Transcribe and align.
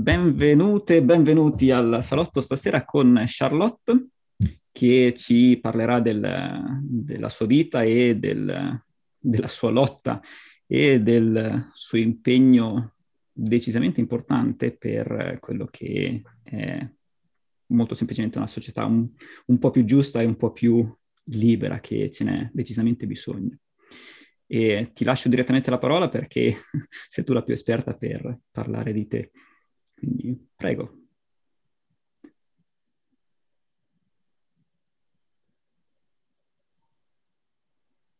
Benvenute 0.00 1.02
benvenuti 1.02 1.72
al 1.72 2.04
salotto 2.04 2.40
stasera 2.40 2.84
con 2.84 3.24
Charlotte 3.26 4.10
che 4.70 5.12
ci 5.16 5.58
parlerà 5.60 5.98
del, 5.98 6.78
della 6.80 7.28
sua 7.28 7.46
vita 7.46 7.82
e 7.82 8.16
del, 8.16 8.80
della 9.18 9.48
sua 9.48 9.70
lotta 9.70 10.22
e 10.68 11.02
del 11.02 11.70
suo 11.74 11.98
impegno 11.98 12.94
decisamente 13.32 13.98
importante 13.98 14.70
per 14.70 15.38
quello 15.40 15.66
che 15.66 16.22
è 16.44 16.88
molto 17.66 17.96
semplicemente 17.96 18.38
una 18.38 18.46
società 18.46 18.84
un, 18.84 19.08
un 19.46 19.58
po' 19.58 19.70
più 19.72 19.84
giusta 19.84 20.22
e 20.22 20.26
un 20.26 20.36
po' 20.36 20.52
più 20.52 20.88
libera 21.24 21.80
che 21.80 22.08
ce 22.12 22.22
n'è 22.22 22.48
decisamente 22.52 23.04
bisogno. 23.04 23.58
E 24.46 24.92
ti 24.94 25.02
lascio 25.02 25.28
direttamente 25.28 25.70
la 25.70 25.78
parola 25.78 26.08
perché 26.08 26.54
sei 27.08 27.24
tu 27.24 27.32
la 27.32 27.42
più 27.42 27.52
esperta 27.52 27.94
per 27.94 28.38
parlare 28.52 28.92
di 28.92 29.08
te. 29.08 29.32
Quindi 29.98 30.48
prego. 30.54 30.96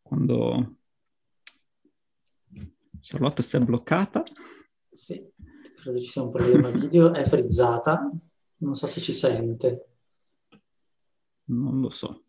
Quando 0.03 0.77
Charlotte 3.01 3.43
si 3.43 3.57
è 3.57 3.61
bloccata. 3.61 4.23
Sì, 4.91 5.31
credo 5.77 5.99
ci 5.99 6.09
sia 6.09 6.23
un 6.23 6.31
problema 6.31 6.71
video, 6.71 7.13
è 7.13 7.25
frizzata, 7.25 8.11
non 8.57 8.75
so 8.75 8.87
se 8.87 9.01
ci 9.01 9.13
sente. 9.13 9.87
Non 11.45 11.81
lo 11.81 11.91
so. 11.91 12.25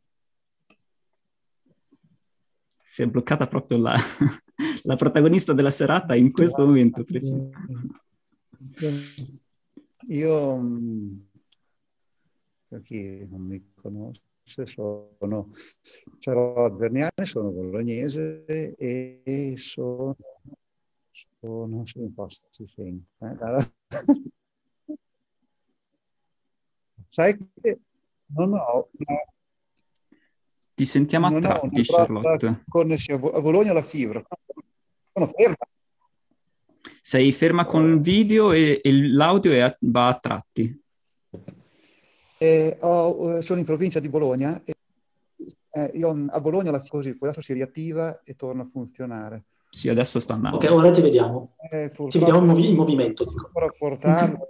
Si 2.81 3.01
è 3.01 3.07
bloccata 3.07 3.47
proprio 3.47 3.77
la, 3.77 3.95
la 4.83 4.95
protagonista 4.95 5.53
della 5.53 5.71
serata 5.71 6.15
in 6.15 6.31
questo 6.31 6.65
momento 6.65 7.03
preciso. 7.03 7.49
Io, 10.07 10.55
mm, 10.57 11.19
per 12.67 12.81
chi 12.81 13.25
non 13.29 13.41
mi 13.41 13.71
conosce, 13.73 14.65
sono 14.65 15.51
Charlotte 16.19 16.75
Verniani, 16.75 17.25
sono 17.25 17.51
bolognese 17.51 18.45
e 18.75 19.53
sono, 19.57 20.15
sono 21.39 21.85
se 21.85 21.99
un 21.99 22.13
po' 22.13 22.27
sente. 22.29 23.05
Eh? 23.19 23.71
Sai 27.11 27.37
che 27.61 27.79
non 28.27 28.53
ho 28.53 28.89
una, 28.91 29.23
Ti 30.75 30.85
sentiamo 30.85 31.27
a 31.27 31.39
tratti, 31.39 31.81
Charlotte. 31.83 32.63
Connessione 32.67 33.29
a 33.31 33.41
Bologna 33.41 33.73
la 33.73 33.81
fibra. 33.81 34.23
Sono 35.11 35.25
ferma. 35.27 35.55
Sei 37.09 37.31
ferma 37.31 37.65
con 37.65 37.89
il 37.89 38.01
video 38.01 38.51
e, 38.51 38.81
e 38.83 38.91
l'audio 38.93 39.51
è 39.51 39.61
a, 39.61 39.75
va 39.79 40.09
a 40.09 40.19
tratti. 40.19 40.79
Eh, 42.37 42.77
ho, 42.81 43.41
sono 43.41 43.57
in 43.57 43.65
provincia 43.65 43.99
di 43.99 44.09
Bologna 44.09 44.61
e 44.63 44.75
eh, 45.71 45.89
io 45.95 46.27
a 46.29 46.39
Bologna 46.39 46.69
la 46.69 46.83
così, 46.87 47.15
poi 47.15 47.29
adesso 47.29 47.41
si 47.41 47.53
riattiva 47.53 48.21
e 48.21 48.35
torna 48.35 48.61
a 48.61 48.65
funzionare. 48.65 49.45
Sì, 49.71 49.89
adesso 49.89 50.19
sta 50.19 50.35
andando. 50.35 50.57
Ok, 50.57 50.69
ora 50.69 50.91
ti 50.91 51.01
vediamo. 51.01 51.55
Eh, 51.71 51.89
ti 51.89 52.19
vediamo 52.19 52.41
in, 52.41 52.45
movi- 52.45 52.69
in 52.69 52.75
movimento. 52.75 53.23
Dico. 53.23 53.49
Portarlo 53.75 54.47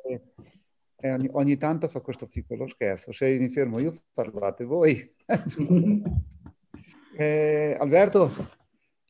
e 0.98 1.14
ogni, 1.14 1.30
ogni, 1.32 1.56
tanto 1.56 1.88
fa 1.88 2.02
questo 2.02 2.28
piccolo 2.30 2.68
scherzo. 2.68 3.14
Se 3.14 3.40
mi 3.40 3.48
fermo 3.48 3.80
io, 3.80 3.96
parlate 4.12 4.66
voi. 4.66 5.10
eh, 7.16 7.78
Alberto, 7.80 8.58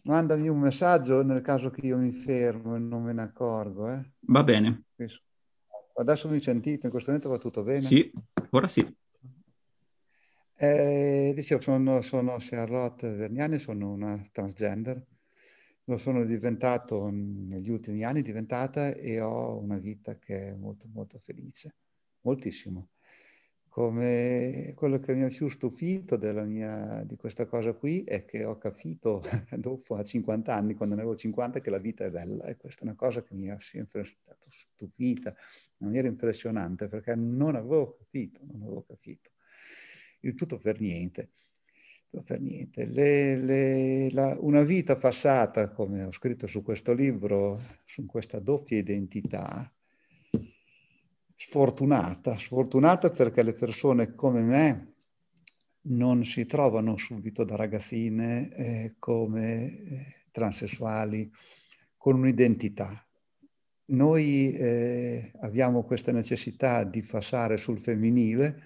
mandami 0.04 0.48
un 0.48 0.60
messaggio 0.60 1.24
nel 1.24 1.42
caso 1.42 1.70
che 1.70 1.86
io 1.86 1.98
mi 1.98 2.12
fermo 2.12 2.76
e 2.76 2.80
non 2.80 3.04
me 3.04 3.14
ne 3.14 3.22
accorgo. 3.24 3.92
Eh? 3.92 4.12
Va 4.22 4.44
bene. 4.44 4.84
Adesso 5.96 6.30
mi 6.30 6.40
sentite, 6.40 6.86
in 6.86 6.92
questo 6.92 7.12
momento 7.12 7.30
va 7.30 7.38
tutto 7.38 7.64
bene? 7.64 7.82
Sì, 7.82 8.12
ora 8.52 8.68
sì. 8.68 8.86
Eh, 10.56 11.32
dicevo, 11.36 11.62
sono, 11.62 12.02
sono 12.02 12.36
Charlotte 12.40 13.10
Verniani, 13.10 13.60
sono 13.60 13.92
una 13.92 14.22
transgender, 14.32 15.06
lo 15.86 15.98
sono 15.98 16.24
diventato 16.26 17.10
negli 17.10 17.70
ultimi 17.70 18.04
anni, 18.04 18.22
diventata 18.22 18.94
e 18.94 19.20
ho 19.22 19.58
una 19.58 19.78
vita 19.78 20.18
che 20.18 20.50
è 20.50 20.56
molto 20.56 20.88
molto 20.92 21.18
felice, 21.18 21.76
moltissimo 22.22 22.90
come 23.70 24.74
quello 24.76 25.00
che 25.00 25.14
mi 25.14 25.24
ha 25.24 25.28
più 25.28 25.48
stupito 25.48 26.18
mia, 26.46 27.04
di 27.06 27.16
questa 27.16 27.46
cosa 27.46 27.74
qui 27.74 28.04
è 28.04 28.26
che 28.26 28.44
ho 28.44 28.58
capito 28.58 29.22
dopo 29.56 29.96
a 29.96 30.04
50 30.04 30.54
anni, 30.54 30.74
quando 30.74 30.96
ne 30.96 31.02
avevo 31.02 31.16
50, 31.16 31.62
che 31.62 31.70
la 31.70 31.78
vita 31.78 32.04
è 32.04 32.10
bella 32.10 32.46
e 32.46 32.58
questa 32.58 32.82
è 32.82 32.84
una 32.86 32.96
cosa 32.96 33.22
che 33.22 33.36
mi 33.36 33.50
ha 33.50 33.60
sempre 33.60 34.04
stupita 34.04 35.30
in 35.78 35.88
maniera 35.88 36.08
impressionante 36.08 36.88
perché 36.88 37.16
non 37.16 37.56
avevo 37.56 37.96
capito, 37.98 38.42
non 38.44 38.64
avevo 38.64 38.84
capito. 38.84 39.30
Il 40.22 40.34
tutto 40.34 40.58
per 40.58 40.82
niente. 40.82 41.30
Tutto 42.10 42.24
per 42.24 42.42
niente. 42.42 42.86
Le, 42.86 43.38
le, 43.38 44.12
la, 44.12 44.36
una 44.40 44.64
vita 44.64 44.96
passata, 44.96 45.70
come 45.70 46.04
ho 46.04 46.12
scritto 46.12 46.48
su 46.48 46.64
questo 46.64 46.92
libro, 46.94 47.62
su 47.86 48.06
questa 48.06 48.40
doppia 48.40 48.78
identità, 48.78 49.72
sfortunata, 51.42 52.38
sfortunata 52.38 53.10
perché 53.10 53.44
le 53.44 53.54
persone 53.54 54.14
come 54.14 54.42
me 54.42 54.94
non 55.84 56.26
si 56.26 56.46
trovano 56.46 56.98
subito 56.98 57.46
da 57.46 57.56
ragazzine 57.56 58.54
eh, 58.54 58.96
come 59.00 59.64
eh, 59.64 60.16
transessuali 60.32 61.32
con 61.96 62.16
un'identità. 62.16 63.08
Noi 63.86 64.52
eh, 64.52 65.32
abbiamo 65.40 65.84
questa 65.84 66.12
necessità 66.12 66.84
di 66.84 67.02
passare 67.02 67.56
sul 67.56 67.80
femminile 67.80 68.64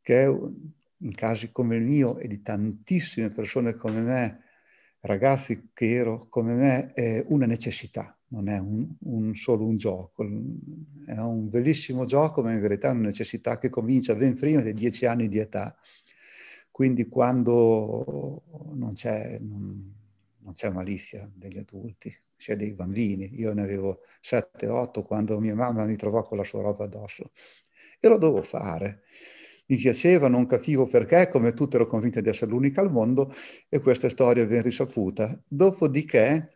che 0.00 0.22
in 0.24 1.14
casi 1.14 1.52
come 1.52 1.76
il 1.76 1.82
mio 1.82 2.16
e 2.16 2.26
di 2.26 2.40
tantissime 2.40 3.28
persone 3.28 3.74
come 3.74 4.00
me, 4.00 4.44
ragazzi 5.00 5.68
che 5.74 5.90
ero 5.90 6.26
come 6.30 6.54
me, 6.54 6.92
è 6.94 7.22
una 7.28 7.44
necessità 7.44 8.15
non 8.28 8.48
è 8.48 8.58
un, 8.58 8.88
un, 9.00 9.34
solo 9.34 9.64
un 9.64 9.76
gioco, 9.76 10.24
è 11.06 11.18
un 11.18 11.48
bellissimo 11.48 12.04
gioco, 12.04 12.42
ma 12.42 12.52
in 12.52 12.60
verità 12.60 12.88
è 12.88 12.92
una 12.92 13.06
necessità 13.06 13.58
che 13.58 13.70
comincia 13.70 14.14
ben 14.14 14.34
prima 14.34 14.62
dei 14.62 14.74
dieci 14.74 15.06
anni 15.06 15.28
di 15.28 15.38
età. 15.38 15.76
Quindi 16.70 17.06
quando 17.06 18.42
non 18.74 18.92
c'è, 18.94 19.38
non, 19.38 19.94
non 20.40 20.52
c'è 20.52 20.70
malizia 20.70 21.30
degli 21.32 21.58
adulti, 21.58 22.14
c'è 22.36 22.56
dei 22.56 22.74
bambini. 22.74 23.38
Io 23.38 23.52
ne 23.54 23.62
avevo 23.62 24.00
7-8 24.22 25.02
quando 25.04 25.40
mia 25.40 25.54
mamma 25.54 25.84
mi 25.84 25.96
trovò 25.96 26.22
con 26.22 26.36
la 26.36 26.44
sua 26.44 26.62
roba 26.62 26.84
addosso. 26.84 27.30
E 27.98 28.08
lo 28.08 28.18
dovevo 28.18 28.42
fare. 28.42 29.02
Mi 29.68 29.76
piaceva, 29.76 30.28
non 30.28 30.46
capivo 30.46 30.86
perché, 30.86 31.28
come 31.28 31.52
tutti 31.52 31.76
ero 31.76 31.86
convinto 31.86 32.20
di 32.20 32.28
essere 32.28 32.50
l'unica 32.50 32.80
al 32.80 32.90
mondo 32.90 33.32
e 33.68 33.80
questa 33.80 34.08
storia 34.08 34.42
è 34.42 34.46
ben 34.46 34.62
risaputa. 34.62 35.42
Dopodiché 35.48 36.50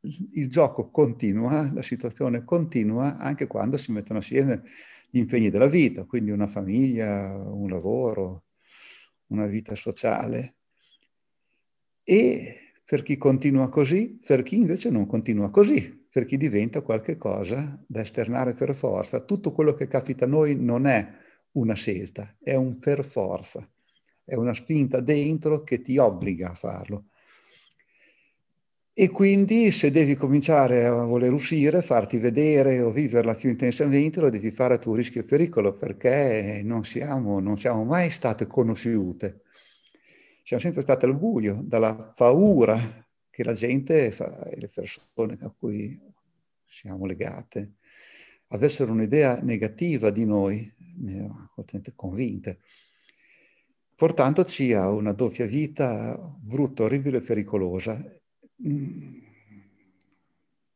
il 0.00 0.48
gioco 0.48 0.90
continua, 0.90 1.70
la 1.72 1.82
situazione 1.82 2.44
continua 2.44 3.16
anche 3.18 3.46
quando 3.46 3.76
si 3.76 3.92
mettono 3.92 4.20
assieme 4.20 4.62
gli 5.10 5.18
impegni 5.18 5.50
della 5.50 5.66
vita, 5.66 6.04
quindi 6.04 6.30
una 6.30 6.46
famiglia, 6.46 7.36
un 7.36 7.68
lavoro, 7.68 8.44
una 9.28 9.46
vita 9.46 9.74
sociale. 9.74 10.56
E 12.02 12.72
per 12.84 13.02
chi 13.02 13.16
continua 13.16 13.68
così, 13.68 14.18
per 14.24 14.42
chi 14.42 14.56
invece 14.56 14.90
non 14.90 15.06
continua 15.06 15.50
così, 15.50 16.06
per 16.10 16.24
chi 16.24 16.36
diventa 16.36 16.80
qualche 16.80 17.16
cosa 17.16 17.82
da 17.86 18.00
esternare 18.00 18.52
per 18.54 18.74
forza. 18.74 19.24
Tutto 19.24 19.52
quello 19.52 19.74
che 19.74 19.88
capita 19.88 20.24
a 20.24 20.28
noi 20.28 20.56
non 20.56 20.86
è 20.86 21.06
una 21.52 21.74
scelta, 21.74 22.36
è 22.40 22.54
un 22.54 22.78
per 22.78 23.04
forza, 23.04 23.68
è 24.24 24.34
una 24.34 24.54
spinta 24.54 25.00
dentro 25.00 25.62
che 25.62 25.82
ti 25.82 25.98
obbliga 25.98 26.50
a 26.50 26.54
farlo. 26.54 27.07
E 29.00 29.10
quindi 29.10 29.70
se 29.70 29.92
devi 29.92 30.16
cominciare 30.16 30.84
a 30.84 31.04
voler 31.04 31.32
uscire, 31.32 31.82
farti 31.82 32.18
vedere 32.18 32.80
o 32.80 32.90
viverla 32.90 33.32
più 33.32 33.48
intensamente, 33.48 34.18
lo 34.18 34.28
devi 34.28 34.50
fare 34.50 34.74
a 34.74 34.78
tuo 34.78 34.96
rischio 34.96 35.20
e 35.20 35.24
pericolo 35.24 35.72
perché 35.72 36.62
non 36.64 36.82
siamo, 36.82 37.38
non 37.38 37.56
siamo 37.56 37.84
mai 37.84 38.10
state 38.10 38.48
conosciute. 38.48 39.42
Siamo 40.42 40.60
sempre 40.60 40.82
state 40.82 41.06
al 41.06 41.16
buio, 41.16 41.60
dalla 41.62 42.12
paura 42.16 43.08
che 43.30 43.44
la 43.44 43.52
gente 43.52 44.06
e 44.06 44.56
le 44.58 44.68
persone 44.68 45.38
a 45.42 45.54
cui 45.56 45.96
siamo 46.66 47.06
legate 47.06 47.74
avessero 48.48 48.90
un'idea 48.90 49.38
negativa 49.40 50.10
di 50.10 50.24
noi, 50.24 50.74
convinte, 51.94 52.58
portandoci 53.94 54.72
a 54.72 54.90
una 54.90 55.12
doppia 55.12 55.46
vita 55.46 56.18
brutta, 56.40 56.82
orribile 56.82 57.18
e 57.18 57.22
pericolosa 57.22 58.17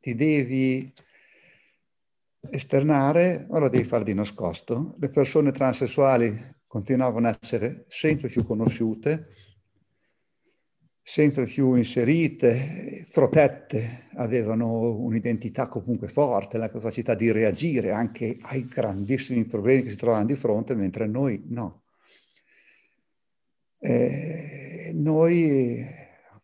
ti 0.00 0.14
devi 0.14 0.93
esternare, 2.50 3.46
lo 3.49 3.69
devi 3.69 3.84
fare 3.84 4.05
di 4.05 4.14
nascosto. 4.14 4.96
Le 4.99 5.08
persone 5.08 5.52
transessuali 5.52 6.34
continuavano 6.67 7.29
a 7.29 7.38
essere 7.40 7.84
sempre 7.88 8.29
più 8.29 8.44
conosciute 8.44 9.29
sempre 11.02 11.44
più 11.44 11.75
inserite, 11.75 13.06
protette, 13.12 14.06
avevano 14.14 14.96
un'identità 14.96 15.67
comunque 15.67 16.08
forte, 16.08 16.58
la 16.58 16.70
capacità 16.70 17.14
di 17.14 17.31
reagire 17.32 17.90
anche 17.90 18.37
ai 18.43 18.67
grandissimi 18.67 19.44
problemi 19.44 19.82
che 19.82 19.90
si 19.90 19.96
trovavano 19.96 20.26
di 20.26 20.37
fronte, 20.37 20.75
mentre 20.75 21.06
noi 21.06 21.43
no. 21.49 21.82
Eh, 23.79 24.93
noi, 24.94 25.84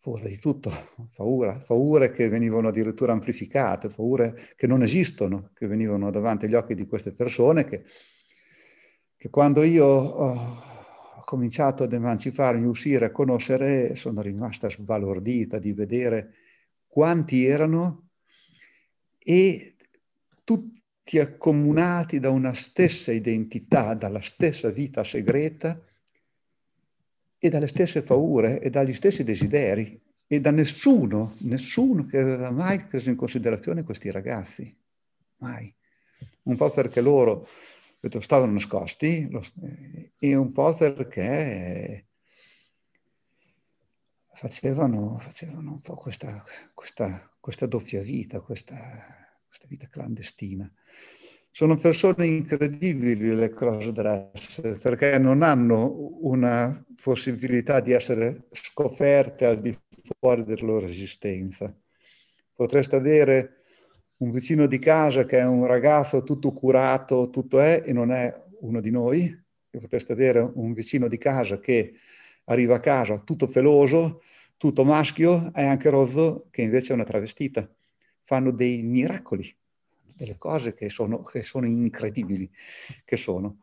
paura 0.09 0.27
di 0.27 0.39
tutto, 0.39 0.71
paura, 1.15 1.55
paure 1.55 2.09
che 2.09 2.27
venivano 2.29 2.69
addirittura 2.69 3.11
amplificate, 3.13 3.89
paure 3.89 4.53
che 4.55 4.65
non 4.65 4.81
esistono, 4.81 5.51
che 5.53 5.67
venivano 5.67 6.09
davanti 6.09 6.45
agli 6.45 6.55
occhi 6.55 6.73
di 6.73 6.87
queste 6.87 7.11
persone 7.11 7.65
che, 7.65 7.83
che 9.15 9.29
quando 9.29 9.61
io... 9.61 9.85
Oh, 9.85 10.67
cominciato 11.29 11.83
ad 11.83 11.93
emanciparmi, 11.93 12.65
uscire, 12.65 13.05
a 13.05 13.11
conoscere, 13.11 13.95
sono 13.95 14.19
rimasta 14.23 14.67
sbalordita 14.67 15.59
di 15.59 15.73
vedere 15.73 16.33
quanti 16.87 17.45
erano 17.45 18.09
e 19.19 19.75
tutti 20.43 21.19
accomunati 21.19 22.17
da 22.17 22.31
una 22.31 22.55
stessa 22.55 23.11
identità, 23.11 23.93
dalla 23.93 24.21
stessa 24.21 24.71
vita 24.71 25.03
segreta 25.03 25.79
e 27.39 27.49
dalle 27.49 27.67
stesse 27.67 28.01
paure 28.01 28.61
e 28.61 28.69
dagli 28.69 28.93
stessi 28.93 29.23
desideri 29.23 29.99
e 30.27 30.39
da 30.39 30.51
nessuno, 30.51 31.35
nessuno 31.39 32.05
che 32.05 32.19
aveva 32.19 32.51
mai 32.51 32.79
preso 32.85 33.09
in 33.09 33.15
considerazione 33.15 33.83
questi 33.83 34.11
ragazzi, 34.11 34.77
mai. 35.37 35.73
Un 36.43 36.55
po' 36.55 36.69
perché 36.69 37.01
loro 37.01 37.47
stavano 38.19 38.51
nascosti 38.51 39.27
e 40.19 40.35
un 40.35 40.51
po' 40.51 40.73
perché 40.75 42.05
facevano, 44.33 45.17
facevano 45.17 45.71
un 45.71 45.81
po' 45.81 45.95
questa, 45.95 46.43
questa, 46.73 47.29
questa 47.39 47.65
doppia 47.65 48.01
vita, 48.01 48.39
questa, 48.39 48.75
questa, 49.45 49.67
vita 49.67 49.87
clandestina. 49.87 50.71
Sono 51.51 51.75
persone 51.75 52.25
incredibili 52.25 53.35
le 53.35 53.49
crossdresser 53.49 54.77
perché 54.77 55.17
non 55.17 55.41
hanno 55.41 56.17
una 56.21 56.85
possibilità 57.01 57.79
di 57.79 57.91
essere 57.91 58.47
scoperte 58.51 59.45
al 59.45 59.59
di 59.59 59.75
fuori 60.19 60.43
della 60.43 60.65
loro 60.65 60.85
esistenza. 60.85 61.75
Potreste 62.53 62.95
avere 62.95 63.63
un 64.19 64.31
vicino 64.31 64.67
di 64.67 64.79
casa 64.79 65.25
che 65.25 65.39
è 65.39 65.45
un 65.45 65.65
ragazzo 65.65 66.23
tutto 66.23 66.51
curato, 66.51 67.29
tutto 67.29 67.59
è, 67.59 67.83
e 67.85 67.93
non 67.93 68.11
è 68.11 68.33
uno 68.61 68.79
di 68.79 68.91
noi, 68.91 69.37
potreste 69.69 70.13
avere 70.13 70.39
un 70.39 70.73
vicino 70.73 71.07
di 71.07 71.17
casa 71.17 71.59
che 71.59 71.93
arriva 72.45 72.75
a 72.75 72.79
casa 72.79 73.19
tutto 73.19 73.47
peloso, 73.47 74.21
tutto 74.57 74.83
maschio, 74.83 75.51
e 75.53 75.65
anche 75.65 75.89
rozzo, 75.89 76.47
che 76.51 76.61
invece 76.61 76.91
è 76.91 76.95
una 76.95 77.05
travestita. 77.05 77.69
Fanno 78.23 78.51
dei 78.51 78.81
miracoli, 78.81 79.49
delle 80.19 80.37
cose 80.37 80.73
che 80.73 80.89
sono, 80.89 81.21
che 81.23 81.41
sono 81.41 81.65
incredibili, 81.65 82.49
che 83.05 83.17
sono. 83.17 83.59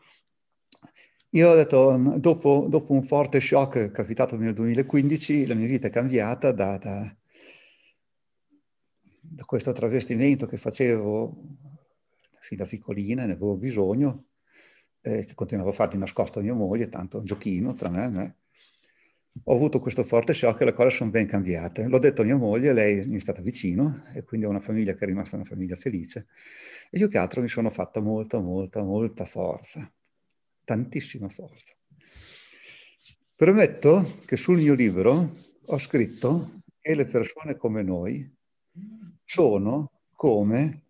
Io 1.31 1.51
ho 1.51 1.55
detto, 1.55 1.97
dopo, 2.19 2.67
dopo 2.69 2.93
un 2.93 3.03
forte 3.03 3.41
shock 3.41 3.91
capitato 3.91 4.37
nel 4.37 4.55
2015, 4.55 5.47
la 5.47 5.55
mia 5.55 5.67
vita 5.67 5.89
è 5.89 5.91
cambiata 5.91 6.51
da, 6.53 6.79
da 6.79 7.17
da 9.29 9.45
questo 9.45 9.73
travestimento 9.73 10.47
che 10.47 10.57
facevo 10.57 11.37
fin 12.41 12.57
da 12.57 12.65
piccolina, 12.65 13.27
ne 13.27 13.33
avevo 13.33 13.57
bisogno, 13.57 14.27
eh, 15.01 15.25
che 15.25 15.35
continuavo 15.35 15.71
a 15.71 15.75
fare 15.75 15.91
di 15.91 15.99
nascosto 15.99 16.39
a 16.39 16.43
mia 16.43 16.55
moglie, 16.55 16.89
tanto 16.89 17.19
un 17.19 17.25
giochino 17.25 17.75
tra 17.75 17.91
me 17.91 18.05
e 18.05 18.09
me. 18.09 18.37
Ho 19.45 19.55
avuto 19.55 19.81
questo 19.81 20.03
forte 20.03 20.33
shock 20.33 20.61
e 20.63 20.65
le 20.65 20.73
cose 20.73 20.91
sono 20.91 21.11
ben 21.11 21.27
cambiate. 21.27 21.87
L'ho 21.89 21.99
detto 21.99 22.23
a 22.23 22.25
mia 22.25 22.37
moglie, 22.37 22.73
lei 22.73 23.07
mi 23.07 23.17
è 23.17 23.21
stata 23.21 23.43
vicino 23.43 24.05
e 24.15 24.25
quindi 24.25 24.47
ho 24.47 24.51
una 24.51 24.61
famiglia 24.61 24.95
che 24.95 25.05
è 25.05 25.07
rimasta 25.07 25.37
una 25.37 25.45
famiglia 25.45 25.77
felice. 25.77 26.27
E 26.91 26.99
io 26.99 27.09
che 27.09 27.19
altro 27.19 27.43
mi 27.43 27.49
sono 27.49 27.71
fatta 27.71 28.01
molta, 28.01 28.41
molta, 28.41 28.83
molta 28.83 29.25
forza, 29.25 29.91
tantissima 30.65 31.29
forza. 31.29 31.75
Permetto 33.35 34.15
che 34.25 34.37
sul 34.37 34.57
mio 34.57 34.75
libro 34.75 35.37
ho 35.67 35.79
scritto 35.79 36.63
che 36.81 36.95
le 36.95 37.05
persone 37.05 37.57
come 37.57 37.83
noi 37.83 38.35
sono 39.25 39.91
come 40.15 40.86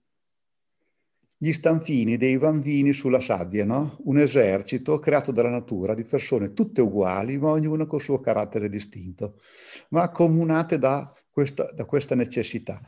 gli 1.38 1.52
stanfini 1.52 2.16
dei 2.16 2.38
bambini 2.38 2.92
sulla 2.92 3.20
sabbia, 3.20 3.64
no? 3.64 3.98
un 4.04 4.18
esercito 4.18 4.98
creato 4.98 5.32
dalla 5.32 5.50
natura 5.50 5.94
di 5.94 6.04
persone 6.04 6.54
tutte 6.54 6.80
uguali, 6.80 7.36
ma 7.36 7.50
ognuna 7.50 7.84
con 7.84 7.98
il 7.98 8.04
suo 8.04 8.20
carattere 8.20 8.70
distinto, 8.70 9.40
ma 9.90 10.02
accomunate 10.02 10.78
da 10.78 11.12
questa, 11.30 11.70
da 11.72 11.84
questa 11.84 12.14
necessità. 12.14 12.80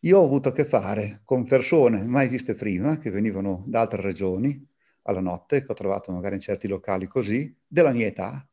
Io 0.00 0.20
ho 0.20 0.24
avuto 0.24 0.50
a 0.50 0.52
che 0.52 0.64
fare 0.64 1.22
con 1.24 1.44
persone 1.44 2.04
mai 2.04 2.28
viste 2.28 2.54
prima, 2.54 2.96
che 2.98 3.10
venivano 3.10 3.64
da 3.66 3.80
altre 3.80 4.02
regioni, 4.02 4.64
alla 5.02 5.20
notte, 5.20 5.64
che 5.64 5.72
ho 5.72 5.74
trovato 5.74 6.12
magari 6.12 6.34
in 6.36 6.40
certi 6.40 6.68
locali 6.68 7.08
così, 7.08 7.52
della 7.66 7.90
mia 7.90 8.06
età, 8.06 8.46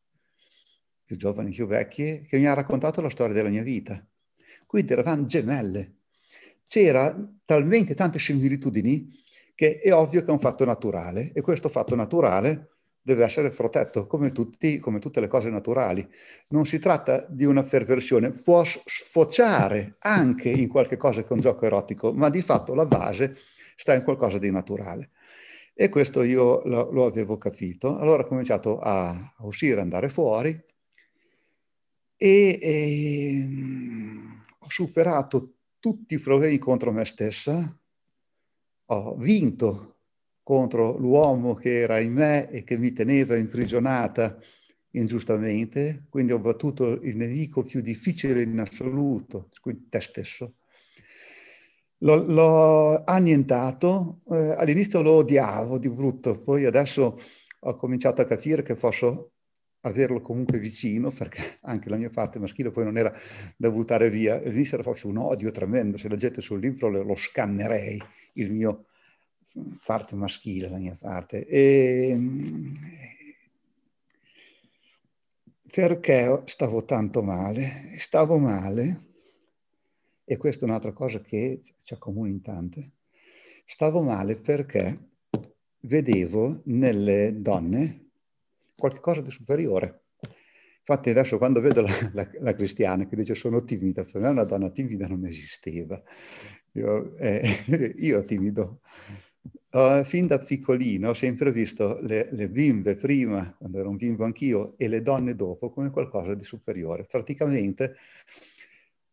più 1.04 1.16
giovani, 1.16 1.52
più 1.52 1.68
vecchie, 1.68 2.22
che 2.22 2.40
mi 2.40 2.46
hanno 2.46 2.56
raccontato 2.56 3.02
la 3.02 3.10
storia 3.10 3.36
della 3.36 3.50
mia 3.50 3.62
vita. 3.62 4.04
Quindi 4.66 4.94
eravamo 4.94 5.26
gemelle, 5.26 5.98
c'era 6.66 7.16
talmente 7.46 7.94
tante 7.94 8.18
similitudini 8.18 9.22
che 9.56 9.80
è 9.80 9.94
ovvio 9.94 10.22
che 10.22 10.28
è 10.28 10.32
un 10.32 10.40
fatto 10.40 10.66
naturale 10.66 11.32
e 11.34 11.42
questo 11.42 11.70
fatto 11.70 11.96
naturale 11.96 12.70
deve 13.04 13.26
essere 13.26 13.50
protetto 13.50 14.08
come, 14.08 14.32
tutti, 14.32 14.80
come 14.80 15.00
tutte 15.00 15.20
le 15.20 15.28
cose 15.28 15.50
naturali. 15.50 16.08
Non 16.50 16.66
si 16.66 16.80
tratta 16.80 17.26
di 17.30 17.44
una 17.44 17.62
perversione, 17.62 18.32
può 18.32 18.64
sfociare 18.64 19.98
anche 20.00 20.50
in 20.50 20.70
qualche 20.70 20.98
cosa 20.98 21.22
che 21.22 21.28
è 21.30 21.34
un 21.34 21.42
gioco 21.42 21.66
erotico, 21.66 22.14
ma 22.14 22.30
di 22.30 22.42
fatto 22.42 22.74
la 22.74 22.86
base 22.86 23.38
sta 23.76 23.94
in 23.94 24.04
qualcosa 24.04 24.38
di 24.38 24.50
naturale. 24.50 25.12
E 25.76 25.90
questo 25.90 26.22
io 26.22 26.62
lo, 26.66 26.92
lo 26.92 27.06
avevo 27.06 27.38
capito. 27.38 27.98
Allora 27.98 28.24
ho 28.24 28.28
cominciato 28.28 28.80
a, 28.80 29.10
a 29.10 29.46
uscire, 29.46 29.82
andare 29.82 30.08
fuori 30.08 30.52
e, 32.16 32.60
e 32.62 33.48
ho 34.60 34.70
superato 34.70 35.56
tutti 35.80 36.14
i 36.14 36.20
problemi 36.20 36.58
contro 36.58 36.94
me 36.94 37.04
stessa, 37.04 37.78
ho 38.86 39.16
vinto 39.16 39.96
contro 40.44 40.98
l'uomo 40.98 41.54
che 41.54 41.80
era 41.80 42.00
in 42.00 42.14
me 42.14 42.50
e 42.50 42.64
che 42.64 42.78
mi 42.78 42.92
teneva 42.92 43.36
imprigionata 43.36 44.38
ingiustamente, 44.92 46.06
quindi 46.10 46.34
ho 46.34 46.40
battuto 46.40 46.92
il 47.02 47.16
nemico 47.16 47.64
più 47.64 47.82
difficile 47.82 48.42
in 48.42 48.60
assoluto, 48.60 49.50
te 49.90 50.02
stesso. 50.02 50.56
L'ho, 52.00 52.24
l'ho 52.26 53.04
annientato, 53.06 54.20
eh, 54.30 54.56
all'inizio 54.58 55.02
lo 55.02 55.12
odiavo 55.14 55.78
di 55.80 55.90
brutto, 55.90 56.38
poi 56.38 56.66
adesso 56.66 57.18
ho 57.60 57.76
cominciato 57.78 58.22
a 58.22 58.26
capire 58.26 58.62
che 58.62 58.76
posso 58.76 59.33
averlo 59.84 60.22
comunque 60.22 60.60
vicino, 60.60 61.10
perché 61.10 61.60
anche 61.62 61.90
la 61.90 61.98
mia 61.98 62.10
parte 62.10 62.40
maschile 62.40 62.70
poi 62.70 62.84
non 62.84 62.98
era 62.98 63.14
da 63.56 63.70
buttare 63.70 64.10
via. 64.10 64.36
All'inizio 64.36 64.76
era 64.76 64.84
forse 64.84 65.08
un 65.08 65.18
odio 65.18 65.52
tremendo, 65.52 65.98
se 65.98 66.10
leggete 66.10 66.42
sul 66.42 66.60
libro 66.60 66.90
lo 66.90 67.16
scannerei, 67.16 68.02
il 68.34 68.52
mio 68.52 68.86
parte 69.86 70.16
maschile, 70.16 70.70
la 70.70 70.78
mia 70.78 70.98
parte. 71.00 71.46
E, 71.46 72.18
perché 75.72 76.44
stavo 76.46 76.86
tanto 76.86 77.24
male? 77.24 77.96
Stavo 77.98 78.38
male, 78.38 79.02
e 80.26 80.38
questa 80.38 80.66
è 80.66 80.70
un'altra 80.70 80.94
cosa 80.94 81.20
che 81.20 81.62
ci 81.62 81.94
accomuna 81.94 82.30
in 82.30 82.42
tante, 82.42 82.92
stavo 83.66 84.02
male 84.02 84.36
perché 84.36 85.12
vedevo 85.82 86.62
nelle 86.66 87.42
donne 87.42 88.03
qualcosa 88.84 89.22
di 89.22 89.32
superiore. 89.32 90.02
Infatti 90.86 91.10
adesso 91.10 91.38
quando 91.38 91.62
vedo 91.62 91.82
la, 91.82 91.92
la, 92.12 92.30
la, 92.42 92.54
cristiana 92.54 93.08
che 93.08 93.16
dice 93.16 93.34
sono 93.34 93.64
timida, 93.64 94.04
per 94.04 94.20
me 94.20 94.28
una 94.28 94.44
donna 94.44 94.70
timida 94.70 95.08
non 95.08 95.26
esisteva. 95.26 96.02
Io, 96.74 97.16
eh, 97.16 97.64
io 98.00 98.26
timido. 98.26 98.82
Uh, 99.72 100.04
fin 100.04 100.28
da 100.28 100.38
piccolino 100.38 101.10
ho 101.10 101.14
sempre 101.14 101.52
visto 101.52 102.00
le, 102.02 102.28
le, 102.32 102.50
bimbe 102.50 102.96
prima, 102.96 103.56
quando 103.58 103.80
ero 103.80 103.90
un 103.90 103.96
bimbo 103.96 104.26
anch'io, 104.26 104.76
e 104.78 104.88
le 104.90 105.02
donne 105.02 105.34
dopo 105.34 105.72
come 105.72 105.90
qualcosa 105.90 106.34
di 106.36 106.44
superiore. 106.44 107.06
Praticamente, 107.10 107.96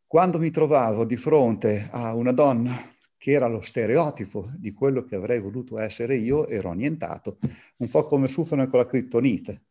quando 0.07 0.39
mi 0.39 0.51
trovavo 0.51 1.05
di 1.05 1.17
fronte 1.17 1.89
a 1.93 2.15
una 2.15 2.33
donna 2.33 2.90
che 3.21 3.33
era 3.33 3.49
lo 3.49 3.61
stereotipo 3.61 4.51
di 4.57 4.73
quello 4.73 5.05
che 5.05 5.15
avrei 5.15 5.41
voluto 5.41 5.79
essere 5.79 6.17
io, 6.17 6.49
ero 6.49 6.71
annientato, 6.71 7.37
un 7.77 7.91
po' 7.91 8.07
come 8.07 8.29
Superman 8.29 8.71
con 8.71 8.79
la 8.79 8.87
criptonite. 8.87 9.65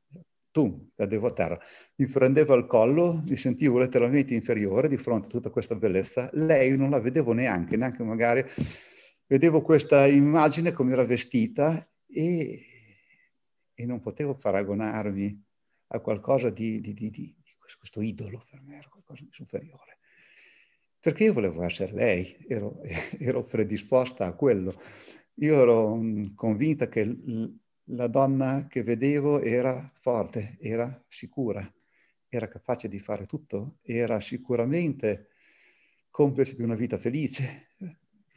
Tu, 0.51 0.91
cadevo 0.95 1.25
a 1.25 1.33
terra. 1.33 1.59
Mi 1.95 2.05
prendeva 2.05 2.53
il 2.53 2.67
collo, 2.67 3.23
mi 3.25 3.35
sentivo 3.35 3.79
letteralmente 3.79 4.35
inferiore 4.35 4.87
di 4.87 4.97
fronte 4.97 5.25
a 5.25 5.29
tutta 5.31 5.49
questa 5.49 5.73
bellezza. 5.73 6.29
Lei 6.33 6.77
non 6.77 6.91
la 6.91 6.99
vedevo 6.99 7.33
neanche, 7.33 7.75
neanche 7.75 8.03
magari 8.03 8.45
vedevo 9.25 9.63
questa 9.63 10.05
immagine 10.05 10.71
come 10.71 10.91
era 10.91 11.03
vestita 11.03 11.89
e, 12.05 12.63
e 13.73 13.85
non 13.87 13.99
potevo 13.99 14.35
paragonarmi 14.35 15.43
a 15.87 15.99
qualcosa 16.01 16.51
di, 16.51 16.79
di, 16.81 16.93
di, 16.93 17.09
di 17.09 17.35
questo 17.57 18.01
idolo 18.01 18.39
per 18.47 18.61
me, 18.61 18.77
era 18.77 18.89
qualcosa 18.89 19.23
di 19.23 19.31
superiore. 19.31 19.88
Perché 21.01 21.23
io 21.23 21.33
volevo 21.33 21.63
essere 21.63 21.93
lei, 21.93 22.37
ero, 22.47 22.81
ero 23.19 23.41
predisposta 23.41 24.25
a 24.25 24.33
quello. 24.33 24.75
Io 25.35 25.61
ero 25.61 25.95
mm, 25.95 26.35
convinta 26.35 26.89
che 26.89 27.17
la 27.91 28.07
donna 28.07 28.67
che 28.67 28.83
vedevo 28.83 29.39
era 29.41 29.91
forte, 29.95 30.57
era 30.59 31.01
sicura, 31.07 31.67
era 32.27 32.47
capace 32.47 32.87
di 32.87 32.99
fare 32.99 33.25
tutto, 33.25 33.77
era 33.81 34.19
sicuramente 34.19 35.29
complice 36.09 36.55
di 36.55 36.63
una 36.63 36.75
vita 36.75 36.97
felice, 36.97 37.69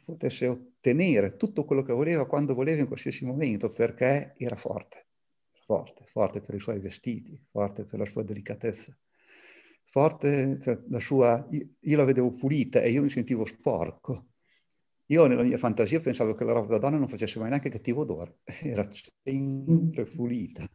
potesse 0.05 0.47
ottenere 0.47 1.35
tutto 1.35 1.65
quello 1.65 1.81
che 1.81 1.93
voleva 1.93 2.25
quando 2.25 2.53
voleva 2.53 2.79
in 2.79 2.87
qualsiasi 2.87 3.25
momento, 3.25 3.69
perché 3.69 4.33
era 4.37 4.55
forte, 4.55 5.07
forte, 5.51 6.05
forte 6.05 6.39
per 6.39 6.55
i 6.55 6.59
suoi 6.59 6.79
vestiti, 6.79 7.39
forte 7.51 7.83
per 7.83 7.99
la 7.99 8.05
sua 8.05 8.23
delicatezza, 8.23 8.97
forte 9.93 10.57
per 10.57 10.83
la 10.89 10.99
sua... 10.99 11.47
Io 11.51 11.97
la 11.97 12.03
vedevo 12.03 12.31
pulita 12.31 12.81
e 12.81 12.89
io 12.89 13.03
mi 13.03 13.09
sentivo 13.09 13.45
sporco. 13.45 14.29
Io 15.07 15.27
nella 15.27 15.43
mia 15.43 15.57
fantasia 15.57 15.99
pensavo 15.99 16.33
che 16.33 16.43
la 16.43 16.53
roba 16.53 16.65
da 16.65 16.77
donna 16.79 16.97
non 16.97 17.07
facesse 17.07 17.37
mai 17.37 17.49
neanche 17.49 17.69
cattivo 17.69 18.01
odore, 18.01 18.39
era 18.63 18.87
sempre 18.89 20.05
pulita, 20.05 20.67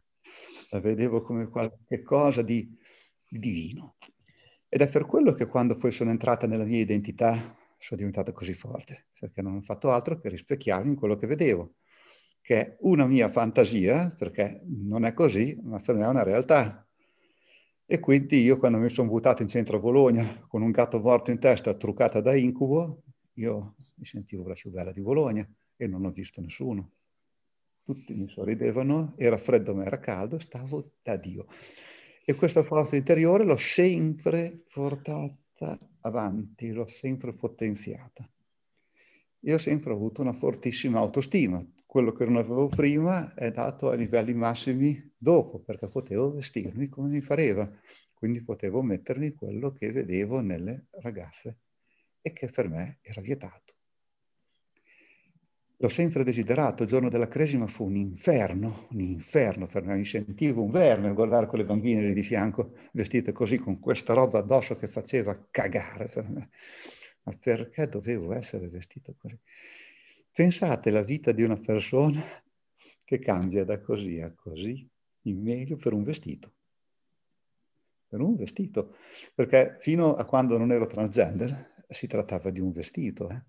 la 0.69 0.79
vedevo 0.79 1.21
come 1.21 1.49
qualche 1.49 2.01
cosa 2.01 2.41
di, 2.41 2.65
di 3.27 3.39
divino. 3.39 3.97
Ed 4.69 4.81
è 4.81 4.87
per 4.87 5.05
quello 5.05 5.33
che 5.33 5.47
quando 5.47 5.75
poi 5.75 5.91
sono 5.91 6.11
entrata 6.11 6.47
nella 6.47 6.63
mia 6.63 6.79
identità 6.79 7.33
sono 7.77 7.97
diventata 7.97 8.31
così 8.31 8.53
forte, 8.53 9.07
perché 9.19 9.41
non 9.41 9.57
ho 9.57 9.61
fatto 9.61 9.91
altro 9.91 10.17
che 10.17 10.29
rispecchiarmi 10.29 10.91
in 10.91 10.95
quello 10.95 11.17
che 11.17 11.27
vedevo, 11.27 11.73
che 12.39 12.59
è 12.61 12.77
una 12.81 13.05
mia 13.05 13.27
fantasia, 13.27 14.15
perché 14.17 14.61
non 14.65 15.03
è 15.03 15.13
così, 15.13 15.59
ma 15.61 15.79
per 15.79 15.95
me 15.95 16.05
è 16.05 16.07
una 16.07 16.23
realtà. 16.23 16.88
E 17.91 17.99
quindi 17.99 18.43
io 18.43 18.59
quando 18.59 18.77
mi 18.77 18.87
sono 18.87 19.09
buttato 19.09 19.41
in 19.41 19.47
centro 19.47 19.77
a 19.77 19.79
Bologna 19.79 20.45
con 20.47 20.61
un 20.61 20.69
gatto 20.69 20.99
morto 20.99 21.31
in 21.31 21.39
testa 21.39 21.73
truccata 21.73 22.21
da 22.21 22.35
incubo, 22.35 23.01
io 23.33 23.77
mi 23.95 24.05
sentivo 24.05 24.47
la 24.47 24.53
più 24.53 24.69
bella 24.69 24.91
di 24.91 25.01
Bologna 25.01 25.43
e 25.75 25.87
non 25.87 26.05
ho 26.05 26.11
visto 26.11 26.39
nessuno. 26.39 26.91
Tutti 27.83 28.13
mi 28.13 28.27
sorridevano, 28.27 29.15
era 29.17 29.39
freddo 29.39 29.73
ma 29.73 29.85
era 29.85 29.97
caldo, 29.97 30.37
stavo 30.37 30.91
da 31.01 31.15
Dio. 31.15 31.47
E 32.23 32.35
questa 32.35 32.61
forza 32.61 32.95
interiore 32.95 33.43
l'ho 33.43 33.57
sempre 33.57 34.65
portata 34.71 35.79
avanti, 36.01 36.69
l'ho 36.69 36.85
sempre 36.85 37.33
potenziata. 37.33 38.29
Io 39.39 39.55
ho 39.55 39.57
sempre 39.57 39.93
avuto 39.93 40.21
una 40.21 40.33
fortissima 40.33 40.99
autostima. 40.99 41.65
Quello 41.89 42.11
che 42.11 42.23
non 42.23 42.35
avevo 42.35 42.67
prima 42.67 43.33
è 43.33 43.49
dato 43.49 43.89
a 43.89 43.95
livelli 43.95 44.35
massimi 44.35 45.11
dopo, 45.17 45.57
perché 45.57 45.87
potevo 45.87 46.33
vestirmi 46.33 46.87
come 46.87 47.09
mi 47.09 47.19
pareva. 47.19 47.67
Quindi 48.13 48.43
potevo 48.43 48.83
mettermi 48.83 49.33
quello 49.33 49.71
che 49.71 49.91
vedevo 49.91 50.39
nelle 50.39 50.85
ragazze 51.01 51.61
e 52.21 52.31
che 52.31 52.45
per 52.45 52.69
me 52.69 52.99
era 53.01 53.21
vietato. 53.21 53.73
L'ho 55.77 55.87
sempre 55.87 56.23
desiderato, 56.23 56.83
il 56.83 56.89
giorno 56.89 57.09
della 57.09 57.27
cresima 57.27 57.65
fu 57.65 57.85
un 57.85 57.95
inferno, 57.95 58.85
un 58.91 58.99
inferno 58.99 59.65
per 59.65 59.83
me, 59.83 59.95
mi 59.95 60.05
sentivo 60.05 60.61
un 60.61 60.69
verme 60.69 61.07
a 61.07 61.13
guardare 61.13 61.47
quelle 61.47 61.65
bambine 61.65 62.01
lì 62.03 62.13
di 62.13 62.21
fianco, 62.21 62.75
vestite 62.91 63.31
così, 63.31 63.57
con 63.57 63.79
questa 63.79 64.13
roba 64.13 64.37
addosso 64.37 64.75
che 64.75 64.85
faceva 64.85 65.47
cagare 65.49 66.05
per 66.05 66.29
me. 66.29 66.49
Ma 67.23 67.33
perché 67.41 67.87
dovevo 67.87 68.31
essere 68.33 68.69
vestito 68.69 69.15
così? 69.17 69.39
Pensate 70.31 70.91
la 70.91 71.01
vita 71.01 71.31
di 71.31 71.43
una 71.43 71.55
persona 71.55 72.21
che 73.03 73.19
cambia 73.19 73.63
da 73.63 73.79
così 73.79 74.19
a 74.19 74.31
così, 74.31 74.87
in 75.23 75.41
meglio 75.41 75.75
per 75.75 75.93
un 75.93 76.03
vestito. 76.03 76.53
Per 78.07 78.19
un 78.19 78.35
vestito. 78.35 78.95
Perché 79.35 79.77
fino 79.79 80.13
a 80.13 80.25
quando 80.25 80.57
non 80.57 80.71
ero 80.71 80.87
transgender 80.87 81.85
si 81.89 82.07
trattava 82.07 82.49
di 82.49 82.59
un 82.59 82.71
vestito, 82.71 83.29
eh? 83.29 83.43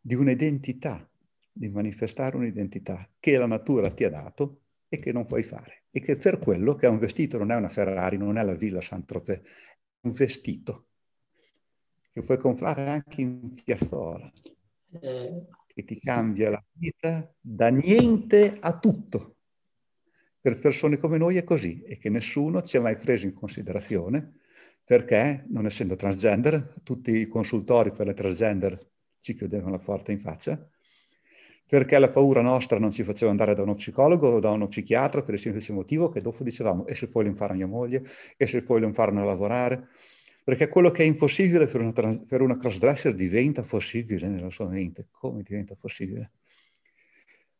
di 0.00 0.14
un'identità 0.14 1.10
di 1.52 1.68
manifestare 1.68 2.36
un'identità 2.36 3.08
che 3.18 3.36
la 3.36 3.46
natura 3.46 3.90
ti 3.90 4.04
ha 4.04 4.10
dato 4.10 4.60
e 4.88 4.98
che 4.98 5.12
non 5.12 5.24
puoi 5.24 5.42
fare. 5.42 5.84
E 5.90 6.00
che 6.00 6.16
per 6.16 6.38
quello 6.38 6.74
che 6.74 6.86
è 6.86 6.88
un 6.88 6.98
vestito 6.98 7.38
non 7.38 7.50
è 7.50 7.56
una 7.56 7.68
Ferrari, 7.68 8.16
non 8.16 8.38
è 8.38 8.44
la 8.44 8.54
Villa 8.54 8.80
Saint-Tropez, 8.80 9.36
è 9.36 9.42
un 10.02 10.12
vestito 10.12 10.86
che 12.12 12.22
puoi 12.22 12.38
comprare 12.38 12.88
anche 12.88 13.20
in 13.20 13.52
piazzola, 13.62 14.32
eh. 15.00 15.46
Che 15.80 15.94
ti 15.94 16.00
cambia 16.00 16.50
la 16.50 16.64
vita 16.72 17.32
da 17.40 17.68
niente 17.68 18.56
a 18.60 18.78
tutto. 18.78 19.36
Per 20.40 20.58
persone 20.58 20.98
come 20.98 21.18
noi 21.18 21.36
è 21.36 21.44
così 21.44 21.82
e 21.82 21.98
che 21.98 22.08
nessuno 22.08 22.62
ci 22.62 22.76
ha 22.76 22.80
mai 22.80 22.96
preso 22.96 23.26
in 23.26 23.34
considerazione 23.34 24.38
perché, 24.84 25.44
non 25.48 25.66
essendo 25.66 25.96
transgender, 25.96 26.74
tutti 26.82 27.12
i 27.12 27.28
consultori 27.28 27.90
per 27.90 28.06
le 28.06 28.14
transgender 28.14 28.78
ci 29.18 29.34
chiudevano 29.34 29.72
la 29.72 29.82
porta 29.82 30.12
in 30.12 30.18
faccia 30.18 30.68
perché 31.70 32.00
la 32.00 32.08
paura 32.08 32.40
nostra 32.40 32.80
non 32.80 32.90
ci 32.90 33.04
faceva 33.04 33.30
andare 33.30 33.54
da 33.54 33.62
uno 33.62 33.76
psicologo 33.76 34.26
o 34.26 34.40
da 34.40 34.50
uno 34.50 34.66
psichiatra 34.66 35.22
per 35.22 35.34
il 35.34 35.40
semplice 35.40 35.72
motivo 35.72 36.08
che 36.08 36.20
dopo 36.20 36.42
dicevamo 36.42 36.84
e 36.84 36.96
se 36.96 37.06
poi 37.06 37.22
lo 37.22 37.28
impara 37.28 37.54
mia 37.54 37.68
moglie, 37.68 38.02
e 38.36 38.48
se 38.48 38.64
poi 38.64 38.80
lo 38.80 38.86
imparano 38.88 39.22
a 39.22 39.24
lavorare, 39.24 39.86
perché 40.50 40.66
quello 40.66 40.90
che 40.90 41.04
è 41.04 41.06
impossibile 41.06 41.68
per 41.68 41.80
una, 41.80 41.92
per 41.92 42.40
una 42.40 42.56
crossdresser 42.56 43.14
diventa 43.14 43.62
possibile 43.62 44.26
nella 44.26 44.50
sua 44.50 44.66
mente. 44.66 45.06
Come 45.12 45.44
diventa 45.44 45.76
possibile? 45.80 46.32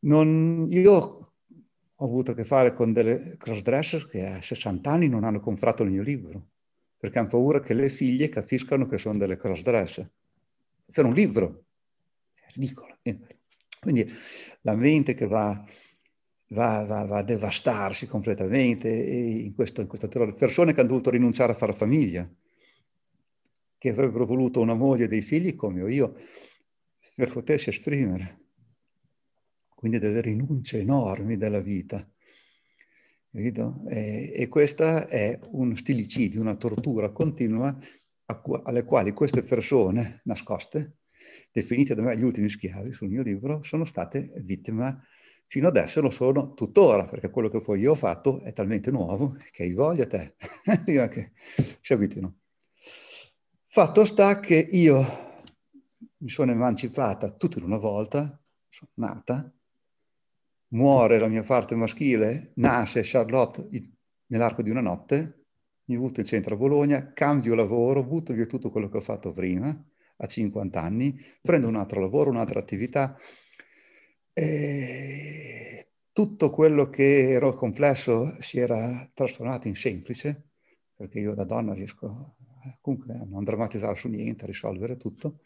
Non, 0.01 0.67
io 0.69 0.93
ho 1.95 2.05
avuto 2.05 2.33
a 2.33 2.35
che 2.35 2.43
fare 2.43 2.75
con 2.75 2.93
delle 2.93 3.37
crossdresser 3.37 4.09
che 4.09 4.27
a 4.27 4.43
60 4.43 4.91
anni 4.91 5.09
non 5.09 5.23
hanno 5.23 5.39
comprato 5.39 5.85
il 5.85 5.91
mio 5.93 6.03
libro, 6.03 6.49
perché 6.99 7.21
hanno 7.21 7.29
paura 7.29 7.61
che 7.61 7.75
le 7.75 7.89
figlie 7.91 8.29
capiscano 8.29 8.87
che 8.87 8.99
sono 8.99 9.19
delle 9.19 9.37
crossdresser. 9.37 10.11
Per 10.91 11.05
un 11.05 11.15
libro, 11.15 11.67
è 12.35 12.51
ridicolo. 12.55 12.99
Quindi 13.79 14.05
la 14.63 14.75
mente 14.75 15.15
che 15.15 15.29
va, 15.29 15.65
va, 16.49 16.85
va, 16.85 17.05
va 17.05 17.19
a 17.19 17.23
devastarsi 17.23 18.09
completamente 18.09 18.89
in 18.89 19.55
questo, 19.55 19.81
in 19.81 19.87
questo 19.87 20.09
terrore. 20.09 20.35
Persone 20.35 20.75
che 20.75 20.81
hanno 20.81 20.89
dovuto 20.89 21.11
rinunciare 21.11 21.53
a 21.53 21.55
fare 21.55 21.73
famiglia, 21.73 22.29
che 23.81 23.89
avrebbero 23.89 24.27
voluto 24.27 24.61
una 24.61 24.75
moglie 24.75 25.05
e 25.05 25.09
dei 25.09 25.23
figli 25.23 25.57
come 25.57 25.81
ho 25.81 25.89
io, 25.89 26.15
per 27.17 27.33
potersi 27.33 27.71
esprimere. 27.71 28.49
Quindi 29.75 29.99
delle 29.99 30.21
rinunce 30.21 30.81
enormi 30.81 31.39
della 31.39 31.61
vita. 31.61 32.07
E, 33.33 34.33
e 34.37 34.49
questa 34.49 35.09
è 35.09 35.41
un 35.53 35.75
stilicidio, 35.75 36.43
una 36.43 36.57
tortura 36.57 37.11
continua 37.11 37.79
alle 38.65 38.85
quali 38.85 39.13
queste 39.13 39.43
persone 39.43 40.21
nascoste 40.25 40.99
definite 41.51 41.95
da 41.95 42.03
me 42.03 42.19
gli 42.19 42.23
ultimi 42.23 42.51
schiavi 42.51 42.93
sul 42.93 43.09
mio 43.09 43.23
libro, 43.23 43.63
sono 43.63 43.87
state 43.87 44.33
vittime 44.43 45.05
fino 45.47 45.69
adesso 45.69 46.03
lo 46.03 46.11
sono 46.11 46.53
tuttora, 46.53 47.07
perché 47.07 47.31
quello 47.31 47.49
che 47.49 47.61
poi 47.61 47.81
io 47.81 47.93
ho 47.93 47.97
fatto 47.97 48.43
è 48.43 48.53
talmente 48.53 48.91
nuovo 48.91 49.37
che 49.51 49.65
hai 49.65 49.73
voglia 49.73 50.07
te, 50.07 50.37
che 50.85 51.33
si 51.81 51.93
avvitino. 51.93 52.40
Fatto 53.73 54.05
sta 54.05 54.41
che 54.41 54.57
io 54.57 55.01
mi 56.17 56.29
sono 56.29 56.51
emancipata 56.51 57.31
tutta 57.31 57.59
in 57.61 57.65
una 57.67 57.77
volta, 57.77 58.43
sono 58.69 58.91
nata, 58.95 59.49
muore 60.71 61.21
la 61.21 61.29
mia 61.29 61.45
parte 61.45 61.77
maschile, 61.77 62.51
nasce 62.57 63.03
Charlotte 63.05 63.69
nell'arco 64.27 64.63
di 64.63 64.71
una 64.71 64.81
notte, 64.81 65.45
mi 65.85 65.97
butto 65.97 66.19
in 66.19 66.27
centro 66.27 66.55
a 66.55 66.59
Bologna, 66.59 67.13
cambio 67.13 67.55
lavoro, 67.55 68.03
butto 68.03 68.33
via 68.33 68.47
tutto 68.47 68.73
quello 68.73 68.89
che 68.89 68.97
ho 68.97 69.01
fatto 69.01 69.31
prima, 69.31 69.69
a 70.17 70.27
50 70.27 70.83
anni, 70.83 71.17
prendo 71.41 71.69
un 71.69 71.77
altro 71.77 72.01
lavoro, 72.01 72.31
un'altra 72.31 72.59
attività. 72.59 73.17
E 74.33 75.93
tutto 76.11 76.51
quello 76.51 76.91
che 76.91 77.31
ero 77.31 77.55
complesso 77.55 78.35
si 78.41 78.59
era 78.59 79.09
trasformato 79.15 79.69
in 79.69 79.77
semplice, 79.77 80.55
perché 80.97 81.21
io 81.21 81.35
da 81.35 81.45
donna 81.45 81.73
riesco 81.73 82.35
comunque 82.81 83.15
a 83.15 83.25
non 83.25 83.45
drammatizzare 83.45 83.95
su 83.95 84.09
niente, 84.09 84.47
risolvere 84.47 84.97
tutto. 84.97 85.41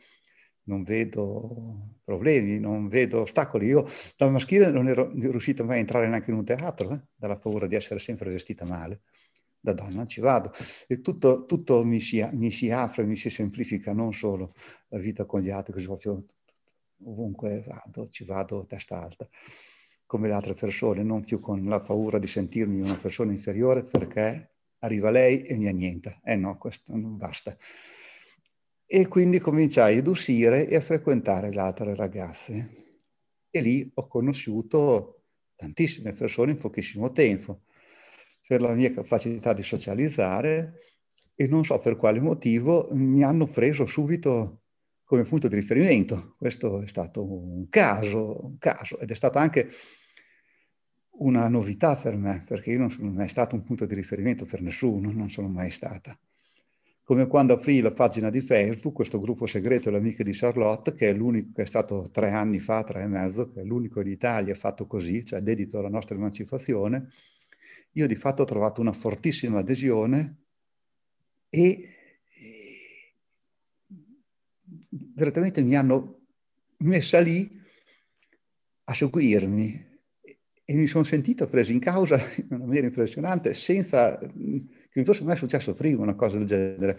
Non 0.67 0.83
vedo 0.83 1.99
problemi, 2.05 2.59
non 2.59 2.89
vedo 2.89 3.21
ostacoli. 3.23 3.67
Io 3.67 3.87
da 4.17 4.31
maschile 4.31 4.71
non 4.71 4.89
ero 4.89 5.11
riuscito 5.13 5.65
mai 5.65 5.77
a 5.77 5.81
entrare 5.81 6.09
neanche 6.09 6.31
in 6.31 6.39
un 6.39 6.45
teatro, 6.45 6.91
eh, 6.93 7.01
dalla 7.15 7.37
paura 7.37 7.67
di 7.67 7.75
essere 7.75 8.01
sempre 8.01 8.31
vestita 8.31 8.65
male 8.65 9.03
da 9.65 9.73
donna 9.73 10.05
ci 10.05 10.21
vado. 10.21 10.53
E 10.87 11.01
tutto, 11.01 11.47
tutto 11.47 11.83
mi, 11.85 11.99
si, 11.99 12.27
mi, 12.33 12.51
si, 12.51 12.71
apre, 12.71 13.05
mi 13.05 13.17
si 13.17 13.31
semplifica, 13.31 13.95
non 13.95 14.13
solo 14.13 14.53
la 14.89 14.99
vita 14.99 15.25
con 15.25 15.41
gli 15.41 15.49
altri, 15.49 15.73
così 15.73 15.87
faccio 15.87 16.25
ovunque 17.05 17.65
vado, 17.67 18.09
ci 18.11 18.25
vado 18.25 18.67
testa 18.67 19.03
alta, 19.03 19.27
come 20.05 20.29
le 20.29 20.35
altre 20.35 20.53
persone, 20.53 21.03
non 21.03 21.25
più 21.25 21.41
con 21.41 21.65
la 21.65 21.79
paura 21.79 22.19
di 22.19 22.27
sentirmi 22.27 22.81
una 22.81 22.95
persona 22.95 23.33
inferiore 23.33 23.83
perché 23.83 24.54
arriva 24.85 25.11
lei 25.11 25.43
e 25.43 25.57
mi 25.57 25.67
annienta. 25.67 26.21
Eh 26.23 26.37
no, 26.37 26.57
questo 26.57 26.95
non 26.95 27.17
basta. 27.17 27.57
E 28.87 29.09
quindi 29.09 29.41
cominciai 29.41 29.99
ad 29.99 30.07
uscire 30.07 30.69
e 30.69 30.77
a 30.77 30.81
frequentare 30.81 31.51
le 31.51 31.61
altre 31.61 31.95
ragazze. 31.95 32.71
E 33.51 33.61
lì 33.61 33.91
ho 33.95 34.07
conosciuto 34.07 35.23
tantissime 35.57 36.13
persone 36.13 36.53
in 36.53 36.59
pochissimo 36.59 37.13
tempo 37.13 37.63
per 38.47 38.61
la 38.61 38.75
mia 38.75 38.93
capacità 38.93 39.53
di 39.53 39.63
socializzare 39.63 40.81
e 41.35 41.47
non 41.47 41.65
so 41.65 41.79
per 41.79 41.97
quale 41.97 42.21
motivo 42.21 42.89
mi 42.93 43.23
hanno 43.23 43.47
preso 43.47 43.87
subito 43.87 44.61
come 45.05 45.23
punto 45.23 45.49
di 45.49 45.55
riferimento. 45.55 46.35
Questo 46.39 46.83
è 46.83 46.87
stato 46.87 47.25
un 47.25 47.69
caso, 47.69 48.45
un 48.45 48.59
caso 48.59 48.99
ed 48.99 49.11
è 49.11 49.15
stato 49.15 49.39
anche 49.39 49.71
una 51.19 51.47
novità 51.49 51.97
per 51.97 52.17
me, 52.17 52.43
perché 52.47 52.73
io 52.73 52.79
non 52.79 52.91
sono 52.91 53.11
mai 53.11 53.29
stato 53.29 53.55
un 53.55 53.63
punto 53.63 53.87
di 53.87 53.95
riferimento 53.95 54.45
per 54.45 54.61
nessuno, 54.63 55.13
non 55.13 55.31
sono 55.31 55.49
mai 55.49 55.71
stata. 55.71 56.19
Come 57.03 57.27
quando 57.27 57.53
aprì 57.53 57.81
la 57.81 57.93
pagina 57.93 58.31
di 58.31 58.41
Facebook, 58.41 58.95
questo 58.95 59.21
gruppo 59.21 59.47
segreto 59.47 59.91
Le 59.91 59.99
Amiche 59.99 60.25
di 60.25 60.33
Charlotte, 60.33 60.95
che 60.95 61.11
è 61.11 61.13
l'unico 61.13 61.51
che 61.55 61.63
è 61.63 61.67
stato 61.67 62.09
tre 62.11 62.31
anni 62.31 62.59
fa, 62.59 62.83
tre 62.83 63.03
e 63.03 63.07
mezzo, 63.07 63.51
che 63.51 63.61
è 63.61 63.65
l'unico 63.65 64.01
in 64.01 64.09
Italia 64.09 64.55
fatto 64.55 64.87
così, 64.87 65.23
cioè 65.23 65.41
dedito 65.41 65.79
alla 65.79 65.91
nostra 65.91 66.15
emancipazione, 66.15 67.11
io 67.93 68.07
di 68.07 68.17
fatto 68.17 68.43
ho 68.43 68.47
trovato 68.47 68.81
una 68.81 68.93
fortissima 68.93 69.59
adesione 69.59 70.39
e 71.51 71.89
direttamente 74.89 75.63
mi 75.63 75.77
hanno 75.77 76.23
messa 76.79 77.21
lì 77.21 77.61
a 78.85 78.95
seguirmi 78.95 79.94
e 80.67 80.75
mi 80.75 80.87
sono 80.87 81.05
sentito 81.05 81.47
preso 81.47 81.73
in 81.73 81.79
causa 81.79 82.17
in 82.37 82.47
una 82.51 82.65
maniera 82.65 82.87
impressionante 82.87 83.53
senza 83.53 84.19
che 84.19 85.01
mi 85.01 85.05
fosse 85.05 85.25
mai 85.25 85.37
successo 85.37 85.73
prima 85.73 86.03
una 86.03 86.15
cosa 86.15 86.39
del 86.39 86.47
genere. 86.47 86.99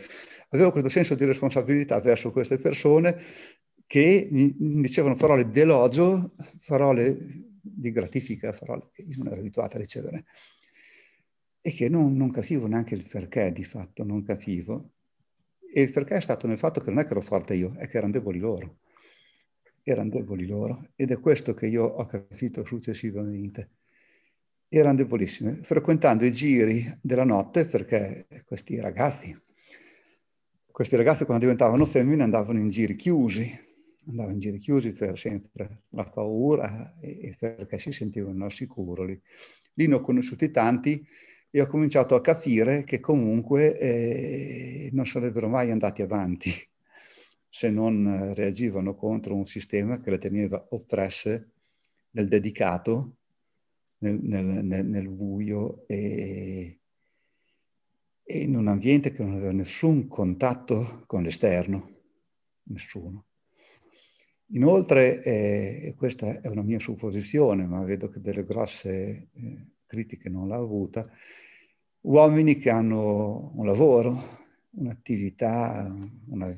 Avevo 0.49 0.71
questo 0.71 0.89
senso 0.89 1.15
di 1.15 1.25
responsabilità 1.25 1.99
verso 1.99 2.31
queste 2.31 2.57
persone 2.57 3.21
che 3.87 4.27
mi 4.31 4.81
dicevano 4.81 5.15
parole 5.15 5.49
di 5.49 5.59
elogio, 5.59 6.33
parole 6.67 7.17
di 7.61 7.91
gratifica, 7.91 8.51
parole 8.51 8.89
che 8.91 9.03
io 9.03 9.15
non 9.17 9.27
ero 9.27 9.39
abituato 9.39 9.77
a 9.77 9.79
ricevere 9.79 10.25
e 11.61 11.71
che 11.71 11.89
non, 11.89 12.15
non 12.15 12.29
capivo 12.29 12.67
neanche 12.67 12.93
il 12.93 13.03
perché 13.09 13.51
di 13.51 13.63
fatto, 13.63 14.03
non 14.03 14.23
capivo. 14.23 14.91
E 15.73 15.81
il 15.81 15.91
perché 15.91 16.15
è 16.15 16.21
stato 16.21 16.45
nel 16.45 16.59
fatto 16.59 16.79
che 16.79 16.91
non 16.91 16.99
è 16.99 17.05
che 17.05 17.11
ero 17.11 17.21
forte 17.21 17.55
io, 17.55 17.73
è 17.77 17.87
che 17.87 17.97
erano 17.97 18.13
deboli 18.13 18.37
loro. 18.37 18.77
Erano 19.87 20.09
deboli 20.09 20.47
loro. 20.47 20.87
Ed 20.95 21.11
è 21.11 21.19
questo 21.19 21.53
che 21.53 21.67
io 21.67 21.83
ho 21.83 22.05
capito 22.07 22.65
successivamente. 22.65 23.69
Erano 24.67 24.95
debolissime. 24.95 25.59
Frequentando 25.61 26.25
i 26.25 26.31
giri 26.31 26.91
della 26.99 27.23
notte, 27.23 27.65
perché 27.65 28.25
questi 28.45 28.79
ragazzi, 28.79 29.39
questi 30.71 30.95
ragazzi 30.95 31.23
quando 31.25 31.43
diventavano 31.43 31.85
femmine 31.85 32.23
andavano 32.23 32.57
in 32.57 32.67
giri 32.67 32.95
chiusi, 32.95 33.47
andavano 34.07 34.33
in 34.33 34.39
giri 34.39 34.57
chiusi 34.57 34.91
per 34.91 35.19
sempre 35.19 35.83
la 35.89 36.03
paura 36.03 36.95
e, 36.99 37.35
perché 37.37 37.77
si 37.77 37.91
sentivano 37.91 38.43
al 38.43 38.51
sicuro 38.51 39.03
lì. 39.03 39.21
Lì 39.75 39.85
ne 39.85 39.93
ho 39.93 40.01
conosciuti 40.01 40.49
tanti 40.49 41.07
e 41.51 41.61
ho 41.61 41.67
cominciato 41.67 42.15
a 42.15 42.21
capire 42.21 42.85
che 42.85 42.99
comunque 42.99 43.77
eh, 43.77 44.89
non 44.93 45.05
sarebbero 45.05 45.47
mai 45.47 45.69
andati 45.69 46.01
avanti 46.01 46.51
se 47.55 47.69
non 47.69 48.33
reagivano 48.33 48.95
contro 48.95 49.33
un 49.33 49.45
sistema 49.45 50.01
che 50.01 50.09
le 50.09 50.17
teneva 50.17 50.67
oppresse 50.71 51.51
nel 52.09 52.27
dedicato, 52.27 53.15
nel, 53.99 54.19
nel, 54.21 54.43
nel, 54.43 54.85
nel 54.85 55.07
buio 55.07 55.87
e, 55.87 56.81
e, 58.23 58.37
in 58.39 58.57
un 58.57 58.67
ambiente 58.67 59.13
che 59.13 59.23
non 59.23 59.35
aveva 59.35 59.53
nessun 59.53 60.09
contatto 60.09 61.05
con 61.07 61.23
l'esterno, 61.23 61.91
nessuno. 62.63 63.27
Inoltre, 64.47 65.23
eh, 65.23 65.93
questa 65.95 66.41
è 66.41 66.49
una 66.49 66.61
mia 66.61 66.79
supposizione, 66.79 67.65
ma 67.65 67.81
vedo 67.85 68.09
che 68.09 68.19
delle 68.19 68.43
grosse 68.43 69.29
eh, 69.31 69.67
critiche 69.85 70.27
non 70.27 70.49
l'ha 70.49 70.57
avuta, 70.57 71.09
uomini 72.01 72.57
che 72.57 72.69
hanno 72.69 73.53
un 73.55 73.65
lavoro, 73.65 74.43
un'attività, 74.71 75.89
una, 76.27 76.53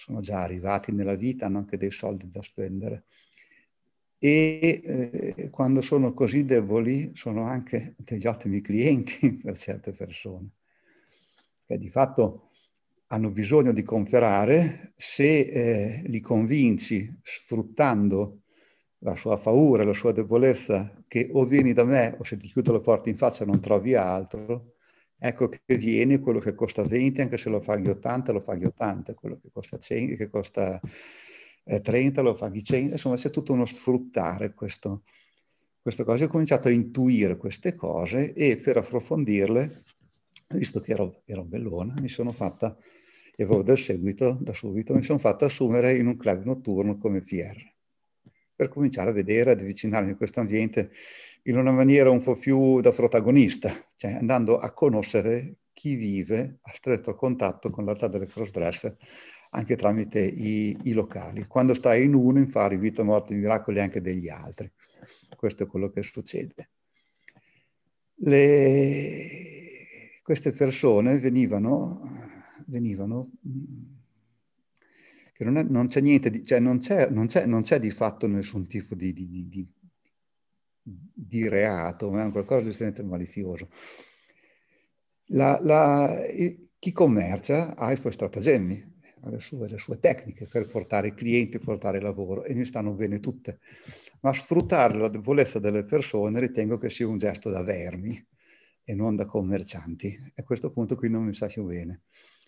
sono 0.00 0.20
già 0.20 0.40
arrivati 0.40 0.92
nella 0.92 1.14
vita, 1.14 1.44
hanno 1.44 1.58
anche 1.58 1.76
dei 1.76 1.90
soldi 1.90 2.30
da 2.30 2.40
spendere. 2.40 3.04
E 4.18 4.80
eh, 4.82 5.50
quando 5.50 5.82
sono 5.82 6.14
così 6.14 6.46
deboli 6.46 7.10
sono 7.14 7.42
anche 7.42 7.96
degli 7.98 8.26
ottimi 8.26 8.62
clienti 8.62 9.36
per 9.44 9.58
certe 9.58 9.92
persone, 9.92 10.48
che 11.66 11.76
di 11.76 11.88
fatto 11.88 12.48
hanno 13.08 13.30
bisogno 13.30 13.72
di 13.72 13.82
comprare, 13.82 14.94
se 14.96 15.40
eh, 15.40 16.02
li 16.06 16.20
convinci 16.20 17.20
sfruttando 17.22 18.44
la 19.00 19.16
sua 19.16 19.36
paura, 19.38 19.84
la 19.84 19.92
sua 19.92 20.12
debolezza, 20.12 21.04
che 21.08 21.28
o 21.30 21.44
vieni 21.44 21.74
da 21.74 21.84
me 21.84 22.16
o 22.18 22.24
se 22.24 22.38
ti 22.38 22.48
chiudo 22.48 22.72
la 22.72 22.80
porta 22.80 23.10
in 23.10 23.16
faccia 23.16 23.44
non 23.44 23.60
trovi 23.60 23.94
altro, 23.94 24.76
Ecco 25.22 25.48
che 25.48 25.76
viene 25.76 26.18
quello 26.18 26.38
che 26.38 26.54
costa 26.54 26.82
20, 26.82 27.20
anche 27.20 27.36
se 27.36 27.50
lo 27.50 27.58
paghi 27.58 27.90
80, 27.90 28.32
lo 28.32 28.40
paghi 28.40 28.64
80, 28.64 29.12
quello 29.12 29.38
che 29.38 29.50
costa 29.52 29.76
100, 29.76 30.16
che 30.16 30.30
costa 30.30 30.80
eh, 31.64 31.80
30, 31.82 32.22
lo 32.22 32.32
paghi 32.32 32.62
100, 32.62 32.92
insomma 32.92 33.16
c'è 33.16 33.28
tutto 33.28 33.52
uno 33.52 33.66
sfruttare 33.66 34.54
questo, 34.54 35.02
queste 35.82 36.04
cose. 36.04 36.24
Ho 36.24 36.28
cominciato 36.28 36.68
a 36.68 36.70
intuire 36.70 37.36
queste 37.36 37.74
cose 37.74 38.32
e 38.32 38.56
per 38.56 38.78
approfondirle, 38.78 39.84
visto 40.54 40.80
che 40.80 40.92
ero, 40.92 41.20
ero 41.26 41.44
bellona, 41.44 41.94
mi 42.00 42.08
sono 42.08 42.32
fatta, 42.32 42.74
e 43.36 43.42
avevo 43.44 43.62
del 43.62 43.78
seguito 43.78 44.38
da 44.40 44.54
subito, 44.54 44.94
mi 44.94 45.02
sono 45.02 45.18
fatta 45.18 45.44
assumere 45.44 45.98
in 45.98 46.06
un 46.06 46.16
club 46.16 46.44
notturno 46.44 46.96
come 46.96 47.20
PR, 47.20 47.58
per 48.54 48.68
cominciare 48.68 49.10
a 49.10 49.12
vedere, 49.12 49.50
ad 49.50 49.60
avvicinarmi 49.60 50.12
a 50.12 50.16
questo 50.16 50.40
ambiente 50.40 50.90
in 51.44 51.56
una 51.56 51.72
maniera 51.72 52.10
un 52.10 52.22
po' 52.22 52.36
più 52.36 52.80
da 52.80 52.90
protagonista, 52.90 53.72
cioè 53.96 54.12
andando 54.12 54.58
a 54.58 54.72
conoscere 54.72 55.56
chi 55.72 55.94
vive 55.94 56.58
a 56.62 56.72
stretto 56.74 57.14
contatto 57.14 57.70
con 57.70 57.84
l'altà 57.84 58.08
delle 58.08 58.26
crossdresser 58.26 58.96
anche 59.50 59.76
tramite 59.76 60.20
i, 60.20 60.76
i, 60.84 60.92
locali. 60.92 61.46
Quando 61.46 61.74
stai 61.74 62.04
in 62.04 62.14
uno 62.14 62.38
infari 62.38 62.76
vita, 62.76 63.02
morte, 63.02 63.34
miracoli 63.34 63.80
anche 63.80 64.00
degli 64.00 64.28
altri. 64.28 64.70
Questo 65.36 65.64
è 65.64 65.66
quello 65.66 65.90
che 65.90 66.02
succede. 66.02 66.70
Le, 68.22 69.40
queste 70.22 70.52
persone 70.52 71.18
venivano, 71.18 72.00
venivano 72.66 73.30
che 75.32 75.44
non, 75.44 75.56
è, 75.56 75.62
non 75.62 75.86
c'è 75.86 76.02
niente, 76.02 76.30
di, 76.30 76.44
cioè 76.44 76.60
non 76.60 76.76
c'è, 76.76 77.08
non, 77.08 77.26
c'è, 77.26 77.46
non 77.46 77.62
c'è, 77.62 77.78
di 77.78 77.90
fatto 77.90 78.26
nessun 78.26 78.66
tipo 78.66 78.94
di, 78.94 79.14
di, 79.14 79.48
di 79.48 79.66
di 80.82 81.48
reato, 81.48 82.10
ma 82.10 82.26
è 82.26 82.30
qualcosa 82.30 82.62
di 82.62 82.70
estremamente 82.70 83.02
malizioso. 83.02 83.68
La, 85.32 85.58
la, 85.62 86.24
chi 86.78 86.92
commercia 86.92 87.76
ha 87.76 87.92
i 87.92 87.96
suoi 87.96 88.12
stratagemmi, 88.12 88.98
ha 89.22 89.30
le 89.30 89.38
sue, 89.38 89.68
le 89.68 89.78
sue, 89.78 89.98
tecniche 89.98 90.46
per 90.46 90.66
portare 90.66 91.08
i 91.08 91.14
clienti, 91.14 91.58
portare 91.58 92.00
lavoro 92.00 92.44
e 92.44 92.54
mi 92.54 92.64
stanno 92.64 92.92
bene 92.92 93.20
tutte. 93.20 93.60
Ma 94.20 94.32
sfruttare 94.32 94.98
la 94.98 95.08
debolezza 95.08 95.58
delle 95.58 95.82
persone 95.82 96.40
ritengo 96.40 96.78
che 96.78 96.90
sia 96.90 97.06
un 97.06 97.18
gesto 97.18 97.50
da 97.50 97.62
vermi 97.62 98.26
e 98.82 98.94
non 98.94 99.16
da 99.16 99.26
commercianti. 99.26 100.08
E 100.34 100.40
a 100.40 100.42
questo 100.42 100.70
punto 100.70 100.96
qui 100.96 101.10
non 101.10 101.24
mi 101.24 101.34
sa 101.34 101.46
più 101.46 101.64
bene. 101.64 102.02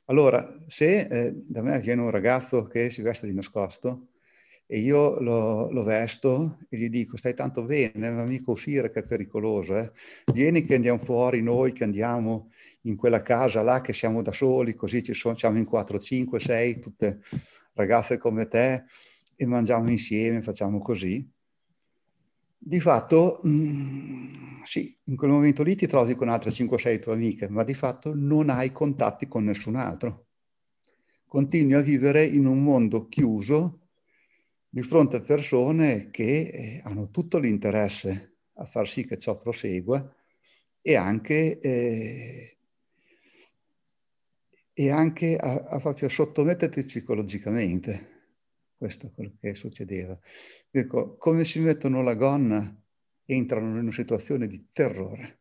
Allora, 0.07 0.65
se 0.67 1.01
eh, 1.01 1.33
da 1.47 1.63
me 1.63 1.79
viene 1.79 2.03
un 2.03 2.11
ragazzo 2.11 2.65
che 2.67 2.91
si 2.91 3.03
veste 3.03 3.27
di 3.27 3.35
nascosto, 3.35 4.09
e 4.73 4.79
io 4.79 5.21
lo, 5.21 5.71
lo, 5.71 5.83
vesto 5.83 6.61
e 6.71 6.79
gli 6.79 6.89
dico 6.89 7.19
stai 7.19 7.35
tanto 7.35 7.63
bene, 7.63 8.11
ma 8.11 8.25
mica 8.25 8.51
uscire 8.53 8.91
che 8.91 9.01
è 9.01 9.03
pericoloso, 9.03 9.77
eh? 9.77 9.93
vieni 10.33 10.65
che 10.65 10.77
andiamo 10.77 10.97
fuori 10.97 11.43
noi, 11.43 11.75
che 11.75 11.85
andiamo 11.85 12.51
in 12.85 12.97
quella 12.97 13.21
casa 13.21 13.61
là, 13.61 13.83
che 13.83 13.93
siamo 13.93 14.23
da 14.23 14.33
soli, 14.33 14.75
così 14.75 15.03
ci 15.03 15.13
sono, 15.13 15.37
siamo 15.37 15.59
in 15.59 15.67
4, 15.67 15.99
5, 15.99 16.41
6, 16.41 16.81
tutte 16.81 17.21
ragazze 17.75 18.17
come 18.17 18.49
te 18.49 18.85
e 19.37 19.45
mangiamo 19.45 19.91
insieme, 19.91 20.41
facciamo 20.41 20.79
così. 20.79 21.31
Di 22.57 22.81
fatto, 22.81 23.41
mh, 23.43 23.51
mm, 23.51 24.63
sì, 24.65 24.97
in 25.05 25.17
quel 25.17 25.33
momento 25.33 25.63
lì 25.63 25.77
ti 25.77 25.87
trovi 25.87 26.15
con 26.15 26.31
altre 26.31 26.51
5-6 26.51 26.99
tue 26.99 27.13
amiche, 27.13 27.47
ma 27.47 27.63
di 27.63 27.75
fatto 27.75 28.15
non 28.15 28.49
hai 28.49 28.73
contatti 28.73 29.29
con 29.29 29.45
nessun 29.45 29.77
altro. 29.77 30.29
Continui 31.27 31.75
a 31.75 31.81
vivere 31.81 32.25
in 32.25 32.47
un 32.47 32.63
mondo 32.63 33.07
chiuso 33.09 33.81
di 34.75 34.83
fronte 34.83 35.17
a 35.17 35.21
persone 35.21 36.11
che 36.11 36.49
eh, 36.49 36.81
hanno 36.85 37.11
tutto 37.11 37.39
l'interesse 37.39 38.37
a 38.55 38.65
far 38.65 38.89
sì 38.89 39.05
che 39.05 39.19
ciò 39.19 39.37
prosegua 39.37 40.03
e 40.81 40.97
anche, 40.97 41.61
eh, 41.61 42.57
e 44.73 44.91
anche 44.91 45.37
a, 45.37 45.65
a 45.69 45.79
farci 45.79 46.09
sottometterti 46.09 46.85
psicologicamente. 46.85 48.09
Questo 48.75 49.09
è 49.09 49.13
quello 49.13 49.35
che 49.39 49.53
succedeva. 49.53 50.19
Dico, 50.71 51.17
come 51.19 51.45
si 51.45 51.61
mettono 51.61 52.01
la 52.01 52.15
gonna, 52.15 52.75
entrano 53.27 53.73
in 53.73 53.77
una 53.77 53.93
situazione 53.93 54.47
di 54.47 54.69
terrore. 54.73 55.41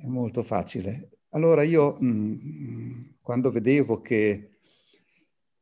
È 0.00 0.06
molto 0.06 0.42
facile. 0.42 1.10
Allora 1.32 1.62
io, 1.62 1.94
mh, 2.00 2.06
mm, 2.06 3.00
quando 3.20 3.50
vedevo 3.50 4.00
che 4.00 4.60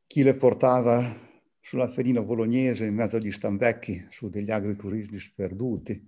chi 0.07 0.23
le 0.23 0.33
portava 0.33 1.25
sulla 1.67 1.89
Ferina 1.89 2.21
Bolognese 2.21 2.85
in 2.85 2.95
mezzo 2.95 3.17
agli 3.17 3.29
stambecchi, 3.29 4.05
su 4.09 4.29
degli 4.29 4.51
agriturismi 4.51 5.19
sperduti. 5.19 6.01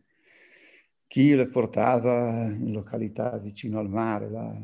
Chi 1.05 1.35
le 1.35 1.49
portava 1.49 2.45
in 2.45 2.71
località 2.71 3.37
vicino 3.39 3.77
al 3.77 3.89
mare, 3.89 4.29
là, 4.29 4.57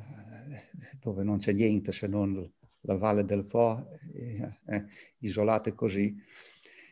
dove 1.02 1.24
non 1.26 1.36
c'è 1.36 1.52
niente 1.52 1.92
se 1.92 2.08
non 2.08 2.50
la 2.80 2.96
valle 2.96 3.26
del 3.26 3.46
Fo, 3.46 3.90
eh, 4.14 4.60
eh, 4.68 4.86
isolate 5.18 5.74
così, 5.74 6.16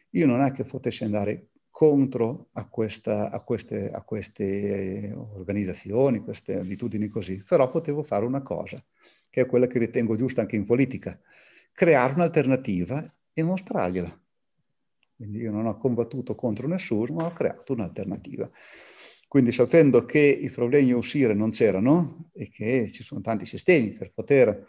io 0.09 0.25
non 0.25 0.41
è 0.41 0.51
che 0.51 0.65
potessi 0.65 1.05
andare 1.05 1.51
contro 1.69 2.49
a, 2.51 2.67
questa, 2.67 3.29
a, 3.29 3.39
queste, 3.39 3.89
a 3.89 4.01
queste, 4.01 5.13
organizzazioni, 5.15 6.19
queste 6.19 6.59
abitudini 6.59 7.07
così, 7.07 7.41
però 7.47 7.71
potevo 7.71 8.03
fare 8.03 8.25
una 8.25 8.41
cosa, 8.41 8.83
che 9.29 9.39
è 9.39 9.45
quella 9.45 9.67
che 9.67 9.79
ritengo 9.79 10.17
giusta 10.17 10.41
anche 10.41 10.57
in 10.57 10.65
politica, 10.65 11.17
creare 11.71 12.15
un'alternativa 12.15 13.09
e 13.33 13.43
mostrargliela. 13.43 14.21
Quindi 15.15 15.39
io 15.39 15.51
non 15.51 15.65
ho 15.65 15.77
combattuto 15.77 16.35
contro 16.35 16.67
nessuno, 16.67 17.13
ma 17.13 17.25
ho 17.25 17.33
creato 17.33 17.73
un'alternativa. 17.73 18.49
Quindi 19.27 19.51
sapendo 19.51 20.05
che 20.05 20.19
i 20.19 20.49
problemi 20.49 20.91
a 20.91 20.97
uscire 20.97 21.33
non 21.33 21.49
c'erano 21.49 22.29
e 22.33 22.49
che 22.49 22.87
ci 22.89 23.03
sono 23.03 23.21
tanti 23.21 23.45
sistemi 23.45 23.89
per 23.89 24.11
poter 24.11 24.67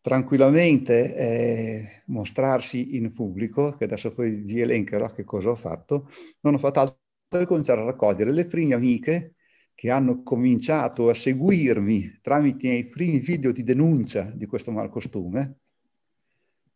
tranquillamente 0.00 1.16
eh, 1.16 2.02
mostrarsi 2.06 2.94
in 2.94 3.12
pubblico, 3.12 3.72
che 3.72 3.84
adesso 3.84 4.12
poi 4.12 4.36
vi 4.36 4.60
elencherò 4.60 5.12
che 5.12 5.24
cosa 5.24 5.50
ho 5.50 5.56
fatto, 5.56 6.08
non 6.42 6.54
ho 6.54 6.58
fatto 6.58 6.78
altro 6.78 6.98
che 7.28 7.44
cominciare 7.44 7.80
a 7.80 7.86
raccogliere 7.86 8.30
le 8.30 8.44
prime 8.44 8.74
amiche 8.74 9.34
che 9.74 9.90
hanno 9.90 10.22
cominciato 10.22 11.08
a 11.10 11.14
seguirmi 11.14 12.20
tramite 12.22 12.68
i 12.68 12.86
primi 12.86 13.18
video 13.18 13.50
di 13.50 13.64
denuncia 13.64 14.30
di 14.32 14.46
questo 14.46 14.70
malcostume, 14.70 15.58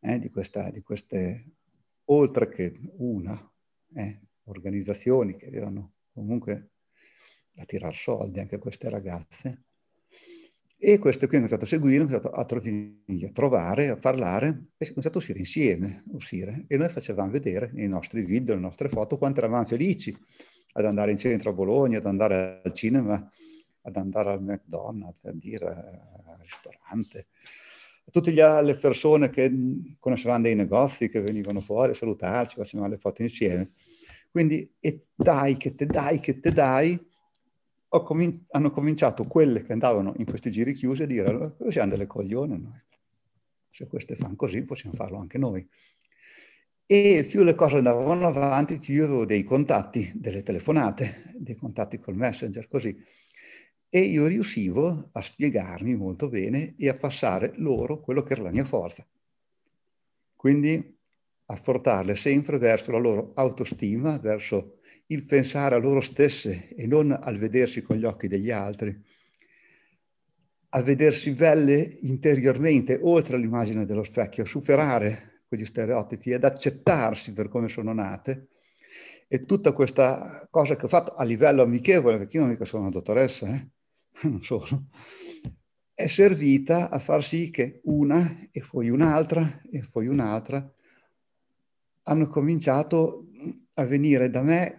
eh, 0.01 0.19
di, 0.19 0.31
questa, 0.31 0.71
di 0.71 0.81
queste, 0.81 1.53
oltre 2.07 2.49
che 2.49 2.79
una, 2.99 3.53
eh, 3.95 4.21
organizzazioni 4.45 5.37
che 5.37 5.47
avevano 5.47 5.95
comunque 6.13 6.71
a 7.57 7.65
tirare 7.65 7.95
soldi 7.95 8.41
anche 8.41 8.57
a 8.57 8.59
queste 8.59 8.89
ragazze, 8.89 9.65
e 10.83 10.99
questo 10.99 11.27
qui 11.27 11.37
ho 11.37 11.41
iniziato 11.41 11.65
a 11.65 11.69
seguire, 11.69 11.99
ho 11.99 12.07
iniziato 12.07 12.31
a, 12.31 12.45
trovare, 13.33 13.91
a 13.91 13.97
parlare 13.97 14.47
e 14.79 14.87
ho 14.87 14.93
iniziato 14.93 15.19
a 15.19 15.21
uscire 15.21 15.39
insieme, 15.39 16.03
uscire. 16.13 16.65
E 16.69 16.79
noi 16.79 16.89
facevamo 16.89 17.31
vedere 17.31 17.71
nei 17.75 17.87
nostri 17.87 18.23
video, 18.23 18.55
nelle 18.55 18.65
nostre 18.65 18.89
foto, 18.89 19.19
quanto 19.19 19.41
eravamo 19.41 19.67
felici 19.67 20.17
ad 20.73 20.87
andare 20.87 21.11
in 21.11 21.19
centro 21.19 21.51
a 21.51 21.53
Bologna, 21.53 21.99
ad 21.99 22.07
andare 22.07 22.63
al 22.65 22.73
cinema, 22.73 23.31
ad 23.83 23.97
andare 23.97 24.31
al 24.31 24.43
McDonald's, 24.43 25.23
a 25.27 25.33
dire, 25.33 25.67
al 25.67 26.39
ristorante. 26.41 27.27
Tutte 28.11 28.33
le 28.33 28.75
persone 28.75 29.31
che 29.31 29.51
conoscevamo 29.99 30.43
dei 30.43 30.55
negozi, 30.55 31.09
che 31.09 31.21
venivano 31.21 31.61
fuori 31.61 31.93
a 31.93 31.95
salutarci, 31.95 32.57
facevamo 32.57 32.89
le 32.89 32.99
foto 32.99 33.23
insieme. 33.23 33.71
Quindi, 34.31 34.71
e 34.79 35.07
dai 35.15 35.57
che 35.57 35.75
te 35.75 35.87
dai 35.87 36.21
che 36.21 36.41
te 36.41 36.53
dai, 36.53 36.99
comin- 37.89 38.47
hanno 38.51 38.71
cominciato 38.71 39.27
quelle 39.27 39.63
che 39.63 39.73
andavano 39.73 40.15
in 40.19 40.25
questi 40.25 40.51
giri 40.51 40.73
chiusi 40.73 41.03
a 41.03 41.07
dire 41.07 41.57
siamo 41.69 41.91
delle 41.91 42.07
coglione 42.07 42.57
noi. 42.57 42.81
Se 43.71 43.87
queste 43.87 44.15
fanno 44.15 44.37
così 44.37 44.63
possiamo 44.63 44.95
farlo 44.95 45.19
anche 45.19 45.39
noi. 45.39 45.67
E 46.87 47.25
più 47.29 47.45
le 47.45 47.55
cose 47.55 47.77
andavano 47.77 48.27
avanti, 48.27 48.79
più 48.79 48.95
io 48.95 49.05
avevo 49.05 49.25
dei 49.25 49.45
contatti, 49.45 50.11
delle 50.15 50.43
telefonate, 50.43 51.33
dei 51.37 51.55
contatti 51.55 51.99
col 51.99 52.17
messenger, 52.17 52.67
così. 52.69 52.97
E 53.93 54.01
io 54.03 54.29
riuscivo 54.29 55.09
a 55.11 55.21
spiegarmi 55.21 55.97
molto 55.97 56.29
bene 56.29 56.77
e 56.79 56.89
a 56.89 56.95
passare 56.95 57.55
loro 57.57 58.01
quello 58.01 58.23
che 58.23 58.35
era 58.35 58.43
la 58.43 58.53
mia 58.53 58.65
forza. 58.65 59.05
Quindi 60.37 60.97
a 61.47 61.61
portarle 61.61 62.15
sempre 62.15 62.57
verso 62.59 62.93
la 62.93 62.99
loro 62.99 63.33
autostima, 63.35 64.17
verso 64.19 64.79
il 65.07 65.25
pensare 65.25 65.75
a 65.75 65.79
loro 65.79 66.01
stesse 66.01 66.73
e 66.77 66.87
non 66.87 67.11
al 67.11 67.37
vedersi 67.37 67.83
con 67.83 67.97
gli 67.97 68.05
occhi 68.05 68.29
degli 68.29 68.53
altri, 68.53 68.97
a 70.69 70.83
vedersi 70.83 71.33
belle 71.33 71.99
interiormente, 72.03 72.97
oltre 73.03 73.35
all'immagine 73.35 73.85
dello 73.85 74.05
specchio, 74.05 74.45
a 74.45 74.47
superare 74.47 75.43
quegli 75.49 75.65
stereotipi 75.65 76.31
ed 76.31 76.45
accettarsi 76.45 77.33
per 77.33 77.49
come 77.49 77.69
sono 77.69 77.93
nate. 77.93 78.51
E 79.27 79.45
tutta 79.45 79.73
questa 79.73 80.47
cosa 80.49 80.77
che 80.77 80.85
ho 80.85 80.89
fatto 80.89 81.15
a 81.17 81.25
livello 81.25 81.63
amichevole, 81.63 82.19
perché 82.19 82.37
io 82.37 82.43
non 82.43 82.53
mica 82.53 82.65
sono 82.65 82.83
una 82.83 82.93
dottoressa, 82.93 83.49
eh? 83.49 83.69
non 84.29 84.43
sono, 84.43 84.89
è 85.95 86.07
servita 86.07 86.91
a 86.91 86.99
far 86.99 87.25
sì 87.25 87.51
che 87.51 87.81
una 87.85 88.49
e 88.51 88.63
poi 88.69 88.89
un'altra 88.91 89.63
e 89.71 89.83
poi 89.91 90.07
un'altra 90.07 90.73
hanno 92.05 92.29
cominciato 92.29 93.29
a 93.75 93.85
venire 93.85 94.31
da 94.31 94.43
me 94.43 94.79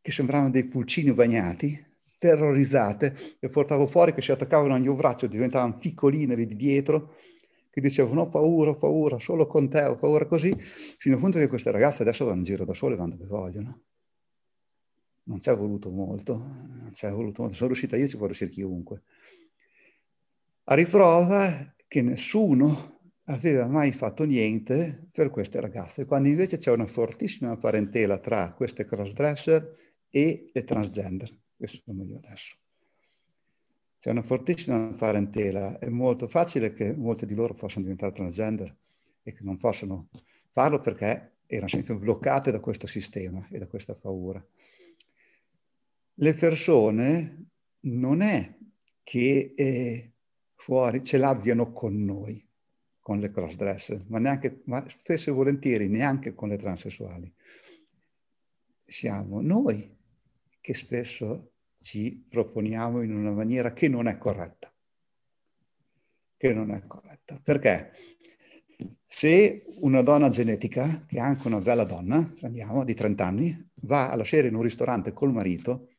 che 0.00 0.10
sembravano 0.12 0.50
dei 0.50 0.64
pulcini 0.64 1.12
bagnati, 1.12 1.84
terrorizzate, 2.18 3.14
e 3.40 3.48
portavo 3.48 3.86
fuori 3.86 4.14
che 4.14 4.22
si 4.22 4.32
attaccavano 4.32 4.74
al 4.74 4.80
mio 4.80 4.94
braccio, 4.94 5.26
diventavano 5.26 5.74
piccoline 5.74 6.34
di 6.36 6.46
dietro, 6.56 7.14
che 7.70 7.80
dicevano 7.80 8.22
ho 8.22 8.28
paura, 8.28 8.70
ho 8.70 8.74
paura, 8.74 9.18
solo 9.18 9.46
con 9.46 9.68
te, 9.68 9.82
ho 9.82 9.96
paura 9.96 10.26
così, 10.26 10.54
fino 10.58 11.16
al 11.16 11.20
punto 11.20 11.38
che 11.38 11.48
queste 11.48 11.70
ragazze 11.70 12.02
adesso 12.02 12.24
vanno 12.24 12.38
in 12.38 12.44
giro 12.44 12.64
da 12.64 12.74
sole 12.74 12.96
vanno 12.96 13.16
dove 13.16 13.28
vogliono. 13.28 13.82
Non 15.28 15.40
ci 15.40 15.50
è 15.50 15.54
voluto 15.54 15.90
molto, 15.90 16.38
non 16.38 16.90
ci 16.94 17.04
è 17.04 17.10
voluto 17.10 17.42
molto, 17.42 17.56
sono 17.56 17.68
riuscita 17.68 17.96
io, 17.96 18.06
ci 18.06 18.16
può 18.16 18.24
riuscire 18.24 18.50
chiunque. 18.50 19.02
A 20.64 20.74
riprova 20.74 21.74
che 21.86 22.00
nessuno 22.00 23.00
aveva 23.24 23.66
mai 23.66 23.92
fatto 23.92 24.24
niente 24.24 25.06
per 25.12 25.28
queste 25.28 25.60
ragazze, 25.60 26.06
quando 26.06 26.28
invece 26.28 26.56
c'è 26.56 26.70
una 26.70 26.86
fortissima 26.86 27.56
parentela 27.58 28.18
tra 28.18 28.52
queste 28.52 28.86
crossdresser 28.86 29.76
e 30.08 30.50
le 30.50 30.64
transgender, 30.64 31.30
che 31.58 31.66
sono 31.66 32.04
io 32.04 32.16
adesso. 32.16 32.56
C'è 33.98 34.10
una 34.10 34.22
fortissima 34.22 34.94
parentela, 34.96 35.78
è 35.78 35.90
molto 35.90 36.26
facile 36.26 36.72
che 36.72 36.96
molte 36.96 37.26
di 37.26 37.34
loro 37.34 37.52
possano 37.52 37.82
diventare 37.82 38.12
transgender 38.12 38.74
e 39.22 39.32
che 39.34 39.42
non 39.42 39.58
possano 39.58 40.08
farlo 40.48 40.78
perché 40.78 41.40
erano 41.44 41.68
sempre 41.68 41.96
bloccate 41.96 42.50
da 42.50 42.60
questo 42.60 42.86
sistema 42.86 43.46
e 43.50 43.58
da 43.58 43.66
questa 43.66 43.92
paura. 43.92 44.42
Le 46.20 46.34
persone 46.34 47.50
non 47.82 48.22
è 48.22 48.52
che 49.04 49.54
eh, 49.56 50.12
fuori 50.56 51.00
ce 51.00 51.16
l'abbiano 51.16 51.72
con 51.72 51.94
noi, 52.04 52.44
con 52.98 53.20
le 53.20 53.30
crossdresser, 53.30 54.04
ma, 54.08 54.18
neanche, 54.18 54.62
ma 54.64 54.84
spesso 54.88 55.30
e 55.30 55.32
volentieri 55.32 55.86
neanche 55.86 56.34
con 56.34 56.48
le 56.48 56.56
transessuali. 56.56 57.32
Siamo 58.84 59.40
noi 59.40 59.96
che 60.60 60.74
spesso 60.74 61.52
ci 61.76 62.26
proponiamo 62.28 63.02
in 63.02 63.14
una 63.14 63.30
maniera 63.30 63.72
che 63.72 63.88
non 63.88 64.08
è 64.08 64.18
corretta. 64.18 64.74
Che 66.36 66.52
non 66.52 66.72
è 66.72 66.84
corretta. 66.84 67.40
Perché 67.44 67.92
se 69.06 69.64
una 69.80 70.02
donna 70.02 70.30
genetica, 70.30 71.04
che 71.06 71.18
è 71.18 71.20
anche 71.20 71.46
una 71.46 71.60
bella 71.60 71.84
donna, 71.84 72.28
andiamo, 72.42 72.82
di 72.82 72.94
30 72.94 73.24
anni, 73.24 73.70
va 73.82 74.10
alla 74.10 74.24
sera 74.24 74.48
in 74.48 74.56
un 74.56 74.62
ristorante 74.62 75.12
col 75.12 75.32
marito 75.32 75.90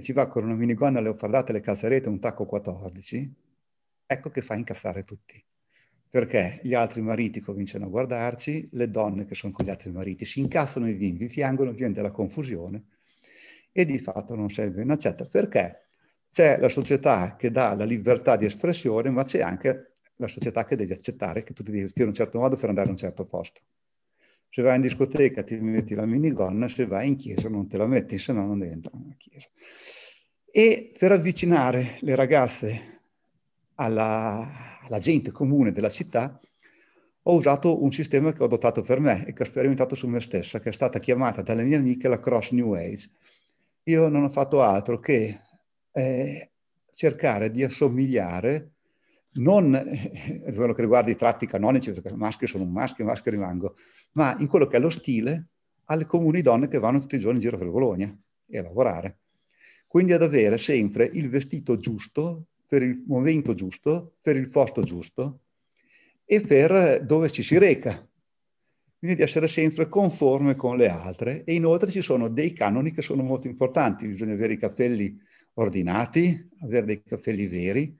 e 0.00 0.02
ci 0.02 0.12
va 0.12 0.26
con 0.26 0.44
una 0.44 0.54
minigonna 0.54 1.00
leopardata, 1.00 1.52
le 1.52 1.60
calzarete 1.60 2.08
un 2.08 2.18
tacco 2.18 2.46
14, 2.46 3.34
ecco 4.06 4.30
che 4.30 4.40
fa 4.40 4.54
incazzare 4.54 5.04
tutti 5.04 5.44
perché 6.10 6.58
gli 6.64 6.74
altri 6.74 7.02
mariti 7.02 7.40
cominciano 7.40 7.84
a 7.84 7.88
guardarci, 7.88 8.70
le 8.72 8.90
donne 8.90 9.24
che 9.26 9.36
sono 9.36 9.52
con 9.52 9.64
gli 9.64 9.70
altri 9.70 9.92
mariti 9.92 10.24
si 10.24 10.40
incazzano 10.40 10.88
e 10.88 10.94
vi 10.94 11.26
piangono, 11.26 11.70
viene 11.70 11.94
della 11.94 12.10
confusione 12.10 12.86
e 13.70 13.84
di 13.84 13.96
fatto 13.98 14.34
non 14.34 14.50
sei 14.50 14.70
ben 14.70 14.90
accetta. 14.90 15.24
Perché? 15.26 15.86
C'è 16.28 16.58
la 16.58 16.68
società 16.68 17.36
che 17.36 17.52
dà 17.52 17.76
la 17.76 17.84
libertà 17.84 18.34
di 18.34 18.44
espressione, 18.44 19.08
ma 19.10 19.22
c'è 19.22 19.40
anche 19.40 19.92
la 20.16 20.26
società 20.26 20.64
che 20.64 20.74
deve 20.74 20.94
accettare 20.94 21.44
che 21.44 21.54
tu 21.54 21.62
ti 21.62 21.70
devi 21.70 21.84
vestire 21.84 22.04
in 22.04 22.10
un 22.10 22.16
certo 22.16 22.40
modo 22.40 22.56
per 22.56 22.68
andare 22.68 22.88
a 22.88 22.90
un 22.90 22.96
certo 22.96 23.24
posto. 23.24 23.60
Se 24.52 24.62
vai 24.62 24.74
in 24.74 24.80
discoteca 24.80 25.44
ti 25.44 25.56
metti 25.56 25.94
la 25.94 26.04
minigonna, 26.04 26.66
se 26.66 26.84
vai 26.84 27.06
in 27.06 27.16
chiesa 27.16 27.48
non 27.48 27.68
te 27.68 27.76
la 27.76 27.86
metti, 27.86 28.18
se 28.18 28.32
no 28.32 28.44
non 28.44 28.58
devi 28.58 28.72
entrare 28.72 28.98
in 28.98 29.16
chiesa. 29.16 29.48
E 30.50 30.92
per 30.98 31.12
avvicinare 31.12 31.98
le 32.00 32.14
ragazze 32.16 33.02
alla, 33.76 34.80
alla 34.82 34.98
gente 34.98 35.30
comune 35.30 35.70
della 35.70 35.88
città, 35.88 36.40
ho 37.22 37.34
usato 37.34 37.80
un 37.82 37.92
sistema 37.92 38.32
che 38.32 38.42
ho 38.42 38.46
adottato 38.46 38.82
per 38.82 38.98
me 38.98 39.24
e 39.24 39.32
che 39.32 39.42
ho 39.42 39.46
sperimentato 39.46 39.94
su 39.94 40.08
me 40.08 40.20
stessa, 40.20 40.58
che 40.58 40.70
è 40.70 40.72
stata 40.72 40.98
chiamata 40.98 41.42
dalle 41.42 41.62
mie 41.62 41.76
amiche 41.76 42.08
la 42.08 42.18
Cross 42.18 42.50
New 42.50 42.72
Age. 42.72 43.08
Io 43.84 44.08
non 44.08 44.24
ho 44.24 44.28
fatto 44.28 44.62
altro 44.62 44.98
che 44.98 45.38
eh, 45.92 46.50
cercare 46.90 47.50
di 47.50 47.62
assomigliare, 47.62 48.72
non 49.34 49.74
eh, 49.74 50.52
quello 50.52 50.72
che 50.72 50.82
riguarda 50.82 51.10
i 51.10 51.16
tratti 51.16 51.46
canonici, 51.46 51.92
perché 51.92 52.16
maschi 52.16 52.48
sono 52.48 52.64
un 52.64 52.72
maschio, 52.72 53.04
maschio 53.04 53.30
rimango, 53.30 53.76
ma 54.12 54.36
in 54.38 54.48
quello 54.48 54.66
che 54.66 54.76
è 54.76 54.80
lo 54.80 54.90
stile 54.90 55.48
alle 55.84 56.06
comuni 56.06 56.42
donne 56.42 56.68
che 56.68 56.78
vanno 56.78 57.00
tutti 57.00 57.16
i 57.16 57.18
giorni 57.18 57.36
in 57.36 57.42
giro 57.42 57.58
per 57.58 57.68
Bologna 57.68 58.16
e 58.46 58.58
a 58.58 58.62
lavorare. 58.62 59.18
Quindi 59.86 60.12
ad 60.12 60.22
avere 60.22 60.56
sempre 60.56 61.08
il 61.12 61.28
vestito 61.28 61.76
giusto 61.76 62.46
per 62.66 62.82
il 62.82 63.02
momento 63.08 63.54
giusto, 63.54 64.14
per 64.22 64.36
il 64.36 64.48
posto 64.48 64.82
giusto 64.82 65.40
e 66.24 66.40
per 66.40 67.04
dove 67.04 67.28
ci 67.28 67.42
si 67.42 67.58
reca. 67.58 68.08
Quindi 69.00 69.16
di 69.16 69.22
essere 69.22 69.48
sempre 69.48 69.88
conforme 69.88 70.54
con 70.54 70.76
le 70.76 70.88
altre 70.88 71.42
e 71.42 71.54
inoltre 71.54 71.90
ci 71.90 72.02
sono 72.02 72.28
dei 72.28 72.52
canoni 72.52 72.92
che 72.92 73.02
sono 73.02 73.22
molto 73.22 73.48
importanti, 73.48 74.06
bisogna 74.06 74.34
avere 74.34 74.52
i 74.52 74.58
capelli 74.58 75.18
ordinati, 75.54 76.48
avere 76.60 76.86
dei 76.86 77.02
capelli 77.02 77.46
veri, 77.46 77.98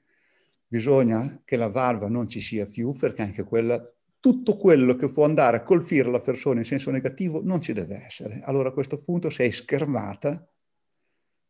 bisogna 0.67 1.41
che 1.45 1.57
la 1.57 1.69
valva 1.69 2.07
non 2.07 2.29
ci 2.29 2.41
sia 2.41 2.67
più 2.67 2.93
perché 2.93 3.23
anche 3.23 3.43
quella, 3.43 3.83
tutto 4.21 4.57
quello 4.57 4.95
che 4.97 5.11
può 5.11 5.25
andare 5.25 5.57
a 5.57 5.63
colpire 5.63 6.11
la 6.11 6.21
persona 6.21 6.61
in 6.61 6.67
senso 6.67 6.91
negativo 6.91 7.41
non 7.43 7.61
ci 7.61 7.73
deve 7.73 8.05
essere. 8.05 8.43
Allora 8.45 8.69
a 8.69 8.73
questo 8.73 9.01
punto 9.01 9.31
sei 9.31 9.51
schermata 9.51 10.47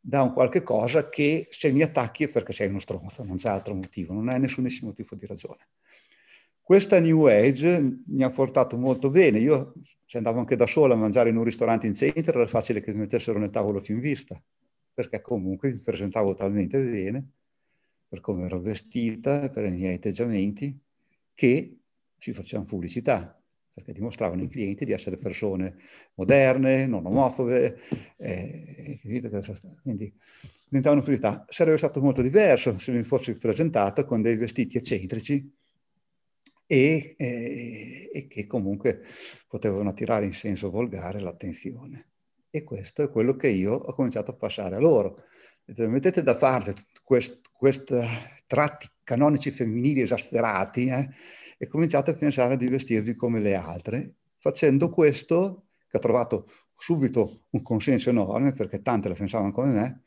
da 0.02 0.22
un 0.22 0.32
qualche 0.32 0.62
cosa 0.62 1.08
che 1.08 1.46
se 1.50 1.70
mi 1.72 1.82
attacchi 1.82 2.24
è 2.24 2.28
perché 2.28 2.52
sei 2.52 2.68
uno 2.68 2.78
stronzo, 2.78 3.24
non 3.24 3.36
c'è 3.36 3.50
altro 3.50 3.74
motivo, 3.74 4.14
non 4.14 4.28
hai 4.28 4.40
nessunissimo 4.40 4.92
tipo 4.92 5.14
di 5.14 5.26
ragione. 5.26 5.68
Questa 6.62 7.00
New 7.00 7.26
Age 7.26 8.02
mi 8.06 8.22
ha 8.22 8.30
portato 8.30 8.76
molto 8.76 9.10
bene. 9.10 9.40
Io 9.40 9.74
se 10.06 10.18
andavo 10.18 10.38
anche 10.38 10.54
da 10.54 10.66
sola 10.66 10.94
a 10.94 10.96
mangiare 10.96 11.28
in 11.28 11.36
un 11.36 11.42
ristorante 11.42 11.88
in 11.88 11.94
centro 11.94 12.38
era 12.38 12.46
facile 12.46 12.80
che 12.80 12.92
mi 12.92 13.00
mettessero 13.00 13.40
nel 13.40 13.50
tavolo 13.50 13.80
fin 13.80 13.98
vista, 13.98 14.40
perché 14.94 15.20
comunque 15.20 15.72
mi 15.72 15.80
presentavo 15.80 16.34
talmente 16.34 16.80
bene 16.80 17.28
per 18.08 18.20
come 18.20 18.44
ero 18.44 18.60
vestita, 18.60 19.48
per 19.48 19.64
i 19.64 19.70
miei 19.70 19.96
atteggiamenti, 19.96 20.78
che 21.34 21.79
ci 22.20 22.32
facevano 22.32 22.68
pubblicità, 22.68 23.36
perché 23.72 23.92
dimostravano 23.92 24.42
ai 24.42 24.48
clienti 24.48 24.84
di 24.84 24.92
essere 24.92 25.16
persone 25.16 25.76
moderne, 26.14 26.86
non 26.86 27.04
omofobe, 27.06 27.78
eh, 28.16 28.98
quindi 29.00 30.14
diventavano 30.68 31.00
pubblicità. 31.00 31.44
Sarebbe 31.48 31.78
stato 31.78 32.00
molto 32.00 32.22
diverso 32.22 32.78
se 32.78 32.92
mi 32.92 33.02
fossi 33.02 33.32
presentato 33.32 34.04
con 34.04 34.22
dei 34.22 34.36
vestiti 34.36 34.76
eccentrici 34.76 35.52
e, 36.66 37.14
eh, 37.16 38.10
e 38.12 38.26
che 38.28 38.46
comunque 38.46 39.02
potevano 39.48 39.88
attirare 39.88 40.26
in 40.26 40.32
senso 40.32 40.70
volgare 40.70 41.18
l'attenzione. 41.18 42.06
E 42.50 42.62
questo 42.62 43.02
è 43.02 43.10
quello 43.10 43.34
che 43.34 43.48
io 43.48 43.72
ho 43.72 43.92
cominciato 43.94 44.32
a 44.32 44.34
passare 44.34 44.76
a 44.76 44.80
loro 44.80 45.24
mettete 45.76 46.22
da 46.22 46.34
parte 46.34 46.74
questi 47.02 47.94
tratti 48.46 48.88
canonici 49.04 49.50
femminili 49.50 50.00
esasperati 50.00 50.86
eh, 50.86 51.08
e 51.62 51.66
cominciate 51.66 52.12
a 52.12 52.14
pensare 52.14 52.56
di 52.56 52.68
vestirvi 52.68 53.14
come 53.14 53.38
le 53.38 53.54
altre. 53.54 54.14
Facendo 54.38 54.88
questo, 54.88 55.66
che 55.86 55.98
ho 55.98 56.00
trovato 56.00 56.46
subito 56.74 57.42
un 57.50 57.60
consenso 57.60 58.08
enorme, 58.08 58.52
perché 58.52 58.80
tante 58.80 59.08
la 59.08 59.14
pensavano 59.14 59.52
come 59.52 59.70
me, 59.70 60.02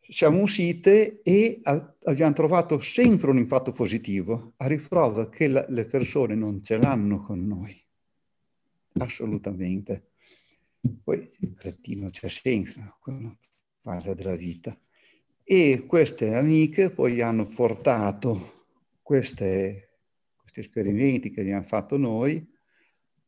siamo 0.00 0.40
uscite 0.40 1.22
e 1.22 1.60
abbiamo 1.62 2.32
trovato 2.32 2.80
sempre 2.80 3.30
un 3.30 3.38
impatto 3.38 3.70
positivo, 3.70 4.54
a 4.56 4.66
riprova 4.66 5.28
che 5.28 5.46
la, 5.46 5.64
le 5.68 5.84
persone 5.84 6.34
non 6.34 6.60
ce 6.60 6.78
l'hanno 6.78 7.22
con 7.22 7.46
noi. 7.46 7.80
Assolutamente. 8.94 10.14
Poi 11.04 11.28
il 11.42 11.54
cretino 11.54 12.10
c'è 12.10 12.28
senso, 12.28 12.98
parte 13.80 14.16
della 14.16 14.34
vita. 14.34 14.76
E 15.44 15.84
queste 15.86 16.34
amiche 16.34 16.90
poi 16.90 17.20
hanno 17.20 17.46
portato 17.46 18.66
queste, 19.00 19.89
questi 20.50 20.60
esperimenti 20.60 21.30
che 21.30 21.40
abbiamo 21.40 21.62
fatto 21.62 21.96
noi 21.96 22.44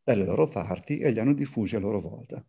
dalle 0.02 0.24
loro 0.24 0.48
parti 0.48 0.98
e 0.98 1.10
li 1.10 1.20
hanno 1.20 1.32
diffusi 1.32 1.76
a 1.76 1.78
loro 1.78 2.00
volta. 2.00 2.44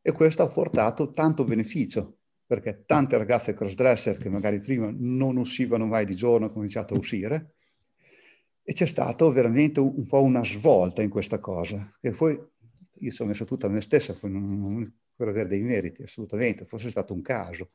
E 0.00 0.12
questo 0.12 0.42
ha 0.42 0.46
portato 0.46 1.10
tanto 1.10 1.44
beneficio, 1.44 2.18
perché 2.46 2.84
tante 2.86 3.16
ragazze 3.16 3.54
crossdresser 3.54 4.18
che 4.18 4.28
magari 4.28 4.60
prima 4.60 4.92
non 4.94 5.36
uscivano 5.36 5.86
mai 5.86 6.04
di 6.06 6.14
giorno 6.14 6.46
hanno 6.46 6.54
cominciato 6.54 6.94
a 6.94 6.98
uscire 6.98 7.54
e 8.62 8.72
c'è 8.72 8.86
stato 8.86 9.30
veramente 9.30 9.80
un, 9.80 9.92
un 9.96 10.06
po' 10.06 10.22
una 10.22 10.44
svolta 10.44 11.02
in 11.02 11.10
questa 11.10 11.40
cosa, 11.40 11.92
che 12.00 12.10
poi 12.10 12.38
io 12.98 13.10
sono 13.10 13.30
messo 13.30 13.44
tutta 13.44 13.68
me 13.68 13.80
stessa, 13.80 14.12
poi 14.12 14.30
non, 14.30 14.58
non, 14.58 14.94
per 15.16 15.28
avere 15.28 15.48
dei 15.48 15.62
meriti, 15.62 16.02
assolutamente, 16.02 16.64
fosse 16.64 16.90
stato 16.90 17.12
un 17.12 17.22
caso, 17.22 17.70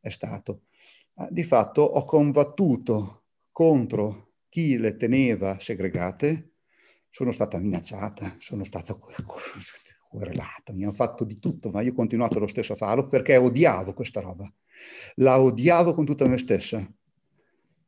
è 0.00 0.10
stato. 0.10 0.62
Di 1.28 1.42
fatto 1.42 1.82
ho 1.82 2.04
combattuto 2.04 3.24
contro 3.50 4.31
chi 4.52 4.76
le 4.76 4.98
teneva 4.98 5.58
segregate, 5.58 6.50
sono 7.08 7.30
stata 7.30 7.56
minacciata, 7.56 8.36
sono 8.38 8.64
stata 8.64 8.92
querelata, 10.10 10.74
mi 10.74 10.82
hanno 10.82 10.92
fatto 10.92 11.24
di 11.24 11.38
tutto, 11.38 11.70
ma 11.70 11.80
io 11.80 11.92
ho 11.92 11.94
continuato 11.94 12.38
lo 12.38 12.46
stesso 12.46 12.74
a 12.74 12.76
farlo 12.76 13.06
perché 13.06 13.38
odiavo 13.38 13.94
questa 13.94 14.20
roba. 14.20 14.52
La 15.14 15.40
odiavo 15.40 15.94
con 15.94 16.04
tutta 16.04 16.28
me 16.28 16.36
stessa. 16.36 16.86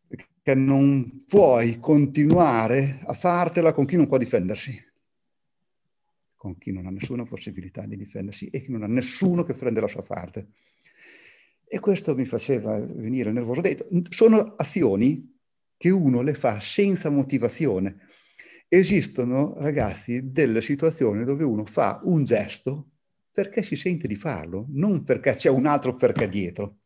Perché 0.06 0.54
non 0.54 1.26
puoi 1.28 1.78
continuare 1.78 3.02
a 3.04 3.12
fartela 3.12 3.74
con 3.74 3.84
chi 3.84 3.96
non 3.96 4.06
può 4.06 4.16
difendersi 4.16 4.92
con 6.34 6.56
chi 6.58 6.72
non 6.72 6.86
ha 6.86 6.90
nessuna 6.90 7.24
possibilità 7.24 7.86
di 7.86 7.96
difendersi 7.96 8.48
e 8.48 8.60
chi 8.60 8.70
non 8.70 8.82
ha 8.82 8.86
nessuno 8.86 9.44
che 9.44 9.54
prende 9.54 9.80
la 9.80 9.88
sua 9.88 10.02
parte. 10.02 10.48
E 11.66 11.80
questo 11.80 12.14
mi 12.14 12.26
faceva 12.26 12.78
venire 12.78 13.32
nervoso 13.32 13.62
dentro. 13.62 13.86
Sono 14.10 14.54
azioni 14.56 15.33
che 15.76 15.90
uno 15.90 16.22
le 16.22 16.34
fa 16.34 16.60
senza 16.60 17.08
motivazione. 17.08 17.98
Esistono, 18.68 19.54
ragazzi, 19.58 20.32
delle 20.32 20.62
situazioni 20.62 21.24
dove 21.24 21.44
uno 21.44 21.64
fa 21.64 22.00
un 22.04 22.24
gesto 22.24 22.90
perché 23.30 23.62
si 23.62 23.76
sente 23.76 24.06
di 24.06 24.14
farlo, 24.14 24.66
non 24.70 25.02
perché 25.02 25.32
c'è 25.32 25.50
un 25.50 25.66
altro 25.66 25.94
perché 25.94 26.28
dietro. 26.28 26.76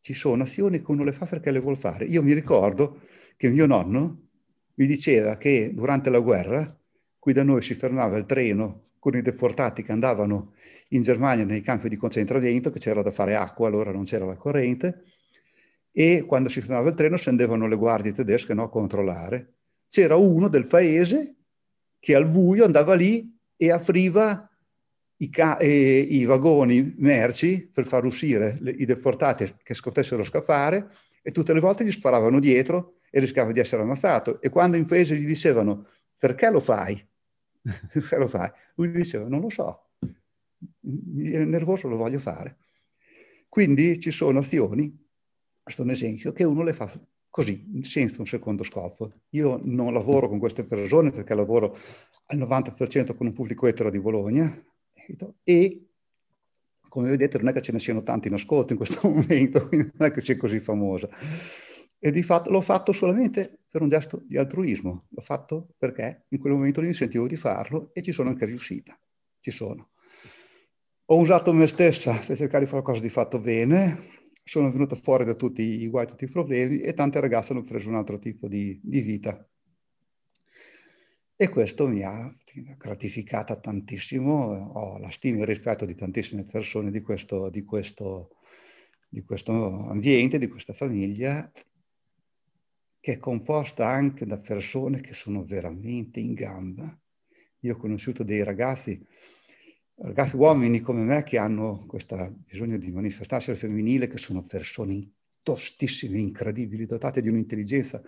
Ci 0.00 0.14
sono 0.14 0.42
azioni 0.42 0.82
che 0.82 0.90
uno 0.90 1.04
le 1.04 1.12
fa 1.12 1.26
perché 1.26 1.50
le 1.50 1.60
vuole 1.60 1.76
fare. 1.76 2.04
Io 2.06 2.22
mi 2.22 2.32
ricordo 2.32 3.02
che 3.36 3.48
mio 3.48 3.66
nonno 3.66 4.28
mi 4.74 4.86
diceva 4.86 5.36
che 5.36 5.72
durante 5.74 6.10
la 6.10 6.20
guerra 6.20 6.80
Qui 7.20 7.34
da 7.34 7.42
noi 7.42 7.60
si 7.60 7.74
fermava 7.74 8.16
il 8.16 8.24
treno 8.24 8.92
con 8.98 9.14
i 9.14 9.20
deportati 9.20 9.82
che 9.82 9.92
andavano 9.92 10.54
in 10.88 11.02
Germania 11.02 11.44
nei 11.44 11.60
campi 11.60 11.90
di 11.90 11.96
concentramento, 11.96 12.70
che 12.70 12.78
c'era 12.78 13.02
da 13.02 13.10
fare 13.10 13.34
acqua, 13.34 13.68
allora 13.68 13.92
non 13.92 14.04
c'era 14.04 14.24
la 14.24 14.36
corrente, 14.36 15.04
e 15.92 16.24
quando 16.26 16.48
si 16.48 16.60
fermava 16.60 16.88
il 16.88 16.94
treno 16.94 17.16
scendevano 17.16 17.66
le 17.66 17.76
guardie 17.76 18.12
tedesche 18.12 18.54
no, 18.54 18.64
a 18.64 18.70
controllare. 18.70 19.54
C'era 19.88 20.16
uno 20.16 20.48
del 20.48 20.66
paese 20.66 21.36
che 21.98 22.14
al 22.14 22.28
buio 22.28 22.64
andava 22.64 22.94
lì 22.94 23.36
e 23.56 23.70
apriva 23.70 24.48
i, 25.16 25.28
ca- 25.28 25.58
eh, 25.58 25.98
i 25.98 26.24
vagoni 26.24 26.94
merci 26.98 27.68
per 27.68 27.84
far 27.84 28.04
uscire 28.04 28.56
le, 28.60 28.70
i 28.70 28.84
deportati 28.84 29.56
che 29.62 29.74
scotessero 29.74 30.24
scappare 30.24 30.90
e 31.22 31.30
tutte 31.30 31.52
le 31.52 31.60
volte 31.60 31.84
gli 31.84 31.92
sparavano 31.92 32.40
dietro 32.40 32.94
e 33.10 33.20
rischiava 33.20 33.52
di 33.52 33.60
essere 33.60 33.82
ammazzato. 33.82 34.40
E 34.40 34.48
quando 34.48 34.76
in 34.76 34.86
paese 34.86 35.16
gli 35.16 35.26
dicevano 35.26 35.86
perché 36.18 36.50
lo 36.50 36.60
fai? 36.60 36.96
Se 38.00 38.16
lo 38.16 38.26
fai? 38.26 38.50
Lui 38.76 38.90
diceva, 38.92 39.28
non 39.28 39.40
lo 39.40 39.50
so, 39.50 39.90
viene 40.80 41.44
nervoso, 41.44 41.88
lo 41.88 41.96
voglio 41.96 42.18
fare. 42.18 42.56
Quindi 43.48 43.98
ci 43.98 44.10
sono 44.10 44.38
azioni, 44.38 44.96
questo 45.70 45.82
è 45.82 45.84
un 45.84 45.90
esempio, 45.90 46.32
che 46.32 46.44
uno 46.44 46.62
le 46.62 46.72
fa 46.72 46.90
così, 47.28 47.80
senza 47.82 48.20
un 48.20 48.26
secondo 48.26 48.64
scopo. 48.64 49.12
Io 49.30 49.60
non 49.62 49.92
lavoro 49.92 50.28
con 50.28 50.40
queste 50.40 50.64
persone 50.64 51.10
perché 51.10 51.34
lavoro 51.34 51.76
al 52.26 52.38
90% 52.38 53.14
con 53.14 53.26
un 53.26 53.32
pubblico 53.32 53.68
etero 53.68 53.90
di 53.90 54.00
Bologna 54.00 54.52
e 55.44 55.84
come 56.88 57.08
vedete 57.08 57.38
non 57.38 57.48
è 57.48 57.52
che 57.52 57.62
ce 57.62 57.70
ne 57.70 57.78
siano 57.78 58.02
tanti 58.02 58.26
in 58.26 58.34
ascolto 58.34 58.72
in 58.72 58.78
questo 58.78 59.06
momento, 59.08 59.68
non 59.70 60.08
è 60.08 60.10
che 60.10 60.22
sia 60.22 60.36
così 60.36 60.58
famosa. 60.58 61.08
E 62.02 62.10
di 62.10 62.22
fatto 62.22 62.50
l'ho 62.50 62.62
fatto 62.62 62.92
solamente 62.92 63.60
per 63.70 63.82
un 63.82 63.88
gesto 63.88 64.22
di 64.26 64.38
altruismo. 64.38 65.06
L'ho 65.08 65.20
fatto 65.20 65.68
perché 65.76 66.24
in 66.30 66.40
quel 66.40 66.54
momento 66.54 66.80
mi 66.80 66.92
sentivo 66.92 67.28
di 67.28 67.36
farlo 67.36 67.90
e 67.92 68.02
ci 68.02 68.10
sono 68.10 68.30
anche 68.30 68.44
riuscita. 68.44 68.98
Ci 69.38 69.50
sono. 69.52 69.90
Ho 71.04 71.18
usato 71.18 71.52
me 71.52 71.66
stessa 71.68 72.12
per 72.12 72.36
cercare 72.36 72.64
di 72.64 72.70
fare 72.70 72.82
qualcosa 72.82 73.00
di 73.00 73.08
fatto 73.08 73.38
bene, 73.38 74.19
sono 74.50 74.72
venuta 74.72 74.96
fuori 74.96 75.24
da 75.24 75.34
tutti 75.34 75.62
i 75.62 75.86
guai, 75.86 76.08
tutti 76.08 76.24
i 76.24 76.28
problemi 76.28 76.80
e 76.80 76.92
tante 76.92 77.20
ragazze 77.20 77.52
hanno 77.52 77.62
preso 77.62 77.88
un 77.88 77.94
altro 77.94 78.18
tipo 78.18 78.48
di, 78.48 78.80
di 78.82 79.00
vita. 79.00 79.48
E 81.36 81.48
questo 81.48 81.86
mi 81.86 82.02
ha 82.02 82.28
gratificata 82.76 83.54
tantissimo, 83.54 84.72
ho 84.74 84.98
la 84.98 85.10
stima 85.12 85.36
e 85.36 85.40
il 85.42 85.46
rispetto 85.46 85.84
di 85.86 85.94
tantissime 85.94 86.42
persone 86.42 86.90
di 86.90 87.00
questo, 87.00 87.48
di 87.48 87.62
questo, 87.62 88.38
di 89.08 89.22
questo 89.22 89.52
ambiente, 89.86 90.40
di 90.40 90.48
questa 90.48 90.72
famiglia 90.72 91.48
che 92.98 93.12
è 93.12 93.18
composta 93.18 93.86
anche 93.86 94.26
da 94.26 94.36
persone 94.36 95.00
che 95.00 95.12
sono 95.12 95.44
veramente 95.44 96.18
in 96.18 96.34
gamba. 96.34 96.98
Io 97.60 97.74
ho 97.74 97.76
conosciuto 97.76 98.24
dei 98.24 98.42
ragazzi, 98.42 99.00
ragazzi 100.02 100.36
uomini 100.36 100.80
come 100.80 101.02
me 101.02 101.22
che 101.22 101.36
hanno 101.36 101.84
questo 101.86 102.34
bisogno 102.46 102.78
di 102.78 102.90
manifestarsi 102.90 103.50
al 103.50 103.56
femminile, 103.56 104.08
che 104.08 104.18
sono 104.18 104.42
persone 104.42 105.10
tostissime, 105.42 106.18
incredibili, 106.18 106.86
dotate 106.86 107.20
di 107.20 107.28
un'intelligenza 107.28 108.02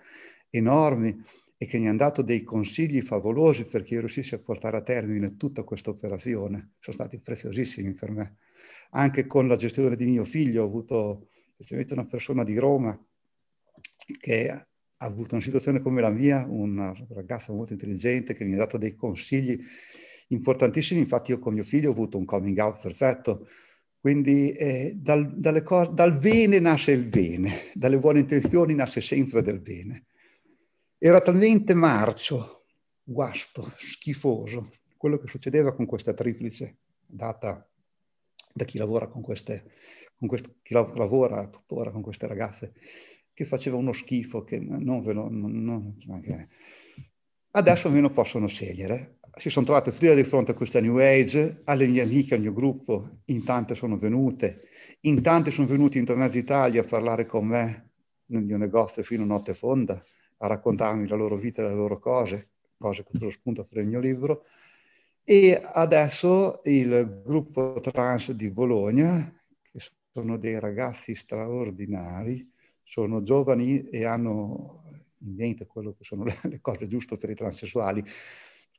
enorme 0.49 1.23
e 1.57 1.65
che 1.65 1.77
mi 1.77 1.87
hanno 1.87 1.97
dato 1.97 2.21
dei 2.21 2.43
consigli 2.43 3.01
favolosi 3.01 3.63
perché 3.65 3.93
io 3.93 4.01
riuscissi 4.01 4.33
a 4.33 4.39
portare 4.39 4.77
a 4.77 4.81
termine 4.81 5.37
tutta 5.37 5.63
questa 5.63 5.91
operazione. 5.91 6.73
Sono 6.79 6.95
stati 6.95 7.17
preziosissimi 7.17 7.93
per 7.93 8.11
me. 8.11 8.37
Anche 8.91 9.27
con 9.27 9.47
la 9.47 9.55
gestione 9.55 9.95
di 9.95 10.05
mio 10.05 10.23
figlio 10.23 10.63
ho 10.63 10.67
avuto 10.67 11.29
specialmente 11.53 11.93
una 11.93 12.05
persona 12.05 12.43
di 12.43 12.57
Roma 12.57 12.99
che 14.19 14.49
ha 14.49 14.65
avuto 14.97 15.35
una 15.35 15.43
situazione 15.43 15.79
come 15.79 16.01
la 16.01 16.09
mia, 16.09 16.45
una 16.47 16.93
ragazza 17.09 17.53
molto 17.53 17.73
intelligente 17.73 18.33
che 18.33 18.45
mi 18.45 18.53
ha 18.53 18.57
dato 18.57 18.77
dei 18.77 18.95
consigli 18.95 19.59
importantissimi. 20.33 20.99
Infatti 20.99 21.31
io 21.31 21.39
con 21.39 21.53
mio 21.53 21.63
figlio 21.63 21.89
ho 21.89 21.93
avuto 21.93 22.17
un 22.17 22.25
coming 22.25 22.57
out 22.59 22.81
perfetto. 22.81 23.47
Quindi 23.99 24.51
eh, 24.51 24.93
dal, 24.97 25.63
cose, 25.63 25.91
dal 25.93 26.17
bene 26.17 26.59
nasce 26.59 26.91
il 26.91 27.07
bene, 27.07 27.71
dalle 27.73 27.97
buone 27.97 28.19
intenzioni 28.19 28.75
nasce 28.75 28.99
sempre 28.99 29.41
del 29.41 29.61
bene. 29.61 30.07
Era 30.97 31.21
talmente 31.21 31.73
marcio, 31.73 32.65
guasto, 33.01 33.71
schifoso, 33.77 34.73
quello 34.97 35.17
che 35.17 35.27
succedeva 35.27 35.73
con 35.73 35.85
questa 35.85 36.13
triplice 36.13 36.79
data 37.05 37.65
da 38.53 38.65
chi 38.65 38.77
lavora 38.77 39.07
con 39.07 39.21
queste, 39.21 39.71
con 40.17 40.27
queste 40.27 40.55
chi 40.61 40.73
lavora 40.73 41.47
tuttora 41.47 41.91
con 41.91 42.01
queste 42.01 42.27
ragazze, 42.27 42.73
che 43.33 43.45
faceva 43.45 43.77
uno 43.77 43.93
schifo 43.93 44.43
che 44.43 44.59
non 44.59 45.01
ve 45.01 45.13
lo... 45.13 45.29
Non, 45.29 45.63
non, 45.63 45.95
adesso 47.51 47.87
almeno 47.87 48.09
possono 48.09 48.47
scegliere 48.47 49.19
si 49.35 49.49
sono 49.49 49.65
trovate 49.65 49.91
frida 49.91 50.13
di 50.13 50.23
fronte 50.23 50.51
a 50.51 50.53
questa 50.53 50.79
New 50.79 50.97
Age, 50.97 51.61
alle 51.65 51.87
mie 51.87 52.03
amiche, 52.03 52.35
al 52.35 52.41
mio 52.41 52.53
gruppo, 52.53 53.21
in 53.25 53.43
tante 53.43 53.73
sono 53.73 53.97
venute, 53.97 54.67
in 55.01 55.21
tante 55.21 55.49
sono 55.51 55.67
venuti 55.67 55.97
in 55.97 56.05
Mezzo 56.15 56.37
Italia 56.37 56.81
a 56.81 56.85
parlare 56.85 57.25
con 57.25 57.47
me 57.47 57.89
nel 58.27 58.43
mio 58.43 58.57
negozio 58.57 59.01
fino 59.03 59.23
a 59.23 59.25
notte 59.25 59.53
fonda, 59.53 60.01
a 60.37 60.47
raccontarmi 60.47 61.07
la 61.07 61.15
loro 61.15 61.35
vita 61.35 61.61
e 61.61 61.67
le 61.67 61.73
loro 61.73 61.99
cose, 61.99 62.49
cose 62.77 63.03
che 63.03 63.31
spunto 63.31 63.65
per 63.67 63.81
il 63.81 63.87
mio 63.87 63.99
libro. 63.99 64.45
E 65.23 65.59
adesso 65.63 66.61
il 66.65 67.21
gruppo 67.25 67.79
trans 67.81 68.31
di 68.31 68.49
Bologna, 68.49 69.33
che 69.61 69.79
sono 70.11 70.37
dei 70.37 70.59
ragazzi 70.59 71.15
straordinari, 71.15 72.49
sono 72.83 73.21
giovani 73.21 73.87
e 73.89 74.05
hanno 74.05 74.83
in 75.19 75.33
mente 75.35 75.65
quello 75.65 75.93
che 75.97 76.03
sono 76.03 76.23
le 76.43 76.59
cose 76.61 76.87
giuste 76.87 77.15
per 77.17 77.29
i 77.29 77.35
transessuali, 77.35 78.03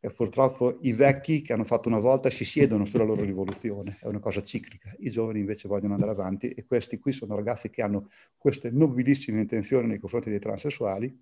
e 0.05 0.11
purtroppo 0.11 0.81
i 0.83 0.93
vecchi 0.93 1.40
che 1.40 1.55
hanno 1.55 1.64
fatto 1.64 1.88
una 1.88 1.99
volta 1.99 2.29
si 2.29 2.45
siedono 2.45 2.85
sulla 2.85 3.05
loro 3.05 3.23
rivoluzione, 3.23 3.97
è 4.03 4.07
una 4.07 4.19
cosa 4.19 4.43
ciclica. 4.43 4.95
I 4.99 5.09
giovani 5.09 5.38
invece 5.38 5.67
vogliono 5.67 5.95
andare 5.95 6.11
avanti 6.11 6.51
e 6.51 6.67
questi 6.67 6.99
qui 6.99 7.11
sono 7.11 7.35
ragazzi 7.35 7.71
che 7.71 7.81
hanno 7.81 8.11
queste 8.37 8.71
nobilissime 8.71 9.40
intenzioni 9.40 9.87
nei 9.87 9.99
confronti 9.99 10.29
dei 10.29 10.40
transessuali, 10.40 11.19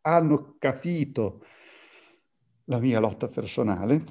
hanno 0.00 0.56
capito 0.58 1.44
la 2.64 2.78
mia 2.78 2.98
lotta 2.98 3.28
personale, 3.28 4.02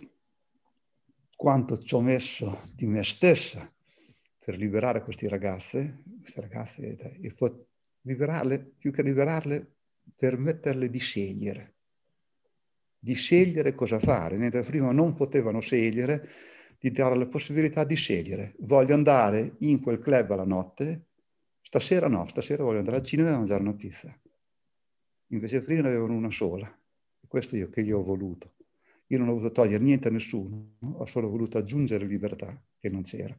quanto 1.36 1.76
ci 1.80 1.96
ho 1.96 2.02
messo 2.02 2.60
di 2.76 2.86
me 2.86 3.02
stessa 3.02 3.67
per 4.38 4.58
liberare 4.58 5.02
queste 5.02 5.28
ragazze, 5.28 6.04
queste 6.20 6.41
ragazze 6.41 7.20
e 7.20 7.34
liberarle, 8.02 8.60
più 8.78 8.91
che 8.91 9.02
liberarle, 9.02 9.74
permetterle 10.15 10.88
di 10.88 11.00
scegliere 11.00 11.70
di 13.03 13.13
scegliere 13.13 13.73
cosa 13.73 13.97
fare, 13.97 14.37
mentre 14.37 14.61
prima 14.61 14.91
non 14.91 15.15
potevano 15.15 15.59
scegliere, 15.59 16.29
di 16.77 16.91
dare 16.91 17.15
la 17.15 17.25
possibilità 17.25 17.83
di 17.83 17.95
scegliere. 17.95 18.53
Voglio 18.59 18.93
andare 18.93 19.55
in 19.59 19.81
quel 19.81 19.99
club 19.99 20.29
alla 20.31 20.45
notte, 20.45 21.07
stasera 21.61 22.07
no, 22.07 22.27
stasera 22.27 22.63
voglio 22.63 22.77
andare 22.77 22.97
al 22.97 23.03
cinema 23.03 23.29
e 23.29 23.37
mangiare 23.37 23.61
una 23.61 23.73
pizza. 23.73 24.15
Invece 25.27 25.61
prima 25.61 25.81
ne 25.81 25.87
avevano 25.87 26.13
una 26.13 26.29
sola. 26.29 26.71
Questo 27.27 27.55
io 27.55 27.69
che 27.69 27.81
io 27.81 27.99
ho 27.99 28.03
voluto. 28.03 28.53
Io 29.07 29.17
non 29.17 29.29
ho 29.29 29.33
voluto 29.33 29.51
togliere 29.51 29.83
niente 29.83 30.07
a 30.07 30.11
nessuno, 30.11 30.77
ho 30.79 31.05
solo 31.05 31.27
voluto 31.27 31.57
aggiungere 31.57 32.05
libertà 32.05 32.61
che 32.79 32.89
non 32.89 33.01
c'era. 33.01 33.35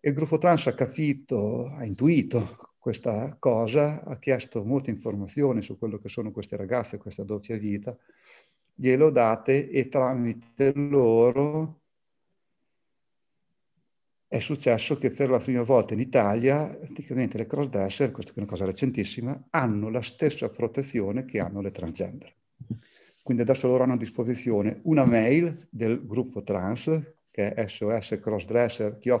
E 0.00 0.08
il 0.08 0.14
gruppo 0.14 0.38
trans 0.38 0.66
ha 0.68 0.74
capito, 0.74 1.66
ha 1.68 1.84
intuito 1.84 2.74
questa 2.78 3.36
cosa, 3.38 4.04
ha 4.04 4.18
chiesto 4.18 4.64
molte 4.64 4.90
informazioni 4.90 5.62
su 5.62 5.76
quello 5.76 5.98
che 5.98 6.08
sono 6.08 6.30
queste 6.30 6.56
ragazze, 6.56 6.96
questa 6.96 7.24
doppia 7.24 7.58
vita, 7.58 7.96
glielo 8.80 9.10
date 9.10 9.68
e 9.70 9.88
tramite 9.88 10.72
loro 10.72 11.80
è 14.28 14.38
successo 14.38 14.98
che 14.98 15.10
per 15.10 15.30
la 15.30 15.38
prima 15.38 15.62
volta 15.62 15.94
in 15.94 16.00
Italia 16.00 16.68
praticamente 16.76 17.38
le 17.38 17.46
crossdresser, 17.46 18.12
questa 18.12 18.32
è 18.32 18.38
una 18.38 18.46
cosa 18.46 18.66
recentissima, 18.66 19.48
hanno 19.50 19.88
la 19.88 20.02
stessa 20.02 20.48
protezione 20.48 21.24
che 21.24 21.40
hanno 21.40 21.60
le 21.60 21.72
transgender. 21.72 22.32
Quindi 23.22 23.42
adesso 23.42 23.66
loro 23.66 23.82
hanno 23.82 23.94
a 23.94 23.98
disposizione 23.98 24.80
una 24.84 25.04
mail 25.04 25.66
del 25.70 26.06
gruppo 26.06 26.42
trans, 26.42 27.14
che 27.30 27.54
è 27.54 27.66
SOS 27.66 28.18
Crossdresser, 28.20 28.98
che 28.98 29.12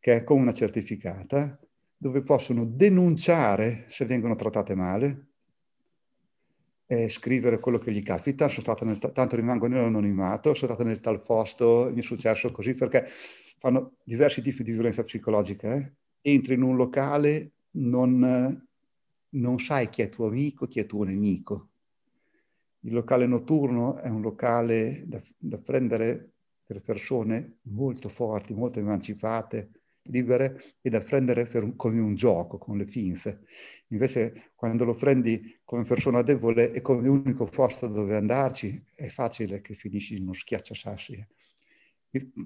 è 0.00 0.24
con 0.24 0.40
una 0.40 0.52
certificata, 0.52 1.60
dove 1.96 2.20
possono 2.22 2.64
denunciare 2.64 3.84
se 3.88 4.04
vengono 4.06 4.34
trattate 4.34 4.74
male, 4.74 5.31
eh, 6.92 7.08
scrivere 7.08 7.58
quello 7.58 7.78
che 7.78 7.90
gli 7.90 8.02
capita, 8.02 8.48
sono 8.48 8.60
stato 8.60 8.84
nel, 8.84 8.98
tanto 8.98 9.34
rimango 9.34 9.66
nell'anonimato, 9.66 10.52
sono 10.52 10.74
stato 10.74 10.86
nel 10.86 11.00
tal 11.00 11.22
posto, 11.22 11.90
mi 11.90 12.00
è 12.00 12.02
successo 12.02 12.52
così, 12.52 12.74
perché 12.74 13.06
fanno 13.58 13.94
diversi 14.04 14.42
tipi 14.42 14.62
di 14.62 14.72
violenza 14.72 15.02
psicologica. 15.02 15.74
Eh? 15.74 15.92
Entri 16.20 16.52
in 16.52 16.62
un 16.62 16.76
locale, 16.76 17.52
non, 17.72 18.66
non 19.30 19.58
sai 19.58 19.88
chi 19.88 20.02
è 20.02 20.10
tuo 20.10 20.26
amico, 20.26 20.66
chi 20.66 20.80
è 20.80 20.86
tuo 20.86 21.04
nemico. 21.04 21.68
Il 22.80 22.92
locale 22.92 23.26
notturno 23.26 23.96
è 23.96 24.08
un 24.08 24.20
locale 24.20 25.04
da, 25.06 25.18
da 25.38 25.58
prendere 25.58 26.32
per 26.62 26.82
persone 26.82 27.58
molto 27.62 28.10
forti, 28.10 28.52
molto 28.52 28.80
emancipate, 28.80 29.70
libere 30.04 30.60
e 30.80 30.90
da 30.90 31.00
prendere 31.00 31.48
un, 31.54 31.76
come 31.76 32.00
un 32.00 32.14
gioco, 32.14 32.58
con 32.58 32.76
le 32.76 32.84
pinze. 32.84 33.44
Invece 33.92 34.52
quando 34.54 34.84
lo 34.84 34.94
prendi 34.94 35.60
come 35.64 35.84
persona 35.84 36.22
debole 36.22 36.72
e 36.72 36.80
come 36.80 37.08
unico 37.08 37.44
posto 37.44 37.86
dove 37.86 38.16
andarci, 38.16 38.82
è 38.94 39.08
facile 39.08 39.60
che 39.60 39.74
finisci 39.74 40.16
in 40.16 40.22
uno 40.22 40.32
schiacciasassi. 40.32 41.26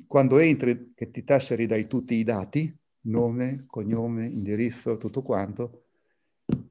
Quando 0.07 0.39
entri, 0.39 0.93
che 0.95 1.11
ti 1.11 1.23
tesseri 1.25 1.67
dai 1.67 1.87
tutti 1.87 2.15
i 2.15 2.25
dati, 2.25 2.77
nome, 3.03 3.65
cognome, 3.67 4.27
indirizzo, 4.27 4.97
tutto 4.97 5.23
quanto, 5.23 5.85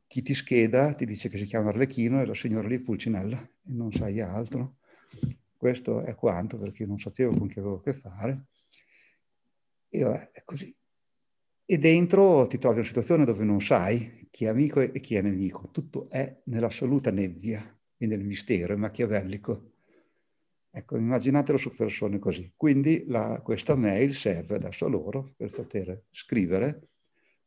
chi 0.07 0.21
ti 0.21 0.33
scheda 0.33 0.93
ti 0.93 1.05
dice 1.05 1.29
che 1.29 1.37
si 1.37 1.45
chiama 1.45 1.69
Arlecchino 1.69 2.21
e 2.21 2.25
la 2.25 2.33
signora 2.33 2.67
lì 2.67 2.79
Pulcinella 2.79 3.41
e 3.41 3.71
non 3.71 3.91
sai 3.93 4.19
altro. 4.19 4.77
Questo 5.55 6.01
è 6.01 6.15
quanto 6.15 6.57
perché 6.57 6.85
non 6.85 6.99
sapevo 6.99 7.37
con 7.37 7.47
chi 7.47 7.59
avevo 7.59 7.77
a 7.77 7.81
che 7.81 7.93
fare. 7.93 8.45
E 9.89 10.03
vabbè, 10.03 10.31
è 10.31 10.43
così. 10.43 10.75
E 11.67 11.77
dentro 11.77 12.45
ti 12.47 12.57
trovi 12.57 12.75
in 12.75 12.81
una 12.81 12.87
situazione 12.87 13.25
dove 13.25 13.43
non 13.43 13.61
sai 13.61 14.24
chi 14.35 14.43
è 14.43 14.47
amico 14.49 14.81
e 14.81 14.99
chi 14.99 15.15
è 15.15 15.21
nemico. 15.21 15.69
Tutto 15.71 16.09
è 16.09 16.41
nell'assoluta 16.47 17.09
nebbia 17.09 17.73
e 17.95 18.05
nel 18.05 18.21
mistero, 18.21 18.73
è 18.73 18.75
machiavellico. 18.75 19.71
Ecco, 20.69 20.97
immaginatelo 20.97 21.57
su 21.57 21.69
persone 21.69 22.19
così. 22.19 22.51
Quindi 22.53 23.05
la, 23.07 23.39
questa 23.41 23.75
mail 23.75 24.13
serve 24.13 24.55
adesso 24.55 24.87
a 24.87 24.89
loro 24.89 25.25
per 25.37 25.49
poter 25.51 26.07
scrivere 26.11 26.89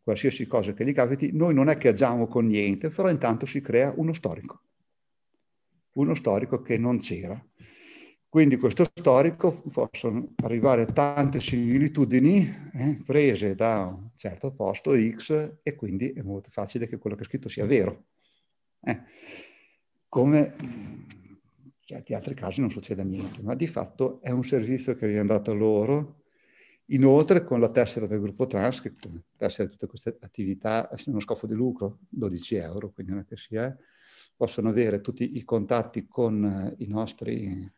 qualsiasi 0.01 0.47
cosa 0.47 0.73
che 0.73 0.87
gli 0.87 0.95
capiti. 0.95 1.31
Noi 1.37 1.53
non 1.53 1.69
è 1.69 1.77
che 1.77 1.89
agiamo 1.89 2.27
con 2.27 2.47
niente, 2.47 2.89
però 2.89 3.11
intanto 3.11 3.45
si 3.45 3.61
crea 3.61 3.93
uno 3.95 4.15
storico. 4.15 4.63
Uno 5.97 6.15
storico 6.15 6.63
che 6.63 6.79
non 6.79 7.01
c'era. 7.01 7.39
Quindi 8.31 8.59
questo 8.59 8.85
storico 8.85 9.63
possono 9.73 10.35
arrivare 10.43 10.85
tante 10.93 11.41
similitudini 11.41 12.47
eh, 12.75 13.03
prese 13.03 13.55
da 13.55 13.87
un 13.87 14.11
certo 14.15 14.51
posto 14.51 14.95
X 14.95 15.61
e 15.63 15.75
quindi 15.75 16.13
è 16.13 16.21
molto 16.21 16.51
facile 16.51 16.87
che 16.87 16.99
quello 16.99 17.17
che 17.17 17.23
è 17.23 17.25
scritto 17.25 17.49
sia 17.49 17.65
vero. 17.65 18.05
Eh, 18.83 19.01
come 20.11 20.55
in 20.61 21.73
certi 21.81 22.13
altri 22.13 22.35
casi 22.35 22.61
non 22.61 22.71
succede 22.71 23.03
niente, 23.03 23.41
ma 23.41 23.55
di 23.55 23.67
fatto 23.67 24.21
è 24.21 24.31
un 24.31 24.45
servizio 24.45 24.95
che 24.95 25.09
viene 25.09 25.27
dato 25.27 25.55
loro. 25.55 26.25
Inoltre 26.91 27.45
con 27.45 27.61
la 27.61 27.71
tessera 27.71 28.07
del 28.07 28.21
gruppo 28.21 28.47
trans, 28.47 28.83
che 28.83 28.95
tessera 29.39 29.71
tutte 29.71 29.87
queste 29.87 30.19
attività 30.21 30.91
è 30.91 30.97
uno 31.07 31.21
scofo 31.21 31.47
di 31.47 31.55
lucro, 31.55 32.01
12 32.11 32.57
euro, 32.57 32.91
quindi 32.91 33.13
non 33.13 33.23
è 33.23 33.25
che 33.25 33.37
sia, 33.37 33.75
possono 34.37 34.69
avere 34.69 35.01
tutti 35.01 35.39
i 35.39 35.45
contatti 35.45 36.07
con 36.07 36.45
eh, 36.45 36.85
i 36.85 36.89
nostri 36.89 37.77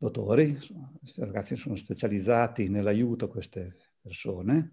dottori, 0.00 0.58
questi 0.98 1.20
ragazzi 1.20 1.56
sono 1.56 1.76
specializzati 1.76 2.68
nell'aiuto 2.68 3.26
a 3.26 3.28
queste 3.28 3.76
persone 4.00 4.72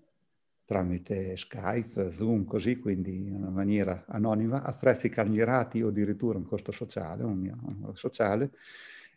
tramite 0.63 1.37
Skype, 1.37 2.11
Zoom, 2.11 2.45
così, 2.45 2.77
quindi 2.77 3.27
in 3.27 3.35
una 3.35 3.49
maniera 3.49 4.03
anonima, 4.07 4.63
a 4.63 4.73
prezzi 4.73 5.07
calmierati 5.07 5.81
o 5.81 5.87
addirittura 5.87 6.37
un 6.37 6.45
costo 6.45 6.73
sociale, 6.73 7.23
un 7.23 7.37
mio 7.37 7.93
sociale. 7.93 8.51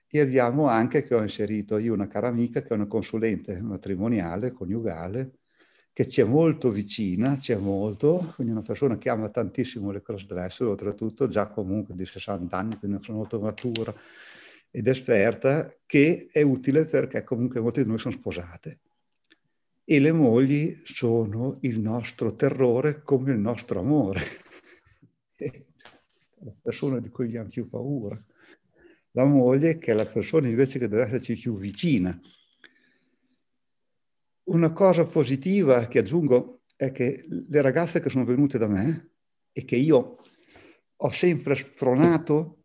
E 0.06 0.20
abbiamo 0.20 0.68
anche, 0.68 1.02
che 1.02 1.14
ho 1.14 1.22
inserito 1.22 1.78
io, 1.78 1.92
una 1.92 2.06
cara 2.06 2.28
amica 2.28 2.62
che 2.62 2.68
è 2.68 2.74
una 2.74 2.86
consulente 2.86 3.60
matrimoniale, 3.62 4.52
coniugale, 4.52 5.38
che 5.92 6.08
ci 6.08 6.20
è 6.20 6.24
molto 6.24 6.70
vicina, 6.70 7.36
ci 7.36 7.50
è 7.50 7.56
molto, 7.56 8.32
quindi 8.36 8.52
una 8.52 8.62
persona 8.64 8.96
che 8.96 9.08
ama 9.10 9.28
tantissimo 9.28 9.90
le 9.90 10.02
crossdresser, 10.02 10.68
oltretutto 10.68 11.26
già 11.26 11.48
comunque 11.48 11.94
di 11.96 12.04
60 12.04 12.56
anni, 12.56 12.76
quindi 12.78 12.98
persona 12.98 13.18
molto 13.18 13.40
matura, 13.40 13.92
ed 14.70 14.86
esperta 14.86 15.74
che 15.84 16.28
è 16.30 16.42
utile 16.42 16.84
perché 16.84 17.24
comunque 17.24 17.60
molte 17.60 17.82
di 17.82 17.88
noi 17.88 17.98
sono 17.98 18.14
sposate 18.14 18.80
e 19.90 19.98
le 19.98 20.12
mogli 20.12 20.80
sono 20.84 21.58
il 21.62 21.80
nostro 21.80 22.36
terrore 22.36 23.02
come 23.02 23.32
il 23.32 23.38
nostro 23.38 23.80
amore. 23.80 24.22
la 26.42 26.52
persona 26.62 27.00
di 27.00 27.08
cui 27.08 27.26
abbiamo 27.26 27.48
più 27.48 27.68
paura. 27.68 28.16
La 29.12 29.24
moglie 29.24 29.78
che 29.78 29.90
è 29.90 29.94
la 29.94 30.06
persona 30.06 30.46
invece 30.46 30.78
che 30.78 30.86
deve 30.86 31.02
esserci 31.02 31.34
più 31.34 31.58
vicina. 31.58 32.16
una 34.44 34.72
cosa 34.72 35.02
positiva 35.02 35.88
che 35.88 35.98
aggiungo 35.98 36.60
è 36.76 36.92
che 36.92 37.26
le 37.28 37.60
ragazze 37.60 38.00
che 38.00 38.10
sono 38.10 38.24
venute 38.24 38.58
da 38.58 38.68
me 38.68 39.10
e 39.50 39.64
che 39.64 39.74
io 39.74 40.18
ho 40.96 41.10
sempre 41.10 41.56
sfronato 41.56 42.59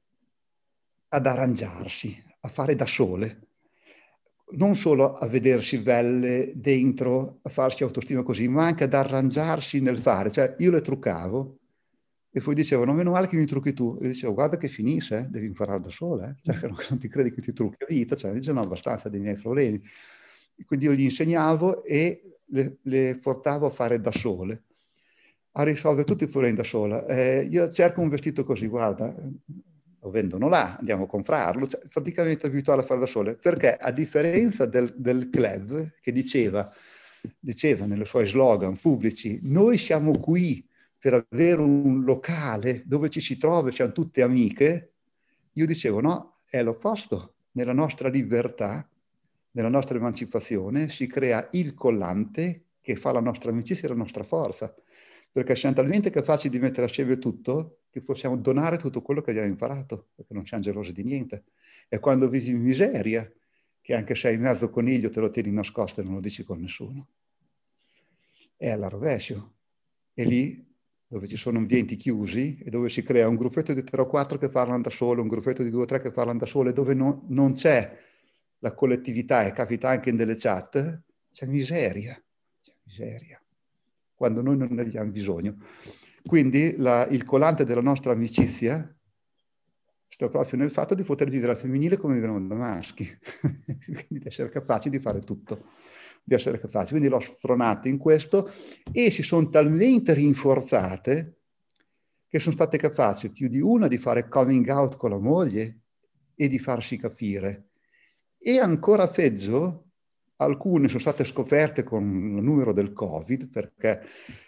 ad 1.16 1.26
arrangiarsi, 1.26 2.24
a 2.42 2.48
fare 2.48 2.76
da 2.76 2.86
sole, 2.86 3.48
non 4.58 4.76
solo 4.76 5.16
a 5.16 5.28
vedersi 5.28 5.80
belle 5.80 6.52
dentro, 6.56 7.40
a 7.42 7.50
farsi 7.50 7.84
autostima 7.84 8.24
così, 8.24 8.48
ma 8.48 8.66
anche 8.66 8.84
ad 8.84 8.94
arrangiarsi 8.94 9.80
nel 9.80 9.98
fare. 9.98 10.30
Cioè, 10.30 10.56
io 10.60 10.72
le 10.72 10.82
truccavo 10.82 11.58
e 12.32 12.42
poi 12.42 12.54
dicevano, 12.54 12.94
meno 12.94 13.12
male 13.12 13.28
che 13.28 13.38
mi 13.38 13.46
trucchi 13.46 13.74
tu. 13.74 13.98
E 14.02 14.08
dicevo, 14.08 14.34
guarda 14.34 14.58
che 14.58 14.68
finisce, 14.68 15.18
eh? 15.18 15.28
devi 15.30 15.48
imparare 15.48 15.80
da 15.80 15.90
sola. 15.90 16.30
Eh? 16.30 16.36
Cioè, 16.42 16.68
non, 16.68 16.76
non 16.90 17.00
ti 17.00 17.08
credi 17.08 17.32
che 17.32 17.42
ti 17.42 17.54
trucchi 17.54 17.84
a 17.84 17.86
vita, 17.88 18.16
cioè, 18.16 18.32
dice, 18.34 18.52
no, 18.52 18.62
abbastanza 18.62 19.10
dei 19.10 19.20
miei 19.20 19.40
problemi. 19.40 19.82
E 20.58 20.66
quindi 20.66 20.86
io 20.86 20.94
gli 20.94 21.04
insegnavo 21.04 21.84
e 21.84 22.40
le, 22.48 22.78
le 22.84 23.18
portavo 23.22 23.66
a 23.66 23.70
fare 23.70 24.00
da 24.00 24.12
sole, 24.12 24.64
a 25.54 25.64
risolvere 25.64 26.06
tutti 26.06 26.26
i 26.26 26.28
problemi 26.28 26.56
da 26.56 26.64
sola. 26.64 27.06
Eh, 27.08 27.48
io 27.50 27.70
cerco 27.70 28.02
un 28.02 28.10
vestito 28.10 28.44
così, 28.44 28.68
guarda, 28.68 29.16
lo 30.06 30.12
vendono 30.12 30.48
là, 30.48 30.78
andiamo 30.78 31.06
a 31.06 31.08
comprarlo, 31.08 31.66
cioè, 31.66 31.82
praticamente 31.92 32.46
abituale 32.46 32.82
a 32.82 32.84
fare 32.84 33.00
da 33.00 33.08
sole, 33.08 33.36
perché 33.36 33.76
a 33.76 33.92
differenza 33.92 34.68
del, 34.68 34.94
del 34.96 35.30
club 35.32 35.94
che 36.00 36.12
diceva, 36.12 36.72
diceva 37.40 37.88
nei 37.88 38.06
suoi 38.06 38.28
slogan 38.28 38.78
pubblici, 38.78 39.40
noi 39.42 39.80
siamo 39.80 40.20
qui 40.20 40.64
per 41.00 41.26
avere 41.28 41.60
un 41.60 42.04
locale 42.04 42.84
dove 42.86 43.10
ci 43.10 43.20
si 43.20 43.38
trova, 43.38 43.72
siamo 43.72 43.92
tutte 43.92 44.22
amiche, 44.22 44.94
io 45.54 45.66
dicevo 45.66 46.02
no, 46.02 46.38
è 46.48 46.62
l'opposto, 46.62 47.34
nella 47.54 47.74
nostra 47.74 48.08
libertà, 48.08 48.88
nella 49.52 49.70
nostra 49.70 49.98
emancipazione 49.98 50.90
si 50.90 51.08
crea 51.08 51.48
il 51.54 51.74
collante 51.74 52.66
che 52.80 52.96
fa 52.96 53.12
la 53.12 53.22
nostra 53.22 53.50
amicizia 53.50 53.88
e 53.88 53.92
la 53.92 53.98
nostra 53.98 54.22
forza 54.22 54.72
perché 55.32 55.56
siamo 55.56 55.76
talmente 55.76 56.10
capaci 56.12 56.48
di 56.48 56.60
mettere 56.60 56.86
assieme 56.86 57.18
tutto 57.18 57.80
che 57.96 58.02
possiamo 58.02 58.36
donare 58.36 58.76
tutto 58.76 59.02
quello 59.02 59.22
che 59.22 59.30
abbiamo 59.30 59.48
imparato, 59.48 60.10
perché 60.14 60.34
non 60.34 60.46
siamo 60.46 60.62
gelosi 60.62 60.92
di 60.92 61.06
niente. 61.06 61.46
E 61.88 61.98
quando 62.00 62.28
vivi 62.28 62.50
in 62.50 62.60
miseria, 62.62 63.32
che 63.80 63.96
anche 63.96 64.16
se 64.16 64.28
hai 64.28 64.38
mezzo 64.38 64.70
coniglio 64.70 65.10
te 65.10 65.22
lo 65.22 65.30
tieni 65.30 65.50
nascosto 65.52 66.02
e 66.02 66.04
non 66.04 66.16
lo 66.16 66.20
dici 66.20 66.44
con 66.44 66.60
nessuno. 66.60 67.08
È 68.58 68.70
alla 68.70 68.90
rovescio. 68.90 69.54
E 70.14 70.26
lì 70.26 70.62
dove 71.08 71.26
ci 71.26 71.38
sono 71.38 71.58
ambienti 71.58 71.96
chiusi 71.96 72.58
e 72.62 72.70
dove 72.70 72.90
si 72.90 73.02
crea 73.02 73.30
un 73.30 73.38
gruppetto 73.38 73.72
di 73.72 73.82
3 73.86 74.02
o 74.02 74.08
4 74.08 74.38
che 74.40 74.50
parlano 74.50 74.82
da 74.82 74.90
solo, 74.90 75.22
un 75.22 75.30
gruppetto 75.30 75.64
di 75.64 75.70
2 75.70 75.84
o 75.84 75.86
3 75.86 76.02
che 76.02 76.12
parlano 76.12 76.40
da 76.40 76.46
solo, 76.46 76.72
e 76.72 76.74
dove 76.74 76.94
no, 76.94 77.24
non 77.30 77.54
c'è 77.54 77.98
la 78.58 78.74
collettività, 78.74 79.46
e 79.46 79.54
capita 79.54 79.88
anche 79.88 80.10
in 80.10 80.18
delle 80.18 80.36
chat, 80.36 81.02
c'è 81.32 81.46
miseria. 81.46 82.22
C'è 82.62 82.74
miseria 82.84 83.40
quando 84.16 84.42
noi 84.42 84.58
non 84.58 84.70
ne 84.72 84.82
abbiamo 84.82 85.12
bisogno. 85.12 85.56
Quindi 86.26 86.76
la, 86.78 87.06
il 87.08 87.24
collante 87.24 87.66
della 87.66 87.82
nostra 87.82 88.12
amicizia 88.12 88.90
sta 90.08 90.28
proprio 90.28 90.58
nel 90.58 90.72
fatto 90.72 90.96
di 90.96 91.04
poter 91.04 91.30
vivere 91.30 91.52
al 91.52 91.58
femminile 91.58 91.98
come 91.98 92.16
vivono 92.16 92.40
da 92.48 92.56
maschi, 92.56 93.06
quindi 93.86 94.20
di 94.20 94.28
essere 94.28 94.50
capaci 94.50 94.90
di 94.90 94.98
fare 94.98 95.20
tutto, 95.20 95.68
di 96.24 96.34
essere 96.34 96.60
capaci. 96.60 96.92
Quindi 96.92 97.10
l'ho 97.10 97.20
sfronato 97.20 97.88
in 97.88 97.98
questo 97.98 98.50
e 98.92 99.12
si 99.12 99.22
sono 99.22 99.50
talmente 99.50 100.14
rinforzate 100.14 101.40
che 102.28 102.40
sono 102.40 102.56
state 102.56 102.78
capaci 102.78 103.30
più 103.30 103.48
di 103.48 103.60
una 103.60 103.88
di 103.88 103.98
fare 103.98 104.28
coming 104.28 104.68
out 104.70 104.98
con 104.98 105.12
la 105.12 105.20
moglie 105.20 105.82
e 106.34 106.48
di 106.48 106.58
farsi 106.58 106.98
capire. 106.98 107.70
E 108.38 108.60
ancora 108.60 109.08
peggio, 109.08 109.85
Alcune 110.38 110.88
sono 110.88 111.00
state 111.00 111.24
scoperte 111.24 111.84
con 111.84 112.04
il 112.04 112.44
numero 112.44 112.74
del 112.74 112.92
Covid 112.92 113.48
perché 113.48 114.02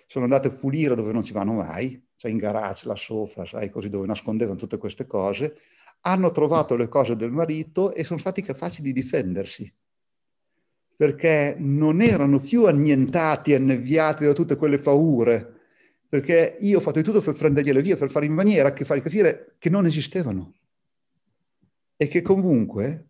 sono 0.05 0.25
andate 0.25 0.49
a 0.49 0.51
pulire 0.51 0.95
dove 0.95 1.13
non 1.13 1.23
ci 1.23 1.33
vanno 1.33 1.53
mai, 1.53 2.01
cioè 2.15 2.31
in 2.31 2.37
garage, 2.37 2.87
là 2.87 2.95
sopra, 2.95 3.45
sai, 3.45 3.69
così 3.69 3.89
dove 3.89 4.05
nascondevano 4.05 4.57
tutte 4.57 4.77
queste 4.77 5.05
cose. 5.05 5.57
Hanno 6.01 6.31
trovato 6.31 6.75
le 6.75 6.89
cose 6.89 7.15
del 7.15 7.31
marito 7.31 7.93
e 7.93 8.03
sono 8.03 8.19
stati 8.19 8.41
capaci 8.41 8.81
di 8.81 8.91
difendersi 8.91 9.73
perché 10.97 11.55
non 11.59 12.01
erano 12.01 12.39
più 12.39 12.65
annientati, 12.65 13.53
annebbiati 13.53 14.25
da 14.25 14.33
tutte 14.33 14.55
quelle 14.55 14.79
paure, 14.79 15.59
perché 16.09 16.57
io 16.59 16.77
ho 16.77 16.81
fatto 16.81 16.97
di 16.97 17.05
tutto 17.05 17.21
per 17.21 17.35
prendergliele 17.35 17.83
via, 17.83 17.95
per 17.95 18.09
fare 18.09 18.25
in 18.25 18.33
maniera 18.33 18.73
che 18.73 18.83
fargli 18.83 19.03
capire 19.03 19.55
che 19.59 19.69
non 19.69 19.85
esistevano 19.85 20.55
e 21.95 22.07
che 22.07 22.23
comunque 22.23 23.09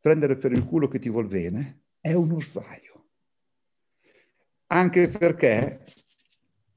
prendere 0.00 0.36
per 0.36 0.52
il 0.52 0.64
culo 0.64 0.88
che 0.88 0.98
ti 0.98 1.10
vuol 1.10 1.26
bene 1.26 1.82
è 2.00 2.12
uno 2.14 2.40
sbaglio. 2.40 3.08
Anche 4.68 5.08
perché 5.08 5.84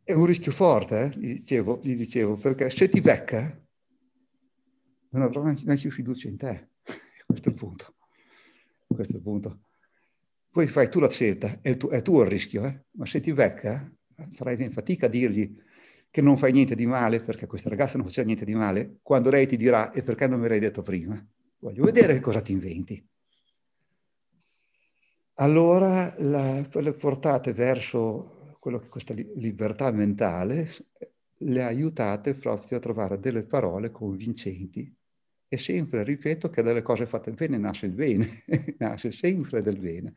è 0.03 0.13
un 0.13 0.25
rischio 0.25 0.51
forte, 0.51 1.03
eh? 1.03 1.09
gli, 1.17 1.33
dicevo, 1.33 1.79
gli 1.81 1.95
dicevo, 1.95 2.35
perché 2.35 2.69
se 2.69 2.89
ti 2.89 2.99
becca 2.99 3.57
non 5.11 5.55
mai 5.65 5.77
più 5.77 5.91
fiducia 5.91 6.27
in 6.27 6.37
te. 6.37 6.69
Questo 7.25 7.49
è 7.49 7.51
il 7.51 7.57
punto. 7.57 7.95
Questo 8.87 9.13
è 9.13 9.15
il 9.17 9.21
punto. 9.21 9.61
Poi 10.49 10.67
fai 10.67 10.89
tu 10.89 10.99
la 10.99 11.09
scelta, 11.09 11.59
è, 11.61 11.77
tu, 11.77 11.89
è 11.89 12.01
tuo 12.01 12.23
il 12.23 12.29
rischio, 12.29 12.65
eh? 12.65 12.85
ma 12.91 13.05
se 13.05 13.19
ti 13.19 13.33
becca 13.33 13.91
farai 14.29 14.69
fatica 14.69 15.07
a 15.07 15.09
dirgli 15.09 15.55
che 16.11 16.21
non 16.21 16.37
fai 16.37 16.51
niente 16.51 16.75
di 16.75 16.85
male, 16.85 17.19
perché 17.19 17.47
questa 17.47 17.69
ragazza 17.69 17.97
non 17.97 18.05
faceva 18.05 18.27
niente 18.27 18.45
di 18.45 18.53
male, 18.53 18.99
quando 19.01 19.31
lei 19.31 19.47
ti 19.47 19.57
dirà 19.57 19.91
e 19.91 20.03
perché 20.03 20.27
non 20.27 20.39
me 20.39 20.47
l'hai 20.47 20.59
detto 20.59 20.83
prima? 20.83 21.25
Voglio 21.57 21.83
vedere 21.85 22.19
cosa 22.19 22.41
ti 22.41 22.51
inventi 22.51 23.03
allora 25.35 26.13
la, 26.19 26.65
le 26.71 26.91
portate 26.91 27.53
verso 27.53 28.55
quello 28.59 28.79
che 28.79 28.87
questa 28.87 29.13
libertà 29.13 29.91
mentale, 29.91 30.69
le 31.37 31.63
aiutate 31.63 32.33
proprio 32.33 32.77
a 32.77 32.81
trovare 32.81 33.19
delle 33.19 33.43
parole 33.43 33.91
convincenti. 33.91 34.93
E 35.47 35.57
sempre 35.57 36.03
ripeto 36.03 36.49
che 36.49 36.61
dalle 36.61 36.81
cose 36.81 37.05
fatte 37.05 37.31
bene 37.31 37.57
nasce 37.57 37.87
il 37.87 37.91
bene, 37.91 38.27
nasce 38.79 39.11
sempre 39.11 39.61
del 39.61 39.77
bene. 39.77 40.13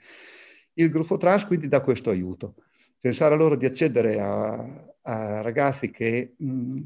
Il 0.75 0.91
gruppo 0.91 1.17
trans 1.17 1.45
quindi 1.47 1.69
dà 1.69 1.81
questo 1.81 2.11
aiuto. 2.11 2.55
Pensare 2.99 3.37
loro 3.37 3.57
di 3.57 3.67
accedere 3.67 4.21
a, 4.21 4.95
a 5.03 5.41
ragazzi 5.41 5.91
che 5.91 6.35
mh, 6.37 6.81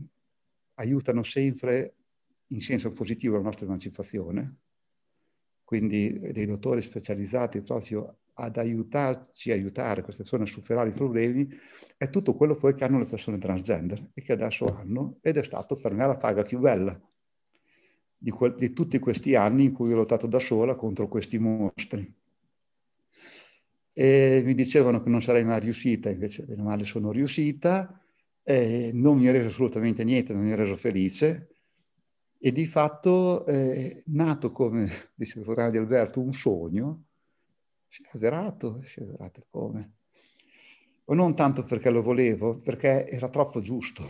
aiutano 0.75 1.23
sempre 1.23 1.95
in 2.49 2.61
senso 2.61 2.91
positivo 2.91 3.37
la 3.37 3.43
nostra 3.43 3.67
emancipazione, 3.67 4.57
quindi 5.63 6.19
dei 6.33 6.47
dottori 6.47 6.83
specializzati 6.83 7.61
proprio 7.61 8.20
ad 8.41 8.57
aiutarci, 8.57 9.53
aiutare 9.53 10.03
queste 10.03 10.23
persone 10.23 10.45
a 10.45 10.47
superare 10.47 10.89
i 10.91 10.93
problemi, 10.93 11.49
è 11.97 12.11
tutto 12.11 12.35
quello 12.35 12.55
poi 12.55 12.75
che 12.75 12.85
hanno 12.85 12.99
le 12.99 13.05
persone 13.05 13.39
transgender 13.39 14.11
e 14.15 14.23
che 14.23 14.33
adesso 14.33 14.67
hanno, 14.67 15.19
ed 15.21 15.37
è 15.37 15.43
stato 15.43 15.77
per 15.77 15.93
me 15.93 16.07
la 16.07 16.17
paga 16.17 16.43
più 16.43 16.59
bella 16.59 16.99
di, 18.17 18.31
que- 18.31 18.55
di 18.55 18.73
tutti 18.73 18.99
questi 18.99 19.35
anni 19.35 19.65
in 19.65 19.73
cui 19.73 19.93
ho 19.93 19.97
lottato 19.97 20.27
da 20.27 20.39
sola 20.39 20.75
contro 20.75 21.09
questi 21.09 21.39
mostri. 21.39 22.15
E 23.93 24.43
mi 24.45 24.55
dicevano 24.55 25.03
che 25.03 25.09
non 25.09 25.23
sarei 25.23 25.45
mai 25.45 25.61
riuscita, 25.61 26.11
invece 26.11 26.45
bene 26.45 26.63
male 26.63 26.85
sono 26.85 27.11
riuscita, 27.11 27.99
e 28.43 28.91
non 28.93 29.19
mi 29.19 29.29
ha 29.29 29.33
reso 29.33 29.49
assolutamente 29.49 30.05
niente, 30.05 30.33
non 30.33 30.43
mi 30.43 30.53
ha 30.53 30.57
reso 30.57 30.77
felice, 30.77 31.49
e 32.39 32.53
di 32.53 32.67
fatto 32.67 33.45
è 33.47 34.03
nato, 34.07 34.53
come 34.53 34.89
diceva 35.15 35.41
il 35.41 35.47
programma 35.47 35.71
di 35.71 35.79
Alberto, 35.79 36.21
un 36.21 36.33
sogno, 36.33 37.05
è 38.03 38.09
avverato 38.15 38.81
come? 39.51 39.95
O 41.07 41.15
non 41.15 41.35
tanto 41.35 41.65
perché 41.65 41.91
lo 41.91 42.03
volevo, 42.03 42.59
perché 42.61 43.09
era 43.09 43.29
troppo 43.29 43.61
giusto. 43.61 44.09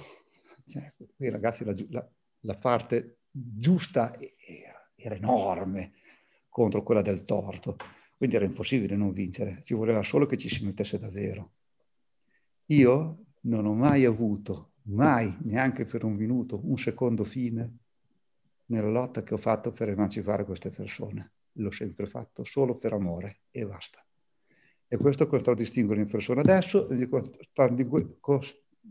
Cioè, 0.66 0.92
qui 1.16 1.30
ragazzi 1.30 1.64
la, 1.64 1.74
la, 1.88 2.08
la 2.40 2.54
parte 2.54 3.20
giusta 3.30 4.16
era, 4.18 4.92
era 4.94 5.14
enorme 5.14 5.92
contro 6.48 6.82
quella 6.82 7.00
del 7.00 7.24
torto, 7.24 7.76
quindi 8.16 8.36
era 8.36 8.44
impossibile 8.44 8.96
non 8.96 9.12
vincere, 9.12 9.62
ci 9.62 9.72
voleva 9.72 10.02
solo 10.02 10.26
che 10.26 10.36
ci 10.36 10.48
si 10.48 10.64
mettesse 10.64 10.98
davvero. 10.98 11.52
Io 12.66 13.24
non 13.42 13.64
ho 13.64 13.74
mai 13.74 14.04
avuto, 14.04 14.72
mai, 14.82 15.34
neanche 15.42 15.84
per 15.84 16.04
un 16.04 16.14
minuto, 16.14 16.60
un 16.62 16.76
secondo 16.76 17.24
fine 17.24 17.78
nella 18.66 18.90
lotta 18.90 19.22
che 19.22 19.34
ho 19.34 19.38
fatto 19.38 19.70
per 19.70 19.88
emancipare 19.88 20.44
queste 20.44 20.70
persone. 20.70 21.32
L'ho 21.54 21.70
sempre 21.70 22.06
fatto 22.06 22.44
solo 22.44 22.74
per 22.76 22.92
amore 22.92 23.40
e 23.50 23.66
basta. 23.66 24.04
E 24.86 24.96
questo 24.96 25.26
contraddistingue 25.26 25.96
persone 26.06 26.40
adesso 26.40 26.88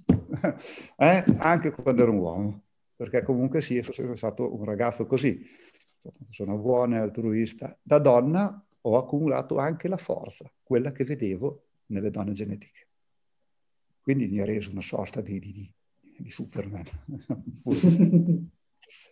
eh, 0.98 1.24
anche 1.38 1.72
quando 1.72 2.02
ero 2.02 2.12
un 2.12 2.18
uomo, 2.18 2.64
perché 2.96 3.24
comunque 3.24 3.62
sì, 3.62 3.82
sono 3.82 3.94
sempre 3.94 4.16
stato 4.16 4.56
un 4.56 4.64
ragazzo 4.64 5.06
così. 5.06 5.46
Sono 6.30 6.58
buona 6.58 6.98
e 6.98 7.00
altruista. 7.00 7.78
Da 7.82 8.00
donna 8.00 8.66
ho 8.82 8.98
accumulato 8.98 9.58
anche 9.58 9.88
la 9.88 9.98
forza, 9.98 10.50
quella 10.64 10.92
che 10.92 11.04
vedevo 11.04 11.66
nelle 11.88 12.10
donne 12.12 12.32
genetiche. 12.32 12.88
Quindi 14.02 14.28
mi 14.28 14.40
ha 14.40 14.46
reso 14.46 14.72
una 14.72 14.82
sorta 14.82 15.22
di, 15.22 15.40
di, 15.40 15.72
di 16.18 16.32
Superman. 16.32 16.86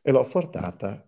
e 0.02 0.12
l'ho 0.12 0.24
portata 0.24 1.08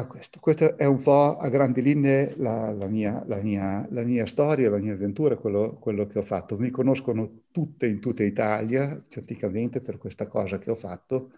a 0.00 0.06
questo. 0.06 0.38
Questa 0.40 0.76
è 0.76 0.84
un 0.84 1.02
po' 1.02 1.38
a 1.38 1.48
grandi 1.48 1.82
linee 1.82 2.34
la, 2.36 2.72
la, 2.72 2.86
mia, 2.86 3.22
la, 3.26 3.40
mia, 3.42 3.86
la 3.90 4.02
mia, 4.02 4.26
storia, 4.26 4.70
la 4.70 4.78
mia 4.78 4.92
avventura, 4.92 5.36
quello, 5.36 5.76
quello, 5.80 6.06
che 6.06 6.18
ho 6.18 6.22
fatto. 6.22 6.58
Mi 6.58 6.70
conoscono 6.70 7.44
tutte 7.50 7.86
in 7.86 8.00
tutta 8.00 8.22
Italia, 8.22 9.00
praticamente, 9.08 9.80
per 9.80 9.98
questa 9.98 10.26
cosa 10.26 10.58
che 10.58 10.70
ho 10.70 10.74
fatto. 10.74 11.32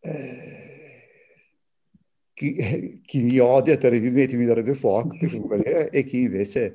Eh, 0.00 1.08
chi, 2.32 3.00
chi, 3.04 3.22
mi 3.22 3.38
odia 3.38 3.76
terribilmente 3.76 4.36
mi 4.36 4.46
darebbe 4.46 4.74
fuoco, 4.74 5.14
e 5.90 6.04
chi 6.04 6.22
invece 6.22 6.74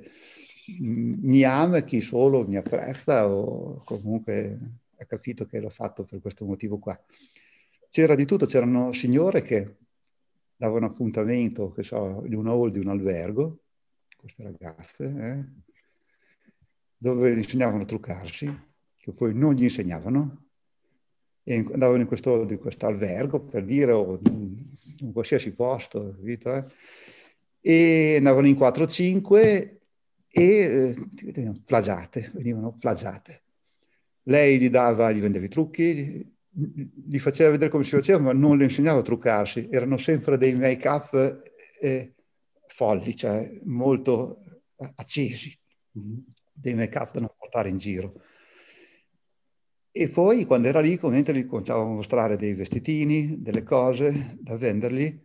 mi 0.79 1.43
ama, 1.43 1.81
chi 1.81 2.01
solo 2.01 2.45
mi 2.47 2.57
apprezza 2.57 3.27
o 3.27 3.81
comunque 3.83 4.59
ha 4.97 5.05
capito 5.05 5.45
che 5.45 5.59
l'ho 5.59 5.69
fatto 5.69 6.03
per 6.03 6.21
questo 6.21 6.45
motivo 6.45 6.77
qua. 6.77 6.99
C'era 7.89 8.15
di 8.15 8.25
tutto, 8.25 8.45
c'erano 8.45 8.91
signore 8.91 9.41
che 9.41 9.75
davano 10.55 10.85
appuntamento, 10.85 11.71
che 11.71 11.83
so, 11.83 12.23
di 12.25 12.35
una 12.35 12.51
hall 12.51 12.69
di 12.69 12.79
un 12.79 12.87
albergo, 12.87 13.59
queste 14.17 14.43
ragazze, 14.43 15.03
eh, 15.03 15.45
dove 16.97 17.33
gli 17.33 17.37
insegnavano 17.37 17.83
a 17.83 17.85
truccarsi, 17.85 18.59
che 18.97 19.11
poi 19.11 19.33
non 19.33 19.53
gli 19.53 19.63
insegnavano, 19.63 20.45
e 21.43 21.57
andavano 21.71 22.01
in 22.01 22.07
questo, 22.07 22.43
di 22.45 22.57
questo 22.57 22.87
albergo, 22.87 23.39
per 23.39 23.63
dire, 23.63 23.91
o 23.91 24.19
in 24.23 25.11
qualsiasi 25.11 25.53
posto, 25.53 26.15
capito, 26.15 26.55
eh? 26.55 26.65
e 27.59 28.15
andavano 28.17 28.47
in 28.47 28.55
4-5 28.55 29.33
e 29.37 29.79
eh, 30.33 31.59
plagiate, 31.65 32.31
venivano 32.33 32.75
plagiate. 32.79 33.43
Lei 34.23 34.57
gli 34.59 34.69
dava, 34.69 35.11
gli 35.11 35.19
vendeva 35.19 35.45
i 35.45 35.49
trucchi, 35.49 36.34
gli 36.55 37.19
faceva 37.19 37.51
vedere 37.51 37.69
come 37.69 37.83
si 37.83 37.89
faceva, 37.91 38.19
ma 38.19 38.31
non 38.33 38.57
le 38.57 38.63
insegnava 38.63 38.99
a 38.99 39.03
truccarsi. 39.03 39.67
Erano 39.69 39.97
sempre 39.97 40.37
dei 40.37 40.53
make-up 40.53 41.41
eh, 41.81 42.13
folli, 42.67 43.15
cioè 43.15 43.59
molto 43.63 44.39
accesi, 44.95 45.57
mm-hmm. 45.97 46.17
dei 46.53 46.73
make-up 46.73 47.11
da 47.13 47.19
non 47.19 47.29
portare 47.37 47.69
in 47.69 47.77
giro. 47.77 48.21
E 49.91 50.09
poi, 50.09 50.45
quando 50.45 50.67
era 50.67 50.81
lì, 50.81 50.91
gli 50.91 51.45
cominciava 51.45 51.81
a 51.81 51.85
mostrare 51.85 52.35
dei 52.37 52.53
vestitini, 52.53 53.41
delle 53.41 53.63
cose 53.63 54.37
da 54.39 54.57
vendergli, 54.57 55.23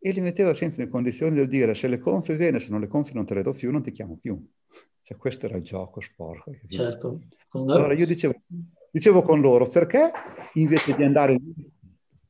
e 0.00 0.10
li 0.12 0.20
metteva 0.20 0.54
sempre 0.54 0.84
in 0.84 0.90
condizione 0.90 1.34
di 1.34 1.48
dire 1.48 1.74
se 1.74 1.88
le 1.88 1.98
compri 1.98 2.36
bene, 2.36 2.60
se 2.60 2.70
non 2.70 2.80
le 2.80 2.86
compri 2.86 3.12
non 3.14 3.26
te 3.26 3.34
le 3.34 3.42
do 3.42 3.52
più, 3.52 3.70
non 3.70 3.82
ti 3.82 3.90
chiamo 3.90 4.16
più. 4.16 4.42
Cioè, 5.02 5.16
questo 5.16 5.46
era 5.46 5.56
il 5.56 5.62
gioco 5.62 6.00
sporco. 6.00 6.52
Certo. 6.64 7.20
Allora 7.50 7.92
io 7.94 8.06
dicevo, 8.06 8.34
Dicevo 8.98 9.22
con 9.22 9.40
loro, 9.40 9.68
perché 9.68 10.10
invece 10.54 10.96
di 10.96 11.04
andare 11.04 11.34
lì 11.34 11.54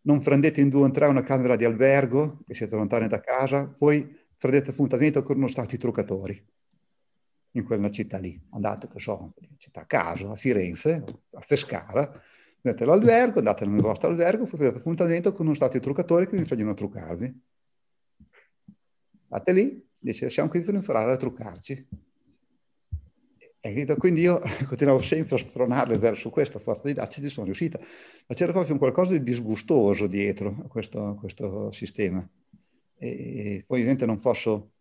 non 0.03 0.21
prendete 0.21 0.61
in 0.61 0.69
due 0.69 0.87
o 0.87 0.91
tre 0.91 1.07
una 1.07 1.23
camera 1.23 1.57
di 1.57 1.65
albergo, 1.65 2.41
che 2.47 2.53
siete 2.53 2.77
lontani 2.77 3.09
da 3.09 3.21
casa, 3.21 3.65
poi 3.69 4.07
prendete 4.37 4.73
appuntamento 4.73 5.23
con 5.23 5.39
uno 5.39 5.49
stato 5.49 5.71
di 5.71 5.79
truccatori 5.79 6.47
in 7.53 7.65
quella 7.65 7.91
città 7.91 8.19
lì. 8.19 8.39
Andate, 8.51 8.87
che 8.87 9.01
so, 9.01 9.33
città 9.57 9.81
a 9.81 9.87
caso, 9.87 10.31
a 10.31 10.35
Firenze, 10.35 11.03
a 11.31 11.43
Pescara, 11.49 12.01
andate 12.61 12.85
all'albergo, 12.85 13.39
andate 13.39 13.65
nel 13.65 13.81
vostro 13.81 14.11
albergo, 14.11 14.45
prendete 14.45 14.77
appuntamento 14.77 15.33
con 15.33 15.47
uno 15.47 15.55
stato 15.55 15.79
di 15.79 15.83
truccatori 15.83 16.27
che 16.27 16.33
vi 16.33 16.41
insegnano 16.41 16.73
a 16.73 16.75
truccarvi. 16.75 17.43
Andate 19.31 19.53
lì, 19.53 19.89
dice, 19.97 20.29
siamo 20.29 20.51
qui 20.51 20.61
per 20.61 20.75
imparare 20.75 21.13
a 21.13 21.17
truccarci. 21.17 21.89
E 23.61 23.97
quindi 23.97 24.21
io 24.21 24.41
continuavo 24.67 25.01
sempre 25.01 25.35
a 25.35 25.39
spronarle 25.39 25.99
verso 25.99 26.31
questa 26.31 26.59
forza 26.59 26.83
di 26.85 26.93
didattica 26.93 27.27
ci 27.27 27.33
sono 27.33 27.47
riuscita. 27.47 27.79
Ma 27.79 28.35
c'era 28.35 28.53
proprio 28.53 28.73
un 28.73 28.79
qualcosa 28.79 29.13
di 29.13 29.23
disgustoso 29.23 30.07
dietro 30.07 30.57
a 30.65 30.69
questo, 30.69 31.09
a 31.09 31.15
questo 31.17 31.71
sistema. 31.71 32.27
E 32.97 33.63
poi 33.67 33.79
ovviamente 33.79 34.07
non 34.07 34.19
posso 34.19 34.73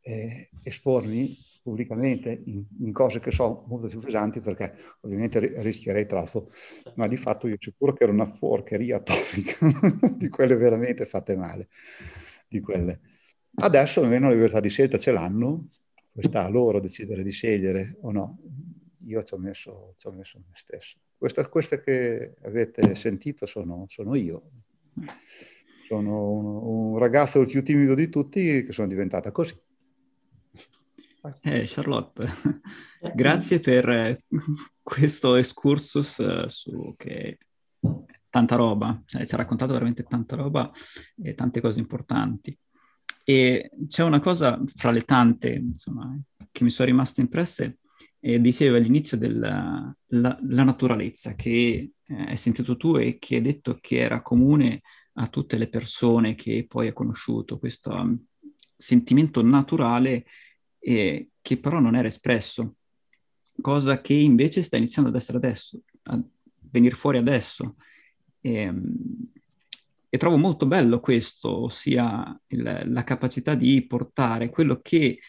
eh, 0.00 0.48
espormi 0.62 1.48
pubblicamente 1.62 2.42
in, 2.46 2.64
in, 2.80 2.92
cose 2.92 3.20
che 3.20 3.30
so 3.30 3.64
molto 3.68 3.86
più 3.86 4.00
pesanti 4.00 4.40
perché 4.40 4.74
ovviamente 5.00 5.60
rischierei 5.60 6.06
troppo, 6.06 6.50
ma 6.94 7.06
di 7.06 7.16
fatto 7.16 7.46
io 7.48 7.56
sicuro 7.58 7.92
che 7.92 8.04
era 8.04 8.12
una 8.12 8.24
forcheria 8.24 8.96
atomica 8.96 10.10
di 10.16 10.28
quelle 10.28 10.56
veramente 10.56 11.04
fatte 11.04 11.36
male. 11.36 11.68
Di 12.48 12.60
quelle. 12.60 13.00
Adesso 13.54 14.00
almeno 14.00 14.28
la 14.28 14.34
libertà 14.34 14.60
di 14.60 14.68
scelta 14.68 14.98
ce 14.98 15.12
l'hanno, 15.12 15.68
poi 16.12 16.24
sta 16.24 16.44
a 16.44 16.48
loro 16.48 16.80
decidere 16.80 17.22
di 17.22 17.30
scegliere 17.30 17.96
o 18.00 18.10
no. 18.10 18.38
Io 19.06 19.22
ci 19.22 19.34
ho 19.34 19.38
messo, 19.38 19.94
ci 19.96 20.06
ho 20.06 20.12
messo 20.12 20.38
me 20.38 20.54
stesso. 20.54 20.98
Queste, 21.16 21.48
queste 21.48 21.80
che 21.80 22.34
avete 22.42 22.94
sentito 22.94 23.46
sono, 23.46 23.84
sono 23.88 24.14
io. 24.14 24.50
Sono 25.86 26.30
un, 26.30 26.92
un, 26.92 26.98
ragazzo 26.98 27.44
più 27.44 27.62
timido 27.62 27.94
di 27.94 28.08
tutti 28.08 28.64
che 28.64 28.72
sono 28.72 28.88
diventata 28.88 29.30
così. 29.30 29.58
Eh, 31.42 31.64
Charlotte, 31.66 32.24
grazie 33.14 33.60
per 33.60 34.18
questo 34.82 35.34
excursus 35.36 36.18
eh, 36.20 36.44
su 36.48 36.94
che 36.96 37.38
tanta 38.30 38.56
roba, 38.56 39.02
cioè, 39.04 39.26
ci 39.26 39.34
ha 39.34 39.38
raccontato 39.38 39.72
veramente 39.72 40.04
tanta 40.04 40.36
roba 40.36 40.70
e 41.22 41.34
tante 41.34 41.60
cose 41.60 41.80
importanti. 41.80 42.56
E 43.24 43.70
c'è 43.88 44.02
una 44.02 44.20
cosa 44.20 44.60
fra 44.74 44.90
le 44.90 45.02
tante, 45.02 45.52
insomma, 45.52 46.18
che 46.50 46.64
mi 46.64 46.70
sono 46.70 46.88
rimaste 46.88 47.20
impresse, 47.20 47.78
e 48.20 48.40
diceva 48.40 48.76
all'inizio 48.76 49.16
della 49.16 49.94
la, 50.10 50.38
la 50.42 50.62
naturalezza, 50.62 51.34
che 51.34 51.92
eh, 52.04 52.14
hai 52.14 52.36
sentito 52.36 52.76
tu 52.76 52.96
e 52.96 53.18
che 53.18 53.36
hai 53.36 53.42
detto 53.42 53.78
che 53.80 53.98
era 53.98 54.22
comune 54.22 54.82
a 55.14 55.28
tutte 55.28 55.56
le 55.56 55.68
persone 55.68 56.34
che 56.34 56.66
poi 56.68 56.88
hai 56.88 56.92
conosciuto, 56.92 57.58
questo 57.58 57.90
um, 57.90 58.18
sentimento 58.76 59.42
naturale 59.42 60.24
eh, 60.78 61.30
che 61.40 61.58
però 61.58 61.78
non 61.80 61.96
era 61.96 62.08
espresso, 62.08 62.76
cosa 63.60 64.00
che 64.00 64.14
invece 64.14 64.62
sta 64.62 64.76
iniziando 64.76 65.10
ad 65.10 65.16
essere 65.16 65.38
adesso, 65.38 65.80
a 66.04 66.20
venire 66.70 66.94
fuori 66.94 67.18
adesso. 67.18 67.76
E, 68.40 68.68
um, 68.68 69.30
e 70.12 70.18
trovo 70.18 70.36
molto 70.36 70.66
bello 70.66 70.98
questo, 70.98 71.62
ossia 71.62 72.38
il, 72.48 72.82
la 72.84 73.04
capacità 73.04 73.54
di 73.54 73.86
portare 73.86 74.50
quello 74.50 74.80
che 74.82 75.20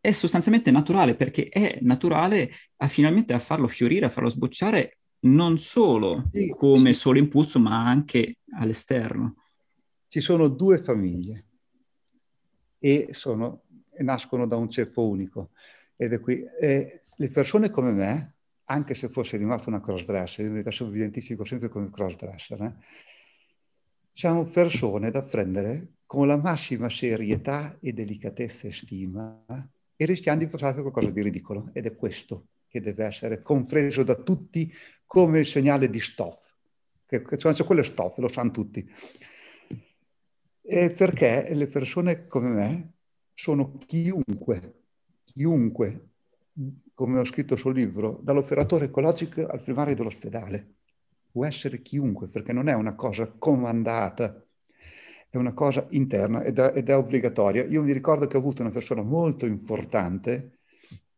è 0.00 0.12
sostanzialmente 0.12 0.70
naturale, 0.70 1.14
perché 1.14 1.48
è 1.48 1.78
naturale 1.82 2.50
a 2.76 2.88
finalmente 2.88 3.34
a 3.34 3.38
farlo 3.38 3.68
fiorire, 3.68 4.06
a 4.06 4.10
farlo 4.10 4.30
sbocciare 4.30 4.98
non 5.20 5.58
solo 5.58 6.30
sì, 6.32 6.48
come 6.56 6.94
sì. 6.94 7.00
solo 7.00 7.18
impulso, 7.18 7.58
ma 7.58 7.86
anche 7.86 8.38
all'esterno. 8.58 9.36
Ci 10.08 10.20
sono 10.20 10.48
due 10.48 10.78
famiglie 10.78 11.44
e, 12.78 13.08
sono, 13.10 13.64
e 13.92 14.02
nascono 14.02 14.46
da 14.46 14.56
un 14.56 14.70
ceppo 14.70 15.06
unico. 15.06 15.50
Ed 15.94 16.12
è 16.12 16.20
qui. 16.20 16.42
E 16.58 17.02
le 17.14 17.28
persone 17.28 17.70
come 17.70 17.92
me, 17.92 18.34
anche 18.64 18.94
se 18.94 19.08
fosse 19.08 19.36
rimasto 19.36 19.68
una 19.68 19.80
crossdresser, 19.80 20.46
io 20.46 20.58
adesso 20.58 20.86
mi 20.86 20.96
identifico 20.96 21.44
sempre 21.44 21.68
come 21.68 21.90
crossdresser, 21.90 22.62
eh, 22.62 22.74
siamo 24.16 24.44
persone 24.44 25.10
da 25.10 25.20
prendere 25.20 25.96
con 26.06 26.26
la 26.26 26.38
massima 26.38 26.88
serietà 26.88 27.76
e 27.82 27.92
delicatezza 27.92 28.66
e 28.66 28.72
stima 28.72 29.44
e 29.94 30.06
rischiamo 30.06 30.38
di 30.38 30.46
fare 30.46 30.80
qualcosa 30.80 31.10
di 31.10 31.20
ridicolo. 31.20 31.68
Ed 31.74 31.84
è 31.84 31.94
questo 31.94 32.46
che 32.66 32.80
deve 32.80 33.04
essere 33.04 33.42
compreso 33.42 34.02
da 34.04 34.14
tutti 34.14 34.72
come 35.04 35.40
il 35.40 35.46
segnale 35.46 35.90
di 35.90 36.00
stop. 36.00 36.40
Che, 37.04 37.22
cioè, 37.36 37.64
quello 37.66 37.82
è 37.82 37.84
stop, 37.84 38.16
lo 38.16 38.28
sanno 38.28 38.52
tutti. 38.52 38.90
E 40.62 40.94
perché 40.96 41.52
le 41.52 41.66
persone 41.66 42.26
come 42.26 42.48
me 42.48 42.92
sono 43.34 43.76
chiunque, 43.76 44.84
chiunque, 45.24 46.08
come 46.94 47.18
ho 47.18 47.24
scritto 47.26 47.54
sul 47.56 47.74
libro, 47.74 48.18
dall'operatore 48.22 48.86
ecologico 48.86 49.46
al 49.46 49.60
primario 49.60 49.94
dell'ospedale 49.94 50.70
può 51.36 51.44
essere 51.44 51.82
chiunque, 51.82 52.28
perché 52.28 52.54
non 52.54 52.66
è 52.66 52.72
una 52.72 52.94
cosa 52.94 53.26
comandata, 53.26 54.42
è 55.28 55.36
una 55.36 55.52
cosa 55.52 55.86
interna 55.90 56.42
ed 56.42 56.58
è, 56.58 56.72
ed 56.74 56.88
è 56.88 56.96
obbligatoria. 56.96 57.66
Io 57.66 57.82
mi 57.82 57.92
ricordo 57.92 58.26
che 58.26 58.38
ho 58.38 58.40
avuto 58.40 58.62
una 58.62 58.70
persona 58.70 59.02
molto 59.02 59.44
importante 59.44 60.60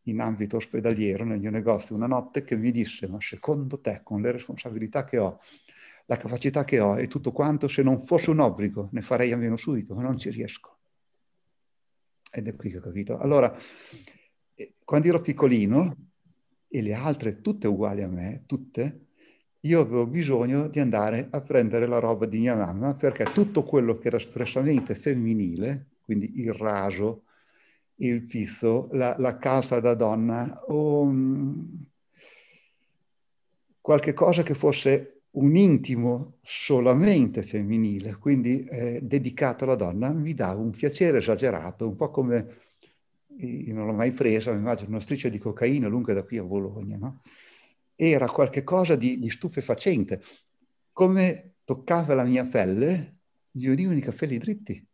in 0.03 0.19
ambito 0.19 0.57
ospedaliero 0.57 1.25
nel 1.25 1.39
mio 1.39 1.53
negozio 1.53 1.95
una 1.95 2.09
notte 2.09 2.43
che 2.43 2.57
mi 2.57 2.73
disse, 2.73 3.07
ma 3.07 3.21
secondo 3.21 3.79
te, 3.79 4.01
con 4.03 4.21
le 4.21 4.33
responsabilità 4.33 5.05
che 5.05 5.19
ho, 5.19 5.39
la 6.07 6.17
capacità 6.17 6.65
che 6.65 6.81
ho 6.81 6.99
e 6.99 7.07
tutto 7.07 7.31
quanto, 7.31 7.69
se 7.69 7.85
non 7.85 8.01
fosse 8.01 8.31
un 8.31 8.41
obbligo 8.41 8.89
ne 8.91 9.03
farei 9.03 9.31
almeno 9.31 9.55
subito, 9.55 9.95
ma 9.95 10.03
non 10.03 10.19
ci 10.19 10.31
riesco. 10.31 10.79
Ed 12.33 12.49
è 12.49 12.57
qui 12.57 12.73
che 12.73 12.79
ho 12.79 12.81
capito. 12.81 13.19
Allora, 13.19 13.57
eh, 14.57 14.73
quando 14.85 15.07
ero 15.07 15.21
piccolino, 15.21 15.95
e 16.67 16.83
le 16.83 16.93
altre 16.93 17.41
tutte 17.41 17.69
uguali 17.69 18.03
a 18.03 18.09
me, 18.09 18.43
tutte, 18.47 19.03
io 19.63 19.81
avevo 19.81 20.07
bisogno 20.07 20.69
di 20.69 20.79
andare 20.81 21.29
a 21.31 21.41
prendere 21.41 21.87
la 21.87 21.99
roba 21.99 22.27
di 22.27 22.39
mia 22.39 22.55
mamma 22.55 22.95
perché 22.95 23.25
tutto 23.33 23.65
quello 23.65 23.99
che 23.99 24.09
era 24.09 24.17
espressamente 24.17 24.95
femminile, 24.95 25.87
quindi 26.05 26.41
il 26.41 26.53
raso, 26.53 27.25
il 27.97 28.23
pizzo, 28.23 28.89
la, 28.93 29.17
la 29.19 29.37
calza 29.39 29.81
da 29.81 29.95
donna 29.95 30.63
o 30.67 31.01
um, 31.01 31.87
qualche 33.81 34.13
cosa 34.13 34.43
che 34.43 34.55
fosse 34.55 35.23
un 35.31 35.57
intimo 35.57 36.39
solamente 36.43 37.43
femminile, 37.43 38.17
quindi 38.17 38.65
eh, 38.65 39.01
dedicato 39.03 39.65
alla 39.65 39.77
donna, 39.77 40.11
mi 40.11 40.35
dava 40.35 40.61
un 40.61 40.71
piacere 40.71 41.19
esagerato, 41.19 41.87
un 41.87 41.95
po' 41.95 42.11
come, 42.11 42.57
io 43.37 43.75
non 43.75 43.87
l'ho 43.87 43.93
mai 43.93 44.11
presa, 44.11 44.53
mi 44.53 44.59
immagino 44.59 44.91
una 44.91 45.01
striscia 45.01 45.29
di 45.29 45.39
cocaina 45.39 45.89
lunga 45.89 46.13
da 46.15 46.23
qui 46.23 46.39
a 46.39 46.43
Bologna, 46.43 46.97
no? 46.97 47.21
Era 48.01 48.29
qualcosa 48.29 48.95
di, 48.95 49.19
di 49.19 49.29
stupefacente. 49.29 50.23
Come 50.93 51.55
toccava 51.65 52.15
la 52.15 52.23
mia 52.23 52.45
pelle, 52.45 53.17
mi 53.53 53.67
venivano 53.67 53.99
i 53.99 54.03
capelli 54.03 54.39
dritti, 54.39 54.87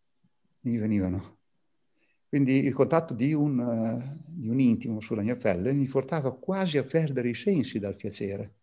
mi 0.60 0.78
venivano. 0.78 1.38
Quindi 2.28 2.64
il 2.64 2.72
contatto 2.72 3.12
di 3.12 3.34
un, 3.34 3.58
uh, 3.58 4.22
di 4.26 4.48
un 4.48 4.58
intimo 4.58 5.00
sulla 5.00 5.22
mia 5.22 5.36
pelle 5.36 5.72
mi 5.72 5.86
portava 5.86 6.34
quasi 6.34 6.78
a 6.78 6.82
perdere 6.82 7.28
i 7.28 7.34
sensi 7.34 7.78
dal 7.78 7.94
piacere 7.94 8.54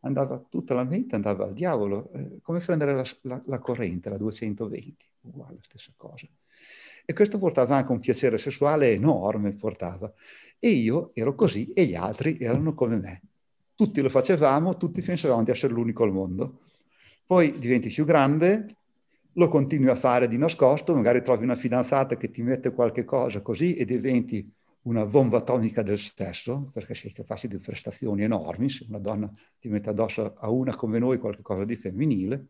andava 0.00 0.38
tutta 0.48 0.74
la 0.74 0.84
mente 0.84 1.14
andava 1.14 1.44
al 1.44 1.54
diavolo, 1.54 2.10
eh, 2.12 2.38
come 2.42 2.60
prendere 2.60 2.94
la, 2.94 3.04
la, 3.22 3.42
la, 3.46 3.58
corrente, 3.58 4.08
la 4.08 4.16
220, 4.16 5.04
uguale, 5.22 5.58
stessa 5.62 5.92
cosa. 5.96 6.26
E 7.04 7.12
questo 7.14 7.38
portava 7.38 7.76
anche 7.76 7.92
un 7.92 8.00
piacere 8.00 8.38
sessuale 8.38 8.92
enorme, 8.92 9.54
portava. 9.54 10.12
E 10.58 10.68
io 10.68 11.12
ero 11.14 11.34
così 11.34 11.72
e 11.72 11.86
gli 11.86 11.94
altri 11.94 12.38
erano 12.38 12.74
come 12.74 12.98
me. 12.98 13.22
Tutti 13.78 14.00
lo 14.00 14.08
facevamo, 14.08 14.76
tutti 14.76 15.00
pensavamo 15.00 15.44
di 15.44 15.52
essere 15.52 15.72
l'unico 15.72 16.02
al 16.02 16.10
mondo. 16.10 16.62
Poi 17.24 17.60
diventi 17.60 17.86
più 17.90 18.04
grande, 18.04 18.66
lo 19.34 19.46
continui 19.46 19.88
a 19.88 19.94
fare 19.94 20.26
di 20.26 20.36
nascosto, 20.36 20.96
magari 20.96 21.22
trovi 21.22 21.44
una 21.44 21.54
fidanzata 21.54 22.16
che 22.16 22.28
ti 22.28 22.42
mette 22.42 22.72
qualche 22.72 23.04
cosa 23.04 23.40
così 23.40 23.76
e 23.76 23.84
diventi 23.84 24.52
una 24.82 25.04
bomba 25.04 25.36
atomica 25.36 25.84
del 25.84 25.96
sesso, 25.96 26.68
perché 26.72 26.92
sei 26.94 27.12
capace 27.12 27.46
di 27.46 27.56
prestazioni 27.56 28.24
enormi, 28.24 28.68
se 28.68 28.84
una 28.88 28.98
donna 28.98 29.32
ti 29.60 29.68
mette 29.68 29.90
addosso 29.90 30.34
a 30.34 30.50
una 30.50 30.74
come 30.74 30.98
noi 30.98 31.18
qualcosa 31.18 31.64
di 31.64 31.76
femminile, 31.76 32.46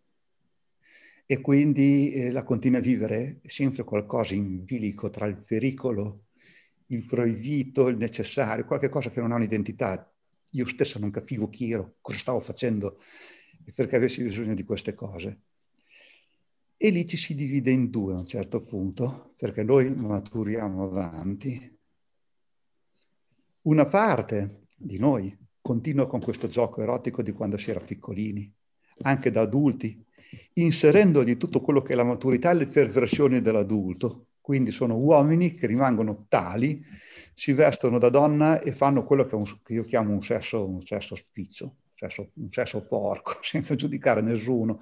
e 1.26 1.42
quindi 1.42 2.10
eh, 2.10 2.30
la 2.30 2.42
continua 2.42 2.78
a 2.78 2.80
vivere 2.80 3.40
sempre 3.44 3.84
qualcosa 3.84 4.32
in 4.32 4.64
bilico 4.64 5.10
tra 5.10 5.26
il 5.26 5.36
pericolo, 5.46 6.22
il 6.86 7.04
proibito, 7.04 7.88
il 7.88 7.98
necessario, 7.98 8.64
qualche 8.64 8.88
cosa 8.88 9.10
che 9.10 9.20
non 9.20 9.32
ha 9.32 9.34
un'identità. 9.34 10.10
Io 10.50 10.66
stesso 10.66 10.98
non 10.98 11.10
capivo 11.10 11.48
chi 11.48 11.70
ero, 11.70 11.96
cosa 12.00 12.18
stavo 12.18 12.38
facendo 12.38 13.00
e 13.64 13.72
perché 13.74 13.96
avessi 13.96 14.22
bisogno 14.22 14.54
di 14.54 14.64
queste 14.64 14.94
cose. 14.94 15.40
E 16.76 16.90
lì 16.90 17.06
ci 17.06 17.16
si 17.16 17.34
divide 17.34 17.70
in 17.70 17.90
due 17.90 18.14
a 18.14 18.18
un 18.18 18.24
certo 18.24 18.64
punto, 18.64 19.34
perché 19.36 19.62
noi 19.62 19.90
maturiamo 19.90 20.84
avanti 20.84 21.76
una 23.62 23.84
parte 23.84 24.66
di 24.76 24.96
noi 24.96 25.36
continua 25.60 26.06
con 26.06 26.20
questo 26.20 26.46
gioco 26.46 26.80
erotico 26.80 27.20
di 27.20 27.32
quando 27.32 27.58
si 27.58 27.70
era 27.70 27.80
piccolini, 27.80 28.50
anche 29.02 29.30
da 29.30 29.42
adulti, 29.42 30.02
inserendogli 30.54 31.36
tutto 31.36 31.60
quello 31.60 31.82
che 31.82 31.92
è 31.92 31.96
la 31.96 32.04
maturità 32.04 32.52
e 32.52 32.54
le 32.54 32.66
perversioni 32.66 33.42
dell'adulto. 33.42 34.28
Quindi 34.40 34.70
sono 34.70 34.96
uomini 34.96 35.54
che 35.54 35.66
rimangono 35.66 36.24
tali, 36.28 36.82
si 37.38 37.52
vestono 37.52 37.98
da 37.98 38.08
donna 38.08 38.60
e 38.60 38.72
fanno 38.72 39.04
quello 39.04 39.22
che, 39.22 39.36
un, 39.36 39.44
che 39.62 39.72
io 39.74 39.84
chiamo 39.84 40.12
un 40.12 40.20
sesso, 40.20 40.66
un 40.66 40.84
sesso 40.84 41.14
spiccio, 41.14 41.64
un 41.66 41.94
sesso, 41.94 42.30
un 42.34 42.50
sesso 42.50 42.84
porco, 42.84 43.38
senza 43.46 43.76
giudicare 43.76 44.20
nessuno. 44.22 44.80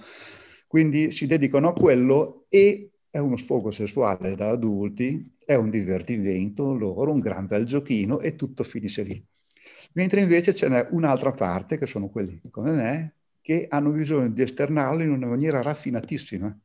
Quindi 0.66 1.10
si 1.10 1.26
dedicano 1.26 1.68
a 1.68 1.72
quello 1.74 2.46
e 2.48 2.92
è 3.10 3.18
uno 3.18 3.36
sfogo 3.36 3.70
sessuale 3.70 4.34
da 4.34 4.48
adulti 4.48 5.34
è 5.44 5.54
un 5.54 5.68
divertimento 5.68 6.72
loro, 6.72 7.12
un 7.12 7.20
gran 7.20 7.44
bel 7.46 7.66
giochino 7.66 8.20
e 8.20 8.36
tutto 8.36 8.64
finisce 8.64 9.02
lì. 9.02 9.22
Mentre 9.92 10.22
invece 10.22 10.54
ce 10.54 10.68
n'è 10.68 10.88
un'altra 10.92 11.32
parte, 11.32 11.76
che 11.76 11.86
sono 11.86 12.08
quelli 12.08 12.40
come 12.50 12.70
me, 12.70 13.14
che 13.42 13.66
hanno 13.68 13.90
bisogno 13.90 14.30
di 14.30 14.40
esternarlo 14.40 15.02
in 15.02 15.10
una 15.10 15.26
maniera 15.26 15.60
raffinatissima. 15.60 16.58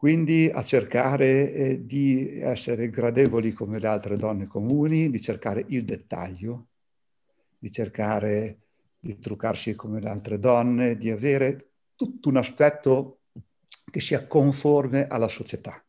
Quindi 0.00 0.50
a 0.50 0.62
cercare 0.62 1.52
eh, 1.52 1.84
di 1.84 2.40
essere 2.40 2.88
gradevoli 2.88 3.52
come 3.52 3.78
le 3.78 3.86
altre 3.86 4.16
donne 4.16 4.46
comuni, 4.46 5.10
di 5.10 5.20
cercare 5.20 5.62
il 5.68 5.84
dettaglio, 5.84 6.68
di 7.58 7.70
cercare 7.70 8.60
di 8.98 9.18
truccarsi 9.18 9.74
come 9.74 10.00
le 10.00 10.08
altre 10.08 10.38
donne, 10.38 10.96
di 10.96 11.10
avere 11.10 11.72
tutto 11.96 12.30
un 12.30 12.36
aspetto 12.36 13.24
che 13.90 14.00
sia 14.00 14.26
conforme 14.26 15.06
alla 15.06 15.28
società 15.28 15.84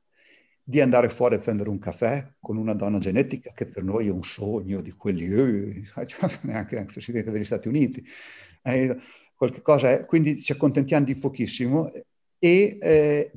di 0.62 0.82
andare 0.82 1.08
fuori 1.08 1.36
a 1.36 1.40
prendere 1.40 1.70
un 1.70 1.80
caffè 1.80 2.34
con 2.38 2.58
una 2.58 2.74
donna 2.74 3.00
genetica 3.00 3.54
che 3.54 3.64
per 3.64 3.82
noi 3.82 4.08
è 4.08 4.12
un 4.12 4.24
sogno 4.24 4.82
di 4.82 4.92
quelli, 4.92 5.24
eh, 5.24 5.84
neanche 6.42 6.76
il 6.76 6.86
Presidente 6.86 7.32
degli 7.32 7.46
Stati 7.46 7.70
Uniti, 7.70 8.06
eh, 8.64 8.94
qualche 9.36 9.62
cosa 9.62 10.06
quindi 10.06 10.38
ci 10.42 10.52
accontentiamo 10.52 11.06
di 11.06 11.16
pochissimo 11.16 11.90
e 12.38 12.78
eh, 12.82 13.32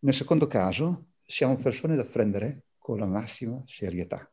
nel 0.00 0.14
secondo 0.14 0.46
caso 0.46 1.06
siamo 1.26 1.56
persone 1.56 1.96
da 1.96 2.04
prendere 2.04 2.64
con 2.78 2.98
la 2.98 3.06
massima 3.06 3.62
serietà. 3.66 4.30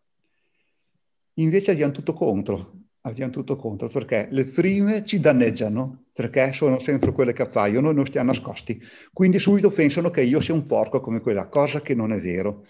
Invece 1.35 1.71
abbiamo 1.71 1.91
tutto 1.91 2.13
contro, 2.13 2.73
abbiamo 3.01 3.31
tutto 3.31 3.55
contro, 3.55 3.89
perché 3.89 4.27
le 4.31 4.45
prime 4.45 5.03
ci 5.03 5.19
danneggiano, 5.19 6.05
perché 6.13 6.53
sono 6.53 6.79
sempre 6.79 7.11
quelle 7.11 7.33
che 7.33 7.41
appaiono 7.41 7.89
e 7.89 7.93
non 7.93 8.05
stiamo 8.05 8.31
nascosti. 8.31 8.81
Quindi 9.11 9.39
subito 9.39 9.69
pensano 9.69 10.09
che 10.09 10.21
io 10.21 10.39
sia 10.39 10.53
un 10.53 10.63
porco 10.63 11.01
come 11.01 11.19
quella, 11.19 11.47
cosa 11.47 11.81
che 11.81 11.93
non 11.93 12.13
è 12.13 12.19
vero. 12.19 12.65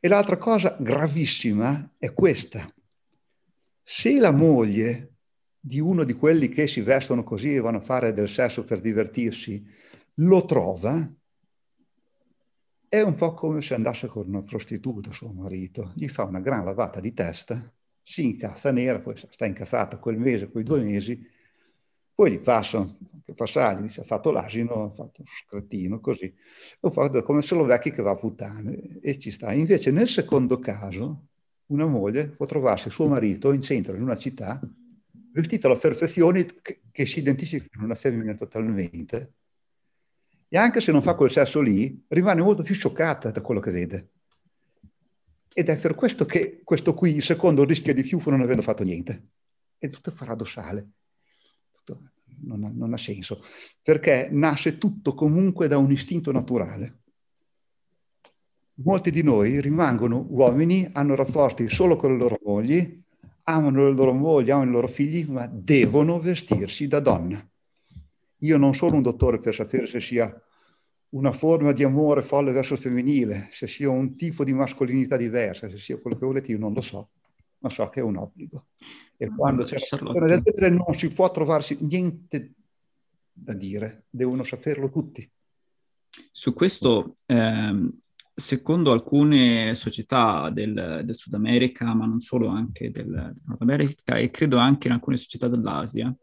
E 0.00 0.06
l'altra 0.06 0.36
cosa 0.36 0.76
gravissima 0.78 1.94
è 1.98 2.12
questa. 2.12 2.72
Se 3.82 4.18
la 4.18 4.30
moglie 4.30 5.14
di 5.58 5.80
uno 5.80 6.04
di 6.04 6.12
quelli 6.12 6.48
che 6.48 6.68
si 6.68 6.80
vestono 6.80 7.24
così 7.24 7.54
e 7.54 7.60
vanno 7.60 7.78
a 7.78 7.82
fare 7.82 8.12
del 8.12 8.28
sesso 8.28 8.62
per 8.62 8.80
divertirsi, 8.80 9.66
lo 10.20 10.44
trova, 10.44 11.10
è 12.88 13.00
un 13.00 13.14
po' 13.14 13.34
come 13.34 13.60
se 13.60 13.74
andasse 13.74 14.06
con 14.06 14.28
una 14.28 14.42
prostituta 14.42 15.12
suo 15.12 15.32
marito, 15.32 15.92
gli 15.94 16.08
fa 16.08 16.24
una 16.24 16.40
gran 16.40 16.64
lavata 16.64 17.00
di 17.00 17.12
testa 17.12 17.72
si 18.08 18.24
incazza 18.24 18.70
nera, 18.72 19.00
poi 19.00 19.14
sta 19.16 19.44
incazzata 19.44 19.98
quel 19.98 20.16
mese, 20.16 20.48
quei 20.48 20.64
due 20.64 20.82
mesi, 20.82 21.22
poi 22.14 22.32
gli 22.32 22.38
passano, 22.38 22.96
che 23.22 23.34
passagli, 23.34 23.82
dice 23.82 24.00
ha 24.00 24.04
fatto 24.04 24.30
l'asino, 24.30 24.84
ha 24.84 24.90
fatto 24.90 25.20
uno 25.20 25.30
screttino, 25.44 26.00
così. 26.00 26.34
Lo 26.80 26.88
fa 26.88 27.10
come 27.22 27.42
se 27.42 27.54
lo 27.54 27.64
vecchi 27.64 27.90
che 27.90 28.00
va 28.00 28.12
a 28.12 28.16
puttane 28.16 28.98
e 29.02 29.18
ci 29.18 29.30
sta. 29.30 29.52
Invece 29.52 29.90
nel 29.90 30.08
secondo 30.08 30.58
caso, 30.58 31.26
una 31.66 31.84
moglie 31.84 32.28
può 32.28 32.46
trovarsi 32.46 32.88
suo 32.88 33.08
marito 33.08 33.52
in 33.52 33.60
centro, 33.60 33.94
in 33.94 34.00
una 34.00 34.16
città, 34.16 34.58
vestito 35.30 35.66
alla 35.66 35.76
perfezione, 35.76 36.46
che, 36.62 36.80
che 36.90 37.04
si 37.04 37.18
identifica 37.18 37.66
con 37.74 37.84
una 37.84 37.94
femmina 37.94 38.34
totalmente, 38.34 39.34
e 40.48 40.56
anche 40.56 40.80
se 40.80 40.92
non 40.92 41.02
fa 41.02 41.14
quel 41.14 41.30
sesso 41.30 41.60
lì, 41.60 42.04
rimane 42.08 42.42
molto 42.42 42.62
più 42.62 42.74
scioccata 42.74 43.30
da 43.30 43.40
quello 43.42 43.60
che 43.60 43.70
vede. 43.70 44.08
Ed 45.52 45.68
è 45.68 45.76
per 45.76 45.94
questo 45.94 46.24
che 46.24 46.60
questo 46.64 46.94
qui, 46.94 47.16
il 47.16 47.22
secondo, 47.22 47.64
rischia 47.64 47.92
di 47.92 48.02
più 48.02 48.20
non 48.26 48.40
avendo 48.40 48.62
fatto 48.62 48.84
niente. 48.84 49.30
È 49.76 49.88
tutto 49.88 50.12
paradossale. 50.12 50.88
Tutto, 51.72 52.10
non, 52.42 52.64
ha, 52.64 52.70
non 52.72 52.92
ha 52.92 52.96
senso. 52.96 53.44
Perché 53.82 54.28
nasce 54.30 54.78
tutto 54.78 55.14
comunque 55.14 55.68
da 55.68 55.76
un 55.76 55.90
istinto 55.90 56.32
naturale. 56.32 57.00
Molti 58.80 59.10
di 59.10 59.22
noi 59.22 59.60
rimangono 59.60 60.24
uomini, 60.30 60.88
hanno 60.92 61.16
rapporti 61.16 61.68
solo 61.68 61.96
con 61.96 62.12
le 62.12 62.18
loro 62.18 62.38
mogli, 62.44 63.02
amano 63.42 63.88
le 63.88 63.94
loro 63.94 64.12
mogli, 64.12 64.50
amano 64.50 64.70
i 64.70 64.72
loro 64.74 64.86
figli, 64.86 65.24
ma 65.28 65.46
devono 65.46 66.20
vestirsi 66.20 66.86
da 66.86 67.00
donna. 67.00 67.47
Io 68.38 68.56
non 68.56 68.74
sono 68.74 68.96
un 68.96 69.02
dottore 69.02 69.38
per 69.38 69.54
sapere 69.54 69.86
se 69.86 70.00
sia 70.00 70.32
una 71.10 71.32
forma 71.32 71.72
di 71.72 71.84
amore 71.84 72.22
folle 72.22 72.52
verso 72.52 72.74
il 72.74 72.80
femminile, 72.80 73.48
se 73.50 73.66
sia 73.66 73.88
un 73.88 74.16
tipo 74.16 74.44
di 74.44 74.52
mascolinità 74.52 75.16
diversa, 75.16 75.68
se 75.68 75.78
sia 75.78 75.98
quello 75.98 76.18
che 76.18 76.26
volete, 76.26 76.52
io 76.52 76.58
non 76.58 76.72
lo 76.72 76.80
so, 76.80 77.10
ma 77.58 77.70
so 77.70 77.88
che 77.88 78.00
è 78.00 78.02
un 78.02 78.16
obbligo. 78.16 78.66
E 79.16 79.26
ah, 79.26 79.34
quando 79.34 79.64
c'è 79.64 79.78
una 80.00 80.26
del 80.26 80.42
genere 80.42 80.74
non 80.74 80.94
si 80.94 81.08
può 81.08 81.30
trovarsi 81.30 81.78
niente 81.80 82.52
da 83.32 83.54
dire, 83.54 84.04
devono 84.10 84.44
saperlo 84.44 84.90
tutti. 84.90 85.28
Su 86.30 86.52
questo, 86.52 87.14
ehm, 87.26 87.90
secondo 88.34 88.92
alcune 88.92 89.74
società 89.74 90.50
del, 90.50 91.02
del, 91.04 91.16
Sud 91.16 91.34
America, 91.34 91.94
ma 91.94 92.06
non 92.06 92.20
solo, 92.20 92.48
anche 92.48 92.90
del, 92.90 93.06
del 93.06 93.42
Nord 93.44 93.62
America 93.62 94.16
e 94.16 94.30
credo 94.30 94.58
anche 94.58 94.88
in 94.88 94.94
alcune 94.94 95.16
società 95.16 95.48
dell'Asia, 95.48 96.14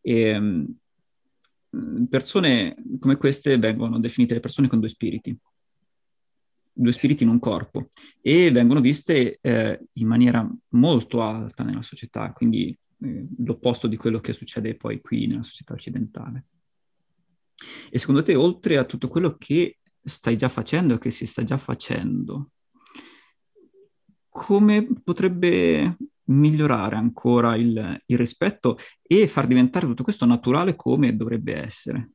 ehm, 0.00 0.76
persone 2.08 2.76
come 2.98 3.16
queste 3.16 3.56
vengono 3.58 3.98
definite 3.98 4.34
le 4.34 4.40
persone 4.40 4.68
con 4.68 4.80
due 4.80 4.88
spiriti, 4.88 5.36
due 6.72 6.92
spiriti 6.92 7.22
in 7.22 7.30
un 7.30 7.38
corpo, 7.38 7.90
e 8.20 8.50
vengono 8.50 8.80
viste 8.80 9.38
eh, 9.40 9.80
in 9.94 10.06
maniera 10.06 10.48
molto 10.70 11.22
alta 11.22 11.64
nella 11.64 11.82
società, 11.82 12.32
quindi 12.32 12.76
eh, 13.02 13.26
l'opposto 13.44 13.86
di 13.86 13.96
quello 13.96 14.20
che 14.20 14.32
succede 14.32 14.76
poi 14.76 15.00
qui 15.00 15.26
nella 15.26 15.42
società 15.42 15.72
occidentale. 15.72 16.46
E 17.90 17.98
secondo 17.98 18.22
te, 18.22 18.34
oltre 18.34 18.76
a 18.76 18.84
tutto 18.84 19.08
quello 19.08 19.36
che 19.36 19.78
stai 20.02 20.36
già 20.36 20.48
facendo, 20.48 20.98
che 20.98 21.10
si 21.10 21.26
sta 21.26 21.44
già 21.44 21.58
facendo, 21.58 22.50
come 24.28 24.86
potrebbe 25.04 25.96
migliorare 26.32 26.96
ancora 26.96 27.56
il, 27.56 28.02
il 28.06 28.18
rispetto 28.18 28.78
e 29.02 29.26
far 29.26 29.46
diventare 29.46 29.86
tutto 29.86 30.02
questo 30.02 30.26
naturale 30.26 30.74
come 30.76 31.14
dovrebbe 31.14 31.54
essere. 31.54 32.10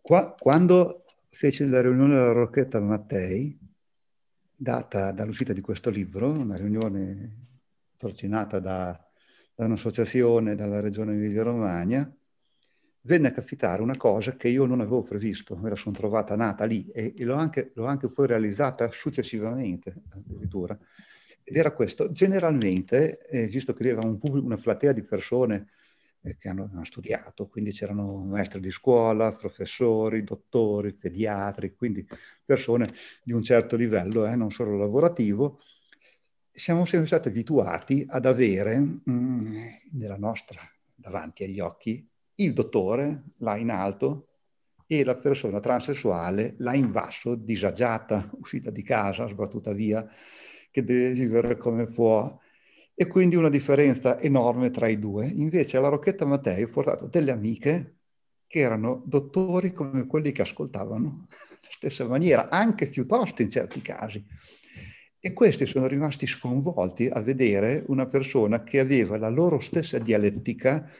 Qua, 0.00 0.34
quando 0.38 1.04
fece 1.28 1.66
la 1.66 1.80
riunione 1.80 2.14
della 2.14 2.32
Rocchetta 2.32 2.80
Mattei, 2.80 3.58
data 4.54 5.12
dall'uscita 5.12 5.52
di 5.52 5.60
questo 5.60 5.90
libro, 5.90 6.28
una 6.30 6.56
riunione 6.56 7.46
torcinata 7.96 8.60
da, 8.60 8.98
da 9.54 9.64
un'associazione 9.64 10.54
dalla 10.54 10.80
regione 10.80 11.14
Emilia-Romagna, 11.14 12.12
venne 13.02 13.28
a 13.28 13.30
capitare 13.30 13.82
una 13.82 13.96
cosa 13.96 14.36
che 14.36 14.48
io 14.48 14.66
non 14.66 14.80
avevo 14.80 15.02
previsto, 15.02 15.56
me 15.56 15.70
la 15.70 15.76
sono 15.76 15.94
trovata 15.94 16.36
nata 16.36 16.64
lì 16.64 16.88
e, 16.88 17.14
e 17.16 17.24
l'ho, 17.24 17.34
anche, 17.34 17.72
l'ho 17.74 17.86
anche 17.86 18.08
poi 18.08 18.26
realizzata 18.26 18.90
successivamente 18.90 19.94
addirittura. 20.10 20.78
Ed 21.50 21.56
era 21.56 21.72
questo, 21.72 22.12
generalmente, 22.12 23.26
eh, 23.26 23.48
visto 23.48 23.74
che 23.74 23.82
lì 23.82 23.90
aveva 23.90 24.06
un, 24.06 24.20
una 24.22 24.56
platea 24.56 24.92
di 24.92 25.02
persone 25.02 25.70
eh, 26.20 26.36
che 26.38 26.48
hanno, 26.48 26.70
hanno, 26.72 26.84
studiato, 26.84 27.48
quindi 27.48 27.72
c'erano 27.72 28.18
maestri 28.22 28.60
di 28.60 28.70
scuola, 28.70 29.32
professori, 29.32 30.22
dottori, 30.22 30.94
pediatri, 30.94 31.74
quindi 31.74 32.06
persone 32.44 32.94
di 33.24 33.32
un 33.32 33.42
certo 33.42 33.74
livello, 33.74 34.28
eh, 34.28 34.36
non 34.36 34.52
solo 34.52 34.78
lavorativo, 34.78 35.58
siamo 36.52 36.84
sempre 36.84 37.08
stati 37.08 37.26
abituati 37.26 38.06
ad 38.08 38.26
avere 38.26 38.78
mh, 38.78 39.02
mm, 39.10 39.66
nella 39.94 40.18
nostra, 40.18 40.60
davanti 40.94 41.42
agli 41.42 41.58
occhi, 41.58 42.08
il 42.36 42.52
dottore 42.52 43.24
là 43.38 43.56
in 43.56 43.70
alto 43.70 44.28
e 44.86 45.02
la 45.02 45.16
persona 45.16 45.58
transessuale 45.58 46.54
là 46.58 46.74
in 46.74 46.92
basso, 46.92 47.34
disagiata, 47.34 48.30
uscita 48.38 48.70
di 48.70 48.84
casa, 48.84 49.26
sbattuta 49.26 49.72
via, 49.72 50.06
che 50.70 50.84
deve 50.84 51.12
vivere 51.12 51.56
come 51.56 51.84
può. 51.84 52.38
E 52.94 53.06
quindi 53.06 53.36
una 53.36 53.48
differenza 53.48 54.18
enorme 54.20 54.70
tra 54.70 54.88
i 54.88 54.98
due. 54.98 55.26
Invece 55.26 55.76
alla 55.76 55.88
Rocchetta 55.88 56.26
Mattei 56.26 56.62
ho 56.62 56.68
portato 56.68 57.06
delle 57.06 57.30
amiche 57.30 57.96
che 58.46 58.58
erano 58.58 59.02
dottori 59.06 59.72
come 59.72 60.06
quelli 60.06 60.32
che 60.32 60.42
ascoltavano, 60.42 61.26
la 61.62 61.68
stessa 61.70 62.06
maniera, 62.06 62.48
anche 62.50 62.88
piuttosto 62.88 63.42
in 63.42 63.48
certi 63.48 63.80
casi. 63.80 64.24
E 65.18 65.32
questi 65.32 65.66
sono 65.66 65.86
rimasti 65.86 66.26
sconvolti 66.26 67.06
a 67.06 67.20
vedere 67.20 67.84
una 67.88 68.06
persona 68.06 68.62
che 68.62 68.80
aveva 68.80 69.18
la 69.18 69.28
loro 69.28 69.60
stessa 69.60 69.98
dialettica, 69.98 70.90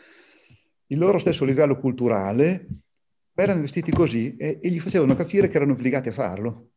il 0.86 0.98
loro 0.98 1.18
stesso 1.18 1.44
livello 1.44 1.78
culturale, 1.78 2.66
erano 3.34 3.62
vestiti 3.62 3.90
così 3.90 4.36
e, 4.36 4.58
e, 4.62 4.68
gli 4.70 4.80
facevano 4.80 5.14
capire 5.14 5.48
che 5.48 5.56
erano 5.56 5.72
obbligati 5.72 6.08
a 6.08 6.12
farlo. 6.12 6.70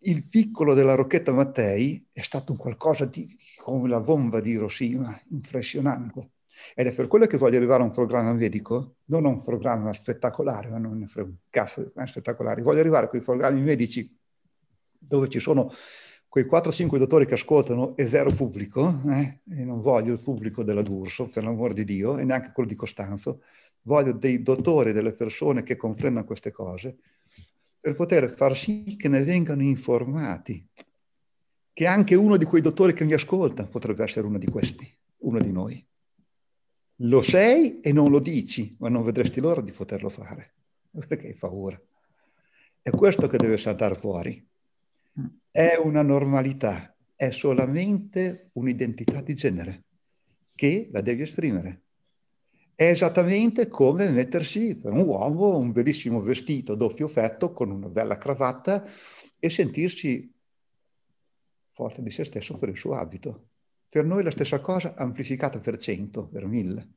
Il 0.00 0.28
piccolo 0.28 0.74
della 0.74 0.94
Rocchetta 0.94 1.32
Mattei 1.32 2.08
è 2.12 2.20
stato 2.20 2.52
un 2.52 2.58
qualcosa 2.58 3.04
di, 3.04 3.28
come 3.56 3.88
la 3.88 3.98
bomba 3.98 4.40
di 4.40 4.50
Hiroshima, 4.50 5.20
impressionante. 5.30 6.30
Ed 6.74 6.86
è 6.86 6.92
per 6.92 7.08
quello 7.08 7.26
che 7.26 7.36
voglio 7.36 7.56
arrivare 7.56 7.82
a 7.82 7.86
un 7.86 7.90
programma 7.90 8.32
medico, 8.32 8.96
non 9.06 9.26
a 9.26 9.28
un 9.28 9.42
programma 9.42 9.92
spettacolare, 9.92 10.68
ma 10.68 10.78
non 10.78 11.04
frega 11.06 11.28
un 11.28 11.36
cazzo, 11.50 11.92
è 11.94 12.06
spettacolare. 12.06 12.62
Voglio 12.62 12.80
arrivare 12.80 13.06
a 13.06 13.08
quei 13.08 13.22
programmi 13.22 13.60
medici 13.60 14.16
dove 15.00 15.28
ci 15.28 15.40
sono 15.40 15.70
quei 16.28 16.44
4-5 16.44 16.98
dottori 16.98 17.26
che 17.26 17.34
ascoltano 17.34 17.96
e 17.96 18.06
zero 18.06 18.30
pubblico, 18.30 19.00
eh, 19.08 19.40
e 19.50 19.64
non 19.64 19.80
voglio 19.80 20.12
il 20.12 20.22
pubblico 20.22 20.62
della 20.62 20.82
D'Urso, 20.82 21.28
per 21.28 21.42
l'amor 21.42 21.72
di 21.72 21.84
Dio, 21.84 22.18
e 22.18 22.24
neanche 22.24 22.52
quello 22.52 22.68
di 22.68 22.74
Costanzo, 22.74 23.42
voglio 23.82 24.12
dei 24.12 24.42
dottori, 24.42 24.92
delle 24.92 25.12
persone 25.12 25.62
che 25.62 25.76
comprendano 25.76 26.26
queste 26.26 26.52
cose, 26.52 26.98
per 27.88 27.96
poter 27.96 28.28
far 28.28 28.54
sì 28.54 28.96
che 28.98 29.08
ne 29.08 29.24
vengano 29.24 29.62
informati, 29.62 30.68
che 31.72 31.86
anche 31.86 32.14
uno 32.14 32.36
di 32.36 32.44
quei 32.44 32.60
dottori 32.60 32.92
che 32.92 33.04
mi 33.04 33.14
ascolta 33.14 33.64
potrebbe 33.64 34.02
essere 34.02 34.26
uno 34.26 34.36
di 34.36 34.46
questi, 34.46 34.86
uno 35.18 35.40
di 35.40 35.50
noi. 35.50 35.86
Lo 37.02 37.22
sei 37.22 37.80
e 37.80 37.92
non 37.92 38.10
lo 38.10 38.18
dici, 38.18 38.76
ma 38.80 38.90
non 38.90 39.02
vedresti 39.02 39.40
l'ora 39.40 39.62
di 39.62 39.72
poterlo 39.72 40.10
fare, 40.10 40.54
perché 41.06 41.28
hai 41.28 41.34
paura. 41.34 41.80
È 42.82 42.90
questo 42.90 43.26
che 43.26 43.38
deve 43.38 43.56
saltare 43.56 43.94
fuori 43.94 44.46
è 45.50 45.76
una 45.82 46.02
normalità, 46.02 46.94
è 47.16 47.30
solamente 47.30 48.50
un'identità 48.52 49.22
di 49.22 49.34
genere 49.34 49.84
che 50.54 50.90
la 50.92 51.00
devi 51.00 51.22
esprimere. 51.22 51.84
È 52.78 52.88
esattamente 52.88 53.66
come 53.66 54.08
mettersi 54.08 54.76
per 54.76 54.92
un 54.92 55.00
uomo 55.00 55.58
un 55.58 55.72
bellissimo 55.72 56.20
vestito 56.20 56.76
doppio 56.76 57.08
fetto 57.08 57.52
con 57.52 57.72
una 57.72 57.88
bella 57.88 58.18
cravatta 58.18 58.84
e 59.36 59.50
sentirsi 59.50 60.32
forte 61.72 62.02
di 62.02 62.10
se 62.10 62.22
stesso 62.22 62.56
per 62.56 62.68
il 62.68 62.76
suo 62.76 62.94
abito. 62.94 63.48
Per 63.88 64.04
noi 64.04 64.22
la 64.22 64.30
stessa 64.30 64.60
cosa 64.60 64.94
amplificata 64.94 65.58
per 65.58 65.76
cento, 65.76 66.28
per 66.28 66.46
mille. 66.46 66.92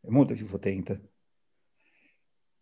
È 0.00 0.08
molto 0.08 0.34
più 0.34 0.46
potente 0.46 1.12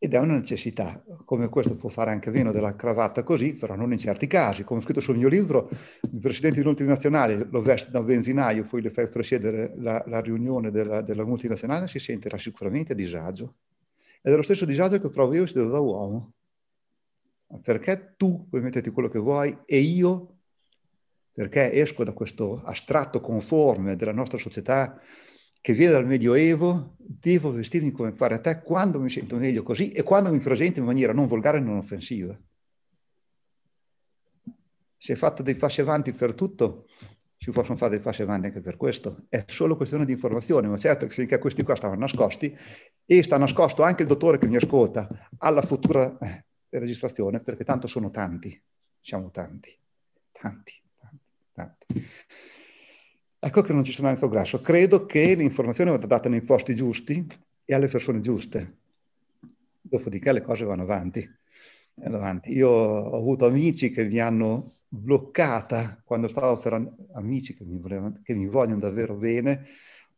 ed 0.07 0.15
è 0.15 0.19
una 0.19 0.35
necessità, 0.35 1.03
come 1.25 1.49
questo 1.49 1.75
può 1.75 1.89
fare 1.89 2.13
anche 2.13 2.31
meno 2.31 2.53
della 2.53 2.77
cravatta 2.77 3.25
così, 3.25 3.55
però 3.55 3.75
non 3.75 3.91
in 3.91 3.99
certi 3.99 4.29
casi. 4.29 4.63
Come 4.63 4.79
ho 4.79 4.83
scritto 4.83 5.01
sul 5.01 5.17
mio 5.17 5.29
libro, 5.29 5.69
il 6.01 6.21
presidente 6.21 6.61
di 6.61 6.65
multinazionale 6.65 7.49
lo 7.51 7.61
veste 7.61 7.91
da 7.91 7.99
un 7.99 8.07
benzinaio, 8.07 8.65
poi 8.69 8.83
le 8.83 8.91
fai 8.91 9.09
presiedere 9.09 9.75
la, 9.79 10.03
la 10.07 10.21
riunione 10.21 10.71
della, 10.71 11.03
della, 11.03 11.25
multinazionale, 11.25 11.89
si 11.89 11.99
sentirà 11.99 12.39
sicuramente 12.39 12.93
a 12.93 12.95
disagio. 12.95 13.57
Ed 14.23 14.33
è 14.33 14.37
lo 14.37 14.43
stesso 14.43 14.65
disagio 14.65 15.01
che 15.01 15.09
provo 15.09 15.35
io 15.35 15.43
vestito 15.43 15.69
da 15.69 15.81
uomo. 15.81 16.33
Perché 17.63 18.15
tu 18.17 18.47
puoi 18.47 18.61
metterti 18.61 18.91
quello 18.91 19.09
che 19.09 19.19
vuoi 19.19 19.59
e 19.67 19.79
io, 19.79 20.37
perché 21.33 21.73
esco 21.73 22.05
da 22.05 22.13
questo 22.13 22.61
astratto 22.65 23.21
conforme 23.21 23.97
della 23.97 24.13
nostra 24.13 24.39
società, 24.39 25.01
che 25.67 25.73
viene 25.73 25.95
dal 25.95 26.07
Medioevo, 26.07 26.95
devo 26.97 27.51
vestirmi 27.51 27.91
come 27.91 28.13
fare 28.13 28.37
a 28.37 28.39
te 28.39 28.63
quando 28.63 29.01
mi 29.01 29.09
sento 29.09 29.35
meglio 29.35 29.65
così 29.65 29.91
e 29.91 30.05
quando 30.05 30.31
mi 30.31 30.39
presento 30.39 30.79
in 30.79 30.87
maniera 30.87 31.13
non 31.13 31.27
volgare 31.27 31.59
e 31.59 31.61
non 31.61 31.79
offensiva. 31.79 32.39
Si 34.97 35.11
è 35.11 35.17
fatto 35.17 35.43
dei 35.43 35.55
fasci 35.55 35.81
avanti 35.81 36.13
per 36.13 36.35
tutto, 36.35 36.87
si 37.37 37.51
possono 37.51 37.75
fare 37.75 37.91
dei 37.91 38.01
fasci 38.01 38.23
avanti 38.23 38.47
anche 38.47 38.61
per 38.61 38.77
questo. 38.77 39.25
È 39.29 39.43
solo 39.49 39.77
questione 39.77 40.05
di 40.05 40.13
informazione, 40.13 40.69
ma 40.69 40.77
certo 40.77 41.05
che 41.09 41.13
finché 41.13 41.39
questi 41.39 41.65
qua 41.65 41.75
stavano 41.75 41.99
nascosti, 41.99 42.57
e 43.05 43.23
sta 43.25 43.37
nascosto 43.37 43.83
anche 43.83 44.03
il 44.03 44.09
dottore 44.09 44.39
che 44.39 44.47
mi 44.47 44.55
ascolta 44.55 45.09
alla 45.39 45.63
futura 45.63 46.17
eh, 46.19 46.45
registrazione, 46.69 47.41
perché 47.41 47.65
tanto 47.65 47.89
sono 47.89 48.13
tanti, 48.13 48.63
siamo 49.01 49.33
tanti, 49.33 49.77
tanti, 50.31 50.81
tanti, 51.01 51.25
tanti. 51.53 51.87
Ecco 53.47 53.63
che 53.63 53.73
non 53.73 53.85
ci 53.85 53.93
sono 53.93 54.11
infograsso. 54.11 54.61
Credo 54.61 55.07
che 55.07 55.35
l'informazione 55.37 55.93
vada 55.93 56.07
data 56.07 56.29
nei 56.29 56.41
posti 56.41 56.75
giusti 56.75 57.25
e 57.65 57.75
alle 57.75 57.87
persone 57.87 58.19
giuste. 58.19 58.79
Dopodiché 59.81 60.33
le 60.33 60.43
cose 60.43 60.65
vanno 60.65 60.83
avanti. 60.83 61.25
avanti. 62.03 62.51
Io 62.51 62.69
ho 62.69 63.17
avuto 63.17 63.47
amici 63.47 63.91
che 63.91 64.05
mi 64.05 64.19
hanno 64.19 64.73
bloccata 64.89 66.03
quando 66.05 66.27
stavo 66.27 66.59
per 66.59 66.93
amici 67.13 67.55
che 67.55 67.63
mi, 67.63 67.79
volevano, 67.79 68.19
che 68.25 68.35
mi 68.35 68.49
vogliono 68.49 68.81
davvero 68.81 69.15
bene, 69.15 69.67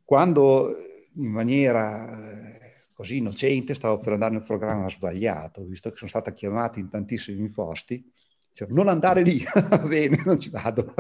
quando 0.07 0.75
in 1.17 1.29
maniera 1.29 2.31
eh, 2.33 2.87
così 2.95 3.19
innocente 3.19 3.75
stavo 3.75 3.99
per 3.99 4.15
andare 4.15 4.33
nel 4.33 4.43
programma 4.43 4.89
sbagliato, 4.89 5.67
visto 5.67 5.91
che 5.91 5.97
sono 5.97 6.09
stata 6.09 6.33
chiamata 6.33 6.79
in 6.79 6.89
tantissimi 6.89 7.51
posti. 7.51 8.11
Cioè, 8.59 8.67
non 8.73 8.89
andare 8.89 9.23
lì, 9.23 9.41
va 9.71 9.79
bene, 9.79 10.21
non 10.25 10.41
ci 10.41 10.51
vado 10.51 10.93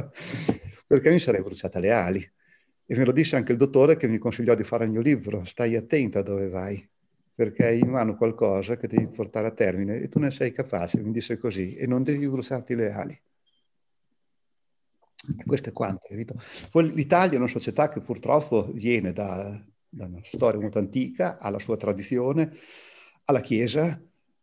perché 0.86 1.10
mi 1.10 1.18
sarei 1.18 1.42
bruciata 1.42 1.80
le 1.80 1.90
ali. 1.90 2.32
E 2.86 2.96
me 2.96 3.04
lo 3.04 3.10
disse 3.10 3.34
anche 3.34 3.50
il 3.50 3.58
dottore 3.58 3.96
che 3.96 4.06
mi 4.06 4.18
consigliò 4.18 4.54
di 4.54 4.62
fare 4.62 4.84
il 4.84 4.92
mio 4.92 5.00
libro, 5.00 5.44
stai 5.44 5.74
attenta 5.74 6.22
dove 6.22 6.48
vai, 6.48 6.88
perché 7.34 7.66
hai 7.66 7.80
in 7.80 7.88
mano 7.88 8.14
qualcosa 8.14 8.76
che 8.76 8.86
devi 8.86 9.08
portare 9.08 9.48
a 9.48 9.50
termine 9.50 9.98
e 9.98 10.08
tu 10.08 10.20
ne 10.20 10.30
sei 10.30 10.52
capace, 10.52 11.02
mi 11.02 11.10
disse 11.10 11.36
così, 11.36 11.74
e 11.74 11.88
non 11.88 12.04
devi 12.04 12.28
bruciarti 12.28 12.76
le 12.76 12.92
ali. 12.92 13.20
E 15.36 15.44
questo 15.44 15.70
è 15.70 15.72
quanto, 15.72 16.06
capito? 16.08 16.34
Poi 16.70 16.94
l'Italia 16.94 17.34
è 17.34 17.38
una 17.38 17.48
società 17.48 17.88
che 17.88 17.98
purtroppo 17.98 18.70
viene 18.72 19.12
da, 19.12 19.60
da 19.88 20.04
una 20.06 20.20
storia 20.22 20.60
molto 20.60 20.78
antica, 20.78 21.38
ha 21.38 21.50
la 21.50 21.58
sua 21.58 21.76
tradizione, 21.76 22.56
alla 23.24 23.40
Chiesa, 23.40 24.00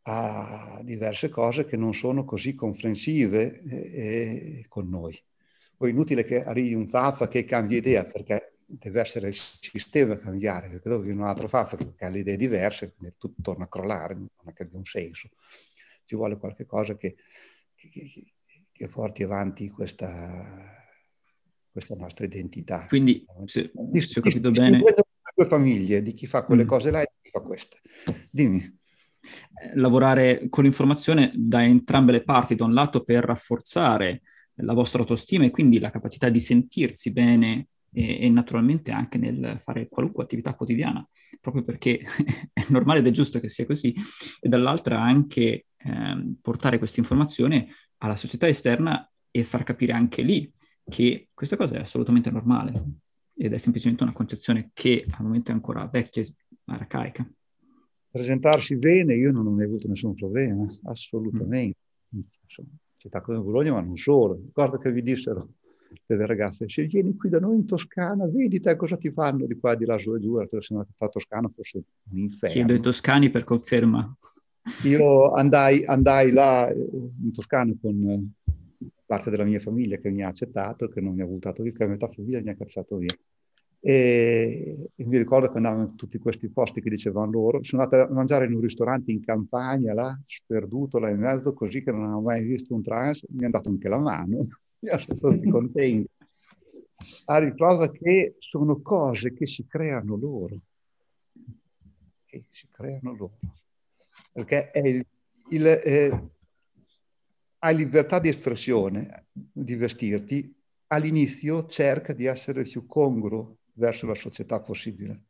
a 0.07 0.81
diverse 0.83 1.29
cose 1.29 1.65
che 1.65 1.77
non 1.77 1.93
sono 1.93 2.25
così 2.25 2.53
comprensive 2.53 3.61
eh, 3.61 3.75
eh, 3.75 4.65
con 4.67 4.87
noi. 4.87 5.19
Poi 5.75 5.89
è 5.89 5.91
inutile 5.91 6.23
che 6.23 6.43
arrivi 6.43 6.73
un 6.73 6.87
Faffa 6.87 7.27
che 7.27 7.43
cambia 7.43 7.77
idea 7.77 8.03
perché 8.03 8.57
deve 8.65 8.99
essere 8.99 9.29
il 9.29 9.35
sistema 9.35 10.13
a 10.13 10.17
cambiare, 10.17 10.69
perché 10.69 10.89
dopo 10.89 11.01
viene 11.01 11.21
un 11.21 11.27
altro 11.27 11.47
Faffa 11.47 11.75
che 11.77 12.05
ha 12.05 12.09
le 12.09 12.19
idee 12.19 12.37
diverse, 12.37 12.93
quindi 12.93 13.15
tutto 13.17 13.41
torna 13.41 13.65
a 13.65 13.67
crollare, 13.67 14.13
non 14.13 14.29
è 14.45 14.53
che 14.53 14.63
abbia 14.63 14.77
un 14.77 14.85
senso. 14.85 15.29
Ci 16.03 16.15
vuole 16.15 16.37
qualche 16.37 16.65
cosa 16.65 16.95
che, 16.95 17.15
che, 17.73 17.89
che, 17.89 18.09
che 18.71 18.87
porti 18.87 19.23
avanti 19.23 19.69
questa, 19.69 20.85
questa, 21.71 21.95
nostra 21.95 22.25
identità. 22.25 22.85
Quindi, 22.85 23.25
se, 23.45 23.71
se 23.91 24.19
ho 24.19 24.21
capito 24.21 24.51
bene... 24.51 24.79
due 25.35 25.45
famiglie, 25.45 26.03
di 26.03 26.13
chi 26.13 26.27
fa 26.27 26.43
quelle 26.43 26.63
mm. 26.63 26.67
cose 26.67 26.91
là 26.91 27.01
e 27.01 27.09
di 27.11 27.19
chi 27.23 27.29
fa 27.31 27.39
queste. 27.41 27.81
Dimmi 28.29 28.83
lavorare 29.75 30.47
con 30.49 30.63
l'informazione 30.63 31.31
da 31.35 31.63
entrambe 31.63 32.11
le 32.11 32.23
parti, 32.23 32.55
da 32.55 32.65
un 32.65 32.73
lato 32.73 33.03
per 33.03 33.23
rafforzare 33.23 34.21
la 34.59 34.73
vostra 34.73 34.99
autostima 35.01 35.45
e 35.45 35.51
quindi 35.51 35.79
la 35.79 35.91
capacità 35.91 36.29
di 36.29 36.39
sentirsi 36.39 37.11
bene 37.11 37.67
e, 37.91 38.25
e, 38.25 38.29
naturalmente 38.29 38.91
anche 38.91 39.17
nel 39.17 39.57
fare 39.59 39.87
qualunque 39.87 40.23
attività 40.23 40.53
quotidiana, 40.53 41.07
proprio 41.39 41.63
perché 41.63 42.01
è 42.51 42.65
normale 42.69 42.99
ed 42.99 43.07
è 43.07 43.11
giusto 43.11 43.39
che 43.39 43.49
sia 43.49 43.65
così, 43.65 43.95
e 44.39 44.49
dall'altra 44.49 45.01
anche 45.01 45.65
eh, 45.77 46.33
portare 46.41 46.77
questa 46.77 46.99
informazione 46.99 47.67
alla 47.97 48.17
società 48.17 48.47
esterna 48.47 49.09
e 49.31 49.43
far 49.43 49.63
capire 49.63 49.93
anche 49.93 50.21
lì 50.21 50.51
che 50.87 51.29
questa 51.33 51.55
cosa 51.57 51.75
è 51.75 51.79
assolutamente 51.79 52.29
normale 52.29 52.83
ed 53.35 53.53
è 53.53 53.57
semplicemente 53.57 54.03
una 54.03 54.13
concezione 54.13 54.71
che 54.73 55.05
al 55.09 55.23
momento 55.23 55.51
è 55.51 55.53
ancora 55.53 55.87
vecchia 55.87 56.21
e 56.21 56.33
arcaica. 56.65 57.27
Presentarsi 58.15 58.77
bene, 58.77 59.13
io 59.13 59.33
non 59.33 59.45
ho 59.45 59.49
mai 59.49 59.65
avuto 59.65 59.89
nessun 59.89 60.13
problema, 60.13 60.65
assolutamente. 60.83 61.75
Mm. 62.15 62.21
città 62.95 63.19
come 63.19 63.39
Bologna, 63.39 63.73
ma 63.73 63.81
non 63.81 63.97
solo. 63.97 64.35
Ricordo 64.35 64.77
che 64.77 64.89
vi 64.89 65.01
dissero 65.01 65.49
delle 66.05 66.25
ragazze, 66.25 66.69
se 66.69 66.85
vieni 66.85 67.17
qui 67.17 67.27
da 67.27 67.39
noi 67.41 67.57
in 67.57 67.65
Toscana, 67.65 68.25
vedi 68.25 68.61
te 68.61 68.77
cosa 68.77 68.95
ti 68.95 69.11
fanno 69.11 69.45
di 69.45 69.59
qua, 69.59 69.75
di 69.75 69.83
là, 69.83 69.97
su 69.97 70.15
e 70.15 70.21
giù, 70.21 70.39
se 70.47 70.73
non 70.73 70.85
a 70.97 71.07
Toscana 71.09 71.49
fosse 71.49 71.83
un 72.11 72.19
inferno. 72.19 72.55
Chiedo 72.55 72.71
ai 72.71 72.79
toscani 72.79 73.29
per 73.29 73.43
conferma. 73.43 74.15
Io 74.85 75.33
andai, 75.33 75.83
andai 75.83 76.31
là 76.31 76.73
in 76.73 77.33
Toscana 77.33 77.73
con 77.81 78.31
parte 79.05 79.29
della 79.29 79.43
mia 79.43 79.59
famiglia 79.59 79.97
che 79.97 80.09
mi 80.09 80.23
ha 80.23 80.29
accettato, 80.29 80.87
che 80.87 81.01
non 81.01 81.15
mi 81.15 81.21
ha 81.21 81.25
buttato 81.25 81.63
via, 81.63 81.73
che 81.73 81.85
metà 81.85 82.07
famiglia 82.07 82.39
mi 82.39 82.49
ha 82.49 82.55
cazzato 82.55 82.95
via. 82.95 83.13
E, 83.87 84.89
mi 84.95 85.15
ricordo 85.19 85.47
che 85.47 85.57
andavamo 85.57 85.83
in 85.83 85.95
tutti 85.95 86.17
questi 86.17 86.49
posti 86.49 86.81
che 86.81 86.89
dicevano 86.89 87.29
loro. 87.29 87.61
Sono 87.61 87.83
andato 87.83 88.11
a 88.11 88.15
mangiare 88.15 88.45
in 88.47 88.55
un 88.55 88.61
ristorante 88.61 89.11
in 89.11 89.23
campagna, 89.23 89.93
là, 89.93 90.19
sperduto 90.25 90.97
là 90.97 91.11
in 91.11 91.19
mezzo, 91.19 91.53
così 91.53 91.83
che 91.83 91.91
non 91.91 92.05
avevo 92.05 92.21
mai 92.21 92.41
visto 92.43 92.73
un 92.73 92.81
trans, 92.81 93.23
mi 93.29 93.43
è 93.43 93.45
andato 93.45 93.69
anche 93.69 93.87
la 93.87 93.99
mano, 93.99 94.37
io 94.81 94.97
sono 94.97 95.17
stato 95.17 95.49
contento. 95.51 96.09
A 97.25 97.37
riprova 97.37 97.91
che 97.91 98.37
sono 98.39 98.81
cose 98.81 99.33
che 99.33 99.45
si 99.45 99.67
creano 99.67 100.15
loro, 100.15 100.57
che 102.25 102.45
si 102.49 102.67
creano 102.71 103.15
loro. 103.15 103.37
Perché 104.31 104.71
è 104.71 104.79
il, 104.79 105.05
il 105.49 105.67
eh, 105.67 106.29
hai 107.59 107.75
libertà 107.75 108.17
di 108.17 108.29
espressione, 108.29 109.27
di 109.31 109.75
vestirti, 109.75 110.55
all'inizio 110.87 111.67
cerca 111.67 112.13
di 112.13 112.25
essere 112.25 112.61
il 112.61 112.69
più 112.69 112.87
congruo 112.87 113.57
verso 113.75 114.05
la 114.05 114.15
società 114.15 114.59
possibile. 114.59 115.23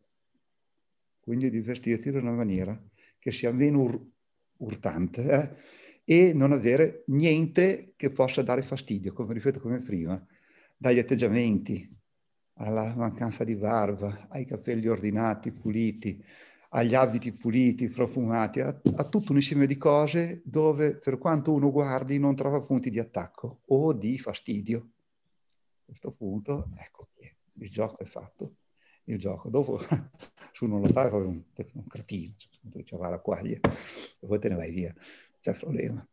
Quindi 1.20 1.50
di 1.50 1.60
vestirti 1.60 2.10
in 2.10 2.18
una 2.18 2.32
maniera 2.32 2.80
che 3.18 3.32
sia 3.32 3.52
meno 3.52 3.82
ur- 3.82 4.06
urtante 4.58 5.24
eh? 6.06 6.28
e 6.28 6.34
non 6.34 6.52
avere 6.52 7.04
niente 7.08 7.94
che 7.96 8.10
possa 8.10 8.44
dare 8.44 8.62
fastidio, 8.62 9.14
come 9.14 9.34
ripeto 9.34 9.60
come 9.60 9.80
prima, 9.80 10.24
dagli 10.78 11.00
atteggiamenti, 11.00 11.92
alla 12.58 12.94
mancanza 12.96 13.44
di 13.44 13.56
barba, 13.56 14.28
ai 14.30 14.46
capelli 14.46 14.88
ordinati, 14.88 15.52
puliti, 15.52 16.24
agli 16.70 16.94
abiti 16.94 17.32
puliti, 17.32 17.90
profumati, 17.90 18.60
a, 18.60 18.80
a, 18.96 19.04
tutto 19.06 19.32
un 19.32 19.38
insieme 19.38 19.66
di 19.66 19.78
cose 19.78 20.42
dove 20.46 20.98
per 20.98 21.18
quanto 21.18 21.54
uno 21.54 21.72
guardi 21.72 22.20
non 22.20 22.36
trova 22.36 22.60
punti 22.60 22.90
di 22.90 23.00
attacco 23.00 23.62
o 23.68 23.94
di 23.94 24.20
fastidio. 24.20 24.78
A 24.78 25.86
questo 25.86 26.12
punto, 26.12 26.70
ecco 26.78 27.08
il 27.60 27.70
gioco 27.70 28.00
è 28.00 28.06
fatto. 28.06 28.56
Il 29.06 29.18
gioco. 29.18 29.50
Dopo, 29.50 29.80
se 30.52 30.64
uno 30.66 30.80
lo 30.80 30.88
fa, 30.88 31.08
è 31.08 31.12
un, 31.12 31.44
un 31.74 31.88
cretino, 31.88 32.34
cioè, 32.84 33.00
va 33.00 33.10
la 33.10 33.20
quaglia, 33.20 33.60
e 33.60 34.26
poi 34.26 34.40
te 34.40 34.50
ne 34.50 34.56
vai 34.56 34.72
via, 34.72 34.94
c'è 35.40 35.54
problema. 35.54 36.06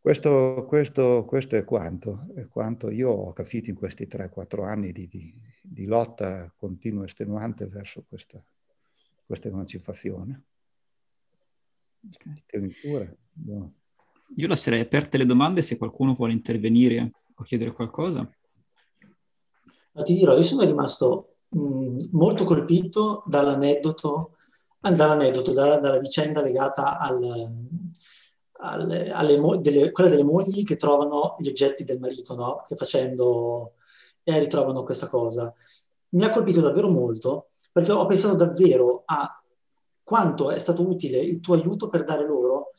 Questo, 0.00 0.64
questo, 0.68 1.24
questo, 1.24 1.56
è 1.56 1.64
quanto, 1.64 2.28
è 2.36 2.46
quanto 2.46 2.90
io 2.90 3.10
ho 3.10 3.32
capito 3.32 3.70
in 3.70 3.76
questi 3.76 4.06
3-4 4.06 4.64
anni 4.64 4.92
di, 4.92 5.08
di, 5.08 5.34
di 5.60 5.84
lotta 5.84 6.52
continua 6.56 7.02
e 7.02 7.06
estenuante 7.06 7.66
verso 7.66 8.04
questa, 8.08 8.40
questa 9.24 9.48
emancipazione. 9.48 10.42
Okay. 12.08 12.76
No. 13.32 13.74
Io 14.36 14.46
lascerei 14.46 14.80
aperte 14.80 15.18
le 15.18 15.26
domande 15.26 15.62
se 15.62 15.76
qualcuno 15.76 16.14
vuole 16.14 16.32
intervenire 16.32 17.10
o 17.34 17.42
chiedere 17.42 17.72
qualcosa. 17.72 18.30
Ma 19.96 20.02
ti 20.02 20.14
dirò, 20.14 20.36
io 20.36 20.42
sono 20.42 20.62
rimasto 20.62 21.36
mh, 21.48 22.08
molto 22.12 22.44
colpito 22.44 23.22
dall'aneddoto, 23.26 24.36
dall'aneddoto 24.78 25.52
dalla, 25.52 25.78
dalla 25.78 25.98
vicenda 25.98 26.42
legata 26.42 26.98
al, 26.98 27.50
alle, 28.58 29.10
alle 29.10 29.60
delle, 29.60 29.90
quella 29.92 30.10
delle 30.10 30.22
mogli 30.22 30.64
che 30.64 30.76
trovano 30.76 31.36
gli 31.38 31.48
oggetti 31.48 31.82
del 31.82 31.98
marito, 31.98 32.34
no? 32.34 32.64
Che 32.68 32.76
facendo 32.76 33.72
e 34.22 34.38
ritrovano 34.38 34.82
questa 34.82 35.08
cosa. 35.08 35.54
Mi 36.10 36.24
ha 36.24 36.30
colpito 36.30 36.60
davvero 36.60 36.90
molto 36.90 37.46
perché 37.72 37.92
ho 37.92 38.04
pensato 38.06 38.34
davvero 38.34 39.02
a 39.06 39.42
quanto 40.02 40.50
è 40.50 40.58
stato 40.58 40.86
utile 40.86 41.18
il 41.18 41.40
tuo 41.40 41.54
aiuto 41.54 41.88
per 41.88 42.04
dare 42.04 42.26
loro 42.26 42.72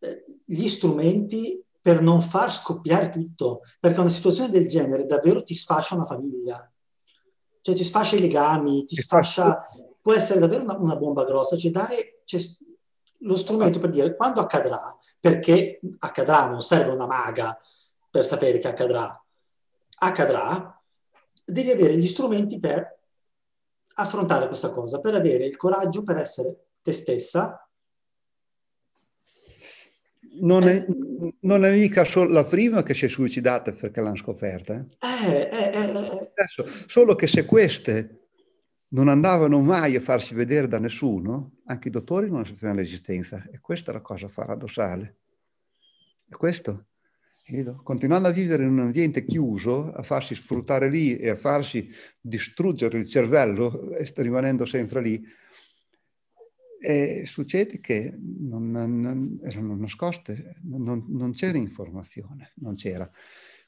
eh, 0.00 0.24
gli 0.44 0.66
strumenti 0.68 1.63
per 1.84 2.00
non 2.00 2.22
far 2.22 2.50
scoppiare 2.50 3.10
tutto, 3.10 3.60
perché 3.78 4.00
una 4.00 4.08
situazione 4.08 4.48
del 4.48 4.66
genere 4.66 5.04
davvero 5.04 5.42
ti 5.42 5.52
sfascia 5.52 5.96
una 5.96 6.06
famiglia, 6.06 6.72
cioè 7.60 7.74
ti 7.74 7.84
sfascia 7.84 8.16
i 8.16 8.20
legami, 8.20 8.86
ti 8.86 8.96
sfascia, 8.96 9.66
può 10.00 10.14
essere 10.14 10.40
davvero 10.40 10.62
una, 10.62 10.78
una 10.78 10.96
bomba 10.96 11.24
grossa, 11.24 11.58
cioè 11.58 11.70
dare 11.70 12.22
cioè, 12.24 12.40
lo 13.18 13.36
strumento 13.36 13.80
per 13.80 13.90
dire 13.90 14.16
quando 14.16 14.40
accadrà, 14.40 14.98
perché 15.20 15.78
accadrà, 15.98 16.48
non 16.48 16.62
serve 16.62 16.90
una 16.90 17.04
maga 17.04 17.54
per 18.10 18.24
sapere 18.24 18.58
che 18.58 18.68
accadrà, 18.68 19.22
accadrà, 19.98 20.82
devi 21.44 21.70
avere 21.70 21.98
gli 21.98 22.06
strumenti 22.06 22.58
per 22.58 22.98
affrontare 23.96 24.46
questa 24.46 24.70
cosa, 24.70 25.00
per 25.00 25.12
avere 25.12 25.44
il 25.44 25.58
coraggio 25.58 26.02
per 26.02 26.16
essere 26.16 26.68
te 26.80 26.92
stessa. 26.92 27.63
Non 30.40 30.64
è, 30.64 30.84
non 31.40 31.64
è 31.64 31.74
mica 31.74 32.04
solo 32.04 32.30
la 32.30 32.44
prima 32.44 32.82
che 32.82 32.94
si 32.94 33.04
è 33.04 33.08
suicidata 33.08 33.72
perché 33.72 34.00
l'hanno 34.00 34.16
scoperta. 34.16 34.74
Eh? 34.74 34.86
Eh, 35.26 35.48
eh, 35.50 35.70
eh, 35.72 36.32
Adesso, 36.34 36.86
solo 36.86 37.14
che 37.14 37.26
se 37.26 37.44
queste 37.44 38.28
non 38.88 39.08
andavano 39.08 39.60
mai 39.60 39.96
a 39.96 40.00
farsi 40.00 40.34
vedere 40.34 40.68
da 40.68 40.78
nessuno, 40.78 41.58
anche 41.66 41.88
i 41.88 41.90
dottori 41.90 42.30
non 42.30 42.44
sapevano 42.44 42.80
l'esistenza. 42.80 43.46
E 43.50 43.60
questa 43.60 43.90
è 43.90 43.94
la 43.94 44.00
cosa 44.00 44.28
paradossale. 44.32 45.16
E 46.28 46.36
questo 46.36 46.86
continuando 47.82 48.28
a 48.28 48.30
vivere 48.30 48.62
in 48.62 48.70
un 48.70 48.80
ambiente 48.80 49.24
chiuso, 49.24 49.92
a 49.92 50.02
farsi 50.02 50.34
sfruttare 50.34 50.88
lì 50.88 51.16
e 51.16 51.30
a 51.30 51.34
farsi 51.34 51.90
distruggere 52.18 52.98
il 52.98 53.06
cervello, 53.06 53.90
rimanendo 54.16 54.64
sempre 54.64 55.02
lì, 55.02 55.22
e 56.84 57.24
succede 57.24 57.80
che 57.80 58.14
non, 58.18 58.70
non, 58.70 59.40
erano 59.42 59.74
nascoste, 59.74 60.56
non, 60.64 61.06
non, 61.08 61.32
c'era 61.32 61.56
informazione, 61.56 62.52
non 62.56 62.74
c'era. 62.74 63.10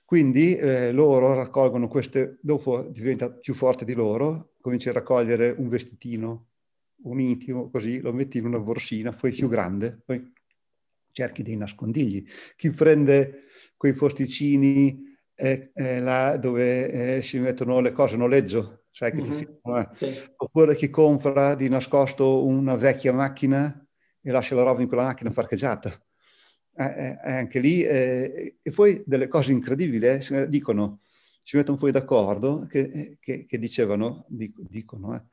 Quindi 0.04 0.54
eh, 0.54 0.92
loro 0.92 1.32
raccolgono 1.32 1.88
queste, 1.88 2.38
dopo 2.42 2.82
diventa 2.82 3.30
più 3.30 3.54
forte 3.54 3.86
di 3.86 3.94
loro, 3.94 4.52
comincia 4.60 4.90
a 4.90 4.92
raccogliere 4.92 5.54
un 5.56 5.68
vestitino, 5.68 6.48
un 7.04 7.20
intimo, 7.20 7.70
così 7.70 8.00
lo 8.00 8.12
metti 8.12 8.36
in 8.36 8.44
una 8.44 8.58
borsina, 8.58 9.10
poi 9.10 9.32
più 9.32 9.48
grande, 9.48 9.98
poi 10.04 10.32
cerchi 11.10 11.42
dei 11.42 11.56
nascondigli. 11.56 12.22
Chi 12.56 12.70
prende 12.70 13.44
quei 13.78 13.94
posticini 13.94 15.16
eh, 15.34 15.70
eh, 15.74 16.00
là 16.00 16.36
dove 16.36 17.16
eh, 17.16 17.22
si 17.22 17.38
mettono 17.38 17.80
le 17.80 17.92
cose 17.92 18.16
noleggio, 18.16 18.86
sai 18.97 19.11
che 19.11 19.18
mm-hmm. 19.18 19.30
ti 19.30 19.44
filmano, 19.44 19.78
eh? 19.82 19.88
sì. 19.92 20.30
oppure 20.38 20.74
chi 20.74 20.88
compra 20.88 21.55
di 21.55 21.68
nascosto 21.68 22.47
una 22.47 22.76
vecchia 22.76 23.12
macchina 23.12 23.86
e 24.22 24.30
lascia 24.30 24.55
la 24.55 24.62
roba 24.62 24.80
in 24.80 24.88
quella 24.88 25.05
macchina 25.05 25.28
parcheggiata. 25.28 25.92
Eh, 26.78 27.18
eh, 27.22 27.30
anche 27.30 27.59
lì, 27.59 27.82
e 27.82 28.57
poi 28.74 29.03
delle 29.05 29.28
cose 29.28 29.53
incredibili, 29.53 30.18
dicono, 30.49 31.01
si 31.42 31.59
mettono 31.59 31.76
poi 31.76 31.92
d'accordo, 31.92 32.64
che, 32.64 33.18
che, 33.20 33.44
che 33.44 33.59
dicevano, 33.59 34.24
dicono, 34.28 35.28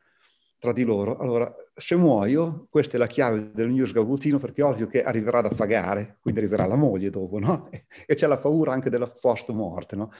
tra 0.59 0.74
di 0.74 0.84
loro. 0.84 1.18
Allora, 1.20 1.53
se 1.74 1.95
muoio, 1.95 2.68
questa 2.70 2.97
è 2.97 2.99
la 2.99 3.07
chiave 3.07 3.51
del 3.53 3.70
mio 3.70 3.86
sgabuzzino, 3.86 4.39
perché 4.39 4.59
è 4.59 4.66
ovvio 4.66 4.88
che 4.88 5.03
arriverà 5.03 5.38
ad 5.38 5.45
affagare, 5.45 6.18
quindi 6.20 6.41
arriverà 6.41 6.66
la 6.66 6.76
moglie 6.76 7.09
dopo, 7.09 7.39
no? 7.39 7.70
E 8.05 8.14
c'è 8.14 8.28
la 8.28 8.38
paura 8.38 8.74
anche 8.74 8.89
della 8.89 9.07
post-morte, 9.07 9.95
no? 9.95 10.11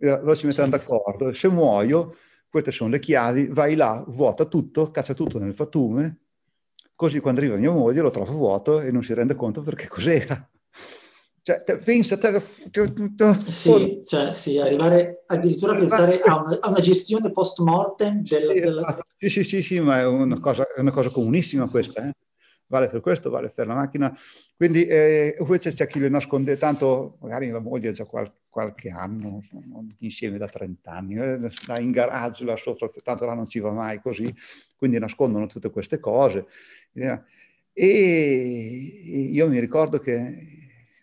Allora 0.00 0.34
ci 0.34 0.46
mettiamo 0.46 0.70
d'accordo. 0.70 1.32
Se 1.32 1.48
muoio, 1.48 2.14
queste 2.48 2.70
sono 2.70 2.90
le 2.90 2.98
chiavi, 2.98 3.46
vai 3.46 3.74
là, 3.74 4.04
vuota 4.08 4.46
tutto, 4.46 4.90
caccia 4.90 5.14
tutto 5.14 5.38
nel 5.38 5.54
fattume, 5.54 6.20
così 6.94 7.20
quando 7.20 7.40
arriva 7.40 7.56
mia 7.56 7.70
moglie 7.70 8.00
lo 8.00 8.10
trova 8.10 8.32
vuoto 8.32 8.80
e 8.80 8.90
non 8.90 9.02
si 9.02 9.14
rende 9.14 9.34
conto 9.34 9.60
perché 9.62 9.86
cos'era. 9.88 10.48
Cioè, 11.48 11.62
pensa, 11.82 12.18
te, 12.18 12.38
sì, 12.40 14.02
cioè, 14.04 14.32
sì, 14.32 14.58
arrivare 14.58 15.22
addirittura 15.24 15.72
a 15.72 15.78
pensare 15.78 16.20
a 16.20 16.42
una, 16.42 16.58
a 16.60 16.68
una 16.68 16.80
gestione 16.80 17.32
post 17.32 17.60
mortem 17.60 18.20
del, 18.20 18.50
sì, 18.50 18.60
della... 18.60 18.98
Sì, 19.16 19.30
sì, 19.30 19.44
sì, 19.44 19.62
sì, 19.62 19.80
ma 19.80 20.00
è 20.00 20.06
una 20.06 20.38
cosa, 20.40 20.66
è 20.70 20.80
una 20.80 20.90
cosa 20.90 21.08
comunissima 21.08 21.66
questa. 21.66 22.06
Eh? 22.06 22.12
Vale 22.68 22.88
per 22.88 23.00
questo, 23.00 23.30
vale 23.30 23.48
per 23.48 23.66
la 23.66 23.74
macchina. 23.74 24.16
Quindi 24.56 24.86
eh, 24.86 25.36
invece 25.38 25.72
c'è 25.72 25.86
chi 25.86 25.98
le 25.98 26.08
nasconde, 26.08 26.56
tanto 26.56 27.18
magari 27.20 27.50
la 27.50 27.58
moglie 27.58 27.88
ha 27.88 27.92
già 27.92 28.04
qual- 28.04 28.32
qualche 28.48 28.90
anno, 28.90 29.40
insieme 29.98 30.38
da 30.38 30.48
30 30.48 30.90
anni, 30.92 31.16
eh, 31.16 31.80
in 31.80 31.90
garage 31.90 32.44
là 32.44 32.56
sopra, 32.56 32.88
tanto 33.02 33.24
là 33.24 33.34
non 33.34 33.46
ci 33.46 33.60
va 33.60 33.70
mai 33.70 34.00
così, 34.00 34.34
quindi 34.76 34.98
nascondono 34.98 35.46
tutte 35.46 35.70
queste 35.70 35.98
cose. 36.00 36.46
E 37.72 37.90
io 39.32 39.48
mi 39.48 39.60
ricordo 39.60 39.98
che 39.98 40.34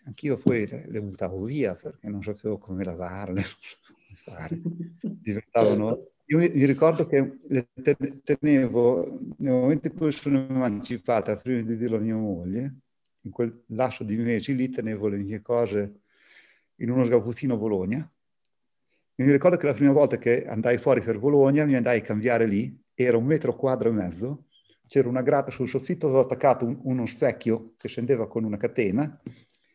anch'io 0.04 0.36
poi 0.36 0.66
le, 0.66 0.84
le 0.86 1.00
buttavo 1.00 1.42
via 1.44 1.74
perché 1.74 2.08
non 2.08 2.22
sapevo 2.22 2.58
come 2.58 2.84
lavarle, 2.84 3.42
fare. 4.24 4.60
Diventavano... 5.00 5.86
Certo. 5.86 6.10
Io 6.28 6.38
mi, 6.38 6.48
ricordo 6.64 7.06
che 7.06 7.38
le 7.46 7.68
tenevo, 8.24 9.18
nel 9.38 9.52
momento 9.52 9.86
in 9.86 9.94
cui 9.96 10.10
sono 10.10 10.44
emancipata, 10.48 11.36
prima 11.36 11.62
di 11.62 11.76
dirlo 11.76 11.98
a 11.98 12.00
mia 12.00 12.16
moglie, 12.16 12.74
in 13.20 13.30
quel 13.30 13.62
lasso 13.68 14.02
di 14.02 14.16
mesi 14.16 14.56
lì 14.56 14.68
tenevo 14.68 15.06
le 15.06 15.18
mie 15.18 15.40
cose 15.40 16.00
in 16.76 16.90
uno 16.90 17.04
sgabuzzino 17.04 17.54
a 17.54 17.56
Bologna. 17.56 18.12
E 19.14 19.24
mi 19.24 19.30
ricordo 19.30 19.56
che 19.56 19.66
la 19.66 19.72
prima 19.72 19.92
volta 19.92 20.18
che 20.18 20.46
andai 20.46 20.78
fuori 20.78 21.00
per 21.00 21.18
Bologna 21.18 21.64
mi 21.64 21.76
andai 21.76 22.00
a 22.00 22.02
cambiare 22.02 22.46
lì, 22.46 22.76
era 22.92 23.16
un 23.16 23.24
metro 23.24 23.54
quadro 23.54 23.90
e 23.90 23.92
mezzo, 23.92 24.46
c'era 24.88 25.08
una 25.08 25.22
grata 25.22 25.52
sul 25.52 25.68
soffitto, 25.68 26.06
avevo 26.06 26.22
attaccato 26.22 26.66
un, 26.66 26.80
uno 26.82 27.06
specchio 27.06 27.74
che 27.76 27.86
scendeva 27.86 28.26
con 28.26 28.42
una 28.42 28.56
catena, 28.56 29.20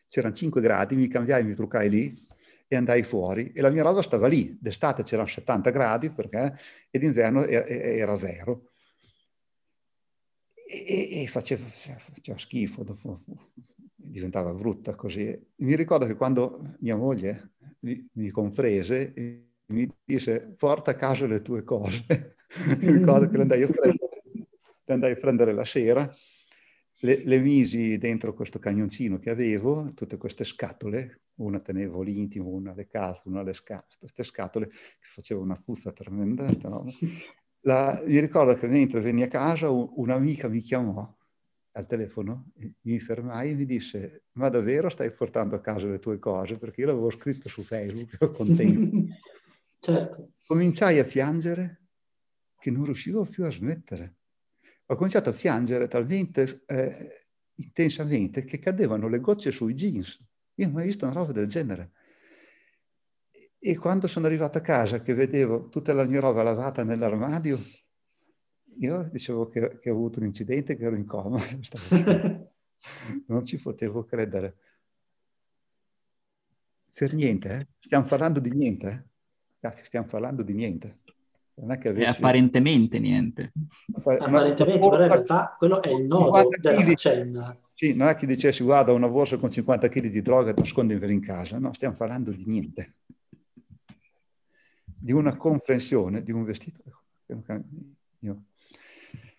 c'erano 0.06 0.34
5 0.34 0.60
gradi, 0.60 0.96
mi 0.96 1.08
cambiai, 1.08 1.44
mi 1.44 1.54
truccai 1.54 1.88
lì 1.88 2.30
e 2.72 2.76
andai 2.76 3.02
fuori 3.02 3.52
e 3.52 3.60
la 3.60 3.68
mia 3.68 3.82
roba 3.82 4.00
stava 4.00 4.26
lì. 4.26 4.56
D'estate 4.58 5.02
c'erano 5.02 5.28
70 5.28 5.68
gradi 5.68 6.08
perché, 6.08 6.56
e 6.88 6.98
d'inverno 6.98 7.44
era 7.44 8.16
zero. 8.16 8.70
E, 10.54 11.22
e 11.22 11.26
faceva, 11.26 11.66
faceva, 11.66 12.38
schifo, 12.38 12.82
dopo 12.82 13.18
diventava 13.94 14.54
brutta 14.54 14.94
così. 14.94 15.38
Mi 15.56 15.76
ricordo 15.76 16.06
che 16.06 16.14
quando 16.14 16.76
mia 16.78 16.96
moglie 16.96 17.56
mi, 17.80 18.08
mi 18.12 18.30
comprese, 18.30 19.12
mi 19.66 19.86
disse 20.02 20.54
porta 20.56 20.92
a 20.92 20.96
casa 20.96 21.26
le 21.26 21.42
tue 21.42 21.64
cose. 21.64 22.06
mi 22.80 22.90
ricordo 22.90 23.28
che 23.28 23.36
le 23.36 23.42
andai 23.42 23.62
a 23.64 23.66
prendere, 23.66 24.20
le 24.82 24.94
andai 24.94 25.12
a 25.12 25.16
prendere 25.16 25.52
la 25.52 25.64
sera 25.66 26.10
le, 27.02 27.22
le, 27.24 27.38
misi 27.38 27.98
dentro 27.98 28.34
questo 28.34 28.58
cagnoncino 28.58 29.18
che 29.18 29.30
avevo, 29.30 29.90
tutte 29.94 30.16
queste 30.16 30.44
scatole, 30.44 31.21
una 31.36 31.60
tenevo 31.60 32.02
l'intimo, 32.02 32.48
una 32.48 32.74
le 32.74 32.86
cazzo, 32.86 33.28
una 33.28 33.42
le 33.42 33.54
scatole, 33.54 33.96
queste 33.98 34.22
scatole 34.22 34.68
che 34.68 34.74
facevano 35.00 35.46
una 35.46 35.60
puzza 35.62 35.92
tremenda. 35.92 36.48
No? 36.62 36.84
La, 37.60 38.02
mi 38.04 38.18
ricordo 38.18 38.54
che 38.54 38.66
mentre 38.66 39.00
venni 39.00 39.22
a 39.22 39.28
casa 39.28 39.70
un'amica 39.70 40.48
mi 40.48 40.60
chiamò 40.60 41.16
al 41.74 41.86
telefono, 41.86 42.50
mi 42.82 43.00
fermai 43.00 43.50
e 43.50 43.54
mi 43.54 43.64
disse 43.64 44.24
ma 44.32 44.48
davvero 44.48 44.88
stai 44.88 45.10
portando 45.10 45.54
a 45.54 45.60
casa 45.60 45.86
le 45.86 45.98
tue 45.98 46.18
cose? 46.18 46.58
Perché 46.58 46.82
io 46.82 46.88
l'avevo 46.88 47.10
scritto 47.10 47.48
su 47.48 47.62
Facebook, 47.62 48.16
ero 48.20 48.30
contento. 48.30 49.14
certo. 49.78 50.32
Cominciai 50.46 50.98
a 50.98 51.04
piangere 51.04 51.80
che 52.58 52.70
non 52.70 52.84
riuscivo 52.84 53.24
più 53.24 53.44
a 53.44 53.50
smettere 53.50 54.16
ho 54.92 54.96
cominciato 54.96 55.30
a 55.30 55.32
piangere 55.32 55.88
talmente 55.88 56.64
eh, 56.66 57.26
intensamente 57.54 58.44
che 58.44 58.58
cadevano 58.58 59.08
le 59.08 59.20
gocce 59.20 59.50
sui 59.50 59.72
jeans. 59.72 60.22
Io 60.62 60.68
non 60.68 60.76
ho 60.76 60.78
mai 60.78 60.86
visto 60.86 61.04
una 61.04 61.14
roba 61.14 61.32
del 61.32 61.46
genere. 61.46 61.90
E 63.58 63.76
quando 63.76 64.06
sono 64.06 64.26
arrivato 64.26 64.58
a 64.58 64.60
casa 64.60 65.00
che 65.00 65.14
vedevo 65.14 65.68
tutta 65.68 65.92
la 65.92 66.04
mia 66.04 66.20
roba 66.20 66.42
lavata 66.42 66.84
nell'armadio, 66.84 67.58
io 68.78 69.08
dicevo 69.10 69.48
che, 69.48 69.78
che 69.78 69.90
ho 69.90 69.94
avuto 69.94 70.20
un 70.20 70.26
incidente, 70.26 70.76
che 70.76 70.84
ero 70.84 70.96
in 70.96 71.04
coma. 71.04 71.40
non 73.26 73.44
ci 73.44 73.60
potevo 73.60 74.04
credere. 74.04 74.56
Per 76.94 77.14
niente, 77.14 77.58
eh? 77.58 77.66
stiamo 77.80 78.04
parlando 78.06 78.38
di 78.38 78.50
niente. 78.50 78.88
Eh? 78.88 79.02
Ragazzi, 79.60 79.84
stiamo 79.84 80.06
parlando 80.06 80.42
di 80.42 80.52
niente. 80.54 80.92
Non 81.54 81.72
è 81.72 81.78
che 81.78 81.88
avessi... 81.88 82.18
apparentemente 82.18 82.98
niente. 82.98 83.52
Apparentemente, 83.94 84.64
però 84.64 85.02
in 85.02 85.08
realtà 85.08 85.54
quello 85.58 85.82
è 85.82 85.90
il 85.90 86.06
nodo 86.06 86.48
della 86.60 86.82
faccenda. 86.82 87.58
Sì, 87.82 87.94
non 87.94 88.06
è 88.06 88.14
che 88.14 88.26
dicessi 88.26 88.62
guarda 88.62 88.92
una 88.92 89.08
borsa 89.08 89.38
con 89.38 89.50
50 89.50 89.88
kg 89.88 90.06
di 90.06 90.22
droga 90.22 90.52
nascondervela 90.52 91.10
in 91.10 91.20
casa, 91.20 91.58
no, 91.58 91.72
stiamo 91.72 91.96
parlando 91.96 92.30
di 92.30 92.44
niente. 92.46 92.98
Di 94.84 95.10
una 95.10 95.36
comprensione, 95.36 96.22
di 96.22 96.30
un 96.30 96.44
vestito. 96.44 96.80
Io. 98.20 98.44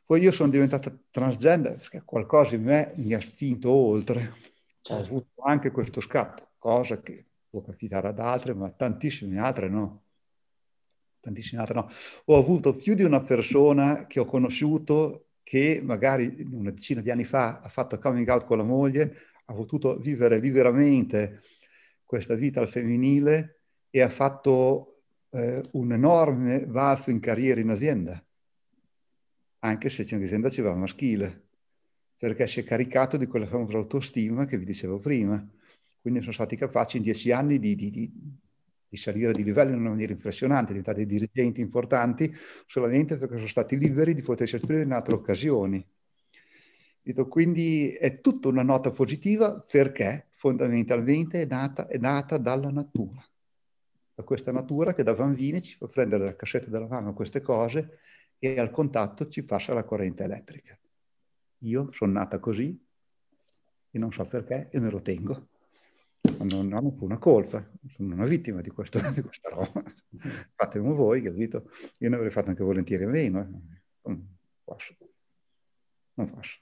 Poi 0.06 0.20
io 0.20 0.32
sono 0.34 0.50
diventata 0.50 0.94
transgender 1.10 1.78
perché 1.78 2.02
qualcosa 2.04 2.56
in 2.56 2.64
me 2.64 2.92
mi 2.98 3.14
ha 3.14 3.22
spinto 3.22 3.72
oltre. 3.72 4.34
Certo. 4.82 4.94
Ho 4.94 5.06
avuto 5.06 5.42
anche 5.44 5.72
questo 5.72 6.02
scatto, 6.02 6.50
cosa 6.58 7.00
che 7.00 7.26
può 7.50 7.62
capitare 7.62 8.10
ad 8.10 8.20
altre, 8.20 8.54
ma 8.54 8.70
tantissime 8.72 9.40
altre 9.40 9.70
no 9.70 10.02
tantissime 11.22 11.62
altre 11.62 11.76
no. 11.76 11.88
Ho 12.26 12.38
avuto 12.38 12.74
più 12.74 12.94
di 12.94 13.04
una 13.04 13.22
persona 13.22 14.06
che 14.06 14.20
ho 14.20 14.26
conosciuto 14.26 15.28
che 15.44 15.82
magari 15.84 16.48
una 16.52 16.72
decina 16.72 17.02
di 17.02 17.12
anni 17.12 17.26
fa 17.26 17.60
ha 17.60 17.70
fatto 17.70 18.00
coming 18.00 18.28
out 18.30 18.46
con 18.46 18.58
la 18.58 18.64
moglie, 18.64 19.16
ha 19.46 19.54
potuto 19.54 19.98
vivere 19.98 20.40
liberamente 20.40 21.42
questa 22.06 22.36
vita 22.36 22.62
al 22.62 22.70
femminile 22.70 23.60
e 23.90 24.02
ha 24.02 24.10
fatto 24.10 25.02
eh, 25.32 25.64
un 25.72 25.92
enorme 25.92 26.66
balzo 26.66 27.12
in 27.12 27.20
carriera 27.20 27.60
in 27.60 27.70
azienda, 27.70 28.24
anche 29.60 29.90
se 29.90 30.06
in 30.16 30.24
azienda 30.24 30.50
ci 30.50 30.62
va 30.62 30.74
maschile, 30.74 31.48
perché 32.18 32.48
si 32.48 32.62
è 32.62 32.64
caricato 32.64 33.18
di 33.18 33.28
quella 33.28 33.48
famosa 33.48 33.78
autostima 33.78 34.46
che 34.46 34.58
vi 34.58 34.66
dicevo 34.66 34.98
prima. 34.98 35.46
Quindi 36.00 36.20
sono 36.22 36.34
stati 36.34 36.56
capaci 36.56 36.98
in 36.98 37.04
dieci 37.04 37.32
anni 37.32 37.60
di, 37.60 37.76
di, 37.76 37.90
di 37.90 38.12
di 38.94 39.00
salire 39.00 39.34
di 39.34 39.44
livello 39.44 39.72
in 39.72 39.80
una 39.80 39.90
maniera 39.90 40.14
impressionante, 40.14 40.68
diventati 40.68 41.08
dirigenti 41.08 41.62
importanti 41.62 42.32
solamente 42.68 43.18
perché 43.18 43.38
sono 43.38 43.48
stati 43.48 43.76
liberi 43.76 44.14
di 44.14 44.22
potersi 44.22 44.58
esprimere 44.58 44.86
in 44.86 44.92
altre 44.92 45.16
occasioni. 45.16 45.84
Quindi 47.28 47.92
è 47.94 48.22
tutta 48.22 48.50
una 48.50 48.62
nota 48.62 48.92
positiva 48.92 49.60
perché 49.68 50.28
fondamentalmente 50.30 51.42
è 51.42 51.46
nata, 51.48 51.88
è 51.88 51.98
nata 51.98 52.38
dalla 52.38 52.70
natura. 52.70 53.26
Da 54.14 54.22
questa 54.22 54.52
natura 54.52 54.94
che 54.94 55.02
da 55.02 55.16
bambini 55.16 55.60
ci 55.60 55.76
fa 55.76 55.88
prendere 55.88 56.26
dalla 56.26 56.36
cassetta 56.36 56.70
della 56.70 56.88
mano 56.88 57.16
queste 57.16 57.42
cose 57.42 57.98
e 58.38 58.60
al 58.60 58.70
contatto 58.70 59.26
ci 59.26 59.44
passa 59.44 59.74
la 59.74 59.84
corrente 59.84 60.24
elettrica. 60.24 60.78
Io 61.64 61.92
sono 61.92 62.12
nata 62.12 62.38
così 62.38 62.80
e 63.90 63.98
non 63.98 64.12
so 64.12 64.24
perché 64.24 64.70
e 64.70 64.80
me 64.80 64.92
lo 64.92 65.02
tengo 65.02 65.48
non 66.24 66.74
hanno 66.74 66.92
fu 66.92 67.06
una 67.06 67.18
colpa, 67.18 67.66
sono 67.90 68.14
una 68.14 68.26
vittima 68.26 68.62
di, 68.62 68.70
questo, 68.70 69.00
di 69.14 69.22
questa 69.22 69.50
roba. 69.50 69.84
Fatelo 70.56 70.94
voi, 70.94 71.22
capito? 71.22 71.70
Io 71.98 72.10
ne 72.10 72.16
avrei 72.16 72.32
fatto 72.32 72.50
anche 72.50 72.64
volentieri 72.64 73.04
a 73.04 73.10
meno, 73.10 73.40
eh. 73.40 73.48
non 74.04 74.28
posso. 74.64 74.96
Non 76.16 76.30
posso. 76.30 76.60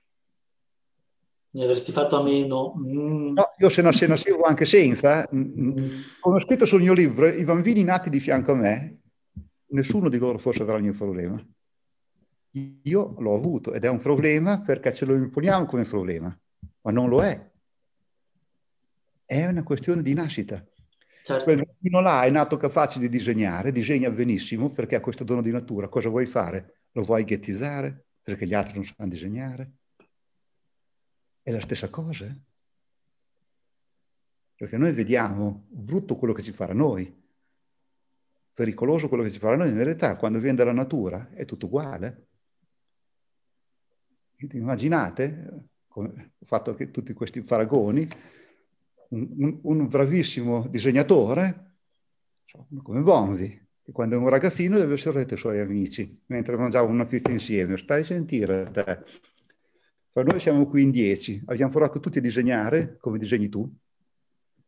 Ne 1.53 1.63
avresti 1.63 1.91
fatto 1.91 2.19
a 2.19 2.23
meno? 2.23 2.73
Mm. 2.77 3.33
No, 3.33 3.49
io 3.57 3.69
se 3.69 3.81
nascevo 3.81 4.15
se 4.15 4.31
anche 4.45 4.65
senza, 4.65 5.27
mm, 5.33 5.41
mm. 5.41 6.01
come 6.21 6.37
ho 6.37 6.39
scritto 6.39 6.65
sul 6.65 6.81
mio 6.81 6.93
libro, 6.93 7.27
i 7.27 7.43
bambini 7.43 7.83
nati 7.83 8.09
di 8.09 8.19
fianco 8.19 8.53
a 8.53 8.55
me, 8.55 9.01
nessuno 9.67 10.09
di 10.09 10.17
loro 10.17 10.37
forse 10.37 10.63
avrà 10.63 10.77
il 10.77 10.83
mio 10.83 10.93
problema. 10.93 11.45
Io 12.83 13.15
l'ho 13.17 13.35
avuto 13.35 13.73
ed 13.73 13.83
è 13.83 13.89
un 13.89 13.99
problema 13.99 14.61
perché 14.61 14.91
ce 14.91 15.05
lo 15.05 15.13
imponiamo 15.13 15.65
come 15.65 15.83
problema, 15.83 16.37
ma 16.81 16.91
non 16.91 17.09
lo 17.09 17.21
è 17.23 17.50
è 19.31 19.47
una 19.47 19.63
questione 19.63 20.01
di 20.01 20.13
nascita. 20.13 20.61
Certo. 21.23 21.45
Quel 21.45 21.63
bambino 21.63 22.01
là 22.01 22.23
è 22.23 22.29
nato 22.29 22.57
capace 22.57 22.99
di 22.99 23.07
disegnare, 23.07 23.71
disegna 23.71 24.09
benissimo 24.09 24.69
perché 24.69 24.97
ha 24.97 24.99
questo 24.99 25.23
dono 25.23 25.41
di 25.41 25.51
natura. 25.51 25.87
Cosa 25.87 26.09
vuoi 26.09 26.25
fare? 26.25 26.81
Lo 26.91 27.01
vuoi 27.03 27.23
ghettizzare 27.23 28.07
perché 28.21 28.45
gli 28.45 28.53
altri 28.53 28.73
non 28.73 28.83
sanno 28.83 29.07
disegnare? 29.07 29.71
È 31.41 31.49
la 31.49 31.61
stessa 31.61 31.89
cosa. 31.89 32.25
Eh? 32.25 32.37
Perché 34.53 34.75
noi 34.75 34.91
vediamo 34.91 35.65
brutto 35.69 36.17
quello 36.17 36.33
che 36.33 36.41
si 36.41 36.51
farà 36.51 36.73
a 36.73 36.75
noi, 36.75 37.09
pericoloso 38.51 39.07
quello 39.07 39.23
che 39.23 39.29
si 39.29 39.39
farà 39.39 39.53
a 39.53 39.59
noi, 39.59 39.69
in 39.69 39.81
realtà 39.81 40.17
quando 40.17 40.39
viene 40.39 40.57
dalla 40.57 40.73
natura 40.73 41.29
è 41.31 41.45
tutto 41.45 41.67
uguale. 41.67 42.27
Immaginate, 44.51 45.69
ho 45.87 46.11
fatto 46.43 46.75
tutti 46.75 47.13
questi 47.13 47.39
paragoni, 47.39 48.05
un, 49.11 49.59
un 49.61 49.87
bravissimo 49.87 50.67
disegnatore, 50.67 51.75
come 52.81 53.01
Bonzi, 53.01 53.67
che 53.81 53.91
quando 53.91 54.15
è 54.15 54.17
un 54.17 54.29
ragazzino 54.29 54.77
deve 54.77 54.97
sorrete 54.97 55.35
i 55.35 55.37
suoi 55.37 55.59
amici, 55.59 56.21
mentre 56.27 56.55
mangiavano 56.55 56.93
una 56.93 57.05
pizza 57.05 57.31
insieme. 57.31 57.77
Stai 57.77 58.01
a 58.01 58.05
sentire 58.05 58.69
te. 58.71 59.03
Per 60.13 60.25
noi 60.25 60.39
siamo 60.39 60.67
qui 60.67 60.83
in 60.83 60.91
dieci, 60.91 61.41
abbiamo 61.45 61.71
provato 61.71 61.99
tutti 61.99 62.17
a 62.17 62.21
disegnare 62.21 62.97
come 62.97 63.17
disegni 63.17 63.47
tu 63.47 63.69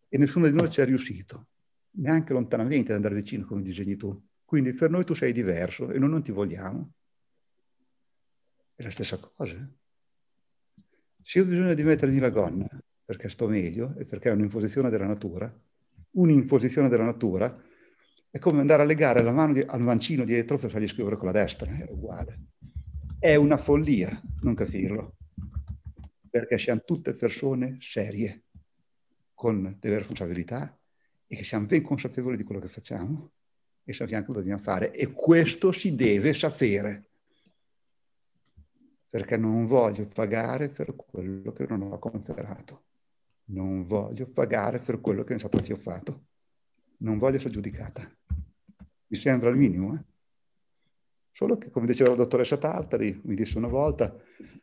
e 0.08 0.18
nessuno 0.18 0.48
di 0.48 0.56
noi 0.56 0.70
ci 0.70 0.80
è 0.80 0.86
riuscito, 0.86 1.48
neanche 1.91 2.34
lontanamente 2.34 2.91
ad 2.91 2.98
andare 2.98 3.16
vicino 3.16 3.46
come 3.46 3.62
disegni 3.62 3.96
tu. 3.96 4.22
Quindi 4.46 4.74
per 4.74 4.89
noi 4.89 5.04
tu 5.04 5.14
sei 5.14 5.34
diverso 5.34 5.89
e 5.89 5.98
noi 6.00 6.10
non 6.10 6.24
ti 6.24 6.32
vogliamo. 6.32 6.94
È 8.76 8.84
la 8.84 8.91
stessa 8.91 9.18
cosa. 9.18 9.70
Se 11.22 11.39
io 11.39 11.46
ho 11.46 11.48
bisogno 11.48 11.74
di 11.74 11.84
mettermi 11.84 12.20
la 12.20 12.30
gonna 12.30 12.68
perché 13.06 13.30
sto 13.30 13.47
meglio 13.47 13.93
e 13.97 14.06
perché 14.06 14.30
è 14.30 14.34
un'imposizione 14.34 14.89
della 14.89 15.06
natura, 15.06 15.54
un'imposizione 16.12 16.89
della 16.89 17.06
natura 17.06 17.54
è 18.30 18.39
come 18.39 18.62
andare 18.62 18.82
a 18.82 18.86
legare 18.86 19.22
la 19.22 19.32
mano 19.32 19.54
di, 19.54 19.62
al 19.62 19.82
mancino 19.82 20.24
dietro 20.24 20.58
per 20.58 20.72
fargli 20.72 20.88
scrivere 20.88 21.18
con 21.18 21.28
la 21.28 21.34
destra, 21.39 21.72
è 21.72 21.86
uguale. 21.89 22.39
È 23.20 23.36
una 23.36 23.58
follia 23.58 24.20
non 24.41 24.56
capirlo, 24.56 25.18
perché 26.30 26.58
siamo 26.58 26.82
tutte 26.84 27.14
persone 27.14 27.78
serie, 27.80 28.45
con 29.34 29.76
delle 29.80 29.97
responsabilità 29.97 30.76
e 31.28 31.36
che 31.36 31.43
siamo 31.43 31.66
ben 31.66 31.82
consapevoli 31.82 32.38
di 32.38 32.43
quello 32.43 32.62
che 32.62 32.68
facciamo 32.68 33.32
e 33.84 33.93
sappiamo 33.93 34.26
cosa 34.26 34.39
dobbiamo 34.39 34.60
fare. 34.60 34.91
E 34.93 35.12
questo 35.12 35.72
si 35.72 35.93
deve 35.93 36.34
sapere, 36.34 37.10
perché 39.10 39.38
non 39.38 39.66
voglio 39.66 40.08
pagare 40.08 40.70
per 40.70 40.95
quello 40.95 41.51
che 41.51 41.66
non 41.68 41.82
ho 41.84 41.99
conferato. 41.99 42.84
Non 43.46 43.86
voglio 43.86 44.26
pagare 44.32 44.80
per 44.80 45.02
quello 45.02 45.24
che 45.24 45.34
mi 45.34 45.36
è 45.38 45.39
stato 45.39 45.58
fioffato. 45.60 46.26
Non 46.98 47.18
voglio 47.18 47.36
essere 47.36 47.52
giudicata. 47.52 48.10
Mi 49.08 49.18
sembra 49.18 49.50
il 49.50 49.58
minimo, 49.58 49.96
eh? 49.96 50.12
Solo 51.30 51.58
che, 51.58 51.72
come 51.72 51.88
diceva 51.88 52.12
la 52.12 52.16
dottoressa 52.16 52.58
Tartari, 52.58 53.20
mi 53.24 53.34
disse 53.34 53.58
una 53.58 53.68
volta, 53.68 54.16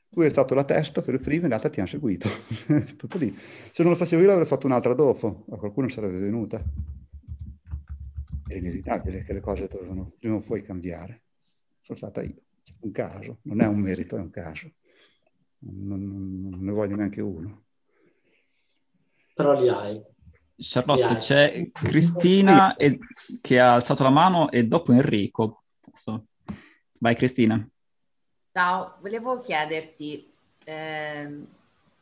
tu 0.08 0.20
hai 0.20 0.30
stato 0.30 0.54
la 0.54 0.62
testa 0.62 1.02
per 1.02 1.14
il 1.14 1.20
primo 1.20 1.46
e 1.46 1.48
l'altra 1.48 1.68
ti 1.68 1.80
hanno 1.80 1.88
seguito. 1.88 2.28
Tutto 2.96 3.18
lì. 3.18 3.34
Se 3.34 3.82
non 3.82 3.92
lo 3.92 3.98
facevo 3.98 4.22
io 4.22 4.28
l'avrei 4.28 4.46
fatto 4.46 4.66
un'altra 4.66 4.94
dopo, 4.94 5.46
a 5.50 5.56
qualcuno 5.56 5.88
sarebbe 5.88 6.18
venuta. 6.18 6.62
È 8.46 8.54
inevitabile 8.54 9.24
che 9.24 9.32
le 9.32 9.40
cose 9.40 9.66
dovevano 9.66 10.12
o 10.24 10.44
poi 10.46 10.62
cambiare. 10.62 11.22
Sono 11.80 11.98
stata 11.98 12.22
io. 12.22 12.42
Un 12.82 12.92
caso, 12.92 13.38
non 13.42 13.60
è 13.60 13.66
un 13.66 13.80
merito, 13.80 14.16
è 14.16 14.20
un 14.20 14.30
caso. 14.30 14.72
Non, 15.58 16.06
non, 16.06 16.40
non 16.50 16.60
ne 16.60 16.72
voglio 16.72 16.94
neanche 16.94 17.20
uno. 17.20 17.64
Però 19.40 19.58
li 19.58 19.68
hai. 19.68 20.02
Charlotte, 20.56 21.06
li 21.06 21.14
hai. 21.14 21.20
c'è 21.20 21.70
Cristina 21.72 22.76
e, 22.76 22.98
che 23.40 23.60
ha 23.60 23.74
alzato 23.74 24.02
la 24.02 24.10
mano 24.10 24.50
e 24.50 24.66
dopo 24.66 24.92
Enrico. 24.92 25.62
Vai 26.98 27.16
Cristina. 27.16 27.66
Ciao, 28.52 28.96
volevo 29.00 29.40
chiederti, 29.40 30.28
eh, 30.64 31.38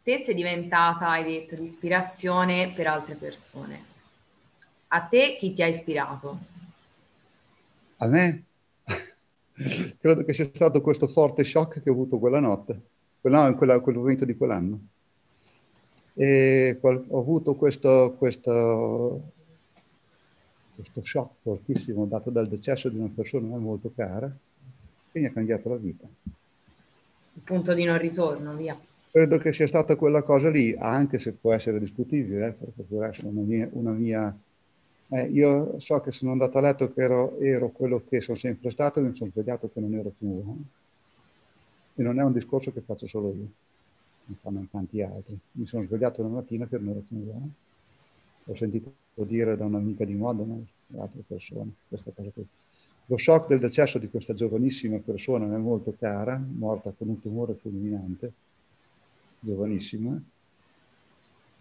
te 0.03 0.19
sei 0.19 0.35
diventata, 0.35 1.09
hai 1.11 1.25
detto, 1.25 1.55
di 1.55 1.65
ispirazione 1.65 2.73
per 2.75 2.87
altre 2.87 3.15
persone. 3.15 3.85
A 4.89 5.03
te 5.03 5.37
chi 5.39 5.53
ti 5.53 5.63
ha 5.63 5.67
ispirato? 5.67 6.39
A 7.99 8.07
me? 8.07 8.45
Credo 10.01 10.25
che 10.25 10.33
sia 10.33 10.49
stato 10.53 10.81
questo 10.81 11.07
forte 11.07 11.45
shock 11.45 11.81
che 11.83 11.91
ho 11.91 11.93
avuto 11.93 12.19
quella 12.19 12.41
notte, 12.41 12.81
quella, 13.21 13.53
quella, 13.55 13.81
quel 13.81 13.97
momento 13.97 14.25
di 14.25 14.35
quell'anno. 14.35 14.81
E 16.21 16.79
ho 16.81 17.19
avuto 17.19 17.55
questo, 17.55 18.17
questo, 18.19 19.23
questo 20.75 21.03
shock 21.05 21.35
fortissimo 21.35 22.07
dato 22.07 22.31
dal 22.31 22.49
decesso 22.49 22.89
di 22.89 22.99
una 22.99 23.11
persona 23.15 23.57
molto 23.57 23.93
cara 23.95 24.29
che 25.13 25.21
mi 25.21 25.27
ha 25.27 25.31
cambiato 25.31 25.69
la 25.69 25.77
vita 25.77 26.09
il 27.39 27.45
punto 27.45 27.73
di 27.73 27.85
non 27.85 27.99
ritorno, 27.99 28.55
via. 28.57 28.79
Credo 29.11 29.39
che 29.39 29.53
sia 29.53 29.69
stata 29.69 29.97
quella 29.97 30.23
cosa 30.23 30.51
lì, 30.51 30.75
anche 30.77 31.19
se 31.19 31.33
può 31.33 31.53
essere 31.53 31.79
discutibile, 31.79 32.49
eh, 32.49 32.51
perché 32.51 32.83
può 32.83 33.05
essere 33.05 33.29
una 33.29 33.43
mia... 33.43 33.69
Una 33.73 33.93
mia 33.93 34.37
eh, 35.11 35.23
io 35.23 35.79
so 35.79 36.01
che 36.01 36.11
sono 36.11 36.33
andato 36.33 36.59
a 36.59 36.61
letto 36.61 36.89
che 36.89 37.01
ero, 37.01 37.39
ero, 37.39 37.71
quello 37.71 38.03
che 38.07 38.21
sono 38.21 38.37
sempre 38.37 38.71
stato 38.71 38.99
e 38.99 39.03
mi 39.03 39.15
sono 39.15 39.31
svegliato 39.31 39.71
che 39.73 39.81
non 39.81 39.95
ero 39.95 40.11
più 40.11 40.27
uomo. 40.27 40.59
E 41.95 42.03
non 42.03 42.21
è 42.21 42.23
un 42.23 42.33
discorso 42.33 42.73
che 42.73 42.83
faccio 42.83 43.07
solo 43.07 43.33
io, 43.33 43.49
ne 44.29 44.37
fanno 44.41 44.67
tanti 44.71 45.03
altri. 45.03 45.39
Mi 45.53 45.67
sono 45.67 45.83
svegliato 45.85 46.23
una 46.23 46.37
mattina 46.37 46.67
ero 46.71 46.79
più 46.79 47.17
uomo. 47.17 47.51
Ho 48.45 48.55
sentito 48.55 48.93
dire 49.15 49.57
da 49.57 49.65
un'amica 49.65 50.05
di 50.05 50.15
Modena, 50.15 50.57
da 50.87 51.03
altre 51.03 51.23
persone, 51.27 51.73
questa 51.89 52.11
cosa 52.15 52.31
qui. 52.31 52.47
Lo 53.07 53.17
shock 53.17 53.49
del 53.49 53.59
decesso 53.59 53.99
di 53.99 54.09
questa 54.11 54.35
giovanissima 54.35 54.99
persona 54.99 55.47
mi 55.47 55.55
è 55.55 55.59
molto 55.59 55.95
cara, 55.99 56.39
morta 56.39 56.93
con 56.97 57.09
un 57.09 57.21
tumore 57.21 57.55
fulminante, 57.55 58.33
giovanissima, 59.41 60.21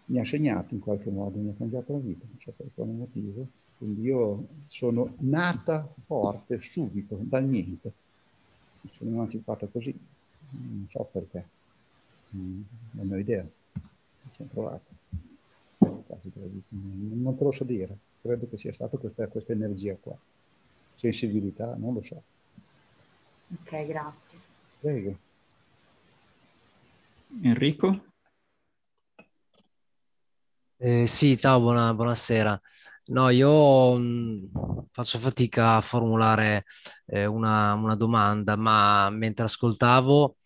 mi 0.06 0.18
ha 0.18 0.24
segnato 0.24 0.74
in 0.74 0.80
qualche 0.80 1.10
modo, 1.10 1.38
mi 1.38 1.50
ha 1.50 1.54
cambiato 1.56 1.92
la 1.92 1.98
vita, 1.98 2.24
non 2.26 2.38
so 2.38 2.52
per 2.56 2.66
quale 2.74 2.92
motivo. 2.92 3.46
Quindi 3.78 4.02
io 4.02 4.46
sono 4.66 5.14
nata 5.18 5.90
forte 5.96 6.60
subito, 6.60 7.18
dal 7.20 7.44
niente. 7.44 7.92
Sono 8.90 9.10
emancipata 9.10 9.66
così, 9.66 9.96
non 10.50 10.86
so 10.88 11.06
perché, 11.10 11.44
non 12.30 13.08
ho 13.10 13.16
idea, 13.16 13.42
mi 13.42 14.30
sono 14.32 14.48
trovato. 14.48 14.96
Non 16.68 17.36
te 17.36 17.44
lo 17.44 17.50
so 17.50 17.64
dire, 17.64 17.96
credo 18.22 18.48
che 18.48 18.56
sia 18.56 18.72
stata 18.72 18.96
questa, 18.96 19.26
questa 19.28 19.52
energia 19.52 19.96
qua 20.00 20.16
sensibilità, 20.98 21.76
non 21.76 21.94
lo 21.94 22.02
so. 22.02 22.22
Ok, 23.54 23.86
grazie. 23.86 24.38
Prego. 24.80 25.16
Enrico? 27.42 28.04
Eh, 30.76 31.06
sì, 31.06 31.36
ciao, 31.36 31.60
buona, 31.60 31.94
buonasera. 31.94 32.60
No, 33.06 33.30
io 33.30 33.94
mh, 33.94 34.02
mm, 34.02 34.78
faccio 34.90 35.18
fatica 35.18 35.76
a 35.76 35.80
formulare 35.80 36.64
eh, 37.06 37.26
una, 37.26 37.74
una, 37.74 37.94
domanda, 37.94 38.56
ma 38.56 39.08
mentre 39.10 39.44
ascoltavo 39.44 40.36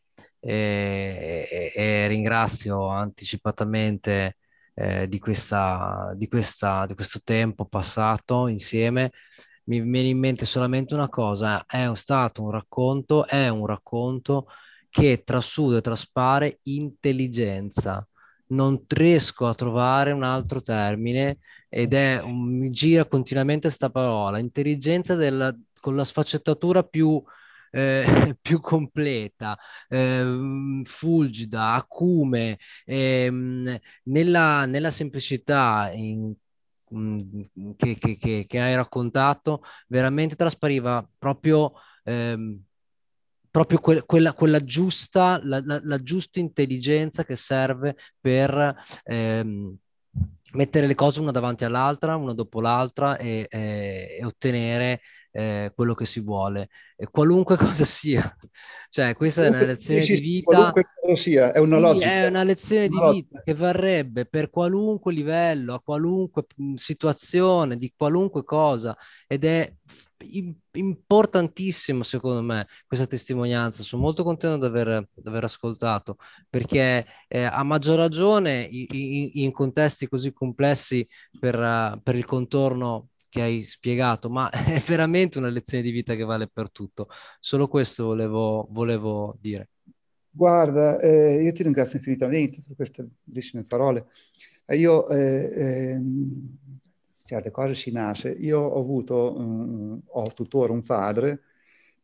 eh, 0.45 1.73
e 1.75 2.07
ringrazio 2.09 2.89
anticipatamente 2.89 4.37
eh, 4.75 5.09
di, 5.09 5.19
questa, 5.19 6.13
di, 6.17 6.29
questa, 6.29 6.87
di 6.87 6.95
questo 6.95 7.21
tempo 7.23 7.67
passato 7.67 8.49
insieme, 8.49 9.13
mi 9.65 9.81
viene 9.81 10.09
in 10.09 10.19
mente 10.19 10.45
solamente 10.45 10.95
una 10.95 11.09
cosa, 11.09 11.65
è 11.67 11.91
stato 11.95 12.43
un 12.43 12.51
racconto, 12.51 13.27
è 13.27 13.49
un 13.49 13.67
racconto 13.67 14.47
che 14.91 15.23
trasuda 15.25 15.79
e 15.79 15.81
traspare 15.81 16.59
intelligenza. 16.65 18.07
Non 18.49 18.85
riesco 18.87 19.47
a 19.47 19.55
trovare 19.55 20.13
un 20.13 20.25
altro 20.25 20.61
termine 20.61 21.39
ed 21.69 21.95
è, 21.95 22.21
un, 22.21 22.59
mi 22.59 22.71
gira 22.71 23.07
continuamente 23.07 23.69
questa 23.69 23.89
parola, 23.89 24.39
intelligenza 24.39 25.15
della, 25.15 25.57
con 25.81 25.97
la 25.97 26.05
sfaccettatura 26.05 26.83
più, 26.83 27.23
eh, 27.73 28.05
più 28.41 28.61
completa, 28.61 29.59
eh, 29.89 30.83
fulgida, 30.85 31.73
acume, 31.73 32.59
eh, 32.85 33.31
nella, 34.05 34.67
nella, 34.67 34.91
semplicità 34.91 35.91
in 35.93 36.35
che, 37.77 37.97
che, 37.99 38.17
che, 38.19 38.45
che, 38.47 38.61
hai 38.61 38.75
raccontato 38.75 39.63
veramente 39.89 40.37
traspariva 40.37 41.07
proprio, 41.19 41.73
ehm, 42.05 42.63
proprio 43.51 43.79
que- 43.81 44.03
quella, 44.05 44.35
quella, 44.35 44.61
giusta, 44.61 45.41
la, 45.43 45.63
la, 45.65 45.81
la, 45.83 46.03
giusta 46.03 46.39
intelligenza 46.39 47.25
che 47.25 47.37
serve 47.37 47.97
per 48.21 48.77
ehm, 49.05 49.75
mettere 50.53 50.87
le 50.87 50.95
cose 50.95 51.21
una 51.21 51.31
davanti 51.31 51.65
all'altra, 51.65 52.17
una 52.17 52.35
dopo 52.35 52.61
l'altra 52.61 53.17
e, 53.17 53.47
e, 53.49 54.17
e 54.21 54.25
ottenere 54.25 55.01
eh, 55.33 55.73
quello 55.75 55.95
che 55.95 56.07
si 56.07 56.21
vuole, 56.21 56.69
e 56.97 57.09
qualunque 57.11 57.57
cosa 57.75 57.85
sia. 57.85 58.37
Cioè, 58.89 59.15
questa 59.15 59.45
è 59.45 59.49
una 59.49 59.65
lezione 59.65 60.03
sì, 60.03 60.15
di 60.15 60.21
vita. 60.21 60.55
Qualunque 60.55 60.85
cosa 61.01 61.17
sia, 61.17 61.53
è 61.53 61.59
una 61.59 61.77
sì, 61.77 61.83
logica. 61.83 62.11
È 62.11 62.27
una 62.27 62.45
lezione 62.45 62.89
di 62.89 62.99
vita 63.11 63.43
che 63.43 63.55
varrebbe 63.55 64.27
per 64.27 64.51
qualunque 64.51 65.13
livello, 65.13 65.75
a 65.75 65.81
qualunque 65.81 66.45
situazione, 66.75 67.77
di 67.77 67.93
qualunque 67.97 68.45
cosa, 68.45 68.97
ed 69.27 69.45
è 69.45 69.73
importantissimo 70.73 72.03
secondo 72.03 72.43
me 72.43 72.67
questa 72.87 73.07
testimonianza. 73.07 73.83
Sono 73.83 74.03
molto 74.03 74.23
contento 74.23 74.59
di 74.59 74.67
aver, 74.67 75.09
di 75.13 75.29
aver 75.29 75.45
ascoltato 75.45 76.17
perché 76.49 77.07
eh, 77.29 77.45
a 77.45 77.63
maggior 77.63 77.97
ragione 77.97 78.69
in, 78.71 79.31
in, 79.35 79.53
contesti 79.53 80.07
così 80.07 80.33
complessi 80.33 81.07
per, 81.39 81.59
uh, 81.59 82.01
per 82.03 82.17
il 82.17 82.25
contorno 82.25 83.09
che 83.33 83.41
hai 83.41 83.65
spiegato, 83.65 84.29
ma 84.29 84.51
è 84.53 84.79
veramente 84.87 85.39
una 85.39 85.49
lezione 85.49 85.83
di 85.83 85.91
vita 85.91 86.15
che 86.15 86.23
vale 86.23 86.49
per 86.49 86.71
tutto. 86.71 87.09
Solo 87.41 87.67
questo 87.67 88.05
volevo, 88.05 88.69
volevo 88.71 89.39
dire. 89.41 89.71
Guarda, 90.31 91.01
eh, 91.01 91.43
io 91.43 91.51
ti 91.53 91.63
ringrazio 91.63 91.97
infinitamente 91.97 92.59
per 92.67 92.77
queste 92.77 93.09
bellissime 93.23 93.65
parole. 93.67 94.09
Eh, 94.67 94.77
io, 94.77 95.09
eh, 95.09 95.51
ehm, 95.55 96.59
certe 97.25 97.51
cose 97.51 97.75
si 97.75 97.91
nasce. 97.91 98.29
Io 98.29 98.61
ho 98.61 98.79
avuto, 98.79 99.35
um, 99.39 100.03
ho 100.05 100.33
tuttora 100.35 100.75
un 100.75 100.83
padre 100.83 101.45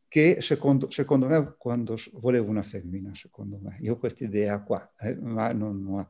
che 0.09 0.40
secondo, 0.40 0.88
secondo, 0.88 1.26
me, 1.26 1.56
quando 1.59 1.94
volevo 2.14 2.48
una 2.48 2.62
femmina, 2.62 3.14
secondo 3.14 3.59
me, 3.60 3.76
io 3.80 3.94
ho 3.94 3.98
questa 3.98 4.24
idea 4.24 4.59
qua, 4.62 4.94
eh, 4.98 5.14
ma 5.14 5.52
non, 5.52 6.06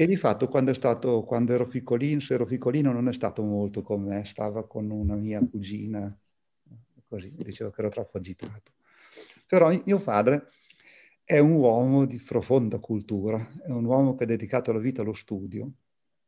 e 0.00 0.06
di 0.06 0.14
fatto 0.14 0.46
quando, 0.46 0.72
stato, 0.74 1.24
quando 1.24 1.52
ero 1.52 1.66
piccolino, 1.66 2.20
se 2.20 2.34
ero 2.34 2.44
piccolino 2.44 2.92
non 2.92 3.08
è 3.08 3.12
stato 3.12 3.42
molto 3.42 3.82
con 3.82 4.02
me, 4.02 4.24
stava 4.24 4.64
con 4.64 4.88
una 4.90 5.16
mia 5.16 5.40
cugina, 5.40 6.16
così, 7.08 7.34
dicevo 7.36 7.70
che 7.70 7.80
ero 7.80 7.90
troppo 7.90 8.16
agitato. 8.16 8.74
Però 9.44 9.68
mio 9.84 9.98
padre 9.98 10.46
è 11.24 11.40
un 11.40 11.50
uomo 11.50 12.06
di 12.06 12.22
profonda 12.24 12.78
cultura, 12.78 13.44
è 13.66 13.70
un 13.70 13.86
uomo 13.86 14.14
che 14.14 14.22
ha 14.22 14.26
dedicato 14.28 14.70
la 14.70 14.78
vita 14.78 15.02
allo 15.02 15.12
studio, 15.12 15.68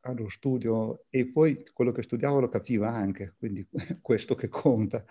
allo 0.01 0.29
studio 0.29 1.05
e 1.09 1.31
poi 1.31 1.63
quello 1.73 1.93
che 1.93 2.03
studiava 2.03 2.41
lo 2.41 2.49
capiva 2.49 2.91
anche, 2.91 3.37
quindi 3.39 3.65
questo 4.03 4.35
che 4.35 4.49
conta. 4.49 5.05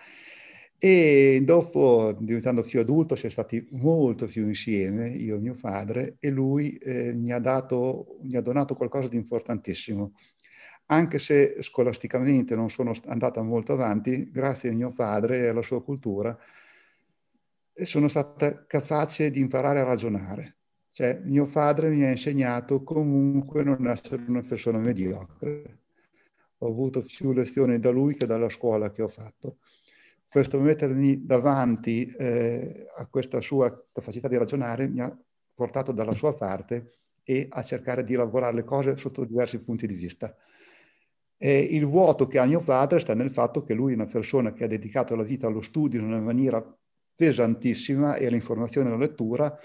E 0.82 1.42
dopo, 1.44 2.16
diventando 2.18 2.62
più 2.62 2.80
adulto, 2.80 3.16
siamo 3.16 3.34
stati 3.34 3.68
molto 3.72 4.28
più 4.28 4.48
insieme, 4.48 5.10
io 5.10 5.36
e 5.36 5.40
mio 5.40 5.54
padre, 5.60 6.16
e 6.20 6.30
lui 6.30 6.78
eh, 6.78 7.12
mi, 7.14 7.34
ha 7.34 7.40
dato, 7.40 8.20
mi 8.22 8.38
ha 8.38 8.42
donato 8.42 8.76
qualcosa 8.76 9.10
di 9.10 9.18
importantissimo. 9.18 10.14
Anche 10.86 11.20
se 11.20 11.58
scolasticamente 11.60 12.56
non 12.56 12.70
sono 12.70 12.94
andata 13.08 13.42
molto 13.42 13.74
avanti, 13.74 14.32
grazie 14.32 14.70
a 14.70 14.74
mio 14.74 14.90
padre 14.96 15.40
e 15.40 15.48
alla 15.50 15.62
sua 15.62 15.84
cultura, 15.84 16.38
sono 17.74 18.08
stata 18.08 18.66
capace 18.66 19.32
di 19.32 19.42
imparare 19.42 19.82
a 19.82 19.84
ragionare. 19.84 20.60
Cioè, 20.90 21.20
mio 21.26 21.46
padre 21.46 21.90
mi 21.90 22.06
ha 22.06 22.10
insegnato 22.10 22.84
comunque 22.84 23.64
non 23.64 23.86
essere 23.86 24.24
una 24.26 24.42
persona 24.48 24.78
mediocre. 24.78 25.80
Ho 26.60 26.68
avuto 26.70 27.02
più 27.02 27.34
lezioni 27.34 27.80
da 27.80 27.90
lui 27.90 28.16
che 28.16 28.26
dalla 28.26 28.50
scuola 28.50 28.92
che 28.92 29.02
ho 29.02 29.08
fatto 29.10 29.58
questo 30.30 30.60
mettermi 30.60 31.26
davanti 31.26 32.06
eh, 32.18 32.88
a 32.96 33.08
questa 33.08 33.42
sua 33.42 33.86
capacità 33.92 34.28
di 34.28 34.38
ragionare 34.38 34.88
mi 34.88 35.02
ha 35.02 35.18
portato 35.54 35.92
dalla 35.92 36.14
sua 36.14 36.36
parte 36.36 37.00
e 37.24 37.48
a 37.50 37.64
cercare 37.64 38.04
di 38.04 38.14
lavorare 38.16 38.56
le 38.56 38.64
cose 38.64 38.96
sotto 38.96 39.26
diversi 39.26 39.58
punti 39.58 39.88
di 39.88 39.96
vista. 39.96 40.34
E 41.36 41.60
il 41.60 41.86
vuoto 41.86 42.28
che 42.28 42.38
ha 42.38 42.46
mio 42.46 42.62
padre 42.62 43.00
sta 43.00 43.14
nel 43.14 43.32
fatto 43.32 43.64
che 43.64 43.74
lui 43.74 43.94
è 43.94 43.96
una 43.96 44.06
persona 44.06 44.54
che 44.54 44.66
ha 44.66 44.68
dedicato 44.68 45.16
la 45.16 45.24
vita 45.24 45.48
allo 45.48 45.62
studio 45.62 46.00
in 46.00 46.06
una 46.06 46.20
maniera 46.20 46.64
pesantissima 47.16 48.16
e 48.16 48.28
all'informazione 48.28 48.90
e 48.90 48.94
alla 48.94 49.02
lettura, 49.02 49.58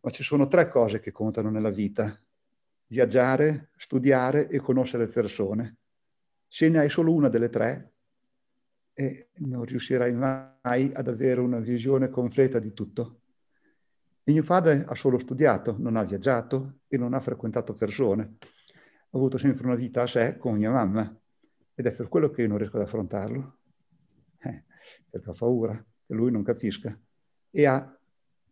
ma 0.00 0.10
ci 0.10 0.22
sono 0.22 0.48
tre 0.48 0.68
cose 0.68 0.98
che 0.98 1.12
contano 1.12 1.50
nella 1.50 1.70
vita. 1.70 2.20
Viaggiare, 2.86 3.70
studiare 3.76 4.48
e 4.48 4.58
conoscere 4.58 5.06
persone. 5.06 5.76
Se 6.48 6.68
ne 6.68 6.80
hai 6.80 6.88
solo 6.88 7.12
una 7.12 7.28
delle 7.28 7.48
tre, 7.48 7.92
e 9.00 9.28
non 9.36 9.64
riuscirai 9.64 10.12
mai 10.12 10.92
ad 10.92 11.08
avere 11.08 11.40
una 11.40 11.58
visione 11.58 12.10
completa 12.10 12.58
di 12.58 12.74
tutto. 12.74 13.20
E 14.22 14.30
mio 14.30 14.42
padre 14.42 14.84
ha 14.86 14.94
solo 14.94 15.16
studiato, 15.16 15.74
non 15.78 15.96
ha 15.96 16.04
viaggiato 16.04 16.80
e 16.86 16.98
non 16.98 17.14
ha 17.14 17.18
frequentato 17.18 17.72
persone. 17.72 18.36
Ha 18.42 19.16
avuto 19.16 19.38
sempre 19.38 19.64
una 19.64 19.74
vita 19.74 20.02
a 20.02 20.06
sé 20.06 20.36
con 20.36 20.58
mia 20.58 20.70
mamma 20.70 21.18
ed 21.74 21.86
è 21.86 21.94
per 21.94 22.08
quello 22.08 22.28
che 22.28 22.42
io 22.42 22.48
non 22.48 22.58
riesco 22.58 22.76
ad 22.76 22.82
affrontarlo, 22.82 23.58
eh, 24.40 24.64
perché 25.08 25.30
ho 25.30 25.34
paura 25.34 25.82
che 26.06 26.12
lui 26.12 26.30
non 26.30 26.42
capisca 26.42 26.94
e 27.48 27.64
ha 27.64 27.98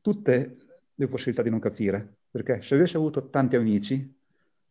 tutte 0.01 0.57
le 0.95 1.07
possibilità 1.09 1.43
di 1.43 1.51
non 1.51 1.61
capire, 1.61 2.21
perché 2.31 2.63
se 2.63 2.75
avesse 2.75 2.97
avuto 2.97 3.29
tanti 3.29 3.57
amici, 3.57 4.17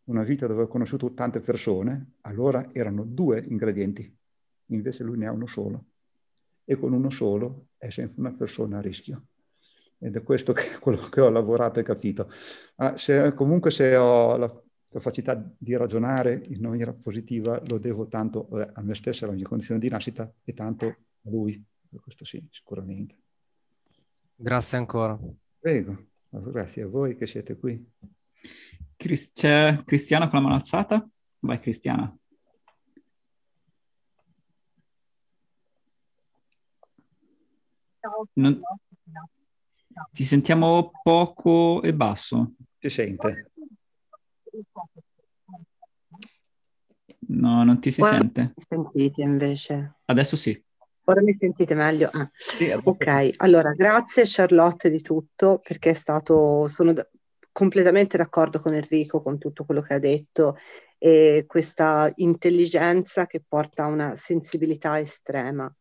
una 0.06 0.24
vita 0.24 0.48
dove 0.48 0.62
ho 0.62 0.66
conosciuto 0.66 1.14
tante 1.14 1.38
persone, 1.38 2.14
allora 2.22 2.68
erano 2.72 3.04
due 3.04 3.44
ingredienti 3.46 4.17
invece 4.68 5.04
lui 5.04 5.18
ne 5.18 5.26
ha 5.26 5.32
uno 5.32 5.46
solo. 5.46 5.84
E 6.64 6.76
con 6.76 6.92
uno 6.92 7.10
solo 7.10 7.68
è 7.76 7.90
sempre 7.90 8.20
una 8.20 8.32
persona 8.32 8.78
a 8.78 8.80
rischio. 8.80 9.26
Ed 9.98 10.16
è 10.16 10.22
questo 10.22 10.52
che, 10.52 10.62
quello 10.80 11.08
che 11.08 11.20
ho 11.20 11.30
lavorato 11.30 11.80
e 11.80 11.82
capito. 11.82 12.28
Ma 12.76 12.96
se, 12.96 13.32
comunque 13.34 13.70
se 13.70 13.96
ho 13.96 14.36
la 14.36 14.62
capacità 14.90 15.34
di 15.56 15.76
ragionare 15.76 16.42
in 16.48 16.60
maniera 16.60 16.92
positiva 16.92 17.60
lo 17.66 17.78
devo 17.78 18.08
tanto 18.08 18.48
eh, 18.58 18.70
a 18.72 18.82
me 18.82 18.94
stesso, 18.94 19.24
alla 19.24 19.34
mia 19.34 19.46
condizione 19.46 19.80
di 19.80 19.88
nascita 19.88 20.32
e 20.44 20.52
tanto 20.54 20.86
a 20.86 21.30
lui. 21.30 21.62
Questo 22.00 22.24
sì, 22.24 22.46
sicuramente. 22.50 23.16
Grazie 24.34 24.78
ancora. 24.78 25.18
Prego, 25.58 26.06
grazie 26.28 26.82
a 26.82 26.86
voi 26.86 27.16
che 27.16 27.26
siete 27.26 27.56
qui. 27.56 27.84
C'è 29.32 29.82
Cristiana 29.84 30.28
con 30.28 30.38
la 30.38 30.44
mano 30.44 30.54
alzata? 30.56 31.08
Vai 31.40 31.60
Cristiana. 31.60 32.17
Non... 38.34 38.60
Ti 40.12 40.24
sentiamo 40.24 40.90
poco 41.02 41.82
e 41.82 41.92
basso. 41.94 42.54
Si 42.78 42.88
sente? 42.88 43.50
No, 47.28 47.64
non 47.64 47.80
ti 47.80 47.90
si 47.90 48.00
Ora 48.00 48.18
sente. 48.18 48.54
Mi 48.56 48.64
sentite 48.68 49.22
invece? 49.22 49.96
Adesso 50.04 50.36
sì. 50.36 50.62
Ora 51.04 51.22
mi 51.22 51.32
sentite 51.32 51.74
meglio? 51.74 52.10
Ah. 52.12 52.30
Sì, 52.34 52.70
ok, 52.70 53.30
allora 53.36 53.72
grazie 53.72 54.24
Charlotte 54.26 54.90
di 54.90 55.00
tutto 55.00 55.60
perché 55.62 55.90
è 55.90 55.94
stato, 55.94 56.68
sono 56.68 56.92
d- 56.92 57.08
completamente 57.50 58.16
d'accordo 58.16 58.60
con 58.60 58.74
Enrico 58.74 59.22
con 59.22 59.38
tutto 59.38 59.64
quello 59.64 59.80
che 59.80 59.94
ha 59.94 59.98
detto 59.98 60.56
e 60.98 61.44
questa 61.46 62.12
intelligenza 62.16 63.26
che 63.26 63.42
porta 63.46 63.84
a 63.84 63.88
una 63.88 64.16
sensibilità 64.16 64.98
estrema 64.98 65.72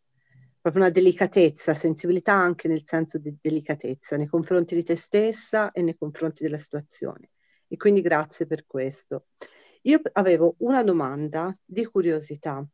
proprio 0.67 0.83
una 0.83 0.91
delicatezza, 0.91 1.73
sensibilità 1.73 2.33
anche 2.33 2.67
nel 2.67 2.83
senso 2.85 3.17
di 3.17 3.33
delicatezza 3.39 4.17
nei 4.17 4.27
confronti 4.27 4.75
di 4.75 4.83
te 4.83 4.97
stessa 4.97 5.71
e 5.71 5.81
nei 5.81 5.95
confronti 5.97 6.43
della 6.43 6.57
situazione. 6.57 7.29
E 7.69 7.77
quindi 7.77 8.01
grazie 8.01 8.45
per 8.45 8.65
questo. 8.65 9.27
Io 9.83 10.01
avevo 10.13 10.55
una 10.59 10.83
domanda 10.83 11.57
di 11.63 11.85
curiosità. 11.85 12.65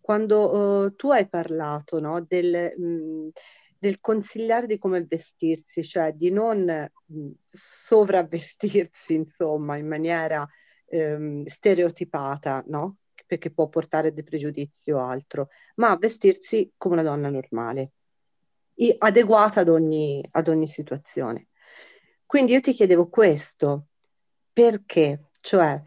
Quando 0.00 0.84
uh, 0.84 0.94
tu 0.94 1.10
hai 1.10 1.28
parlato 1.28 1.98
no, 1.98 2.24
del, 2.24 2.74
mh, 2.76 3.30
del, 3.76 4.00
consigliare 4.00 4.68
di 4.68 4.78
come 4.78 5.04
vestirsi, 5.04 5.82
cioè 5.82 6.12
di 6.12 6.30
non 6.30 6.64
mh, 6.64 7.30
sovravvestirsi, 7.50 9.14
insomma, 9.14 9.76
in 9.76 9.88
maniera 9.88 10.48
um, 10.90 11.44
stereotipata, 11.46 12.62
no? 12.68 12.98
Perché 13.32 13.50
può 13.50 13.66
portare 13.68 14.12
dei 14.12 14.24
pregiudizi 14.24 14.90
o 14.90 15.00
altro, 15.00 15.48
ma 15.76 15.96
vestirsi 15.96 16.70
come 16.76 17.00
una 17.00 17.02
donna 17.02 17.30
normale, 17.30 17.92
adeguata 18.98 19.60
ad 19.60 19.70
ogni, 19.70 20.22
ad 20.32 20.48
ogni 20.48 20.68
situazione. 20.68 21.46
Quindi 22.26 22.52
io 22.52 22.60
ti 22.60 22.74
chiedevo 22.74 23.08
questo, 23.08 23.86
perché? 24.52 25.28
Cioè, 25.40 25.82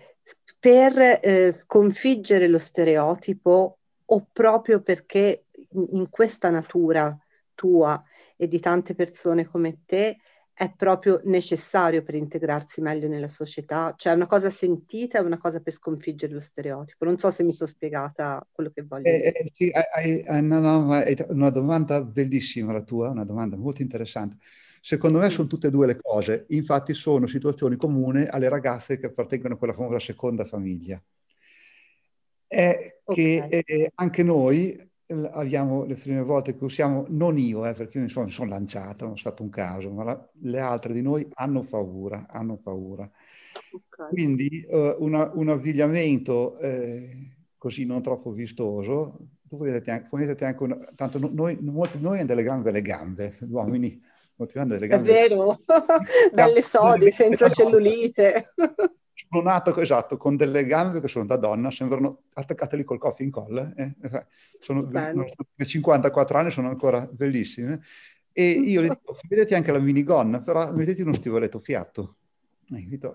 per 0.57 1.19
eh, 1.21 1.51
sconfiggere 1.51 2.47
lo 2.47 2.57
stereotipo 2.57 3.77
o 4.03 4.27
proprio 4.33 4.81
perché 4.81 5.45
in, 5.51 5.87
in 5.91 6.09
questa 6.09 6.49
natura 6.49 7.15
tua 7.53 8.03
e 8.35 8.47
di 8.47 8.59
tante 8.59 8.95
persone 8.95 9.45
come 9.45 9.81
te 9.85 10.17
è 10.57 10.71
proprio 10.73 11.19
necessario 11.25 12.01
per 12.01 12.15
integrarsi 12.15 12.79
meglio 12.79 13.09
nella 13.09 13.27
società? 13.27 13.93
Cioè 13.97 14.13
è 14.13 14.15
una 14.15 14.25
cosa 14.25 14.49
sentita, 14.49 15.17
è 15.17 15.21
una 15.21 15.37
cosa 15.37 15.59
per 15.59 15.73
sconfiggere 15.73 16.31
lo 16.31 16.39
stereotipo? 16.39 17.03
Non 17.03 17.19
so 17.19 17.29
se 17.29 17.43
mi 17.43 17.51
sono 17.51 17.69
spiegata 17.69 18.41
quello 18.53 18.71
che 18.73 18.83
voglio 18.83 19.09
eh, 19.09 19.17
dire. 19.17 19.33
Eh, 19.33 19.51
sì, 19.53 19.69
hai, 19.69 20.23
hai, 20.25 20.41
no, 20.41 20.61
no, 20.61 20.95
è 20.95 21.13
una 21.27 21.49
domanda 21.49 22.01
bellissima 22.01 22.71
la 22.71 22.83
tua, 22.83 23.09
una 23.09 23.25
domanda 23.25 23.57
molto 23.57 23.81
interessante. 23.81 24.37
Secondo 24.79 25.19
me 25.19 25.29
sono 25.29 25.47
tutte 25.47 25.67
e 25.67 25.71
due 25.71 25.87
le 25.87 25.99
cose, 26.01 26.45
infatti 26.49 26.93
sono 26.93 27.27
situazioni 27.27 27.75
comuni 27.75 28.25
alle 28.25 28.47
ragazze 28.47 28.95
che 28.95 29.07
appartengono 29.07 29.55
a 29.55 29.57
quella 29.57 29.73
famosa 29.73 29.99
seconda 29.99 30.45
famiglia. 30.45 31.03
È 32.47 32.99
okay. 33.03 33.49
che 33.49 33.63
eh, 33.65 33.91
anche 33.95 34.23
noi 34.23 34.89
abbiamo 35.07 35.83
le 35.85 35.95
prime 35.95 36.21
volte 36.21 36.57
che 36.57 36.63
usiamo, 36.63 37.05
non 37.09 37.37
io, 37.37 37.65
eh, 37.65 37.73
perché 37.73 37.97
io 37.97 38.03
mi 38.03 38.09
sono, 38.09 38.49
lanciato, 38.49 39.05
non 39.05 39.13
è 39.13 39.17
stato 39.17 39.43
un 39.43 39.49
caso, 39.49 39.91
ma 39.91 40.03
la, 40.03 40.29
le 40.41 40.59
altre 40.59 40.93
di 40.93 41.01
noi 41.01 41.27
hanno 41.33 41.61
paura, 41.61 42.25
hanno 42.29 42.57
paura. 42.61 43.09
Okay. 43.71 44.09
Quindi 44.09 44.65
uh, 44.67 44.95
una, 44.99 45.29
un 45.33 45.49
avvigliamento 45.49 46.57
eh, 46.59 47.35
così 47.57 47.85
non 47.85 48.01
troppo 48.01 48.31
vistoso, 48.31 49.17
tu 49.47 49.57
vedete 49.57 49.91
anche, 49.91 50.09
vedete 50.11 50.45
anche 50.45 50.63
una, 50.63 50.77
tanto 50.95 51.19
noi, 51.19 51.57
molti 51.61 51.97
di 51.97 52.03
noi 52.03 52.17
hanno 52.17 52.27
delle 52.27 52.43
gambe 52.43 52.71
le 52.71 52.81
gambe, 52.81 53.37
gli 53.39 53.51
uomini 53.51 54.01
molti 54.35 54.57
hanno 54.57 54.73
delle 54.73 54.87
gambe. 54.87 55.09
È 55.09 55.27
vero, 55.27 55.59
belle 56.33 56.61
sodi, 56.61 57.11
senza 57.11 57.49
cellulite. 57.49 58.53
Sono 59.15 59.41
nato 59.41 59.75
esatto 59.79 60.17
con 60.17 60.35
delle 60.35 60.65
gambe 60.65 60.99
che 60.99 61.07
sono 61.07 61.25
da 61.25 61.37
donna, 61.37 61.71
sembrano 61.71 62.23
attaccate 62.33 62.75
lì 62.75 62.83
col 62.83 62.97
coffee 62.97 63.25
in 63.25 63.31
colla. 63.31 63.73
Eh? 63.75 63.95
eh 64.01 64.25
sono 64.59 64.89
54 65.55 66.37
anni, 66.37 66.51
sono 66.51 66.67
ancora 66.67 67.07
bellissime. 67.09 67.81
E 68.33 68.49
io 68.49 68.81
le 68.81 68.89
dico, 68.89 69.15
vedete 69.29 69.55
anche 69.55 69.71
la 69.71 69.79
minigonna, 69.79 70.39
però 70.39 70.73
mettete 70.73 71.01
uno 71.01 71.13
stivoletto 71.13 71.59
fiatto. 71.59 72.17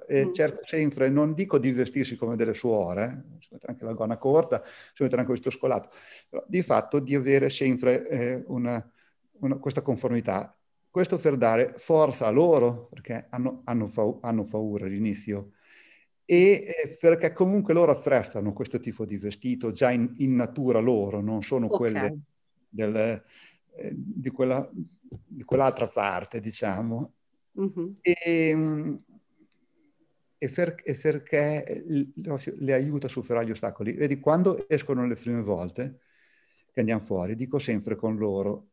E 0.07 0.27
mm. 0.27 0.33
cerco 0.33 0.61
sempre, 0.65 1.11
non 1.11 1.35
dico 1.35 1.59
di 1.59 1.71
vestirsi 1.73 2.17
come 2.17 2.37
delle 2.37 2.55
suore, 2.55 3.25
si 3.41 3.49
mette 3.53 3.67
anche 3.67 3.85
la 3.85 3.93
gonna 3.93 4.17
corta, 4.17 4.63
si 4.65 5.03
mette 5.03 5.17
anche 5.17 5.27
questo 5.27 5.51
scolato, 5.51 5.91
però 6.29 6.43
di 6.47 6.63
fatto 6.63 7.01
di 7.01 7.15
avere 7.15 7.51
sempre 7.51 8.09
eh, 8.09 8.45
una, 8.47 8.91
una, 9.41 9.57
questa 9.57 9.83
conformità. 9.83 10.57
Questo 10.89 11.19
per 11.19 11.37
dare 11.37 11.75
forza 11.77 12.27
a 12.27 12.31
loro, 12.31 12.87
perché 12.87 13.27
hanno, 13.31 13.61
hanno, 13.65 13.87
fa- 13.87 14.17
hanno 14.23 14.45
paura 14.45 14.87
all'inizio 14.87 15.51
e 16.31 16.77
eh, 16.85 16.97
perché 17.01 17.33
comunque 17.33 17.75
loro 17.75 17.91
apprezzano 17.91 18.53
questo 18.53 18.79
tipo 18.79 19.05
di 19.05 19.17
vestito 19.17 19.73
già 19.73 19.91
in, 19.91 20.15
in 20.19 20.37
natura 20.37 20.79
loro, 20.79 21.21
non 21.21 21.43
sono 21.43 21.67
okay. 21.67 21.77
quelle 21.77 22.19
del, 22.69 23.25
eh, 23.75 23.91
di, 23.93 24.31
quella, 24.31 24.71
di, 24.71 25.43
quell'altra 25.43 25.89
parte, 25.89 26.39
diciamo. 26.39 27.15
Mm-hmm. 27.61 27.91
E, 28.01 29.01
e, 30.39 30.49
per, 30.51 30.77
e, 30.85 30.95
perché 30.95 31.85
le 31.87 32.75
aiuta 32.75 33.09
a 33.09 33.11
superare 33.11 33.47
gli 33.47 33.51
ostacoli. 33.51 33.95
Vedi, 33.95 34.21
quando 34.21 34.69
escono 34.69 35.05
le 35.09 35.17
prime 35.17 35.43
volte 35.43 35.99
che 36.71 36.79
andiamo 36.79 37.01
fuori, 37.01 37.35
dico 37.35 37.59
sempre 37.59 37.97
con 37.97 38.17
loro, 38.17 38.69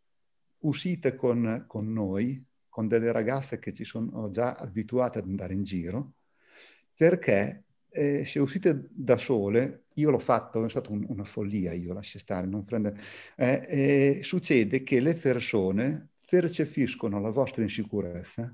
uscite 0.60 1.16
con, 1.16 1.64
con 1.66 1.92
noi, 1.92 2.40
con 2.70 2.88
delle 2.88 3.12
ragazze 3.12 3.58
che 3.58 3.74
ci 3.74 3.84
sono 3.84 4.30
già 4.30 4.54
abituate 4.54 5.18
ad 5.18 5.26
andare 5.26 5.56
in 5.56 5.64
giro, 5.64 6.12
perché 6.98 7.64
eh, 7.90 8.26
se 8.26 8.40
uscite 8.40 8.90
da 8.90 9.18
sole, 9.18 9.86
io 9.94 10.10
l'ho 10.10 10.20
fatto, 10.20 10.66
è 10.66 10.70
stata 10.70 10.92
un, 10.92 11.06
una 11.08 11.24
follia, 11.24 11.74
io 11.74 11.94
lascio 11.94 12.20
stare, 12.20 12.48
non 12.48 12.64
prendere, 12.64 13.00
eh, 13.36 14.18
eh, 14.18 14.24
succede 14.24 14.84
che 14.84 15.00
le 15.00 15.14
persone 15.14 16.10
percepiscono 16.28 17.20
la 17.20 17.30
vostra 17.30 17.62
insicurezza 17.62 18.54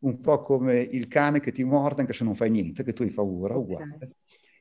un 0.00 0.20
po' 0.20 0.42
come 0.42 0.80
il 0.80 1.08
cane 1.08 1.40
che 1.40 1.52
ti 1.52 1.64
morde 1.64 2.02
anche 2.02 2.12
se 2.12 2.24
non 2.24 2.34
fai 2.34 2.50
niente, 2.50 2.84
che 2.84 2.92
tu 2.92 3.02
hai 3.02 3.10
paura, 3.10 3.56
uguale, 3.56 3.94
okay. 3.94 4.10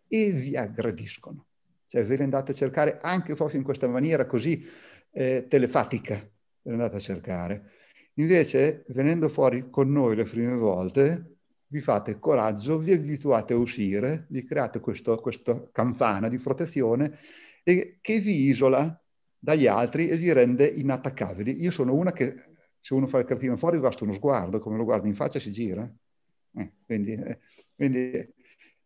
e 0.08 0.32
vi 0.32 0.56
aggrediscono. 0.56 1.46
Cioè 1.86 2.04
ve 2.04 2.18
le 2.18 2.24
andate 2.24 2.52
a 2.52 2.56
cercare 2.56 2.98
anche 3.02 3.36
forse 3.36 3.58
in 3.58 3.64
questa 3.64 3.88
maniera 3.88 4.26
così 4.26 4.66
eh, 5.12 5.46
telefatica, 5.48 6.16
ve 6.16 6.30
le 6.64 6.72
andate 6.72 6.96
a 6.96 7.00
cercare. 7.00 7.72
Invece, 8.16 8.84
venendo 8.90 9.30
fuori 9.30 9.70
con 9.70 9.92
noi 9.92 10.16
le 10.16 10.24
prime 10.24 10.56
volte, 10.56 11.37
vi 11.68 11.80
fate 11.80 12.20
coraggio, 12.20 12.78
vi 12.78 12.94
abituate 12.94 13.54
a 13.54 13.58
uscire, 13.58 14.26
vi 14.30 14.44
create 14.44 14.80
questo, 14.80 15.16
questa 15.18 15.70
campana 15.72 16.30
di 16.30 16.38
protezione 16.38 17.18
e, 17.64 17.98
che 18.02 18.20
vi 18.20 18.48
isola 18.48 19.02
dagli 19.38 19.68
altri 19.68 20.08
e 20.10 20.18
vi 20.18 20.32
rende 20.32 20.66
inattaccabili. 20.66 21.62
Io 21.62 21.72
sono 21.72 21.94
una 21.94 22.12
che 22.12 22.36
se 22.80 22.94
uno 22.94 23.08
fa 23.08 23.20
il 23.20 23.26
cartino 23.26 23.58
fuori 23.58 23.80
basta 23.80 24.04
uno 24.04 24.14
sguardo, 24.14 24.60
come 24.60 24.78
lo 24.78 24.84
guardi 24.84 25.08
in 25.08 25.16
faccia 25.16 25.40
si 25.40 25.52
gira. 25.52 25.90
Eh, 26.56 26.72
quindi, 26.86 27.14
eh, 27.14 27.40
quindi 27.76 28.36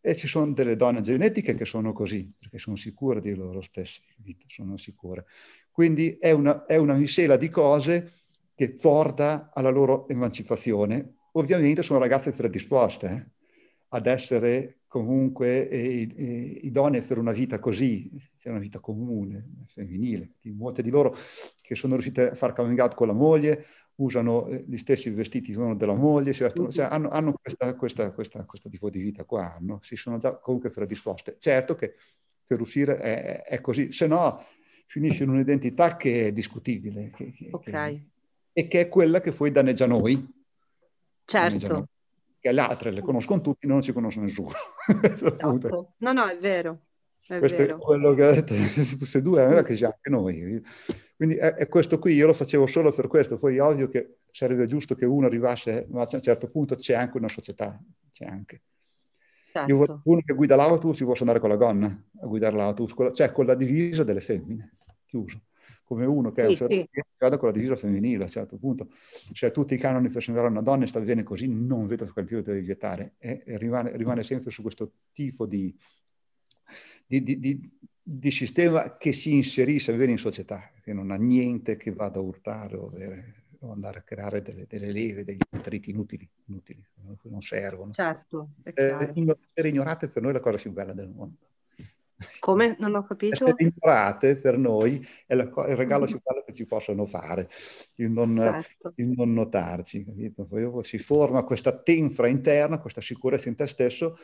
e 0.04 0.16
ci 0.16 0.28
sono 0.28 0.52
delle 0.52 0.76
donne 0.76 1.02
genetiche 1.02 1.54
che 1.54 1.66
sono 1.66 1.94
così, 1.94 2.34
perché 2.38 2.58
sono 2.58 2.76
sicure 2.76 3.22
di 3.22 3.36
loro 3.36 3.62
stesse, 3.62 4.02
sono 4.48 4.76
sicure. 4.76 5.26
Quindi 5.70 6.18
è 6.18 6.32
una, 6.32 6.66
è 6.66 6.76
una 6.76 6.96
miscela 6.96 7.38
di 7.38 7.50
cose 7.50 8.24
che 8.56 8.72
porta 8.72 9.52
alla 9.54 9.70
loro 9.70 10.08
emancipazione. 10.10 11.18
Ovviamente 11.32 11.82
sono 11.82 12.00
ragazze 12.00 12.32
predisposte 12.32 13.08
eh, 13.08 13.26
ad 13.90 14.06
essere 14.08 14.82
comunque 14.88 15.62
idonee 15.62 17.02
per 17.02 17.18
una 17.18 17.32
vita 17.32 17.60
così, 17.60 18.12
una 18.44 18.60
vita 18.60 18.80
comune, 18.80 19.64
femminile. 19.68 20.34
Molte 20.54 20.82
di 20.82 20.90
loro 20.90 21.16
che 21.62 21.76
sono 21.76 21.94
riuscite 21.94 22.32
a 22.32 22.36
far 22.36 22.54
coming 22.54 22.78
out 22.80 22.96
con 22.96 23.08
la 23.08 23.14
moglie, 23.14 23.66
usano 23.96 24.48
eh, 24.48 24.66
gli 24.68 24.78
stessi 24.78 25.10
vestiti 25.10 25.54
della 25.54 25.96
moglie, 25.96 26.34
cioè 26.34 26.52
hanno, 26.90 27.10
hanno 27.10 27.34
questa, 27.42 27.74
questa, 27.76 28.12
questa, 28.12 28.44
questo 28.44 28.70
tipo 28.70 28.90
di 28.90 29.02
vita 29.02 29.24
qua, 29.24 29.58
no? 29.62 29.80
si 29.82 29.96
sono 29.96 30.18
già 30.18 30.36
comunque 30.36 30.70
predisposte. 30.70 31.36
Certo 31.38 31.76
che 31.76 31.96
per 32.46 32.60
uscire 32.60 32.98
è, 32.98 33.44
è 33.44 33.62
così, 33.62 33.92
se 33.92 34.08
no 34.08 34.44
finisce 34.88 35.24
in 35.24 35.30
un'identità 35.30 35.96
che 35.96 36.28
è 36.28 36.32
discutibile 36.34 37.12
che, 37.12 37.32
che, 37.32 37.48
okay. 37.50 37.96
che, 37.96 38.10
e 38.52 38.68
che 38.68 38.82
è 38.82 38.90
quella 38.90 39.22
che 39.22 39.32
poi 39.32 39.52
danneggia 39.52 39.86
noi. 39.86 40.40
Certo. 41.26 41.88
Che 42.40 42.52
le 42.52 42.62
altre 42.62 42.92
le 42.92 43.02
conoscono 43.02 43.42
tutti, 43.42 43.68
non 43.68 43.82
ci 43.82 43.94
conosce 43.94 44.20
nessuno. 44.20 44.52
Esatto. 45.02 45.94
no, 45.98 46.12
no, 46.12 46.28
è 46.28 46.38
vero. 46.38 46.82
È 47.28 47.40
questo 47.40 47.58
vero. 47.60 47.78
è 47.78 47.80
quello 47.80 48.14
che 48.14 48.24
ha 48.24 48.32
detto 48.32 48.54
tutte 48.98 49.18
e 49.18 49.22
due, 49.22 49.48
è 49.48 49.64
che 49.64 49.76
già 49.76 49.88
anche 49.88 50.10
noi. 50.10 50.62
Quindi 51.16 51.36
è, 51.36 51.54
è, 51.54 51.68
questo 51.68 52.00
qui, 52.00 52.14
io 52.16 52.28
lo 52.28 52.34
facevo 52.34 52.66
solo 52.66 52.92
per 52.92 53.08
questo, 53.08 53.38
poi 53.38 53.58
è 53.58 53.62
ovvio 53.62 53.88
che 53.88 54.18
sarebbe 54.32 54.66
giusto 54.66 54.96
che 54.96 55.06
uno 55.06 55.28
arrivasse, 55.28 55.86
ma 55.90 56.02
a 56.02 56.08
un 56.12 56.22
certo 56.22 56.48
punto 56.48 56.76
c'è 56.76 56.96
anche 56.96 57.18
una 57.18 57.30
società, 57.30 57.80
c'è 58.12 58.26
anche. 58.26 58.64
Certo. 59.54 59.70
Io, 59.72 60.02
uno 60.06 60.22
che 60.22 60.34
guida 60.34 60.56
l'autobus 60.56 60.98
si 60.98 61.04
può 61.04 61.14
andare 61.20 61.40
con 61.40 61.50
la 61.50 61.58
gonna 61.58 62.04
a 62.22 62.26
guidare 62.26 62.56
l'autobus, 62.56 63.16
cioè 63.16 63.32
con 63.32 63.46
la 63.46 63.54
divisa 63.54 64.04
delle 64.04 64.22
femmine, 64.22 64.78
chiuso. 65.06 65.42
Come 65.92 66.06
uno 66.06 66.32
che 66.32 66.56
sì, 66.56 66.64
è 66.64 66.64
un 66.64 66.86
sì. 66.90 66.90
vada 67.18 67.38
con 67.38 67.50
la 67.50 67.54
divisa 67.54 67.76
femminile 67.76 68.20
a 68.20 68.22
un 68.22 68.30
certo 68.30 68.56
punto. 68.56 68.88
Se 69.34 69.52
tutti 69.52 69.74
i 69.74 69.78
canoni 69.78 70.08
per 70.08 70.24
sembrare 70.24 70.48
una 70.48 70.62
donna 70.62 70.86
e 70.86 70.88
sta 70.88 71.02
bene 71.02 71.22
così, 71.22 71.50
non 71.50 71.86
vedo 71.86 72.06
quel 72.06 72.24
motivo 72.24 72.40
devi 72.40 72.62
vietare. 72.62 73.16
E, 73.18 73.44
e 73.46 73.58
rimane, 73.58 73.98
rimane 73.98 74.24
sempre 74.24 74.52
su 74.52 74.62
questo 74.62 74.94
tipo 75.12 75.46
di, 75.46 75.78
di, 77.06 77.22
di, 77.22 77.70
di 78.02 78.32
sistema 78.32 78.96
che 78.96 79.12
si 79.12 79.34
inserisce 79.34 79.94
bene 79.94 80.12
in 80.12 80.18
società, 80.18 80.72
che 80.82 80.94
non 80.94 81.12
ha 81.12 81.18
niente 81.18 81.76
che 81.76 81.92
vada 81.92 82.20
a 82.20 82.22
urtare 82.22 82.78
o, 82.78 82.88
avere, 82.88 83.44
o 83.60 83.74
andare 83.74 84.00
a 84.00 84.04
creare 84.04 84.42
delle, 84.42 84.68
delle, 84.70 84.94
leve, 84.94 85.26
degli 85.26 85.42
attriti 85.50 85.90
inutili, 85.90 86.26
inutili 86.46 86.82
non 87.24 87.42
servono. 87.42 87.92
Certo, 87.92 88.52
eh, 88.64 88.72
essere 88.74 89.68
ignorate 89.68 90.08
per 90.08 90.22
noi 90.22 90.32
è 90.32 90.36
la 90.36 90.40
cosa 90.40 90.56
più 90.56 90.72
bella 90.72 90.94
del 90.94 91.10
mondo. 91.10 91.50
Come? 92.40 92.76
Non 92.80 92.96
ho 92.96 93.04
capito. 93.04 93.34
Essere 93.34 93.56
ignorate 93.58 94.36
per 94.36 94.58
noi 94.58 95.06
è 95.26 95.36
la, 95.36 95.44
il 95.44 95.76
regalo 95.76 96.06
più 96.06 96.20
bello 96.24 96.44
che 96.46 96.54
ci 96.54 96.66
possono 96.66 97.06
fare, 97.06 97.50
il 97.96 98.10
non, 98.10 98.36
certo. 98.36 98.94
il 98.96 99.14
non 99.16 99.34
notarci. 99.34 100.04
Capito? 100.06 100.46
Poi 100.46 100.84
si 100.84 100.98
forma 100.98 101.44
questa 101.44 101.78
tenfra 101.78 102.28
interna, 102.28 102.80
questa 102.80 103.02
sicurezza 103.02 103.50
in 103.50 103.56
te 103.56 103.68
stesso 103.68 104.18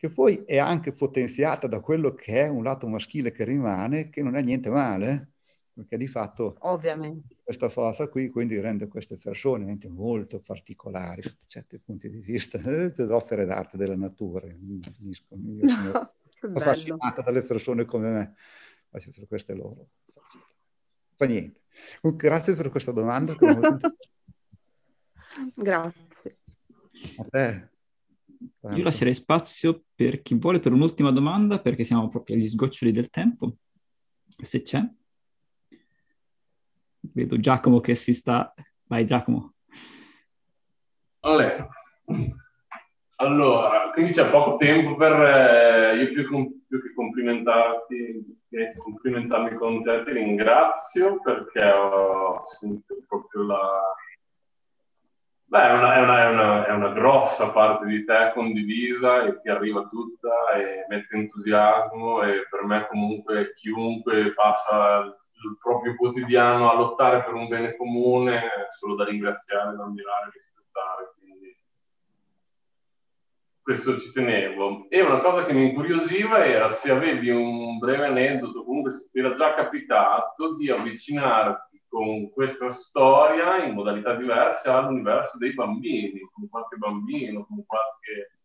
che 0.00 0.08
poi 0.08 0.44
è 0.46 0.56
anche 0.56 0.92
potenziata 0.92 1.66
da 1.66 1.80
quello 1.80 2.14
che 2.14 2.44
è 2.44 2.48
un 2.48 2.62
lato 2.62 2.88
maschile 2.88 3.32
che 3.32 3.44
rimane, 3.44 4.08
che 4.08 4.22
non 4.22 4.34
è 4.34 4.40
niente 4.40 4.70
male, 4.70 5.32
perché 5.74 5.98
di 5.98 6.06
fatto 6.06 6.56
Ovviamente. 6.60 7.36
questa 7.42 7.68
forza 7.68 8.08
qui 8.08 8.30
quindi 8.30 8.58
rende 8.60 8.88
queste 8.88 9.16
persone 9.16 9.78
molto 9.88 10.40
particolari 10.40 11.22
sotto 11.22 11.44
certi 11.44 11.78
punti 11.78 12.08
di 12.08 12.20
vista, 12.20 12.56
dell'opere 12.56 13.44
d'arte 13.44 13.76
della 13.76 13.94
natura. 13.94 14.46
Io 14.46 14.80
sono 15.28 15.40
no, 15.92 16.12
affascinata 16.40 17.22
dalle 17.22 17.42
persone 17.42 17.84
come 17.84 18.10
me, 18.10 18.34
grazie 18.90 19.12
per 19.12 19.26
queste 19.26 19.54
loro. 19.54 19.88
Fa 21.16 21.26
niente. 21.26 21.60
Grazie 22.00 22.54
per 22.54 22.70
questa 22.70 22.92
domanda. 22.92 23.34
grazie. 25.54 26.38
A 27.16 27.24
te. 27.28 27.68
Io 28.72 28.82
lascerei 28.82 29.14
spazio 29.14 29.84
per 29.94 30.22
chi 30.22 30.34
vuole 30.34 30.60
per 30.60 30.72
un'ultima 30.72 31.10
domanda, 31.10 31.60
perché 31.60 31.84
siamo 31.84 32.08
proprio 32.08 32.36
agli 32.36 32.48
sgoccioli 32.48 32.90
del 32.90 33.10
tempo, 33.10 33.56
se 34.42 34.62
c'è. 34.62 34.82
Vedo 37.00 37.38
Giacomo 37.38 37.80
che 37.80 37.94
si 37.94 38.14
sta... 38.14 38.54
Vai 38.84 39.04
Giacomo. 39.04 39.54
Allora, 41.20 41.68
allora 43.20 43.90
quindi 43.92 44.12
c'è 44.12 44.28
poco 44.30 44.56
tempo 44.56 44.96
per... 44.96 45.12
Eh, 45.12 45.96
io 45.96 46.12
più, 46.12 46.62
più, 46.66 46.82
che 46.82 46.92
complimentarti, 46.94 48.40
che 48.48 48.74
complimentarmi 48.76 49.56
con 49.56 49.82
te, 49.82 50.04
ti 50.04 50.12
ringrazio 50.12 51.20
perché 51.20 51.64
ho 51.70 52.42
sentito 52.46 52.96
proprio 53.06 53.42
la 53.44 53.80
Beh, 55.50 55.66
è 55.66 55.72
una, 55.72 55.96
è, 55.96 56.00
una, 56.00 56.20
è, 56.20 56.28
una, 56.28 56.66
è 56.68 56.70
una, 56.70 56.92
grossa 56.92 57.50
parte 57.50 57.84
di 57.86 58.04
te 58.04 58.30
condivisa 58.34 59.24
e 59.24 59.40
ti 59.40 59.48
arriva 59.48 59.88
tutta 59.88 60.52
e 60.54 60.86
mette 60.88 61.16
entusiasmo 61.16 62.22
e 62.22 62.46
per 62.48 62.62
me 62.62 62.86
comunque 62.88 63.52
chiunque 63.54 64.32
passa 64.32 65.00
il 65.00 65.58
proprio 65.60 65.96
quotidiano 65.96 66.70
a 66.70 66.76
lottare 66.76 67.24
per 67.24 67.34
un 67.34 67.48
bene 67.48 67.74
comune 67.74 68.38
è 68.38 68.68
solo 68.78 68.94
da 68.94 69.04
ringraziare, 69.04 69.74
da 69.74 69.82
ammirare, 69.82 70.30
rispettare. 70.32 71.09
Questo 73.70 74.00
ci 74.00 74.10
tenevo. 74.10 74.88
E 74.88 75.00
una 75.00 75.20
cosa 75.20 75.44
che 75.44 75.52
mi 75.52 75.68
incuriosiva 75.68 76.44
era 76.44 76.72
se 76.72 76.90
avevi 76.90 77.30
un 77.30 77.78
breve 77.78 78.06
aneddoto, 78.06 78.64
comunque 78.64 78.90
se 78.90 79.08
ti 79.12 79.20
era 79.20 79.32
già 79.34 79.54
capitato 79.54 80.56
di 80.56 80.68
avvicinarti 80.68 81.80
con 81.86 82.32
questa 82.32 82.70
storia 82.70 83.62
in 83.62 83.74
modalità 83.74 84.16
diverse 84.16 84.68
all'universo 84.68 85.38
dei 85.38 85.54
bambini, 85.54 86.18
con 86.32 86.48
qualche 86.48 86.78
bambino, 86.78 87.46
con 87.46 87.64
qualche 87.64 88.38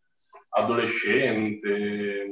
adolescente, 0.50 2.28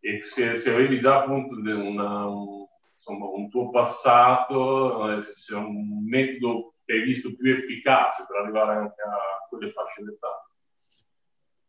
e 0.00 0.22
se, 0.24 0.56
se 0.56 0.70
avevi 0.70 0.98
già 0.98 1.20
appunto 1.20 1.54
una, 1.54 2.26
un, 2.26 2.66
insomma, 2.90 3.26
un 3.26 3.48
tuo 3.50 3.70
passato, 3.70 5.12
eh, 5.12 5.22
se 5.22 5.32
c'è 5.34 5.54
un 5.54 6.04
metodo 6.08 6.74
che 6.84 6.94
hai 6.94 7.02
visto 7.02 7.36
più 7.36 7.52
efficace 7.52 8.24
per 8.26 8.40
arrivare 8.40 8.78
anche 8.78 9.00
a 9.00 9.46
quelle 9.48 9.70
fasce 9.70 10.02
d'età. 10.02 10.43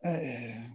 Eh, 0.06 0.70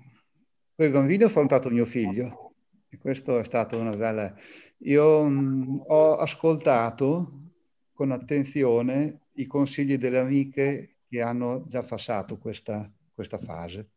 quel 0.74 0.90
bambino 0.90 1.22
ho 1.22 1.26
affrontato 1.28 1.70
mio 1.70 1.84
figlio, 1.84 2.54
e 2.88 2.98
questo 2.98 3.38
è 3.38 3.44
stato 3.44 3.78
una 3.78 3.94
bella... 3.94 4.34
Io 4.78 5.22
mh, 5.22 5.30
mm, 5.30 5.80
ho 5.86 6.16
ascoltato 6.16 7.52
con 7.92 8.10
attenzione 8.10 9.26
i 9.34 9.46
consigli 9.46 9.98
delle 9.98 10.18
amiche 10.18 10.96
che 11.08 11.22
hanno 11.22 11.64
già 11.64 11.80
passato 11.82 12.38
questa, 12.38 12.90
questa 13.14 13.38
fase. 13.38 13.90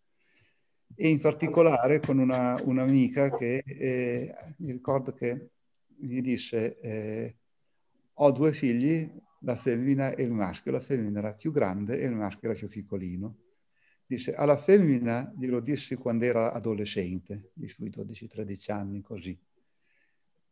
E 0.96 1.10
in 1.10 1.20
particolare 1.20 2.00
con 2.00 2.20
una, 2.20 2.56
un'amica 2.64 3.32
che 3.32 3.64
eh, 3.66 4.36
mi 4.58 4.72
ricordo 4.72 5.14
che 5.14 5.50
mi 6.02 6.22
disse 6.22 6.80
eh, 6.80 7.36
ho 8.14 8.32
due 8.32 8.54
figli, 8.54 9.10
la 9.40 9.56
femmina 9.56 10.14
e 10.14 10.22
il 10.22 10.32
maschio. 10.32 10.72
La 10.72 10.80
femmina 10.80 11.18
era 11.20 11.34
più 11.34 11.52
grande 11.52 12.00
e 12.00 12.06
il 12.06 12.14
maschio 12.14 12.50
era 12.50 12.58
più 12.58 12.70
piccolino. 12.70 13.43
Disse, 14.14 14.36
alla 14.36 14.56
femmina 14.56 15.34
glielo 15.36 15.60
dissi 15.60 15.96
quando 15.96 16.26
era 16.26 16.54
adolescente, 16.54 17.50
i 17.56 17.68
suoi 17.68 17.90
12-13 17.90 18.72
anni, 18.72 19.02
così. 19.02 19.36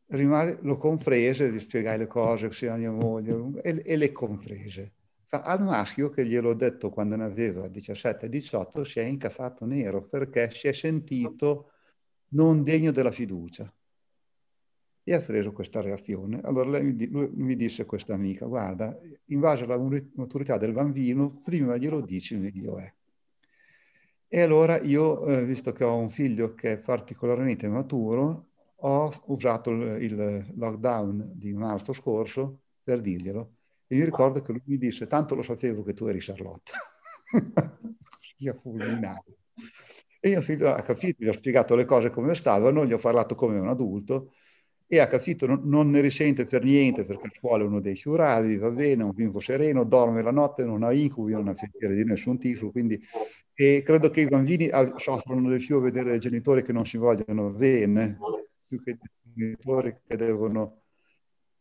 Rimane, 0.07 0.57
lo 0.61 0.77
comprese, 0.77 1.51
gli 1.51 1.59
spiegai 1.59 1.99
le 1.99 2.07
cose, 2.07 2.47
che 2.47 2.53
sia 2.55 2.75
mia 2.75 2.91
moglie, 2.91 3.61
e, 3.61 3.83
e 3.85 3.97
le 3.97 4.11
comprese. 4.11 4.93
Fa, 5.25 5.41
al 5.41 5.61
maschio, 5.61 6.09
che 6.09 6.25
gliel'ho 6.25 6.55
detto 6.55 6.89
quando 6.89 7.15
ne 7.15 7.23
aveva 7.23 7.67
17-18, 7.67 8.81
si 8.81 8.99
è 8.99 9.03
incazzato 9.03 9.63
nero 9.65 10.01
perché 10.01 10.49
si 10.49 10.67
è 10.67 10.73
sentito 10.73 11.69
non 12.29 12.63
degno 12.63 12.89
della 12.89 13.11
fiducia. 13.11 13.71
E 15.03 15.13
ha 15.13 15.19
preso 15.19 15.51
questa 15.51 15.81
reazione. 15.81 16.41
Allora 16.41 16.71
lei 16.71 16.83
mi, 16.83 17.07
lui, 17.07 17.29
mi 17.33 17.55
disse 17.55 17.85
questa 17.85 18.15
amica, 18.15 18.47
guarda, 18.47 18.99
in 19.25 19.39
base 19.39 19.65
alla 19.65 19.77
maturità 20.15 20.57
del 20.57 20.73
bambino, 20.73 21.39
prima 21.43 21.77
glielo 21.77 22.01
dici 22.01 22.35
meglio 22.35 22.79
è. 22.79 22.91
E 24.33 24.41
allora 24.41 24.79
io, 24.81 25.25
eh, 25.25 25.43
visto 25.45 25.73
che 25.73 25.83
ho 25.83 25.97
un 25.97 26.07
figlio 26.07 26.53
che 26.53 26.73
è 26.73 26.77
particolarmente 26.79 27.67
maturo, 27.67 28.47
ho 28.83 29.11
usato 29.25 29.71
il, 29.71 30.01
il 30.03 30.53
lockdown 30.55 31.31
di 31.35 31.51
marzo 31.53 31.91
scorso 31.91 32.61
per 32.81 33.01
dirglielo. 33.01 33.55
E 33.87 33.95
mi 33.97 34.05
ricordo 34.05 34.41
che 34.41 34.53
lui 34.53 34.61
mi 34.65 34.77
disse, 34.77 35.05
tanto 35.07 35.35
lo 35.35 35.41
sapevo 35.41 35.83
che 35.83 35.93
tu 35.93 36.05
eri 36.05 36.19
Charlotte. 36.19 36.71
io 38.37 38.59
fulminato. 38.61 39.35
E 40.21 40.29
mio 40.29 40.41
figlio 40.41 40.73
ha 40.73 40.81
capito, 40.81 41.23
gli 41.23 41.27
ho 41.27 41.33
spiegato 41.33 41.75
le 41.75 41.83
cose 41.83 42.09
come 42.09 42.33
stavano, 42.33 42.85
gli 42.85 42.93
ho 42.93 42.97
parlato 42.99 43.35
come 43.35 43.59
un 43.59 43.67
adulto 43.67 44.31
e 44.87 44.99
ha 44.99 45.07
capito, 45.07 45.45
non, 45.47 45.61
non 45.65 45.89
ne 45.89 46.01
risente 46.01 46.45
per 46.45 46.63
niente 46.63 47.03
perché 47.03 47.27
a 47.27 47.31
scuola 47.33 47.63
è 47.63 47.67
uno 47.67 47.79
dei 47.79 47.93
più 47.93 48.11
bravi, 48.11 48.57
va 48.57 48.69
bene, 48.69 49.03
un 49.03 49.11
bimbo 49.13 49.39
sereno, 49.39 49.83
dorme 49.85 50.21
la 50.21 50.31
notte, 50.31 50.65
non 50.65 50.83
ha 50.83 50.91
incubi, 50.93 51.31
non 51.31 51.47
ha 51.47 51.53
pensieri 51.53 51.95
di 51.95 52.03
nessun 52.03 52.37
tipo, 52.37 52.71
quindi 52.71 53.01
e 53.63 53.83
credo 53.83 54.09
che 54.09 54.21
i 54.21 54.25
bambini 54.25 54.71
soffrono 54.95 55.55
di 55.55 55.63
più 55.63 55.77
a 55.77 55.81
vedere 55.81 56.17
genitori 56.17 56.63
che 56.63 56.73
non 56.73 56.83
si 56.83 56.97
vogliono 56.97 57.51
bene, 57.51 58.17
più 58.65 58.81
che 58.81 58.97
genitori 59.21 59.97
che 60.07 60.15
devono, 60.15 60.81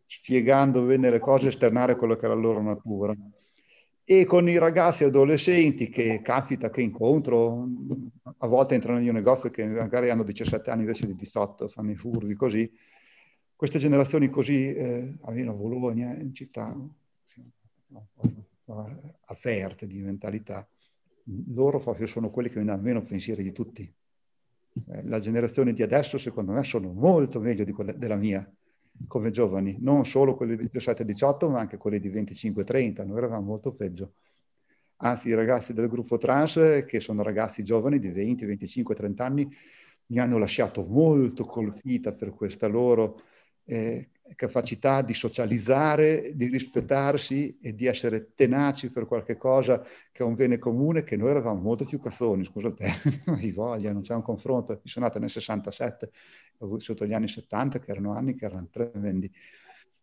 spiegando 0.06 0.82
bene 0.82 1.10
le 1.10 1.18
cose, 1.18 1.48
esternare 1.48 1.96
quello 1.96 2.16
che 2.16 2.24
è 2.24 2.28
la 2.28 2.34
loro 2.34 2.62
natura. 2.62 3.14
E 4.02 4.24
con 4.24 4.48
i 4.48 4.56
ragazzi 4.56 5.04
adolescenti 5.04 5.90
che 5.90 6.22
capita 6.22 6.70
che 6.70 6.80
incontro, 6.80 7.68
a 8.38 8.46
volte 8.46 8.76
entrano 8.76 8.98
in 8.98 9.08
un 9.08 9.14
negozio 9.14 9.50
che 9.50 9.66
magari 9.66 10.08
hanno 10.08 10.22
17 10.22 10.70
anni 10.70 10.80
invece 10.80 11.04
di 11.04 11.14
18, 11.14 11.68
fanno 11.68 11.90
i 11.90 11.96
furbi 11.96 12.34
così, 12.34 12.72
queste 13.54 13.78
generazioni 13.78 14.30
così, 14.30 14.72
eh, 14.72 15.18
almeno 15.20 15.50
a 15.50 15.54
Bologna, 15.54 16.14
in 16.14 16.32
città 16.32 16.74
aperte 19.26 19.86
di 19.86 20.00
mentalità, 20.00 20.66
loro 21.54 21.78
proprio 21.78 22.06
sono 22.06 22.30
quelli 22.30 22.48
che 22.48 22.60
mi 22.60 22.68
hanno 22.70 22.82
meno 22.82 23.00
pensieri 23.00 23.42
di 23.42 23.52
tutti. 23.52 23.92
Eh, 24.88 25.02
la 25.04 25.20
generazione 25.20 25.72
di 25.72 25.82
adesso, 25.82 26.18
secondo 26.18 26.52
me, 26.52 26.62
sono 26.62 26.92
molto 26.92 27.40
meglio 27.40 27.64
della 27.96 28.16
mia, 28.16 28.48
come 29.06 29.30
giovani, 29.30 29.76
non 29.80 30.04
solo 30.04 30.34
quelli 30.34 30.56
di 30.56 30.70
17-18, 30.72 31.50
ma 31.50 31.60
anche 31.60 31.76
quelli 31.76 31.98
di 31.98 32.10
25-30, 32.10 33.06
noi 33.06 33.18
eravamo 33.18 33.42
molto 33.42 33.72
peggio. 33.72 34.14
Anzi, 35.02 35.28
i 35.28 35.34
ragazzi 35.34 35.72
del 35.72 35.88
gruppo 35.88 36.18
trans, 36.18 36.84
che 36.86 37.00
sono 37.00 37.22
ragazzi 37.22 37.62
giovani 37.62 37.98
di 37.98 38.10
20, 38.10 38.44
25, 38.44 38.94
30 38.94 39.24
anni, 39.24 39.48
mi 40.06 40.18
hanno 40.18 40.38
lasciato 40.38 40.84
molto 40.86 41.44
colpita 41.44 42.10
per 42.12 42.30
questa 42.30 42.66
loro 42.66 43.22
eh, 43.64 44.10
capacità 44.34 45.02
di 45.02 45.14
socializzare, 45.14 46.32
di 46.34 46.46
rispettarsi 46.46 47.58
e 47.60 47.74
di 47.74 47.86
essere 47.86 48.32
tenaci 48.34 48.90
per 48.90 49.06
qualche 49.06 49.36
cosa 49.36 49.80
che 49.80 50.22
è 50.22 50.26
un 50.26 50.34
bene 50.34 50.58
comune, 50.58 51.04
che 51.04 51.16
noi 51.16 51.30
eravamo 51.30 51.60
molto 51.60 51.84
più 51.84 52.00
cazzoni, 52.00 52.44
scusa 52.44 52.72
te, 52.72 52.90
hai 53.26 53.50
voglia, 53.52 53.92
non 53.92 54.02
c'è 54.02 54.14
un 54.14 54.22
confronto. 54.22 54.72
Io 54.72 54.80
sono 54.84 55.06
nata 55.06 55.18
nel 55.18 55.30
67, 55.30 56.10
sotto 56.76 57.06
gli 57.06 57.12
anni 57.12 57.28
70, 57.28 57.78
che 57.78 57.90
erano 57.90 58.12
anni 58.12 58.34
che 58.34 58.44
erano 58.44 58.68
tremendi. 58.70 59.30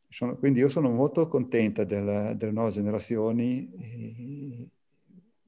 Sono, 0.09 0.37
quindi 0.37 0.59
io 0.59 0.69
sono 0.69 0.89
molto 0.89 1.27
contenta 1.27 1.83
del, 1.83 2.35
delle 2.37 2.51
nuove 2.51 2.71
generazioni. 2.71 4.69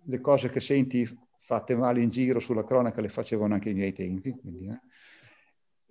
le 0.04 0.22
cose 0.22 0.50
che 0.50 0.60
senti 0.60 1.08
fatte 1.38 1.76
male 1.76 2.02
in 2.02 2.10
giro 2.10 2.40
sulla 2.40 2.64
cronaca 2.64 3.02
le 3.02 3.10
facevano 3.10 3.54
anche 3.54 3.70
i 3.70 3.74
miei 3.74 3.94
tempi. 3.94 4.32
Quindi, 4.32 4.68
eh 4.68 4.80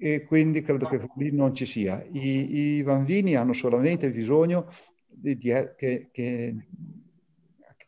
e 0.00 0.22
quindi 0.24 0.62
credo 0.62 0.86
che 0.86 1.00
lì 1.16 1.32
non 1.32 1.52
ci 1.52 1.66
sia. 1.66 2.04
I, 2.12 2.76
i 2.76 2.82
bambini 2.84 3.34
hanno 3.34 3.52
solamente 3.52 4.08
bisogno 4.10 4.70
di, 5.06 5.36
di, 5.36 5.48
che, 5.48 5.74
che, 5.76 6.08
che, 6.12 6.56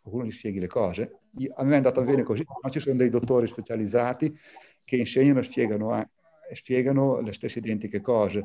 qualcuno 0.02 0.24
gli 0.24 0.32
spieghi 0.32 0.58
le 0.58 0.66
cose. 0.66 1.20
A 1.54 1.62
me 1.62 1.74
è 1.74 1.76
andata 1.76 2.02
bene 2.02 2.24
così, 2.24 2.44
ma 2.62 2.68
ci 2.68 2.80
sono 2.80 2.96
dei 2.96 3.10
dottori 3.10 3.46
specializzati 3.46 4.36
che 4.84 4.96
insegnano 4.96 5.38
e 5.38 5.42
spiegano, 5.44 6.00
eh, 6.00 6.08
spiegano 6.56 7.20
le 7.20 7.32
stesse 7.32 7.60
identiche 7.60 8.00
cose, 8.00 8.44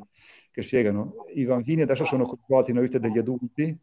che 0.52 0.62
spiegano 0.62 1.26
i 1.34 1.44
bambini 1.46 1.82
adesso 1.82 2.06
sono 2.06 2.26
coinvolti 2.26 2.72
nella 2.72 2.86
vita 2.86 3.00
degli 3.00 3.18
adulti, 3.18 3.76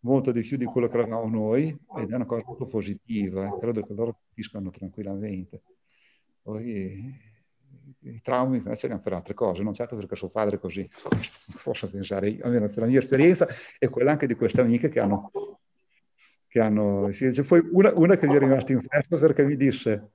molto 0.00 0.32
di 0.32 0.42
più 0.42 0.58
di 0.58 0.66
quello 0.66 0.86
che 0.86 0.98
eravamo 0.98 1.26
noi, 1.30 1.74
ed 1.96 2.10
è 2.10 2.14
una 2.14 2.26
cosa 2.26 2.42
molto 2.44 2.66
positiva, 2.66 3.56
credo 3.58 3.82
che 3.82 3.94
loro 3.94 4.18
capiscano 4.28 4.68
tranquillamente. 4.68 5.62
Poi 6.42 7.32
i 8.00 8.20
traumi 8.22 8.58
invece 8.58 8.86
erano 8.86 9.00
per 9.02 9.12
altre 9.12 9.34
cose, 9.34 9.62
non 9.62 9.72
certo 9.72 9.96
perché 9.96 10.16
suo 10.16 10.28
padre 10.28 10.56
è 10.56 10.58
così, 10.58 10.88
posso 11.62 11.88
pensare 11.88 12.30
io, 12.30 12.44
almeno 12.44 12.68
la 12.74 12.86
mia 12.86 12.98
esperienza 12.98 13.46
è 13.78 13.88
quella 13.88 14.12
anche 14.12 14.26
di 14.26 14.34
queste 14.34 14.60
amiche 14.60 14.88
che 14.88 15.00
hanno, 15.00 15.30
che 16.46 16.60
hanno 16.60 17.10
sì, 17.12 17.30
poi 17.46 17.66
una, 17.72 17.92
una, 17.94 18.16
che 18.16 18.26
gli 18.26 18.34
è 18.34 18.38
rimasta 18.38 18.72
in 18.72 18.80
festa 18.80 19.18
perché 19.18 19.44
mi 19.44 19.56
disse, 19.56 20.10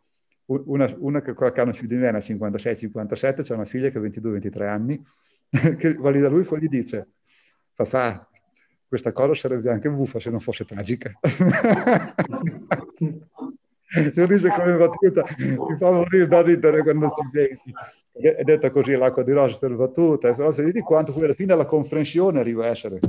una, 0.45 0.91
una 0.99 1.21
che 1.21 1.33
qualche 1.33 1.61
anno 1.61 1.71
più 1.71 1.87
di 1.87 1.95
me, 1.95 2.07
era 2.07 2.17
56-57, 2.17 3.41
c'è 3.41 3.53
una 3.53 3.65
figlia 3.65 3.89
che 3.89 3.97
ha 3.97 4.01
22-23 4.01 4.67
anni, 4.67 5.01
che 5.77 5.93
va 5.95 6.09
lì 6.09 6.19
da 6.19 6.29
lui 6.29 6.41
e 6.41 6.45
poi 6.45 6.59
gli 6.59 6.67
dice, 6.67 7.07
papà, 7.75 8.27
questa 8.87 9.11
cosa 9.11 9.35
sarebbe 9.35 9.69
anche 9.69 9.89
buffa 9.89 10.19
se 10.19 10.31
non 10.31 10.39
fosse 10.39 10.65
tragica. 10.65 11.11
Io 13.91 14.27
dice 14.27 14.49
come 14.49 14.77
battuta, 14.77 15.23
mi 15.39 15.77
fa 15.77 15.91
morire 15.91 16.27
da 16.27 16.41
ridere 16.41 16.83
quando 16.83 17.09
ci 17.09 17.29
pensi. 17.31 17.73
È 18.11 18.43
detta 18.43 18.69
così 18.69 18.91
l'acqua 18.91 19.23
di 19.23 19.33
per 19.33 19.75
battuta, 19.75 20.33
però 20.33 20.51
se 20.51 20.63
vedi 20.63 20.81
quanto 20.81 21.11
poi 21.13 21.23
alla 21.23 21.33
fine 21.33 21.55
la 21.55 21.65
comprensione 21.65 22.39
arriva 22.39 22.65
a 22.65 22.67
essere 22.67 22.99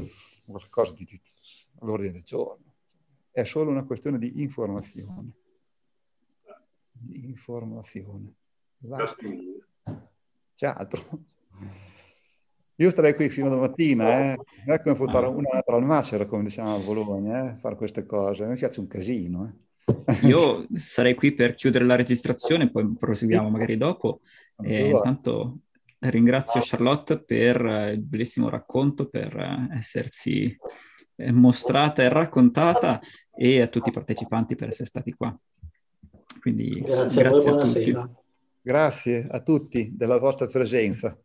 qualcosa 0.46 0.94
di, 0.94 1.04
di 1.04 1.20
all'ordine 1.80 2.12
del 2.12 2.22
giorno. 2.22 2.64
È 3.30 3.44
solo 3.44 3.70
una 3.70 3.84
questione 3.84 4.18
di 4.18 4.40
informazione. 4.40 5.32
Di 6.92 7.26
informazione. 7.26 8.34
C'è 10.54 10.66
altro. 10.66 11.00
Io 12.76 12.90
starei 12.90 13.14
qui 13.14 13.28
fino 13.28 13.48
a 13.48 13.50
domattina, 13.50 14.20
eh. 14.20 14.36
Non 14.64 14.74
è 14.76 14.80
come 14.80 14.94
fotare 14.94 15.26
un'altra 15.26 15.76
al 15.76 15.84
macero, 15.84 16.26
come 16.26 16.44
diciamo 16.44 16.76
a 16.76 16.78
Bologna, 16.78 17.50
eh, 17.50 17.54
fare 17.56 17.76
queste 17.76 18.06
cose. 18.06 18.46
Mi 18.46 18.54
piace 18.54 18.80
un 18.80 18.86
casino, 18.86 19.46
eh. 19.46 19.69
Io 20.22 20.66
sarei 20.74 21.14
qui 21.14 21.32
per 21.32 21.54
chiudere 21.54 21.84
la 21.84 21.96
registrazione, 21.96 22.70
poi 22.70 22.94
proseguiamo 22.98 23.48
magari 23.48 23.76
dopo. 23.76 24.20
E 24.62 24.88
intanto 24.90 25.58
ringrazio 26.00 26.60
Charlotte 26.62 27.22
per 27.22 27.92
il 27.92 28.02
bellissimo 28.02 28.48
racconto, 28.48 29.08
per 29.08 29.68
essersi 29.72 30.56
mostrata 31.28 32.02
e 32.02 32.08
raccontata 32.08 33.00
e 33.34 33.60
a 33.60 33.66
tutti 33.66 33.90
i 33.90 33.92
partecipanti 33.92 34.54
per 34.54 34.68
essere 34.68 34.88
stati 34.88 35.12
qua. 35.12 35.36
Quindi, 36.40 36.68
grazie, 36.68 37.22
grazie 37.22 37.26
a 37.26 37.30
voi, 37.30 37.42
buonasera. 37.42 38.10
Grazie 38.62 39.26
a 39.30 39.40
tutti 39.40 39.90
della 39.94 40.18
vostra 40.18 40.46
presenza. 40.46 41.18